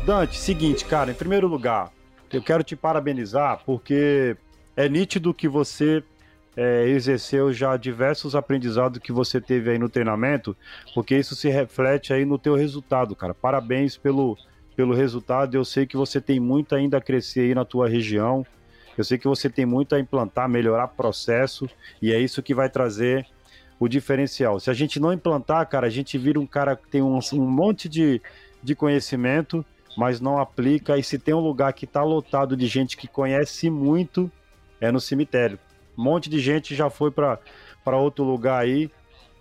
Dante, 0.09 0.39
seguinte, 0.39 0.87
cara, 0.87 1.11
em 1.11 1.15
primeiro 1.15 1.47
lugar, 1.47 1.93
eu 2.33 2.43
quero 2.43 2.65
te 2.65 2.75
parabenizar 2.75 3.61
porque 3.67 4.35
é 4.75 4.89
nítido 4.89 5.35
que 5.35 5.47
você 5.47 6.03
é, 6.57 6.89
exerceu 6.89 7.53
já 7.53 7.77
diversos 7.77 8.35
aprendizados 8.35 9.01
que 9.01 9.13
você 9.13 9.39
teve 9.39 9.71
aí 9.71 9.79
no 9.79 9.91
treinamento, 9.91 10.57
porque 10.95 11.15
isso 11.15 11.37
se 11.37 11.51
reflete 11.51 12.11
aí 12.15 12.25
no 12.25 12.39
teu 12.39 12.55
resultado, 12.55 13.15
cara. 13.15 13.35
Parabéns 13.35 13.99
pelo, 13.99 14.39
pelo 14.75 14.95
resultado. 14.95 15.55
Eu 15.55 15.63
sei 15.63 15.85
que 15.85 15.95
você 15.95 16.23
tem 16.23 16.41
muito 16.41 16.75
ainda 16.75 16.97
a 16.97 17.03
crescer 17.03 17.41
aí 17.41 17.55
na 17.55 17.67
tua 17.67 17.87
região. 17.87 18.47
Eu 18.97 19.05
sei 19.05 19.19
que 19.19 19.29
você 19.29 19.51
tem 19.51 19.67
muito 19.67 19.95
a 19.95 20.01
implantar, 20.01 20.49
melhorar 20.49 20.89
processo, 20.89 21.69
e 22.01 22.15
é 22.15 22.19
isso 22.19 22.43
que 22.43 22.55
vai 22.55 22.71
trazer 22.71 23.27
o 23.79 23.87
diferencial. 23.87 24.59
Se 24.59 24.71
a 24.71 24.75
gente 24.75 24.99
não 24.99 25.13
implantar, 25.13 25.69
cara, 25.69 25.87
a 25.87 25.91
gente 25.91 26.17
vira 26.17 26.41
um 26.41 26.47
cara 26.47 26.77
que 26.77 26.89
tem 26.89 27.03
um, 27.03 27.19
um 27.35 27.51
monte 27.51 27.91
de, 27.91 28.23
de 28.63 28.75
conhecimento, 28.75 29.63
mas 29.97 30.21
não 30.21 30.39
aplica. 30.39 30.97
E 30.97 31.03
se 31.03 31.19
tem 31.19 31.35
um 31.35 31.41
lugar 31.41 31.73
que 31.73 31.85
está 31.85 32.03
lotado 32.03 32.57
de 32.57 32.67
gente 32.67 32.97
que 32.97 33.09
conhece 33.09 33.71
muito, 33.71 34.31
é 34.81 34.93
no 34.93 35.01
cemitério. 35.01 35.59
Um 35.97 36.03
monte 36.03 36.31
de 36.31 36.39
gente 36.39 36.75
já 36.75 36.89
foi 36.89 37.11
para 37.11 37.39
outro 37.97 38.25
lugar 38.25 38.63
aí 38.63 38.91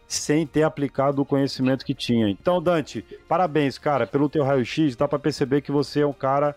sem 0.08 0.48
ter 0.48 0.64
aplicado 0.64 1.22
o 1.22 1.26
conhecimento 1.26 1.86
que 1.86 1.93
tinha. 1.93 2.30
Então, 2.30 2.62
Dante, 2.62 3.04
parabéns, 3.28 3.78
cara, 3.78 4.08
pelo 4.08 4.30
teu 4.30 4.43
raio-x. 4.43 4.95
Dá 4.95 5.08
para 5.08 5.20
perceber 5.20 5.62
que 5.62 5.72
você 5.72 6.02
é 6.02 6.08
um 6.08 6.14
cara 6.14 6.56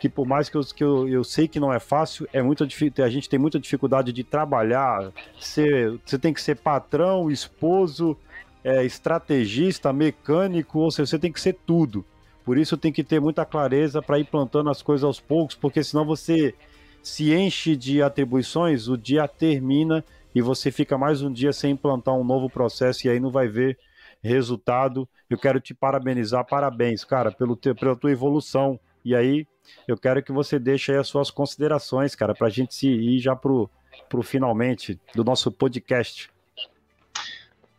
que, 0.00 0.08
por 0.08 0.26
mais 0.26 0.48
que, 0.48 0.56
eu, 0.56 0.62
que 0.62 0.84
eu, 0.84 1.08
eu 1.08 1.24
sei 1.24 1.48
que 1.48 1.58
não 1.58 1.72
é 1.72 1.80
fácil, 1.80 2.28
é 2.32 2.40
muito 2.40 2.64
a 2.64 3.08
gente 3.08 3.28
tem 3.28 3.38
muita 3.38 3.58
dificuldade 3.58 4.12
de 4.12 4.22
trabalhar. 4.22 5.10
Ser, 5.40 5.98
você 6.04 6.18
tem 6.18 6.32
que 6.32 6.40
ser 6.40 6.56
patrão, 6.56 7.30
esposo, 7.30 8.16
é, 8.62 8.84
estrategista, 8.84 9.92
mecânico, 9.92 10.78
ou 10.78 10.90
seja, 10.90 11.06
você 11.06 11.18
tem 11.18 11.32
que 11.32 11.40
ser 11.40 11.56
tudo. 11.66 12.04
Por 12.44 12.58
isso 12.58 12.76
tem 12.76 12.92
que 12.92 13.04
ter 13.04 13.20
muita 13.20 13.44
clareza 13.44 14.02
para 14.02 14.18
ir 14.18 14.24
plantando 14.24 14.70
as 14.70 14.82
coisas 14.82 15.04
aos 15.04 15.20
poucos, 15.20 15.54
porque 15.54 15.82
senão 15.82 16.04
você 16.04 16.54
se 17.02 17.32
enche 17.32 17.76
de 17.76 18.02
atribuições, 18.02 18.88
o 18.88 18.96
dia 18.96 19.26
termina 19.26 20.04
e 20.34 20.40
você 20.40 20.70
fica 20.70 20.96
mais 20.96 21.22
um 21.22 21.32
dia 21.32 21.52
sem 21.52 21.72
implantar 21.72 22.14
um 22.14 22.24
novo 22.24 22.48
processo 22.48 23.06
e 23.06 23.10
aí 23.10 23.20
não 23.20 23.30
vai 23.30 23.48
ver 23.48 23.78
resultado. 24.22 25.08
Eu 25.28 25.36
quero 25.36 25.60
te 25.60 25.74
parabenizar, 25.74 26.46
parabéns, 26.46 27.04
cara, 27.04 27.30
pelo 27.32 27.56
pela 27.56 27.96
tua 27.96 28.12
evolução. 28.12 28.78
E 29.04 29.14
aí 29.14 29.46
eu 29.86 29.96
quero 29.96 30.22
que 30.22 30.32
você 30.32 30.58
deixe 30.58 30.92
aí 30.92 30.98
as 30.98 31.08
suas 31.08 31.30
considerações, 31.30 32.14
cara, 32.14 32.34
para 32.34 32.46
a 32.46 32.50
gente 32.50 32.74
se 32.74 32.88
ir 32.88 33.18
já 33.18 33.34
pro, 33.34 33.68
pro 34.08 34.22
finalmente 34.22 34.98
do 35.14 35.24
nosso 35.24 35.50
podcast. 35.50 36.30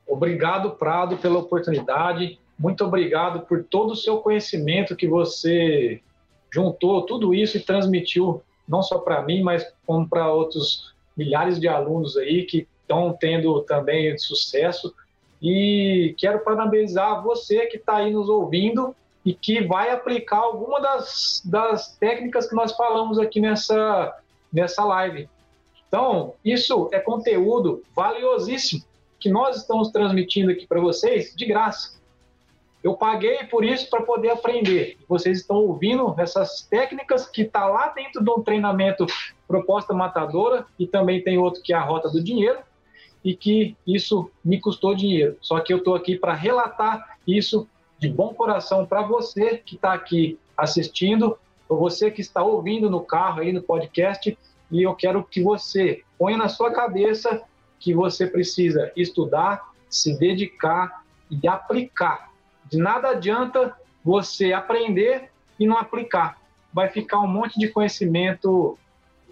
Obrigado, 0.06 0.72
Prado, 0.72 1.18
pela 1.18 1.40
oportunidade. 1.40 2.40
Muito 2.58 2.84
obrigado 2.84 3.42
por 3.42 3.64
todo 3.64 3.92
o 3.92 3.96
seu 3.96 4.18
conhecimento 4.18 4.96
que 4.96 5.08
você 5.08 6.02
juntou 6.52 7.06
tudo 7.06 7.34
isso 7.34 7.58
e 7.58 7.62
transmitiu 7.62 8.42
não 8.68 8.82
só 8.82 9.00
para 9.00 9.22
mim, 9.24 9.42
mas 9.42 9.66
como 9.86 10.08
para 10.08 10.32
outros 10.32 10.94
milhares 11.18 11.60
de 11.60 11.68
alunos 11.68 12.16
aí 12.18 12.44
que 12.44 12.68
estão 12.82 13.16
tendo 13.20 13.62
também 13.64 14.18
sucesso. 14.18 14.94
E 15.42 16.16
quero 16.18 16.40
parabenizar 16.44 17.22
você 17.24 17.66
que 17.66 17.78
está 17.78 17.98
aí 17.98 18.12
nos 18.12 18.30
ouvindo 18.30 18.96
e 19.26 19.34
que 19.34 19.66
vai 19.66 19.90
aplicar 19.90 20.38
alguma 20.38 20.80
das, 20.80 21.42
das 21.46 21.98
técnicas 21.98 22.48
que 22.48 22.56
nós 22.56 22.74
falamos 22.74 23.18
aqui 23.20 23.40
nessa, 23.40 24.16
nessa 24.52 24.84
live. 24.86 25.30
Então, 25.88 26.34
isso 26.44 26.90
é 26.92 27.00
conteúdo 27.00 27.84
valiosíssimo 27.96 28.84
que 29.20 29.30
nós 29.30 29.58
estamos 29.58 29.90
transmitindo 29.90 30.52
aqui 30.52 30.68
para 30.68 30.82
vocês 30.82 31.34
de 31.36 31.46
graça. 31.46 32.02
Eu 32.84 32.96
paguei 32.96 33.46
por 33.46 33.64
isso 33.64 33.90
para 33.90 34.02
poder 34.02 34.32
aprender. 34.32 34.98
Vocês 35.08 35.40
estão 35.40 35.56
ouvindo 35.56 36.14
essas 36.18 36.64
técnicas 36.64 37.26
que 37.26 37.44
está 37.44 37.66
lá 37.66 37.88
dentro 37.88 38.22
de 38.22 38.30
um 38.30 38.42
treinamento 38.42 39.06
proposta 39.48 39.94
matadora 39.94 40.66
e 40.78 40.86
também 40.86 41.24
tem 41.24 41.38
outro 41.38 41.62
que 41.62 41.72
é 41.72 41.78
a 41.78 41.82
rota 41.82 42.10
do 42.10 42.22
dinheiro 42.22 42.60
e 43.24 43.34
que 43.34 43.78
isso 43.88 44.30
me 44.44 44.60
custou 44.60 44.94
dinheiro. 44.94 45.38
Só 45.40 45.62
que 45.62 45.72
eu 45.72 45.78
estou 45.78 45.96
aqui 45.96 46.18
para 46.18 46.34
relatar 46.34 47.18
isso 47.26 47.70
de 47.98 48.10
bom 48.10 48.34
coração 48.34 48.86
para 48.86 49.02
você 49.02 49.58
que 49.60 49.76
está 49.76 49.94
aqui 49.94 50.38
assistindo, 50.58 51.38
ou 51.70 51.78
você 51.78 52.12
que 52.12 52.20
está 52.20 52.44
ouvindo 52.44 52.90
no 52.90 53.00
carro 53.00 53.40
aí 53.40 53.54
no 53.54 53.62
podcast 53.62 54.38
e 54.70 54.84
eu 54.84 54.94
quero 54.94 55.24
que 55.24 55.42
você 55.42 56.04
ponha 56.18 56.36
na 56.36 56.50
sua 56.50 56.72
cabeça 56.72 57.44
que 57.80 57.94
você 57.94 58.28
precisa 58.28 58.92
estudar, 58.94 59.72
se 59.90 60.18
dedicar 60.18 61.06
e 61.32 61.48
aplicar 61.48 62.33
de 62.74 62.80
nada 62.80 63.10
adianta 63.10 63.76
você 64.04 64.52
aprender 64.52 65.30
e 65.60 65.68
não 65.68 65.78
aplicar. 65.78 66.40
Vai 66.74 66.90
ficar 66.90 67.20
um 67.20 67.28
monte 67.28 67.60
de 67.60 67.68
conhecimento 67.68 68.78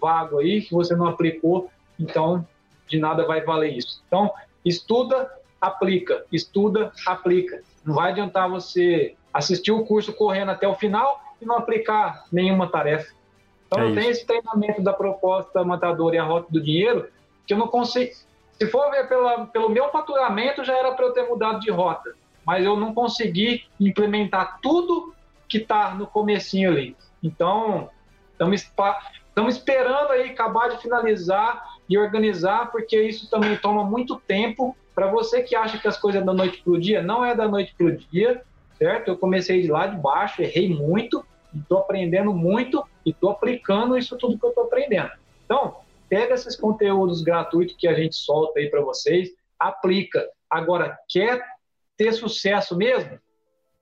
vago 0.00 0.38
aí 0.38 0.62
que 0.62 0.72
você 0.72 0.94
não 0.94 1.06
aplicou, 1.06 1.68
então 1.98 2.46
de 2.86 3.00
nada 3.00 3.26
vai 3.26 3.40
valer 3.40 3.76
isso. 3.76 4.00
Então, 4.06 4.30
estuda, 4.64 5.28
aplica, 5.60 6.24
estuda, 6.30 6.92
aplica. 7.04 7.62
Não 7.84 7.94
vai 7.94 8.12
adiantar 8.12 8.48
você 8.48 9.16
assistir 9.34 9.72
o 9.72 9.84
curso 9.84 10.12
correndo 10.12 10.52
até 10.52 10.68
o 10.68 10.76
final 10.76 11.20
e 11.40 11.44
não 11.44 11.56
aplicar 11.56 12.26
nenhuma 12.30 12.68
tarefa. 12.68 13.12
Então, 13.66 13.82
é 13.82 13.90
eu 13.90 13.94
tenho 13.94 14.10
esse 14.10 14.24
treinamento 14.24 14.80
da 14.82 14.92
proposta 14.92 15.64
matadora 15.64 16.14
e 16.14 16.18
a 16.18 16.24
rota 16.24 16.46
do 16.48 16.60
dinheiro 16.60 17.08
que 17.44 17.54
eu 17.54 17.58
não 17.58 17.66
consigo. 17.66 18.12
Se 18.52 18.68
for 18.68 18.88
ver 18.92 19.08
pela, 19.08 19.46
pelo 19.46 19.68
meu 19.68 19.88
faturamento, 19.88 20.62
já 20.62 20.76
era 20.76 20.92
para 20.92 21.06
eu 21.06 21.12
ter 21.12 21.28
mudado 21.28 21.58
de 21.58 21.70
rota 21.72 22.21
mas 22.46 22.64
eu 22.64 22.76
não 22.76 22.92
consegui 22.94 23.64
implementar 23.78 24.58
tudo 24.60 25.14
que 25.48 25.58
está 25.58 25.94
no 25.94 26.06
comecinho 26.06 26.70
ali. 26.70 26.96
Então, 27.22 27.90
estamos 28.38 29.54
esperando 29.54 30.10
aí 30.10 30.30
acabar 30.30 30.68
de 30.68 30.82
finalizar 30.82 31.62
e 31.88 31.98
organizar, 31.98 32.70
porque 32.70 33.00
isso 33.00 33.28
também 33.30 33.56
toma 33.56 33.84
muito 33.84 34.18
tempo. 34.26 34.76
Para 34.94 35.06
você 35.06 35.42
que 35.42 35.54
acha 35.54 35.78
que 35.78 35.88
as 35.88 35.96
coisas 35.96 36.20
é 36.22 36.24
da 36.24 36.32
noite 36.32 36.62
para 36.62 36.72
o 36.72 36.80
dia, 36.80 37.02
não 37.02 37.24
é 37.24 37.34
da 37.34 37.46
noite 37.46 37.74
para 37.76 37.86
o 37.86 37.96
dia, 37.96 38.42
certo? 38.78 39.08
Eu 39.08 39.16
comecei 39.16 39.62
de 39.62 39.68
lá 39.68 39.86
de 39.86 39.96
baixo, 39.96 40.42
errei 40.42 40.68
muito, 40.68 41.24
estou 41.54 41.78
aprendendo 41.78 42.32
muito 42.32 42.84
e 43.04 43.10
estou 43.10 43.30
aplicando 43.30 43.96
isso 43.96 44.16
tudo 44.18 44.38
que 44.38 44.44
eu 44.44 44.50
estou 44.50 44.64
aprendendo. 44.64 45.10
Então, 45.44 45.76
pega 46.08 46.34
esses 46.34 46.56
conteúdos 46.56 47.22
gratuitos 47.22 47.76
que 47.76 47.86
a 47.86 47.94
gente 47.94 48.16
solta 48.16 48.58
aí 48.58 48.68
para 48.68 48.80
vocês, 48.80 49.30
aplica. 49.58 50.26
Agora, 50.50 50.98
quer 51.08 51.42
ter 52.02 52.12
sucesso 52.12 52.76
mesmo, 52.76 53.18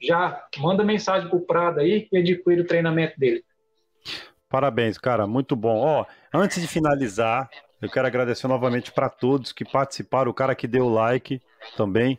já 0.01 0.44
manda 0.59 0.84
mensagem 0.84 1.28
para 1.28 1.38
o 1.38 1.47
Prado 1.47 1.80
aí 1.80 2.06
e 2.12 2.18
adquire 2.18 2.60
o 2.60 2.66
treinamento 2.66 3.18
dele. 3.18 3.42
Parabéns, 4.48 4.98
cara, 4.98 5.26
muito 5.26 5.56
bom. 5.56 5.78
Ó, 5.78 6.05
antes 6.34 6.60
de 6.60 6.66
finalizar, 6.66 7.48
eu 7.80 7.88
quero 7.88 8.06
agradecer 8.06 8.47
novamente 8.47 8.92
para 8.92 9.09
todos 9.09 9.52
que 9.52 9.64
participaram, 9.64 10.30
o 10.30 10.34
cara 10.34 10.55
que 10.55 10.66
deu 10.66 10.88
like 10.88 11.40
também. 11.76 12.18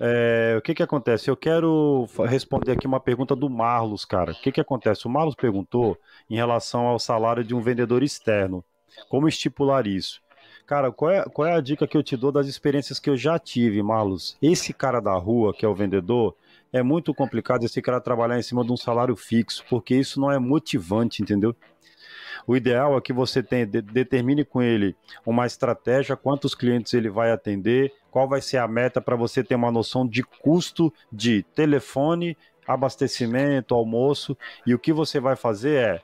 É, 0.00 0.54
o 0.58 0.62
que 0.62 0.74
que 0.74 0.82
acontece? 0.82 1.28
Eu 1.28 1.36
quero 1.36 2.06
responder 2.28 2.72
aqui 2.72 2.86
uma 2.86 3.00
pergunta 3.00 3.34
do 3.34 3.50
Marlos, 3.50 4.04
cara. 4.04 4.32
O 4.32 4.34
que 4.34 4.52
que 4.52 4.60
acontece? 4.60 5.06
O 5.06 5.10
Marlos 5.10 5.34
perguntou 5.34 5.98
em 6.30 6.36
relação 6.36 6.86
ao 6.86 6.98
salário 6.98 7.42
de 7.42 7.54
um 7.54 7.60
vendedor 7.60 8.02
externo. 8.02 8.64
Como 9.08 9.28
estipular 9.28 9.86
isso? 9.86 10.20
Cara, 10.66 10.92
qual 10.92 11.10
é, 11.10 11.24
qual 11.24 11.46
é 11.46 11.54
a 11.54 11.60
dica 11.60 11.86
que 11.86 11.96
eu 11.96 12.02
te 12.02 12.16
dou 12.16 12.30
das 12.30 12.46
experiências 12.46 12.98
que 12.98 13.10
eu 13.10 13.16
já 13.16 13.38
tive, 13.38 13.82
Marlos? 13.82 14.36
Esse 14.40 14.72
cara 14.72 15.00
da 15.00 15.14
rua, 15.14 15.52
que 15.52 15.64
é 15.64 15.68
o 15.68 15.74
vendedor, 15.74 16.34
é 16.72 16.82
muito 16.82 17.12
complicado 17.12 17.64
esse 17.64 17.82
cara 17.82 18.00
trabalhar 18.00 18.38
em 18.38 18.42
cima 18.42 18.64
de 18.64 18.72
um 18.72 18.76
salário 18.76 19.14
fixo, 19.14 19.64
porque 19.68 19.94
isso 19.94 20.20
não 20.20 20.30
é 20.30 20.38
motivante, 20.38 21.22
entendeu? 21.22 21.54
O 22.46 22.56
ideal 22.56 22.96
é 22.96 23.00
que 23.00 23.12
você 23.12 23.42
tenha, 23.42 23.66
de, 23.66 23.82
determine 23.82 24.44
com 24.44 24.62
ele 24.62 24.96
uma 25.24 25.46
estratégia, 25.46 26.16
quantos 26.16 26.54
clientes 26.54 26.92
ele 26.94 27.10
vai 27.10 27.30
atender, 27.30 27.92
qual 28.10 28.28
vai 28.28 28.40
ser 28.40 28.58
a 28.58 28.66
meta 28.66 29.00
para 29.00 29.16
você 29.16 29.44
ter 29.44 29.54
uma 29.54 29.70
noção 29.70 30.06
de 30.06 30.22
custo 30.22 30.92
de 31.12 31.42
telefone, 31.54 32.36
abastecimento, 32.66 33.74
almoço, 33.74 34.36
e 34.66 34.74
o 34.74 34.78
que 34.78 34.92
você 34.92 35.20
vai 35.20 35.36
fazer 35.36 35.76
é 35.76 36.00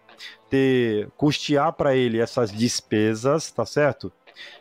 ter 0.51 1.09
custear 1.17 1.73
para 1.73 1.95
ele 1.95 2.21
essas 2.21 2.51
despesas, 2.51 3.51
tá 3.51 3.65
certo? 3.65 4.13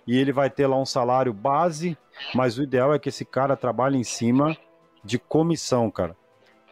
E 0.06 0.18
ele 0.18 0.32
vai 0.32 0.49
ter 0.49 0.68
lá 0.68 0.78
um 0.78 0.86
salário 0.86 1.34
base, 1.34 1.98
mas 2.34 2.58
o 2.58 2.64
ideal 2.64 2.94
é 2.94 2.99
que 2.99 3.10
esse 3.10 3.26
cara 3.26 3.56
trabalhe 3.56 3.98
em 3.98 4.04
cima 4.04 4.58
de 5.04 5.20
comissão, 5.20 5.90
cara. 5.90 6.16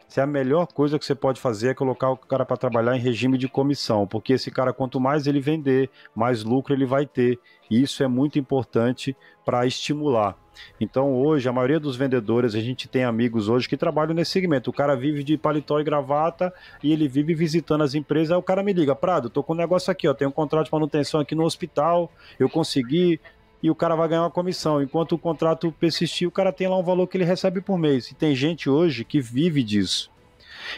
Se 0.07 0.21
a 0.21 0.25
melhor 0.25 0.67
coisa 0.67 0.99
que 0.99 1.05
você 1.05 1.15
pode 1.15 1.41
fazer 1.41 1.69
é 1.69 1.73
colocar 1.73 2.09
o 2.09 2.17
cara 2.17 2.45
para 2.45 2.57
trabalhar 2.57 2.95
em 2.95 2.99
regime 2.99 3.37
de 3.37 3.47
comissão, 3.47 4.07
porque 4.07 4.33
esse 4.33 4.51
cara, 4.51 4.71
quanto 4.71 4.99
mais 4.99 5.27
ele 5.27 5.39
vender, 5.39 5.89
mais 6.15 6.43
lucro 6.43 6.73
ele 6.73 6.85
vai 6.85 7.05
ter. 7.05 7.39
E 7.69 7.81
isso 7.81 8.03
é 8.03 8.07
muito 8.07 8.37
importante 8.37 9.15
para 9.43 9.65
estimular. 9.65 10.37
Então, 10.79 11.13
hoje, 11.13 11.47
a 11.49 11.53
maioria 11.53 11.79
dos 11.79 11.95
vendedores, 11.95 12.55
a 12.55 12.59
gente 12.59 12.87
tem 12.87 13.03
amigos 13.03 13.49
hoje 13.49 13.67
que 13.67 13.75
trabalham 13.75 14.13
nesse 14.13 14.31
segmento. 14.31 14.69
O 14.69 14.73
cara 14.73 14.95
vive 14.95 15.23
de 15.23 15.37
paletó 15.37 15.79
e 15.79 15.83
gravata 15.83 16.53
e 16.81 16.91
ele 16.91 17.07
vive 17.07 17.33
visitando 17.33 17.83
as 17.83 17.93
empresas. 17.93 18.31
Aí 18.31 18.37
o 18.37 18.43
cara 18.43 18.63
me 18.63 18.73
liga: 18.73 18.95
Prado, 18.95 19.29
tô 19.29 19.43
com 19.43 19.53
um 19.53 19.57
negócio 19.57 19.91
aqui, 19.91 20.07
ó, 20.07 20.13
tenho 20.13 20.29
um 20.29 20.33
contrato 20.33 20.67
de 20.67 20.71
manutenção 20.71 21.19
aqui 21.19 21.35
no 21.35 21.43
hospital, 21.43 22.11
eu 22.39 22.49
consegui 22.49 23.19
e 23.65 23.69
o 23.71 23.73
cara 23.73 23.95
vai 23.95 24.07
ganhar 24.07 24.21
uma 24.21 24.29
comissão. 24.29 24.79
Enquanto 24.79 25.13
o 25.13 25.17
contrato 25.17 25.73
persistir, 25.79 26.27
o 26.27 26.31
cara 26.31 26.53
tem 26.53 26.67
lá 26.67 26.77
um 26.77 26.83
valor 26.83 27.07
que 27.07 27.17
ele 27.17 27.25
recebe 27.25 27.61
por 27.61 27.79
mês. 27.79 28.11
E 28.11 28.13
tem 28.13 28.35
gente 28.35 28.69
hoje 28.69 29.03
que 29.03 29.19
vive 29.19 29.63
disso. 29.63 30.11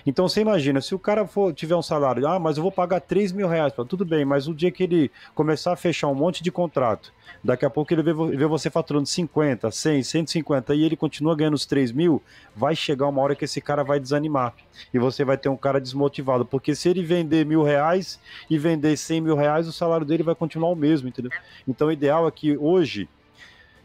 Então 0.06 0.28
você 0.28 0.42
imagina, 0.42 0.82
se 0.82 0.94
o 0.96 1.00
cara 1.00 1.26
for, 1.28 1.54
tiver 1.54 1.76
um 1.76 1.82
salário, 1.82 2.28
ah, 2.28 2.40
mas 2.40 2.58
eu 2.58 2.64
vou 2.64 2.72
pagar 2.72 3.00
3 3.00 3.32
mil 3.32 3.48
reais, 3.48 3.74
tudo 3.88 4.06
bem, 4.06 4.26
mas 4.26 4.48
o 4.48 4.54
dia 4.54 4.72
que 4.72 4.84
ele 4.84 5.12
começar 5.34 5.74
a 5.74 5.76
fechar 5.76 6.08
um 6.08 6.16
monte 6.16 6.44
de 6.44 6.52
contrato, 6.52 7.14
daqui 7.44 7.66
a 7.66 7.70
pouco 7.70 7.94
ele 7.94 8.04
vê, 8.04 8.14
vê 8.14 8.46
você 8.46 8.70
faturando 8.70 9.06
50, 9.06 9.70
100, 9.72 10.04
150 10.04 10.76
e 10.76 10.84
ele 10.84 10.96
continua 10.96 11.36
ganhando 11.36 11.56
os 11.56 11.66
3 11.66 11.92
mil, 11.92 12.22
vai 12.56 12.76
chegar 12.76 13.08
uma 13.08 13.22
hora 13.22 13.36
que 13.36 13.46
esse 13.46 13.62
cara 13.62 13.84
vai 13.84 14.00
desanimar 14.00 14.54
e 14.94 15.00
você 15.00 15.24
vai 15.24 15.38
ter 15.38 15.50
um 15.50 15.58
cara 15.58 15.80
desmotivado, 15.80 16.46
porque 16.46 16.76
se 16.76 16.90
ele 16.90 17.04
vender 17.04 17.46
mil 17.46 17.64
reais 17.64 18.20
e 18.50 18.58
vender 18.58 18.98
100 18.98 19.22
mil 19.22 19.36
reais, 19.36 19.68
o 19.68 19.74
salário 19.74 20.06
dele 20.06 20.24
vai 20.24 20.36
continuar 20.36 20.70
o 20.70 20.76
mesmo, 20.76 21.08
entendeu? 21.08 21.32
Então 21.68 21.88
o 21.88 21.92
ideal 21.92 22.28
é 22.28 22.32
que 22.32 22.58
hoje, 22.58 23.08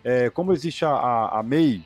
é, 0.05 0.31
como 0.31 0.53
existe 0.53 0.85
a, 0.85 0.91
a, 0.91 1.41
a 1.41 1.43
MEI, 1.43 1.85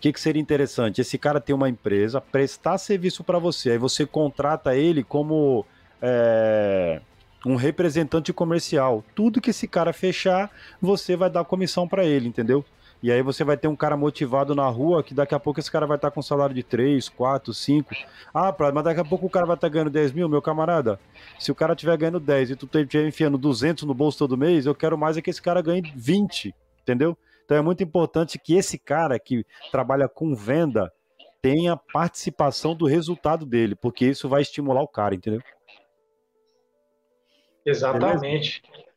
que, 0.00 0.12
que 0.12 0.20
seria 0.20 0.40
interessante? 0.40 1.00
Esse 1.00 1.18
cara 1.18 1.40
tem 1.40 1.54
uma 1.54 1.68
empresa, 1.68 2.20
prestar 2.20 2.78
serviço 2.78 3.22
para 3.22 3.38
você, 3.38 3.72
aí 3.72 3.78
você 3.78 4.06
contrata 4.06 4.74
ele 4.74 5.04
como 5.04 5.64
é, 6.00 7.00
um 7.44 7.54
representante 7.54 8.32
comercial. 8.32 9.04
Tudo 9.14 9.40
que 9.40 9.50
esse 9.50 9.68
cara 9.68 9.92
fechar, 9.92 10.50
você 10.80 11.16
vai 11.16 11.28
dar 11.28 11.44
comissão 11.44 11.86
para 11.86 12.04
ele, 12.04 12.28
entendeu? 12.28 12.64
E 13.02 13.10
aí 13.10 13.22
você 13.22 13.44
vai 13.44 13.56
ter 13.56 13.66
um 13.66 13.76
cara 13.76 13.96
motivado 13.96 14.54
na 14.54 14.68
rua 14.68 15.02
que 15.02 15.14
daqui 15.14 15.34
a 15.34 15.40
pouco 15.40 15.58
esse 15.58 15.70
cara 15.70 15.86
vai 15.86 15.96
estar 15.96 16.10
tá 16.10 16.14
com 16.14 16.20
um 16.20 16.22
salário 16.22 16.54
de 16.54 16.62
3, 16.62 17.08
4, 17.08 17.52
5. 17.52 17.94
Ah, 18.32 18.54
mas 18.74 18.84
daqui 18.84 19.00
a 19.00 19.04
pouco 19.04 19.26
o 19.26 19.30
cara 19.30 19.46
vai 19.46 19.56
estar 19.56 19.68
tá 19.68 19.72
ganhando 19.72 19.90
10 19.90 20.12
mil, 20.12 20.28
meu 20.28 20.42
camarada. 20.42 21.00
Se 21.38 21.50
o 21.50 21.54
cara 21.54 21.72
estiver 21.72 21.96
ganhando 21.96 22.20
10 22.20 22.50
e 22.50 22.56
tu 22.56 22.68
estiver 22.72 23.06
enfiando 23.06 23.38
200 23.38 23.84
no 23.84 23.94
bolso 23.94 24.18
todo 24.18 24.36
mês, 24.36 24.66
eu 24.66 24.74
quero 24.74 24.98
mais 24.98 25.16
é 25.16 25.22
que 25.22 25.30
esse 25.30 25.40
cara 25.40 25.62
ganhe 25.62 25.82
20, 25.96 26.54
entendeu? 26.82 27.16
Então 27.50 27.58
é 27.58 27.62
muito 27.62 27.82
importante 27.82 28.38
que 28.38 28.54
esse 28.54 28.78
cara 28.78 29.18
que 29.18 29.44
trabalha 29.72 30.08
com 30.08 30.36
venda 30.36 30.88
tenha 31.42 31.76
participação 31.76 32.76
do 32.76 32.86
resultado 32.86 33.44
dele, 33.44 33.74
porque 33.74 34.06
isso 34.06 34.28
vai 34.28 34.40
estimular 34.40 34.80
o 34.82 34.86
cara, 34.86 35.16
entendeu? 35.16 35.42
Exatamente. 37.66 38.62
Beleza? 38.62 38.88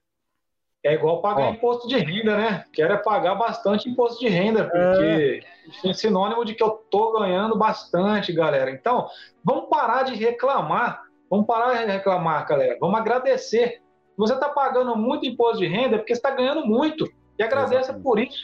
É 0.83 0.93
igual 0.93 1.19
pagar 1.19 1.47
Ó. 1.47 1.49
imposto 1.49 1.87
de 1.87 1.97
renda, 1.97 2.37
né? 2.37 2.63
Quero 2.71 2.93
é 2.93 2.97
pagar 2.97 3.33
bastante 3.33 3.89
imposto 3.89 4.19
de 4.19 4.29
renda, 4.29 4.65
porque 4.65 5.03
é... 5.03 5.39
isso 5.67 5.89
é 5.89 5.93
sinônimo 5.93 6.45
de 6.45 6.53
que 6.53 6.61
eu 6.61 6.69
tô 6.91 7.11
ganhando 7.19 7.57
bastante, 7.57 8.31
galera. 8.31 8.69
Então, 8.69 9.09
vamos 9.43 9.67
parar 9.67 10.03
de 10.03 10.13
reclamar. 10.13 11.01
Vamos 11.27 11.47
parar 11.47 11.73
de 11.83 11.91
reclamar, 11.91 12.47
galera. 12.47 12.77
Vamos 12.79 12.99
agradecer. 12.99 13.81
Você 14.15 14.35
está 14.35 14.47
pagando 14.47 14.95
muito 14.95 15.25
imposto 15.25 15.57
de 15.57 15.65
renda 15.65 15.95
é 15.95 15.97
porque 15.97 16.13
você 16.13 16.19
está 16.19 16.29
ganhando 16.29 16.67
muito. 16.67 17.11
E 17.37 17.43
agradeça 17.43 17.91
Exatamente. 17.91 18.03
por 18.03 18.19
isso. 18.19 18.43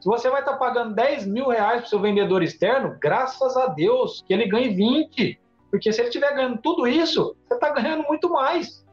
Se 0.00 0.06
você 0.06 0.30
vai 0.30 0.40
estar 0.40 0.52
tá 0.52 0.58
pagando 0.58 0.94
10 0.94 1.26
mil 1.26 1.48
reais 1.48 1.80
para 1.80 1.86
o 1.86 1.88
seu 1.88 2.00
vendedor 2.00 2.42
externo, 2.42 2.96
graças 2.98 3.56
a 3.56 3.66
Deus 3.66 4.22
que 4.26 4.32
ele 4.32 4.48
ganhe 4.48 4.70
20. 4.70 5.38
Porque 5.70 5.92
se 5.92 6.00
ele 6.00 6.08
estiver 6.08 6.34
ganhando 6.34 6.58
tudo 6.58 6.86
isso, 6.86 7.36
você 7.46 7.54
está 7.54 7.70
ganhando 7.70 8.02
muito 8.04 8.28
mais. 8.30 8.84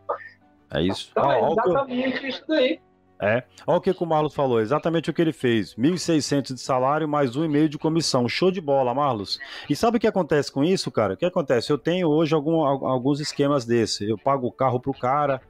É 0.71 0.81
isso. 0.81 1.09
Então, 1.11 1.29
ah, 1.29 1.37
é 1.37 1.51
exatamente 1.51 2.19
que... 2.19 2.27
isso 2.27 2.43
daí. 2.47 2.79
É, 3.19 3.43
olha 3.65 3.77
o 3.79 3.81
que, 3.81 3.91
que 3.91 4.03
o 4.03 4.05
Marlos 4.05 4.35
falou, 4.35 4.61
exatamente 4.61 5.09
o 5.09 5.13
que 5.13 5.19
ele 5.19 5.33
fez. 5.33 5.73
1.600 5.73 6.53
de 6.53 6.61
salário 6.61 7.07
mais 7.07 7.35
um 7.35 7.43
e 7.43 7.47
meio 7.47 7.67
de 7.67 7.77
comissão. 7.77 8.29
Show 8.29 8.51
de 8.51 8.61
bola, 8.61 8.93
Marlos. 8.93 9.39
E 9.67 9.75
sabe 9.75 9.97
o 9.97 9.99
que 9.99 10.05
acontece 10.05 10.51
com 10.51 10.63
isso, 10.63 10.91
cara? 10.91 11.15
O 11.15 11.17
que 11.17 11.25
acontece? 11.25 11.71
Eu 11.71 11.79
tenho 11.79 12.07
hoje 12.09 12.35
algum, 12.35 12.63
alguns 12.63 13.19
esquemas 13.19 13.65
desse. 13.65 14.07
Eu 14.07 14.19
pago 14.19 14.45
o 14.45 14.51
carro 14.51 14.79
pro 14.79 14.93
cara, 14.93 15.41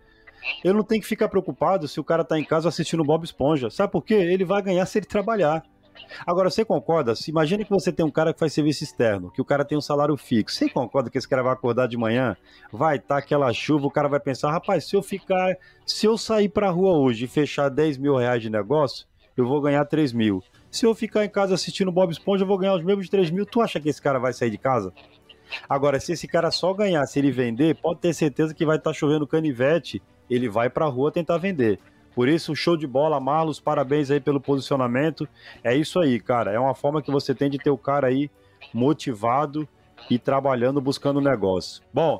eu 0.63 0.73
não 0.73 0.83
tenho 0.83 1.01
que 1.01 1.07
ficar 1.07 1.29
preocupado 1.29 1.87
se 1.87 1.99
o 1.99 2.03
cara 2.03 2.23
tá 2.23 2.37
em 2.39 2.43
casa 2.43 2.69
assistindo 2.69 3.03
Bob 3.03 3.23
Esponja. 3.23 3.69
Sabe 3.69 3.91
por 3.91 4.03
quê? 4.03 4.15
Ele 4.15 4.45
vai 4.45 4.61
ganhar 4.61 4.85
se 4.85 4.99
ele 4.99 5.05
trabalhar. 5.05 5.63
Agora, 6.25 6.49
você 6.49 6.63
concorda? 6.63 7.13
Imagine 7.27 7.65
que 7.65 7.71
você 7.71 7.91
tem 7.91 8.05
um 8.05 8.11
cara 8.11 8.33
que 8.33 8.39
faz 8.39 8.53
serviço 8.53 8.83
externo, 8.83 9.31
que 9.31 9.41
o 9.41 9.45
cara 9.45 9.65
tem 9.65 9.77
um 9.77 9.81
salário 9.81 10.15
fixo. 10.15 10.57
Você 10.57 10.69
concorda 10.69 11.09
que 11.09 11.17
esse 11.17 11.27
cara 11.27 11.43
vai 11.43 11.53
acordar 11.53 11.87
de 11.87 11.97
manhã, 11.97 12.35
vai 12.71 12.97
estar 12.97 13.15
tá 13.15 13.17
aquela 13.17 13.51
chuva, 13.53 13.87
o 13.87 13.91
cara 13.91 14.07
vai 14.07 14.19
pensar, 14.19 14.51
rapaz, 14.51 14.85
se 14.87 14.95
eu 14.95 15.01
ficar, 15.01 15.57
se 15.85 16.05
eu 16.05 16.17
sair 16.17 16.49
pra 16.49 16.69
rua 16.69 16.93
hoje 16.97 17.25
e 17.25 17.27
fechar 17.27 17.69
10 17.69 17.97
mil 17.97 18.15
reais 18.15 18.41
de 18.41 18.49
negócio, 18.49 19.07
eu 19.35 19.47
vou 19.47 19.61
ganhar 19.61 19.83
3 19.85 20.13
mil. 20.13 20.43
Se 20.69 20.85
eu 20.85 20.93
ficar 20.93 21.25
em 21.25 21.29
casa 21.29 21.55
assistindo 21.55 21.91
Bob 21.91 22.11
Esponja, 22.11 22.43
eu 22.43 22.47
vou 22.47 22.57
ganhar 22.57 22.75
os 22.75 22.83
mesmos 22.83 23.09
3 23.09 23.29
mil. 23.31 23.45
Tu 23.45 23.61
acha 23.61 23.79
que 23.79 23.89
esse 23.89 24.01
cara 24.01 24.19
vai 24.19 24.33
sair 24.33 24.49
de 24.49 24.57
casa? 24.57 24.93
Agora, 25.67 25.99
se 25.99 26.11
esse 26.11 26.27
cara 26.27 26.51
só 26.51 26.73
ganhar, 26.73 27.05
se 27.05 27.19
ele 27.19 27.31
vender, 27.31 27.75
pode 27.75 28.01
ter 28.01 28.13
certeza 28.13 28.53
que 28.53 28.65
vai 28.65 28.77
estar 28.77 28.91
tá 28.91 28.93
chovendo 28.93 29.25
canivete 29.25 30.01
ele 30.35 30.49
vai 30.49 30.69
para 30.69 30.85
a 30.85 30.89
rua 30.89 31.11
tentar 31.11 31.37
vender. 31.37 31.79
Por 32.15 32.27
isso, 32.27 32.55
show 32.55 32.75
de 32.75 32.87
bola, 32.87 33.19
Marlos, 33.19 33.59
parabéns 33.59 34.09
aí 34.09 34.19
pelo 34.19 34.41
posicionamento. 34.41 35.27
É 35.63 35.75
isso 35.75 35.99
aí, 35.99 36.19
cara. 36.19 36.51
É 36.51 36.59
uma 36.59 36.73
forma 36.73 37.01
que 37.01 37.11
você 37.11 37.35
tem 37.35 37.49
de 37.49 37.59
ter 37.59 37.69
o 37.69 37.77
cara 37.77 38.07
aí 38.07 38.31
motivado 38.73 39.67
e 40.09 40.17
trabalhando, 40.17 40.81
buscando 40.81 41.21
negócio. 41.21 41.83
Bom, 41.93 42.19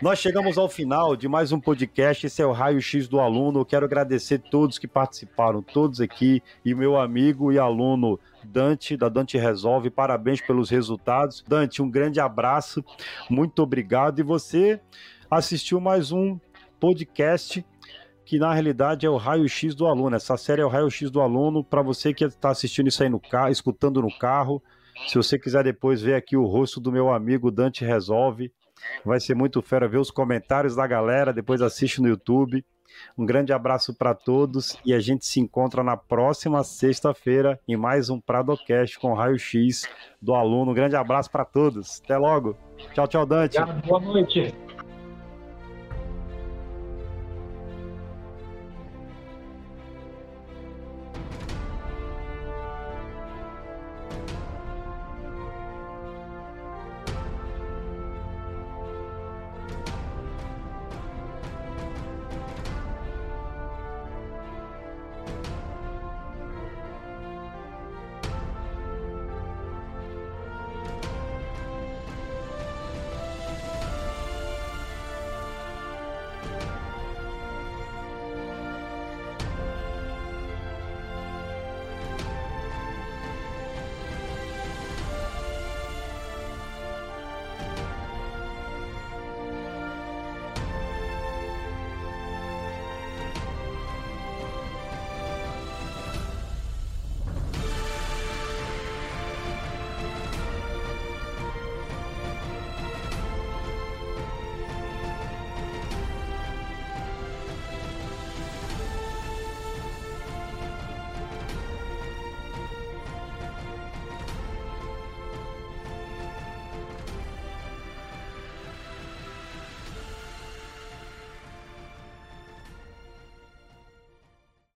nós 0.00 0.18
chegamos 0.18 0.56
ao 0.56 0.68
final 0.68 1.16
de 1.16 1.26
mais 1.26 1.50
um 1.50 1.58
podcast. 1.58 2.26
Esse 2.26 2.42
é 2.42 2.46
o 2.46 2.52
Raio 2.52 2.80
X 2.80 3.08
do 3.08 3.18
Aluno. 3.18 3.60
Eu 3.60 3.64
quero 3.64 3.84
agradecer 3.84 4.38
todos 4.38 4.78
que 4.78 4.86
participaram, 4.86 5.62
todos 5.62 6.00
aqui, 6.00 6.42
e 6.64 6.74
meu 6.74 6.96
amigo 6.96 7.52
e 7.52 7.58
aluno 7.58 8.20
Dante, 8.44 8.96
da 8.96 9.08
Dante 9.08 9.36
Resolve. 9.36 9.90
Parabéns 9.90 10.40
pelos 10.40 10.70
resultados. 10.70 11.44
Dante, 11.46 11.82
um 11.82 11.90
grande 11.90 12.20
abraço, 12.20 12.84
muito 13.28 13.62
obrigado. 13.62 14.20
E 14.20 14.22
você 14.22 14.80
assistiu 15.30 15.80
mais 15.80 16.12
um 16.12 16.38
podcast 16.84 17.64
que 18.26 18.38
na 18.38 18.52
realidade 18.52 19.06
é 19.06 19.08
o 19.08 19.16
raio-x 19.16 19.74
do 19.74 19.86
aluno. 19.86 20.16
Essa 20.16 20.36
série 20.36 20.60
é 20.60 20.64
o 20.66 20.68
raio-x 20.68 21.10
do 21.10 21.22
aluno 21.22 21.64
para 21.64 21.80
você 21.80 22.12
que 22.12 22.24
está 22.24 22.50
assistindo 22.50 22.88
isso 22.88 23.02
aí 23.02 23.08
no 23.08 23.18
carro, 23.18 23.50
escutando 23.50 24.02
no 24.02 24.18
carro. 24.18 24.62
Se 25.08 25.16
você 25.16 25.38
quiser 25.38 25.64
depois 25.64 26.02
ver 26.02 26.14
aqui 26.14 26.36
o 26.36 26.44
rosto 26.44 26.78
do 26.80 26.92
meu 26.92 27.10
amigo 27.10 27.50
Dante 27.50 27.86
Resolve, 27.86 28.52
vai 29.02 29.18
ser 29.18 29.34
muito 29.34 29.62
fera 29.62 29.88
ver 29.88 29.96
os 29.96 30.10
comentários 30.10 30.76
da 30.76 30.86
galera, 30.86 31.32
depois 31.32 31.62
assiste 31.62 32.02
no 32.02 32.08
YouTube. 32.08 32.62
Um 33.16 33.24
grande 33.24 33.50
abraço 33.50 33.94
para 33.94 34.14
todos 34.14 34.76
e 34.84 34.92
a 34.92 35.00
gente 35.00 35.24
se 35.24 35.40
encontra 35.40 35.82
na 35.82 35.96
próxima 35.96 36.62
sexta-feira 36.62 37.58
em 37.66 37.78
mais 37.78 38.10
um 38.10 38.20
Pradocast 38.20 38.98
com 38.98 39.14
Raio 39.14 39.38
X 39.38 39.88
do 40.20 40.34
aluno. 40.34 40.72
Um 40.72 40.74
grande 40.74 40.96
abraço 40.96 41.30
para 41.30 41.46
todos. 41.46 42.02
Até 42.04 42.18
logo. 42.18 42.54
Tchau, 42.92 43.08
tchau, 43.08 43.24
Dante. 43.24 43.58
Boa 43.86 44.00
noite. 44.00 44.63